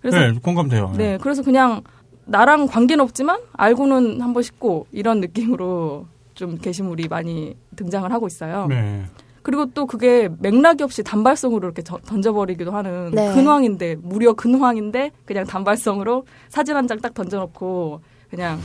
그래서 0.00 0.18
네, 0.18 0.32
공감돼요. 0.42 0.94
네, 0.96 1.18
그래서 1.20 1.42
그냥 1.42 1.82
나랑 2.24 2.66
관계는 2.66 3.02
없지만 3.04 3.38
알고는 3.52 4.20
한 4.22 4.32
번 4.32 4.42
싶고 4.42 4.86
이런 4.92 5.20
느낌으로 5.20 6.06
좀 6.34 6.56
게시물이 6.56 7.08
많이 7.08 7.54
등장을 7.76 8.10
하고 8.10 8.26
있어요. 8.26 8.66
네. 8.68 9.04
그리고 9.50 9.66
또 9.74 9.84
그게 9.84 10.28
맥락이 10.38 10.84
없이 10.84 11.02
단발성으로 11.02 11.66
이렇게 11.66 11.82
저- 11.82 11.98
던져버리기도 12.06 12.70
하는 12.70 13.10
네. 13.10 13.34
근황인데 13.34 13.96
무려 14.00 14.32
근황인데 14.32 15.10
그냥 15.24 15.44
단발성으로 15.44 16.24
사진 16.48 16.76
한 16.76 16.86
장 16.86 17.00
딱 17.00 17.14
던져놓고 17.14 18.00
그냥 18.30 18.60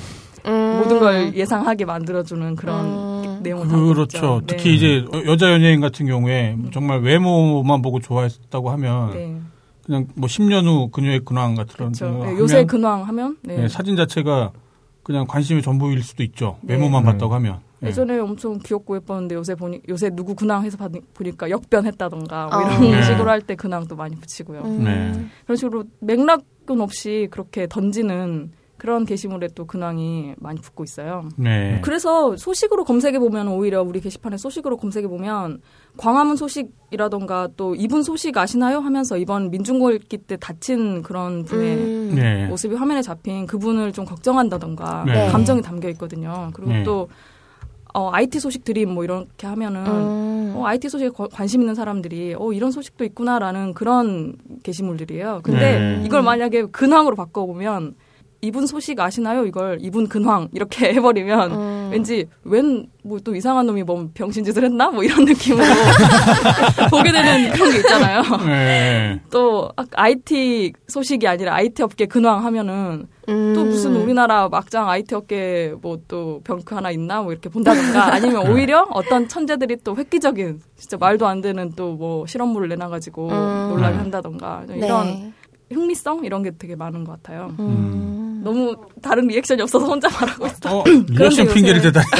음. 0.45 0.77
모든 0.77 0.99
걸 0.99 1.35
예상하게 1.35 1.85
만들어주는 1.85 2.55
그런 2.55 2.85
음. 2.85 3.39
내용을 3.41 3.67
담고 3.67 3.87
그렇죠. 3.87 4.17
있죠. 4.17 4.41
특히 4.45 4.69
네. 4.69 4.75
이제 4.75 5.05
여자 5.25 5.51
연예인 5.51 5.81
같은 5.81 6.05
경우에 6.05 6.55
정말 6.71 6.99
외모만 7.01 7.81
보고 7.81 7.99
좋아했다고 7.99 8.69
하면 8.69 9.11
네. 9.13 9.35
그냥 9.83 10.05
뭐 10.13 10.27
10년 10.27 10.65
후 10.67 10.89
그녀의 10.91 11.21
근황 11.25 11.55
같은 11.55 11.73
그렇죠. 11.75 12.05
거 12.05 12.11
네, 12.11 12.19
하면 12.25 12.37
요새 12.37 12.63
근황 12.65 13.07
하면 13.07 13.37
네. 13.41 13.57
네, 13.57 13.67
사진 13.67 13.95
자체가 13.95 14.51
그냥 15.01 15.25
관심의 15.27 15.63
전부일 15.63 16.03
수도 16.03 16.21
있죠. 16.21 16.57
외모만 16.61 17.03
네. 17.05 17.11
봤다고 17.11 17.33
하면. 17.33 17.59
네. 17.85 17.89
예전에 17.91 18.19
엄청 18.19 18.59
귀엽고 18.59 18.95
예뻤는데 18.97 19.35
요새 19.35 19.55
보니 19.55 19.81
요새 19.89 20.09
누구 20.09 20.35
근황 20.35 20.63
해서 20.65 20.77
받- 20.77 20.91
보니까 21.13 21.49
역변했다던가 21.49 22.47
뭐 22.47 22.57
어. 22.57 22.61
이런 22.61 22.81
네. 22.91 23.01
식으로 23.03 23.29
할 23.29 23.41
때 23.41 23.55
근황도 23.55 23.95
많이 23.95 24.15
붙이고요. 24.15 24.61
음. 24.61 24.83
네. 24.83 25.25
그런 25.45 25.55
식으로 25.55 25.83
맥락은 25.99 26.81
없이 26.81 27.27
그렇게 27.31 27.67
던지는 27.67 28.51
그런 28.77 29.05
게시물에 29.05 29.47
또 29.55 29.65
근황이 29.65 30.33
많이 30.37 30.59
붙고 30.59 30.83
있어요. 30.83 31.29
네. 31.37 31.79
그래서 31.81 32.35
소식으로 32.35 32.83
검색해 32.83 33.19
보면 33.19 33.47
오히려 33.47 33.81
우리 33.81 34.01
게시판에 34.01 34.35
소식으로 34.35 34.75
검색해 34.75 35.07
보면 35.07 35.61
광화문 35.97 36.35
소식이라던가 36.35 37.49
또 37.55 37.73
이분 37.75 38.03
소식 38.03 38.37
아시나요? 38.37 38.79
하면서 38.79 39.17
이번 39.17 39.49
민중궐기 39.49 40.17
때 40.19 40.35
다친 40.35 41.03
그런 41.03 41.45
분의 41.45 41.75
음. 41.77 42.11
네. 42.15 42.47
모습이 42.47 42.75
화면에 42.75 43.01
잡힌 43.01 43.45
그분을 43.45 43.93
좀 43.93 44.03
걱정한다던가 44.05 45.03
네. 45.05 45.29
감정이 45.29 45.61
담겨 45.61 45.87
있거든요. 45.91 46.49
그리고 46.53 46.71
네. 46.73 46.83
또 46.83 47.07
어, 47.95 48.09
IT 48.11 48.39
소식 48.41 48.63
드림 48.65 48.89
뭐 48.89 49.03
이렇게 49.05 49.47
하면은 49.47 49.85
음. 49.87 50.53
어, 50.57 50.65
IT 50.67 50.89
소식에 50.89 51.09
거- 51.09 51.29
관심 51.29 51.61
있는 51.61 51.75
사람들이 51.75 52.35
어, 52.37 52.51
이런 52.51 52.71
소식도 52.71 53.05
있구나라는 53.05 53.73
그런 53.73 54.35
게시물들이에요. 54.63 55.39
근데 55.43 55.79
네. 55.79 56.01
이걸 56.05 56.21
만약에 56.21 56.65
근황으로 56.65 57.15
바꿔보면 57.15 57.95
이분 58.41 58.67
소식 58.67 58.99
아시나요? 58.99 59.45
이걸 59.45 59.77
이분 59.81 60.07
근황 60.07 60.49
이렇게 60.53 60.91
해버리면 60.93 61.51
음. 61.51 61.89
왠지 61.91 62.25
웬 62.43 62.87
뭐 63.05 63.19
또 63.23 63.35
이상한 63.35 63.65
놈이 63.67 63.83
뭐 63.83 64.09
병신짓을 64.13 64.63
했나? 64.65 64.89
뭐 64.89 65.03
이런 65.03 65.23
느낌으로 65.25 65.63
보게 66.89 67.11
되는 67.11 67.51
그런 67.53 67.71
게 67.71 67.77
있잖아요. 67.77 68.21
네. 68.45 69.21
또 69.31 69.69
아- 69.77 69.85
IT 69.93 70.73
소식이 70.87 71.27
아니라 71.27 71.53
IT 71.55 71.81
업계 71.83 72.05
근황 72.07 72.43
하면은 72.43 73.07
음. 73.29 73.53
또 73.55 73.63
무슨 73.65 73.95
우리나라 73.95 74.47
막장 74.49 74.87
IT 74.89 75.15
업계 75.15 75.73
뭐 75.81 75.97
또 76.07 76.41
병크 76.43 76.75
하나 76.75 76.91
있나 76.91 77.21
뭐 77.21 77.31
이렇게 77.31 77.49
본다던가 77.49 78.13
아니면 78.13 78.47
오히려 78.51 78.85
어떤 78.91 79.27
천재들이 79.27 79.77
또 79.83 79.95
획기적인 79.95 80.61
진짜 80.77 80.97
말도 80.97 81.25
안 81.27 81.41
되는 81.41 81.71
또 81.75 81.95
뭐 81.95 82.25
실험물을 82.27 82.67
내놔가지고 82.69 83.29
음. 83.29 83.69
놀라게 83.69 83.93
네. 83.93 83.97
한다던가 84.01 84.63
네. 84.67 84.77
이런 84.77 85.33
흥미성 85.71 86.25
이런 86.25 86.43
게 86.43 86.51
되게 86.57 86.75
많은 86.75 87.03
것 87.05 87.13
같아요. 87.23 87.55
음. 87.59 88.41
너무 88.43 88.75
다른 89.01 89.25
리액션이 89.27 89.61
없어서 89.63 89.85
혼자 89.87 90.07
말하고 90.09 90.45
있어. 90.45 90.79
어, 90.79 90.83
리액션 91.09 91.47
핑계를 91.47 91.81
대다. 91.81 92.01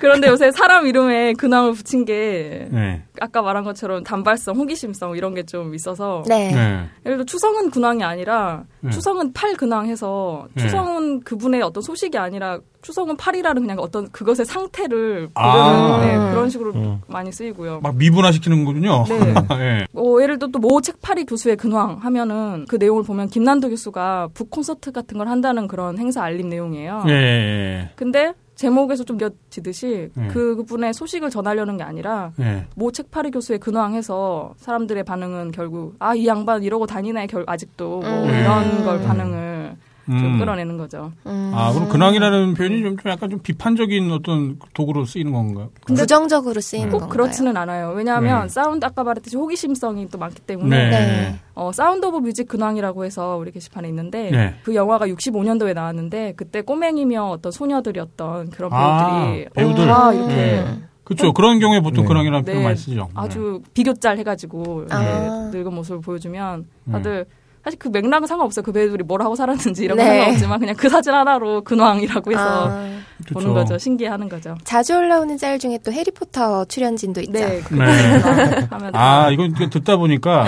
그런데 0.00 0.28
요새 0.28 0.50
사람 0.50 0.86
이름에 0.86 1.32
근황을 1.34 1.72
붙인 1.72 2.04
게 2.04 2.68
네. 2.70 3.02
아까 3.20 3.40
말한 3.42 3.64
것처럼 3.64 4.04
단발성, 4.04 4.56
호기심성 4.56 5.16
이런 5.16 5.34
게 5.34 5.46
좀 5.46 5.74
있어서 5.74 6.22
네. 6.28 6.50
네. 6.50 6.84
예를 7.06 7.18
들어 7.18 7.24
추성은 7.24 7.70
근황이 7.70 8.02
아니라 8.02 8.64
네. 8.80 8.90
추성은 8.90 9.32
팔 9.32 9.54
근황해서 9.54 10.48
네. 10.54 10.62
추성은 10.64 11.20
그분의 11.20 11.62
어떤 11.62 11.82
소식이 11.82 12.18
아니라 12.18 12.58
추성은 12.82 13.16
팔이라는 13.16 13.62
그냥 13.62 13.78
어떤 13.78 14.10
그것의 14.10 14.44
상태를 14.44 15.30
아. 15.34 15.98
부르는 15.98 16.06
네, 16.26 16.30
그런 16.32 16.50
식으로 16.50 16.72
음. 16.74 17.00
많이 17.06 17.32
쓰이고요. 17.32 17.80
막 17.80 17.96
미분화시키는군요. 17.96 19.04
네. 19.08 19.34
예. 19.58 19.86
뭐 19.92 20.20
예를 20.22 20.38
들어 20.38 20.50
또모 20.50 20.80
책팔이 20.80 21.24
교수의 21.24 21.56
근황 21.56 21.98
하면은 21.98 22.66
그 22.68 22.76
내용을 22.76 23.02
보면 23.04 23.28
김난도 23.28 23.70
교수가 23.70 24.28
북 24.34 24.50
콘서트 24.50 24.92
같은 24.92 25.16
걸 25.18 25.28
한다는 25.28 25.68
그런 25.68 25.98
행사 25.98 26.22
알림 26.22 26.48
내용이에요. 26.48 27.04
예, 27.08 27.12
예. 27.12 27.90
근데 27.96 28.34
제목에서 28.56 29.04
좀 29.04 29.16
느껴지듯이 29.18 30.10
네. 30.14 30.28
그분의 30.28 30.92
소식을 30.94 31.30
전하려는 31.30 31.76
게 31.76 31.84
아니라 31.84 32.32
예. 32.40 32.66
모 32.74 32.90
책팔이 32.90 33.30
교수의 33.30 33.58
근황해서 33.60 34.54
사람들의 34.56 35.04
반응은 35.04 35.52
결국 35.52 35.94
아 35.98 36.14
이 36.16 36.26
양반 36.26 36.62
이러고 36.62 36.86
다니네 36.86 37.26
결 37.26 37.44
아직도 37.46 38.00
뭐 38.00 38.24
음. 38.24 38.28
이런 38.30 38.84
걸 38.84 39.02
반응을 39.02 39.76
좀 40.06 40.34
음. 40.34 40.38
끌어내는 40.38 40.76
거죠. 40.76 41.12
음. 41.26 41.50
아, 41.52 41.72
그럼 41.72 41.88
근황이라는 41.88 42.54
표현이 42.54 42.82
좀, 42.82 42.96
좀 42.96 43.10
약간 43.10 43.28
좀 43.28 43.40
비판적인 43.40 44.10
어떤 44.12 44.58
도구로 44.72 45.04
쓰이는 45.04 45.32
건가요? 45.32 45.70
부정적으로 45.86 46.60
쓰이는 46.60 46.90
꼭 46.90 47.00
건가요? 47.00 47.10
그렇지는 47.10 47.56
않아요. 47.56 47.90
왜냐하면 47.90 48.42
네. 48.42 48.48
사운드 48.48 48.84
아까 48.86 49.02
말했듯이 49.02 49.36
호기심성이 49.36 50.08
또 50.08 50.18
많기 50.18 50.40
때문에 50.40 50.76
네. 50.76 50.90
네. 50.90 51.34
어, 51.54 51.72
Sound 51.72 52.06
of 52.06 52.18
Music 52.18 52.46
근황이라고 52.46 53.04
해서 53.04 53.36
우리 53.36 53.50
게시판에 53.50 53.88
있는데 53.88 54.30
네. 54.30 54.54
그 54.62 54.74
영화가 54.74 55.08
65년도에 55.08 55.74
나왔는데 55.74 56.34
그때 56.36 56.62
꼬맹이며 56.62 57.24
어떤 57.24 57.50
소녀들이었던 57.50 58.50
그런 58.50 58.72
아, 58.72 59.24
배우들이 59.24 59.48
배우들. 59.54 59.86
다 59.86 60.12
이렇게 60.12 60.34
네. 60.34 60.82
그렇죠. 61.02 61.32
그런 61.32 61.58
경우에 61.60 61.80
보통 61.80 62.04
네. 62.04 62.08
근황이라는 62.08 62.44
네, 62.44 62.52
표현 62.52 62.64
많이 62.64 62.76
쓰죠. 62.76 63.08
아주 63.14 63.62
비교짤 63.74 64.18
해가지고 64.18 64.84
이렇게 64.88 64.94
아. 64.94 65.50
늙은 65.52 65.72
모습을 65.72 66.00
보여주면 66.00 66.66
네. 66.84 66.92
다들 66.92 67.26
사실 67.66 67.80
그 67.80 67.88
맥락은 67.88 68.28
상관없어요. 68.28 68.62
그 68.62 68.70
배우들이 68.70 69.02
뭘 69.02 69.22
하고 69.22 69.34
살았는지 69.34 69.82
이런 69.84 69.98
건 69.98 70.06
네. 70.06 70.18
상관없지만 70.18 70.60
그냥 70.60 70.76
그 70.76 70.88
사진 70.88 71.12
하나로 71.12 71.64
근황이라고 71.64 72.30
해서 72.30 72.68
아, 72.70 73.00
보는 73.32 73.54
거죠. 73.54 73.76
신기해하는 73.76 74.28
거죠. 74.28 74.54
자주 74.62 74.96
올라오는 74.96 75.36
짤 75.36 75.58
중에 75.58 75.80
또 75.84 75.90
해리포터 75.92 76.66
출연진도 76.66 77.22
있죠. 77.22 77.32
네, 77.32 77.60
그 77.62 77.74
네. 77.74 77.84
아, 78.92 79.30
이건 79.32 79.54
듣다 79.54 79.96
보니까 79.96 80.46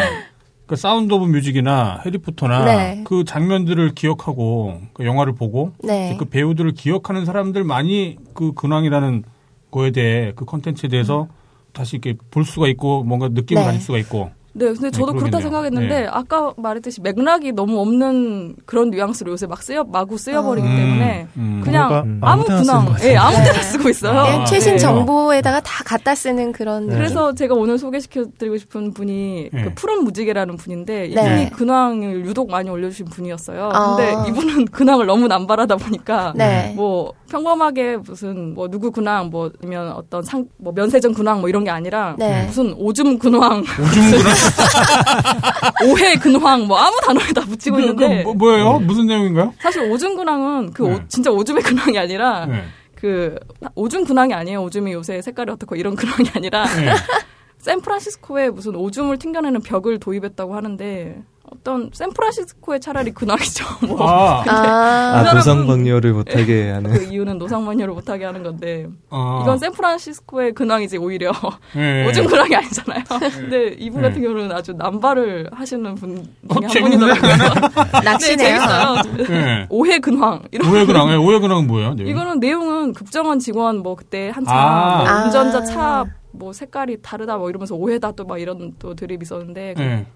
그 0.68 0.76
Sound 0.76 1.12
of 1.12 1.24
Music이나 1.24 2.02
해리포터나 2.06 2.64
네. 2.64 3.02
그 3.04 3.24
장면들을 3.24 3.96
기억하고 3.96 4.82
그 4.92 5.04
영화를 5.04 5.34
보고 5.34 5.72
네. 5.82 6.16
그 6.20 6.24
배우들을 6.24 6.70
기억하는 6.74 7.24
사람들 7.24 7.64
많이 7.64 8.16
그 8.32 8.52
근황이라는 8.52 9.24
거에 9.72 9.90
대해 9.90 10.32
그 10.36 10.44
컨텐츠에 10.44 10.88
대해서 10.88 11.26
다시 11.72 11.96
이렇게 11.96 12.16
볼 12.30 12.44
수가 12.44 12.68
있고 12.68 13.02
뭔가 13.02 13.26
느낌을 13.26 13.60
네. 13.60 13.66
가질 13.66 13.80
수가 13.80 13.98
있고 13.98 14.30
네, 14.58 14.72
근데 14.72 14.90
저도 14.90 15.12
네, 15.12 15.18
그렇다. 15.18 15.40
생각했는데 15.40 16.00
네. 16.02 16.06
아까 16.10 16.52
말했듯이 16.56 17.00
맥락이 17.00 17.52
너무 17.52 17.80
없는 17.80 18.56
그런 18.66 18.90
뉘앙스로 18.90 19.32
요새 19.32 19.46
막 19.46 19.62
쓰여 19.62 19.84
마구 19.84 20.18
쓰여버리기 20.18 20.66
아. 20.66 20.70
음, 20.70 20.76
때문에 20.76 21.26
음. 21.36 21.60
그냥 21.64 21.88
뭔가 22.20 22.30
아무 22.32 22.44
근황. 22.44 22.94
예, 23.02 23.16
아무 23.16 23.36
때나 23.36 23.62
쓰고 23.62 23.88
있어요. 23.88 24.18
아, 24.18 24.24
그냥 24.24 24.44
최신 24.46 24.72
네. 24.72 24.78
정보에다가 24.78 25.60
다 25.60 25.84
갖다 25.84 26.14
쓰는 26.14 26.52
그런 26.52 26.88
네. 26.88 26.94
그래서 26.96 27.34
제가 27.34 27.54
오늘 27.54 27.78
소개시켜드리고 27.78 28.56
싶은 28.58 28.92
분이 28.92 29.50
네. 29.52 29.62
그 29.62 29.74
푸른 29.74 30.04
무지개라는 30.04 30.56
분인데 30.56 31.08
네. 31.08 31.08
이분이 31.08 31.50
근황을 31.50 32.26
유독 32.26 32.50
많이 32.50 32.68
올려주신 32.68 33.06
분이었어요. 33.06 33.70
아. 33.72 33.96
근데 33.96 34.30
이분은 34.30 34.66
근황을 34.72 35.06
너무 35.06 35.28
남발하다 35.28 35.76
보니까 35.76 36.32
네. 36.36 36.72
뭐 36.76 37.12
평범하게 37.30 37.98
무슨 37.98 38.54
뭐 38.54 38.68
누구 38.68 38.90
근황 38.90 39.30
뭐 39.30 39.50
아니면 39.62 39.92
어떤 39.92 40.22
상 40.22 40.48
뭐 40.60 40.72
면세점 40.72 41.14
근황 41.14 41.40
뭐 41.40 41.48
이런 41.48 41.62
게 41.64 41.70
아니라 41.70 42.16
네. 42.18 42.44
무슨 42.46 42.72
오줌 42.74 43.18
근황 43.18 43.58
오줌 43.60 44.10
근황 44.10 44.34
오해 45.86 46.16
근황 46.16 46.66
뭐 46.66 46.78
아무 46.78 46.96
단어에 47.04 47.32
다 47.32 47.40
붙이고 47.42 47.76
그, 47.76 47.82
있는데 47.82 48.18
그 48.18 48.22
뭐, 48.24 48.34
뭐예요? 48.34 48.78
무슨 48.80 49.06
내용인가요? 49.06 49.54
사실 49.60 49.82
오줌 49.90 50.16
근황은 50.16 50.72
그 50.72 50.82
네. 50.82 50.94
오- 50.94 51.08
진짜 51.08 51.30
오줌의 51.30 51.62
근황이 51.62 51.98
아니라 51.98 52.46
네. 52.46 52.64
그 52.94 53.36
오줌 53.74 54.04
근황이 54.04 54.34
아니에요. 54.34 54.62
오줌이 54.62 54.92
요새 54.92 55.22
색깔이 55.22 55.50
어떻고 55.52 55.76
이런 55.76 55.94
근황이 55.94 56.30
아니라 56.34 56.64
네. 56.64 56.92
샌프란시스코에 57.78 58.48
무슨 58.50 58.74
오줌을 58.76 59.18
ting겨내는 59.18 59.60
벽을 59.60 59.98
도입했다고 59.98 60.54
하는데 60.56 61.22
어떤 61.50 61.90
샌프란시스코에 61.94 62.78
차라리 62.78 63.10
근황이죠. 63.10 63.64
뭐. 63.86 64.06
아, 64.06 64.42
아, 64.48 65.22
사람은- 65.24 65.34
노상방뇨를 65.36 66.12
못하게 66.12 66.70
하는. 66.70 66.90
그 66.92 67.04
이유는 67.04 67.38
노상만녀를 67.38 67.92
못하게 67.94 68.24
하는 68.26 68.42
건데 68.42 68.86
아. 69.10 69.40
이건 69.42 69.58
샌프란시스코의 69.58 70.52
근황이지 70.52 70.98
오히려 70.98 71.32
네. 71.74 72.06
오줌 72.06 72.26
근황이 72.26 72.54
아니잖아요. 72.54 73.02
근데 73.08 73.74
이분 73.78 74.02
같은 74.02 74.20
네. 74.20 74.26
경우는 74.28 74.52
아주 74.52 74.72
남발을 74.74 75.48
하시는 75.52 75.94
분 75.94 76.16
중에 76.16 76.26
어, 76.50 76.60
한. 76.68 76.82
분이더라고요. 76.82 77.32
네, 77.32 78.00
낚시네요. 78.04 78.36
재밌어요. 78.36 78.94
네. 79.28 79.66
오해 79.70 79.98
근황 80.00 80.42
이런 80.52 80.70
오해 80.70 80.84
근황, 80.86 81.10
예, 81.10 81.14
오해 81.16 81.38
근황은 81.38 81.66
뭐예요? 81.66 81.94
내용이? 81.94 82.10
이거는 82.10 82.40
내용은 82.40 82.92
국정원 82.92 83.38
직원 83.38 83.78
뭐 83.78 83.94
그때 83.94 84.30
한참 84.34 84.54
아. 84.54 85.04
뭐 85.04 85.24
운전자 85.24 85.58
아. 85.58 85.62
차 85.62 86.04
뭐 86.38 86.52
색깔이 86.52 86.98
다르다 87.02 87.36
뭐 87.36 87.50
이러면서 87.50 87.74
오해다 87.74 88.12
또 88.12 88.24
막 88.24 88.38
이런 88.38 88.74
또 88.78 88.94
드립 88.94 89.22
있었는데 89.22 89.74
그- 89.76 89.82
네. 89.82 90.06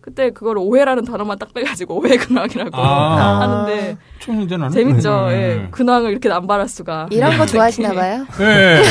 그때 0.00 0.30
그걸 0.30 0.56
오해라는 0.56 1.04
단어만 1.04 1.38
딱 1.38 1.52
빼가지고 1.52 1.98
오해 2.00 2.16
근황이라고 2.16 2.70
아. 2.74 3.40
하는데 3.40 3.98
나는 4.56 4.70
재밌죠. 4.70 5.26
네. 5.26 5.34
예. 5.64 5.68
근황을 5.70 6.12
이렇게 6.12 6.28
남발할 6.30 6.66
수가 6.68 7.08
이런 7.10 7.36
거 7.36 7.44
네. 7.44 7.52
좋아하시나 7.52 7.92
봐요. 7.92 8.24
네. 8.38 8.82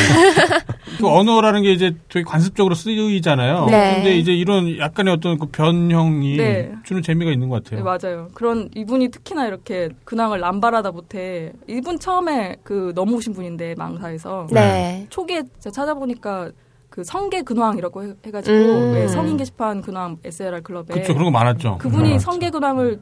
그 1.00 1.08
언어라는 1.08 1.64
게 1.64 1.72
이제 1.72 1.96
되게 2.10 2.24
관습적으로 2.24 2.76
쓰이잖아요. 2.76 3.66
네. 3.66 3.96
근데 3.96 4.18
이제 4.18 4.32
이런 4.34 4.78
약간의 4.78 5.14
어떤 5.14 5.40
그 5.40 5.48
변형이 5.48 6.38
네. 6.38 6.72
주는 6.84 7.02
재미가 7.02 7.32
있는 7.32 7.50
것 7.50 7.64
네, 7.64 7.78
같아요. 7.78 7.84
맞아요. 8.10 8.28
그런 8.36 8.70
이분이 8.76 9.10
특히나 9.10 9.48
이렇게 9.48 9.90
근황을 10.04 10.40
남발하다 10.40 10.92
못해 10.92 11.52
이분 11.68 11.98
처음에 12.00 12.58
그 12.64 12.92
넘어오신 12.94 13.34
분인데 13.34 13.74
망사에서 13.76 14.48
네. 14.52 15.08
초기에 15.10 15.44
제가 15.60 15.72
찾아보니까 15.74 16.52
그 16.98 17.04
성계 17.04 17.44
근황이라고 17.44 18.04
해- 18.06 18.14
해가지고 18.26 18.56
음. 18.58 18.94
왜 18.96 19.08
성인 19.08 19.38
게시판 19.38 19.84
근황 19.84 20.18
SLR 20.26 20.64
클럽에 20.64 20.86
그렇죠. 20.90 21.14
그런 21.14 21.26
거 21.26 21.30
많았죠. 21.32 21.78
그분이 21.78 22.10
네. 22.14 22.18
성계 22.20 22.50
근황을 22.50 23.00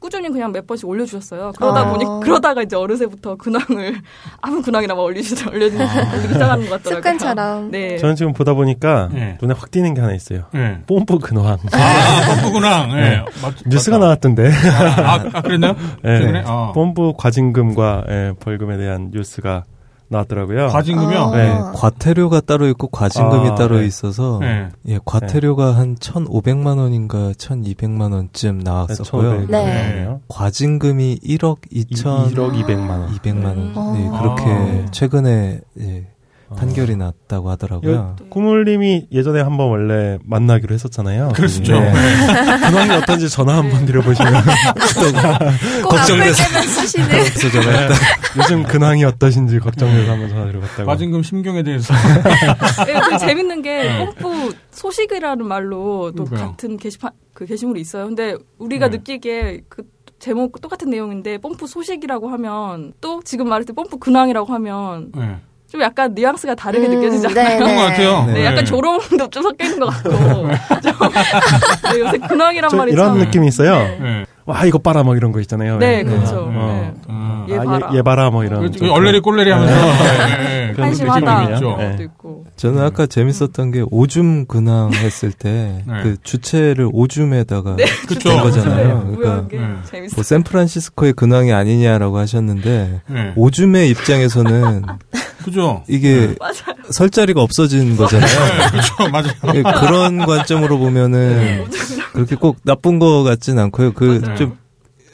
꾸준히 0.00 0.28
그냥 0.28 0.50
몇 0.50 0.66
번씩 0.66 0.88
올려주셨어요. 0.88 1.52
그러다 1.56 1.82
아. 1.82 1.92
보니 1.92 2.04
그러다가 2.24 2.62
이제 2.62 2.74
어느새부터 2.74 3.36
근황을 3.36 3.94
아무 4.42 4.60
근황이나 4.60 4.96
막 4.96 5.02
올리시 5.02 5.36
올려주 5.48 5.76
올리기 5.76 6.32
시작하는 6.32 6.68
것 6.68 6.82
같더라고요. 6.82 6.96
습관처럼. 6.96 7.70
네. 7.70 7.96
저는 7.98 8.16
지금 8.16 8.32
보다 8.32 8.54
보니까 8.54 9.08
네. 9.12 9.38
눈에 9.40 9.54
확 9.56 9.70
띄는 9.70 9.94
게 9.94 10.00
하나 10.00 10.14
있어요. 10.14 10.46
네. 10.52 10.80
뽐뿌 10.88 11.20
근황. 11.20 11.46
아, 11.46 11.56
펌프 11.56 12.50
근황. 12.54 12.88
네. 12.90 13.10
네. 13.10 13.24
맞, 13.40 13.54
뉴스가 13.66 13.98
맞다. 13.98 14.04
나왔던데. 14.06 14.50
아, 14.50 15.14
아, 15.32 15.42
그랬나요? 15.42 15.76
네. 16.02 16.42
어. 16.44 16.72
뽐뿌 16.74 17.14
과징금과 17.16 18.04
예, 18.08 18.32
벌금에 18.40 18.76
대한 18.78 19.10
뉴스가 19.12 19.62
나왔더라고요. 20.08 20.68
과징금이요? 20.68 21.18
아. 21.18 21.36
네. 21.36 21.58
과태료가 21.74 22.40
따로 22.40 22.66
있고 22.68 22.88
과징금이 22.88 23.50
아, 23.50 23.54
따로 23.54 23.78
네. 23.78 23.86
있어서 23.86 24.38
네. 24.40 24.68
예, 24.86 24.98
과태료가 25.04 25.76
한 25.76 25.96
1,500만 25.96 26.78
원인가 26.78 27.32
1,200만 27.32 28.12
원쯤 28.12 28.58
나왔었고요. 28.58 29.46
네. 29.46 29.64
네. 29.64 30.08
과징금이 30.28 31.20
1억 31.22 31.58
2천 31.72 32.32
1억 32.32 32.64
200만 32.64 32.88
원. 32.88 33.14
200만 33.14 33.44
원. 33.44 33.72
어. 33.76 33.96
예, 33.98 34.18
그렇게 34.18 34.42
아. 34.86 34.90
최근에 34.90 35.60
예, 35.80 36.06
판결이 36.56 36.96
났다고 36.96 37.50
하더라고요. 37.50 38.16
꾸물님이 38.30 39.08
예전에 39.12 39.40
한번 39.40 39.68
원래 39.68 40.18
만나기로 40.24 40.74
했었잖아요. 40.74 41.32
네. 41.32 41.42
근황이 42.68 42.90
어떤지 42.92 43.28
전화 43.28 43.56
한번 43.58 43.84
드려보시면 43.86 44.32
꼭 45.82 45.88
걱정돼서. 45.90 46.42
제가 47.50 47.60
네. 47.60 47.88
요즘 48.38 48.62
근황이 48.62 49.04
어떠신지 49.04 49.58
걱정돼서 49.58 50.12
한번 50.12 50.28
전화 50.30 50.46
드려봤다고. 50.46 50.86
과징금 50.86 51.22
심경에 51.22 51.62
대해서. 51.62 51.92
네, 52.86 53.00
그 53.08 53.18
재밌는 53.18 53.62
게 53.62 53.82
네. 53.82 53.98
뽐뿌 53.98 54.52
소식이라는 54.70 55.46
말로 55.46 56.12
또 56.16 56.24
그러니까요. 56.24 56.50
같은 56.52 56.76
게시판 56.76 57.10
그 57.34 57.44
게시물이 57.46 57.80
있어요. 57.80 58.06
근데 58.06 58.34
우리가 58.58 58.88
네. 58.88 58.96
느끼기에 58.98 59.62
그 59.68 59.82
제목 60.18 60.60
똑같은 60.60 60.90
내용인데 60.90 61.38
뽐뿌 61.38 61.66
소식이라고 61.66 62.28
하면 62.30 62.92
또 63.00 63.20
지금 63.22 63.48
말했듯 63.48 63.74
뽐뿌 63.76 63.98
근황이라고 63.98 64.52
하면 64.54 65.12
네. 65.14 65.36
좀 65.70 65.82
약간 65.82 66.14
뉘앙스가 66.14 66.54
다르게 66.54 66.86
음, 66.86 66.94
느껴지잖아요. 66.98 67.58
그런 67.58 67.76
것 67.76 67.82
같아요. 67.82 68.24
네, 68.32 68.44
약간 68.46 68.64
조롱도 68.64 69.28
좀 69.28 69.42
섞여 69.42 69.64
있는 69.66 69.78
것 69.80 69.86
같고. 69.88 70.10
좀 70.80 70.92
네, 71.92 72.00
요새 72.00 72.18
근황이란 72.18 72.70
좀 72.70 72.78
말이 72.78 72.92
이런 72.92 73.08
참- 73.08 73.18
느낌이 73.18 73.46
있어요. 73.48 73.76
네. 73.76 74.24
와 74.46 74.64
이거 74.64 74.78
봐라 74.78 75.02
뭐 75.02 75.14
이런 75.14 75.30
거 75.30 75.40
있잖아요. 75.40 75.76
네, 75.76 75.98
왜. 75.98 76.04
그렇죠. 76.04 76.50
네. 76.50 76.58
네. 76.58 76.92
아. 77.08 77.46
얘 77.50 77.56
아, 77.58 77.62
봐라. 77.64 77.90
얘, 77.92 77.98
얘 77.98 78.02
봐라 78.02 78.30
뭐 78.30 78.44
이런. 78.44 78.72
그, 78.72 78.90
얼레리 78.90 79.20
꼴레리 79.20 79.50
하면서. 79.50 79.74
네. 80.38 80.72
그런 80.72 80.88
한심하다. 80.88 81.40
느낌이 81.40 81.54
있죠. 81.54 81.76
네. 81.76 81.96
있고. 82.00 82.44
저는 82.56 82.82
아까 82.82 83.04
재밌었던 83.04 83.70
게 83.70 83.84
오줌 83.90 84.46
근황 84.46 84.94
했을 84.94 85.32
때그 85.32 85.82
네. 85.86 86.16
주체를 86.22 86.88
오줌에다가 86.90 87.76
그쵸. 88.08 88.30
된 88.30 88.40
거잖아요. 88.40 89.06
네, 89.10 89.16
그러니까 89.16 89.48
네. 89.50 90.06
뭐 90.14 90.24
샌프란시스코의 90.24 91.12
근황이 91.12 91.52
아니냐라고 91.52 92.16
하셨는데 92.16 93.02
네. 93.06 93.32
오줌의 93.36 93.90
입장에서는 93.90 94.82
그죠? 95.44 95.82
이게 95.88 96.34
설 96.90 97.10
자리가 97.10 97.40
없어진 97.42 97.96
거잖아요. 97.96 98.70
그렇죠, 98.70 99.08
맞아요. 99.10 99.32
예, 99.54 99.62
그런 99.62 100.18
관점으로 100.18 100.78
보면은 100.78 101.64
그렇게 102.12 102.34
꼭 102.36 102.56
나쁜 102.64 102.98
거 102.98 103.22
같진 103.22 103.58
않고요. 103.58 103.92
그 103.92 104.20
좀 104.36 104.56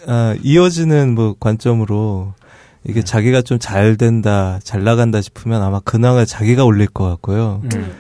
아, 0.07 0.35
이어지는 0.43 1.15
뭐 1.15 1.35
관점으로 1.41 2.35
이게 2.87 3.03
자기가 3.03 3.41
좀 3.43 3.59
잘 3.59 3.97
된다, 3.97 4.61
잘 4.63 4.85
나간다 4.85 5.21
싶으면 5.23 5.63
아마 5.63 5.81
근황을 5.81 6.27
자기가 6.27 6.65
올릴 6.65 6.87
것 6.89 7.09
같고요. 7.09 7.63
음. 7.75 7.95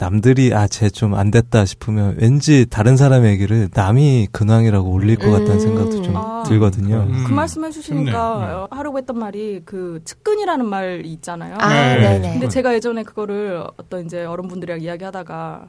남들이 0.00 0.54
아, 0.54 0.66
쟤 0.66 0.88
좀 0.88 1.14
안 1.14 1.30
됐다 1.30 1.66
싶으면 1.66 2.16
왠지 2.18 2.64
다른 2.68 2.96
사람의 2.96 3.32
얘기를 3.32 3.68
남이 3.74 4.28
근황이라고 4.32 4.90
올릴 4.90 5.16
것 5.16 5.30
같다는 5.30 5.60
생각도 5.60 6.02
좀 6.02 6.16
아. 6.16 6.42
들거든요. 6.46 7.06
음. 7.08 7.24
그 7.26 7.32
말씀 7.32 7.64
해주시니까. 7.64 8.64
어, 8.64 8.68
하려고 8.74 8.96
했던 8.98 9.18
말이 9.18 9.60
그 9.64 10.00
측근이라는 10.04 10.64
말이 10.66 11.12
있잖아요. 11.12 11.56
아, 11.58 11.68
네. 11.68 11.98
네네. 12.00 12.32
근데 12.32 12.48
제가 12.48 12.72
예전에 12.74 13.02
그거를 13.02 13.62
어떤 13.76 14.06
이제 14.06 14.24
어른분들이랑 14.24 14.80
이야기하다가 14.80 15.68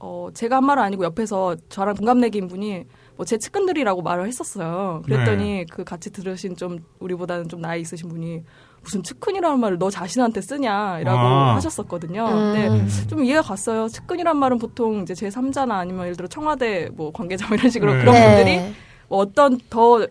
어 0.00 0.28
제가 0.34 0.56
한 0.56 0.66
말은 0.66 0.82
아니고 0.82 1.04
옆에서 1.04 1.56
저랑 1.70 1.94
동갑내기인 1.94 2.48
분이 2.48 2.84
뭐 3.16 3.24
제 3.24 3.38
측근들이라고 3.38 4.02
말을 4.02 4.26
했었어요. 4.26 5.00
그랬더니 5.06 5.44
네. 5.44 5.66
그 5.70 5.84
같이 5.84 6.10
들으신 6.10 6.56
좀 6.56 6.80
우리보다는 6.98 7.48
좀 7.48 7.60
나이 7.62 7.80
있으신 7.80 8.08
분이 8.10 8.42
무슨 8.84 9.02
측근이라는 9.02 9.58
말을 9.58 9.78
너 9.78 9.90
자신한테 9.90 10.40
쓰냐라고 10.42 11.18
아. 11.18 11.54
하셨었거든요. 11.56 12.26
음. 12.26 12.52
근데 12.54 13.06
좀 13.08 13.24
이해가 13.24 13.42
갔어요. 13.42 13.88
측근이란 13.88 14.36
말은 14.36 14.58
보통 14.58 15.02
이제 15.02 15.14
제 15.14 15.28
3자나 15.28 15.72
아니면 15.72 16.04
예를 16.04 16.16
들어 16.16 16.28
청와대 16.28 16.88
뭐 16.92 17.10
관계자 17.12 17.46
뭐 17.48 17.56
이런 17.56 17.70
식으로 17.70 17.94
네. 17.94 18.00
그런 18.00 18.14
분들이 18.14 18.56
네. 18.58 18.72
뭐 19.08 19.18
어떤 19.18 19.58
더 19.70 20.06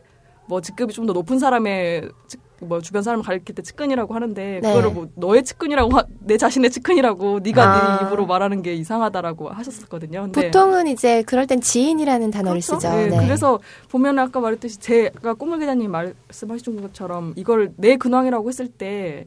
뭐 0.45 0.60
직급이 0.60 0.91
좀 0.94 1.06
더 1.08 1.14
높은 1.14 1.40
사람의 1.40 2.10
측- 2.28 2.41
뭐 2.64 2.81
주변 2.81 3.03
사람을 3.03 3.23
가리킬 3.26 3.56
때 3.56 3.61
측근이라고 3.61 4.14
하는데 4.14 4.60
네. 4.61 4.68
그거를 4.68 4.91
뭐 4.91 5.07
너의 5.15 5.44
측근이라고 5.44 5.91
하- 5.98 6.06
내 6.19 6.38
자신의 6.38 6.72
측근이라고 6.72 7.40
네가 7.41 7.64
아. 7.64 7.98
네 8.02 8.06
입으로 8.07 8.26
말하는 8.26 8.61
게 8.61 8.73
이상하다라고 8.76 9.49
하셨었거든요. 9.49 10.23
근데 10.23 10.48
보통은 10.48 10.88
이제 10.88 11.22
그럴 11.23 11.48
땐 11.48 11.61
지인이라는 11.61 12.31
단어를 12.31 12.61
그렇죠? 12.61 12.80
쓰죠. 12.80 12.95
네, 12.95 13.07
네. 13.07 13.18
그래서 13.26 13.60
보면 13.90 14.19
아까 14.19 14.40
말했듯이 14.40 14.80
제가 14.80 15.34
꼬물 15.35 15.60
기자님 15.60 15.91
말씀하신 15.91 16.81
것처럼 16.81 17.34
이걸 17.35 17.72
내 17.77 17.95
근황이라고 17.98 18.48
했을 18.49 18.68
때 18.68 19.26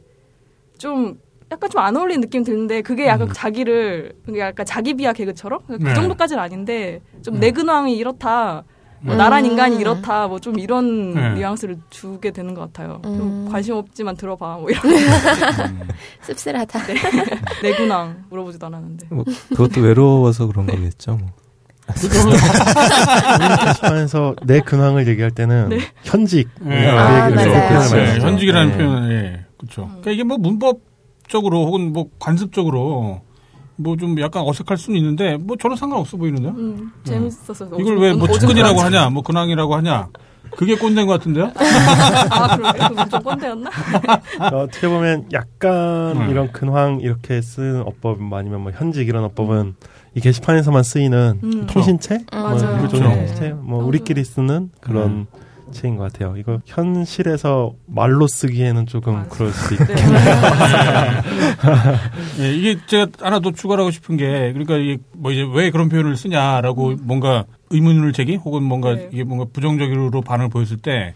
좀 0.78 1.18
약간 1.50 1.70
좀 1.70 1.80
안 1.82 1.96
어울리는 1.96 2.20
느낌 2.20 2.42
드는데 2.44 2.82
그게 2.82 3.06
약간 3.06 3.32
자기를 3.32 4.14
그게 4.26 4.40
약간 4.40 4.66
자기 4.66 4.94
비하 4.94 5.12
개그처럼 5.12 5.60
그 5.66 5.72
네. 5.80 5.94
정도까지는 5.94 6.42
아닌데 6.42 7.00
좀내 7.22 7.52
근황이 7.52 7.96
이렇다. 7.96 8.64
뭐 9.07 9.15
음. 9.15 9.19
나란 9.19 9.45
인간이 9.47 9.77
이렇다 9.77 10.27
뭐 10.28 10.39
좀 10.41 10.59
이런 10.59 11.15
네. 11.15 11.35
뉘앙스를 11.35 11.78
주게 11.91 12.31
되는 12.31 12.55
것 12.55 12.61
같아요. 12.62 13.01
음. 13.07 13.16
좀 13.19 13.49
관심 13.51 13.74
없지만 13.77 14.16
들어봐 14.16 14.59
뭐 14.59 14.69
이런 14.70 14.83
씁쓸하다. 16.23 16.81
내 17.62 17.74
근황 17.74 18.24
물어보지도 18.31 18.66
않았는데. 18.66 19.07
뭐 19.11 19.24
그것도 19.51 19.81
외로워서 19.81 20.47
그런 20.47 20.66
거겠죠. 20.66 21.16
뭐. 21.16 21.28
게시판에서 23.66 24.35
내 24.45 24.61
근황을 24.61 25.07
얘기할 25.09 25.31
때는 25.31 25.69
네. 25.70 25.78
현직 26.05 26.49
네. 26.61 26.85
그 26.85 26.91
아, 26.99 27.28
표현을. 27.28 27.35
많이 27.37 27.51
네, 27.51 27.59
하죠. 28.11 28.27
현직이라는 28.27 28.70
네. 28.70 28.77
표현은 28.77 29.11
예, 29.12 29.45
그렇죠. 29.59 29.87
그러니까 29.87 30.11
이게 30.11 30.23
뭐 30.24 30.37
문법적으로 30.39 31.66
혹은 31.66 31.93
뭐 31.93 32.07
관습적으로 32.19 33.23
뭐 33.77 33.97
좀 33.97 34.19
약간 34.20 34.43
어색할 34.47 34.77
수는 34.77 34.98
있는데 34.98 35.36
뭐 35.36 35.57
저는 35.57 35.77
상관없어 35.77 36.16
보이는데요. 36.16 36.53
음, 36.53 36.90
재밌었어요. 37.05 37.70
이걸 37.78 37.98
왜뭐 37.98 38.24
오줌 38.24 38.40
측근이라고 38.40 38.74
오줌 38.81 38.86
하냐, 38.86 39.11
뭐 39.11 39.23
근황이라고 39.23 39.74
하냐. 39.77 40.09
그게 40.57 40.74
꼰대인 40.77 41.07
것 41.07 41.15
같은데요? 41.15 41.53
아, 42.31 42.57
그러게. 42.57 42.78
그건 42.89 43.11
좀 43.11 43.23
꼰대였나? 43.23 43.70
어, 44.53 44.57
어떻게 44.62 44.89
보면 44.89 45.27
약간 45.32 46.16
음. 46.16 46.31
이런 46.31 46.53
근황 46.53 47.01
이렇게 47.01 47.43
쓰는 47.43 47.82
어법 47.82 48.20
아니면 48.32 48.62
뭐 48.62 48.73
현직 48.73 49.09
이런 49.09 49.24
어법은 49.24 49.74
이 50.15 50.20
게시판에서만 50.20 50.82
쓰이는 50.82 51.40
음. 51.43 51.66
통신체, 51.66 52.15
음, 52.15 52.24
뭐 52.32 52.40
맞아요. 52.43 52.82
일종의 52.82 52.89
그렇죠. 52.89 53.01
통신체, 53.03 53.48
뭐 53.55 53.78
맞아요. 53.78 53.89
우리끼리 53.89 54.24
쓰는 54.24 54.70
그런 54.81 55.27
체인 55.72 55.97
것 55.97 56.12
같아요. 56.12 56.36
이거 56.36 56.60
현실에서 56.64 57.72
말로 57.86 58.26
쓰기에는 58.26 58.86
조금 58.86 59.14
맞아요. 59.14 59.28
그럴 59.28 59.51
수도 59.51 59.76
네. 59.76 59.93
있겠네요. 59.93 60.20
예, 62.40 62.55
이게 62.55 62.76
제가 62.86 63.06
하나 63.20 63.40
더 63.40 63.51
추가하고 63.51 63.90
싶은 63.90 64.16
게 64.16 64.52
그러니까 64.52 64.76
이게 64.76 64.98
뭐 65.12 65.32
이제 65.32 65.47
왜 65.52 65.70
그런 65.70 65.88
표현을 65.88 66.16
쓰냐라고 66.16 66.97
뭔가 67.02 67.44
의문을 67.70 68.12
제기 68.12 68.36
혹은 68.36 68.62
뭔가 68.62 68.94
네. 68.94 69.09
이게 69.12 69.24
뭔가 69.24 69.47
부정적으로 69.52 70.20
반응을 70.22 70.51
보였을 70.51 70.76
때 70.76 71.14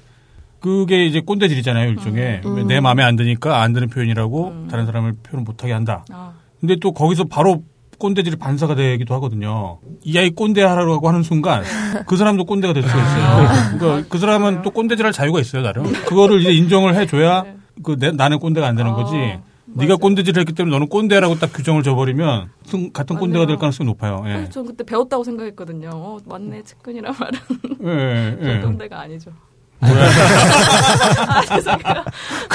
그게 0.60 1.06
이제 1.06 1.20
꼰대질이잖아요 1.20 1.90
일종의 1.90 2.42
음. 2.44 2.66
내 2.66 2.80
마음에 2.80 3.02
안 3.02 3.16
드니까 3.16 3.62
안 3.62 3.72
드는 3.72 3.88
표현이라고 3.88 4.48
음. 4.48 4.68
다른 4.70 4.86
사람을 4.86 5.14
표현 5.22 5.44
못하게 5.44 5.72
한다. 5.72 6.04
아, 6.10 6.32
근데 6.60 6.76
또 6.80 6.92
거기서 6.92 7.24
바로 7.24 7.62
꼰대질이 8.00 8.36
반사가 8.36 8.74
되기도 8.74 9.14
하거든요. 9.14 9.78
이 10.02 10.18
아이 10.18 10.30
꼰대 10.30 10.62
하라고 10.62 11.06
하는 11.06 11.22
순간 11.22 11.62
그 12.06 12.16
사람도 12.16 12.46
꼰대가 12.46 12.72
될 12.72 12.82
수가 12.82 12.98
있어요. 13.00 13.78
그러니까 13.78 14.08
그 14.08 14.18
사람은 14.18 14.62
또 14.62 14.70
꼰대질 14.70 15.06
할 15.06 15.12
자유가 15.12 15.38
있어요, 15.38 15.62
나름. 15.62 15.84
그거를 15.84 16.40
이제 16.40 16.50
인정을 16.52 16.96
해줘야 16.96 17.42
네. 17.42 17.56
그 17.84 17.96
내, 17.98 18.10
나는 18.10 18.40
꼰대가 18.40 18.66
안 18.66 18.74
되는 18.74 18.90
아, 18.90 18.94
거지. 18.96 19.38
네가 19.72 19.96
꼰대질을 19.96 20.40
했기 20.40 20.52
때문에 20.52 20.74
너는 20.74 20.88
꼰대라고 20.88 21.36
딱 21.38 21.52
규정을 21.52 21.84
줘버리면 21.84 22.48
같은, 22.92 23.16
꼰대가 23.16 23.44
맞네요. 23.44 23.46
될 23.46 23.56
가능성이 23.56 23.86
높아요. 23.88 24.24
예. 24.26 24.48
전 24.50 24.66
그때 24.66 24.82
배웠다고 24.82 25.22
생각했거든요. 25.22 25.90
어, 25.92 26.18
맞네, 26.26 26.62
측근이란 26.64 27.14
말은 27.20 27.38
예, 27.84 28.38
예. 28.56 28.60
꼰대가 28.62 29.00
아니죠. 29.02 29.30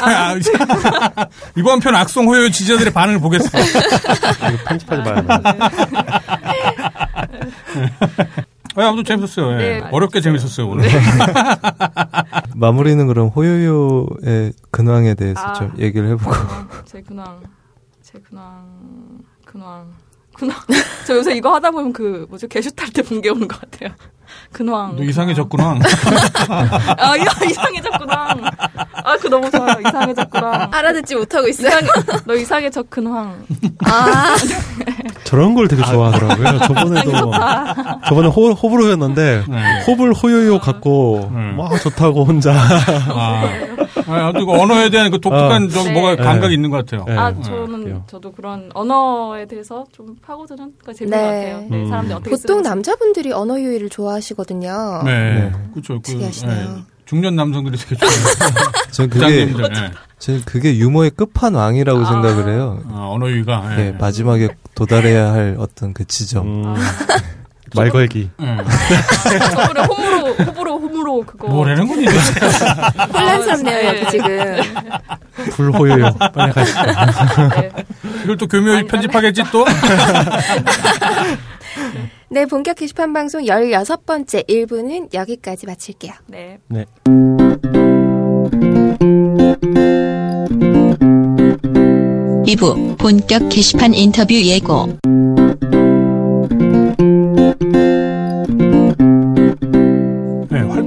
아, 0.01 0.35
이번 1.57 1.79
편 1.79 1.95
악성 1.95 2.27
호요 2.27 2.49
지지자들의 2.49 2.93
반응을 2.93 3.19
보겠습니다. 3.19 3.69
이거 4.49 4.63
편집하지 4.67 5.09
마요. 5.09 5.25
예, 8.77 8.83
아무튼 8.83 9.03
재밌었어요. 9.05 9.53
예. 9.53 9.57
네, 9.57 9.79
어렵게 9.91 10.19
재밌었어요, 10.21 10.67
오늘. 10.67 10.89
마무리는 12.55 13.07
그럼 13.07 13.29
호요요의 13.29 14.53
근황에 14.71 15.13
대해서 15.13 15.39
아. 15.39 15.53
좀 15.53 15.73
얘기를 15.79 16.09
해보고 16.09 16.29
근황, 16.31 16.69
제 16.83 17.01
근황, 17.01 17.39
제 18.01 18.19
근황, 18.19 18.65
근황, 19.45 19.93
근황. 20.37 20.57
저 21.07 21.15
요새 21.15 21.33
이거 21.35 21.53
하다 21.55 21.71
보면 21.71 21.93
그 21.93 22.25
뭐죠 22.29 22.47
게슈탈 22.47 22.89
때 22.89 23.01
본 23.01 23.21
게 23.21 23.29
오는 23.29 23.47
것 23.47 23.59
같아요. 23.61 23.91
근황. 24.51 24.95
너 24.95 25.03
이상해졌구나. 25.03 25.79
아, 26.97 27.15
이거 27.15 27.45
이상해졌구나. 27.45 28.35
아, 29.03 29.17
그 29.17 29.27
너무 29.27 29.49
좋아요. 29.51 29.75
이상해졌구나. 29.85 30.69
알아듣지 30.71 31.15
못하고 31.15 31.47
있어요. 31.47 31.67
이상해, 31.69 31.87
너 32.25 32.35
이상해져 32.35 32.83
근황. 32.89 33.45
아, 33.85 34.35
저런 35.23 35.55
걸 35.55 35.67
되게 35.67 35.83
좋아하더라고요. 35.83 36.59
저번에도 36.59 37.11
저번에 38.07 38.27
호, 38.27 38.51
호불호였는데 38.51 39.43
네. 39.47 39.83
호불 39.87 40.13
호요요 40.13 40.59
갖고 40.59 41.29
음. 41.31 41.55
막 41.57 41.79
좋다고 41.81 42.25
혼자 42.25 42.53
아, 42.53 43.43
아, 44.07 44.27
아무튼 44.27 44.45
그 44.45 44.51
언어에 44.51 44.89
대한 44.89 45.11
그 45.11 45.19
독특한 45.19 45.65
어. 45.65 45.67
저기 45.67 45.89
네. 45.89 45.93
뭐가 45.93 46.15
네. 46.15 46.23
감각이 46.23 46.53
있는 46.53 46.69
것 46.69 46.77
같아요. 46.85 47.05
네. 47.07 47.17
아, 47.17 47.31
네. 47.31 47.41
저는 47.43 47.83
그래요. 47.83 48.03
저도 48.07 48.31
그런 48.31 48.69
언어에 48.73 49.45
대해서 49.45 49.85
좀 49.91 50.15
파고드는 50.21 50.73
그 50.83 50.93
재밌는 50.93 51.17
네. 51.17 51.23
것 51.23 51.31
같아요. 51.31 51.67
네, 51.69 51.83
음. 51.83 51.89
사람들이 51.89 52.13
어떻게 52.13 52.29
보통 52.31 52.47
쓰는지. 52.57 52.69
남자분들이 52.69 53.31
언어 53.31 53.59
유희를 53.59 53.89
좋아하시거든요. 53.89 55.01
네, 55.05 55.11
네. 55.33 55.51
그렇죠. 55.73 55.95
그, 55.95 56.11
특이하시네요. 56.11 56.75
예, 56.77 56.83
중년 57.05 57.35
남성들이 57.35 57.77
되게 57.77 57.95
좋아해요. 57.95 58.19
전 58.91 59.09
그게. 59.09 59.41
예. 59.41 59.91
전 60.17 60.41
그게 60.45 60.77
유머의 60.77 61.11
끝판왕이라고 61.11 61.99
아. 62.01 62.05
생각을 62.05 62.53
해요. 62.53 62.79
아, 62.89 63.07
언어 63.09 63.29
유희가. 63.29 63.77
예. 63.77 63.87
예, 63.87 63.91
마지막에 63.91 64.49
도달해야 64.73 65.31
할 65.33 65.55
어떤 65.59 65.93
그 65.93 66.05
지점. 66.05 66.47
음, 66.47 66.75
말 67.75 67.89
걸기. 67.89 68.29
예. 68.41 68.45
저번에 69.51 69.81
홈으로 69.81 70.33
호불호 70.33 70.73
홈으로 70.75 71.21
그거 71.25 71.47
뭐라는 71.47 71.87
거니? 71.87 72.05
혼란스럽네요, 73.13 73.77
네. 73.77 73.87
여기 73.87 74.11
지금. 74.11 74.29
불호요요. 75.51 76.15
빨리 76.33 76.51
가시죠. 76.53 76.81
네. 76.83 77.71
이걸 78.23 78.37
또 78.37 78.47
교묘히 78.47 78.85
편집하겠지 78.85 79.43
또? 79.51 79.65
네, 82.29 82.45
본격 82.45 82.75
게시판 82.75 83.13
방송 83.13 83.43
16번째 83.43 84.47
1부는 84.49 85.13
여기까지 85.13 85.67
마칠게요. 85.67 86.13
네. 86.27 86.57
네. 86.67 86.85
이부 92.47 92.95
본격 92.97 93.49
게시판 93.49 93.93
인터뷰 93.93 94.33
예고. 94.33 94.97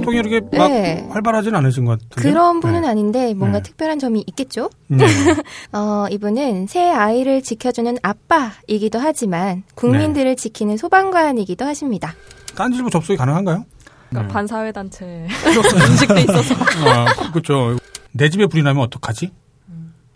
활동이 0.09 0.17
이렇게 0.17 0.57
막 0.57 0.67
네. 0.69 1.07
활발하진 1.09 1.55
않으신 1.55 1.85
것 1.85 1.99
같은데. 1.99 2.15
그런 2.29 2.59
분은 2.59 2.85
아닌데 2.85 3.33
뭔가 3.33 3.59
네. 3.59 3.63
특별한 3.63 3.99
점이 3.99 4.23
있겠죠? 4.27 4.69
네. 4.87 5.05
어, 5.71 6.07
이분은 6.09 6.67
새 6.67 6.89
아이를 6.89 7.41
지켜주는 7.41 7.97
아빠이기도 8.01 8.99
하지만 8.99 9.63
국민들을 9.75 10.35
지키는 10.35 10.77
소방관이기도 10.77 11.65
하십니다. 11.65 12.13
딴지일보 12.55 12.89
접속이 12.89 13.17
가능한가요? 13.17 13.65
그러니까 14.09 14.27
네. 14.27 14.33
반사회 14.33 14.71
단체로 14.71 15.27
인식돼 15.89 16.21
있어서 16.21 16.55
아, 16.89 17.31
그렇죠. 17.31 17.77
내 18.11 18.29
집에 18.29 18.47
불이 18.47 18.63
나면 18.63 18.83
어떡하지? 18.83 19.31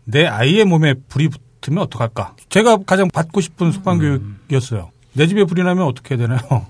내 0.05 0.25
아이의 0.25 0.65
몸에 0.65 0.95
불이 1.07 1.29
붙으면 1.61 1.83
어떡할까? 1.83 2.35
제가 2.49 2.77
가장 2.85 3.07
받고 3.07 3.39
싶은 3.39 3.71
소방교육이었어요. 3.71 4.89
내 5.13 5.27
집에 5.27 5.45
불이 5.45 5.63
나면 5.63 5.85
어떻게 5.85 6.15
해야 6.15 6.27
되나요? 6.27 6.65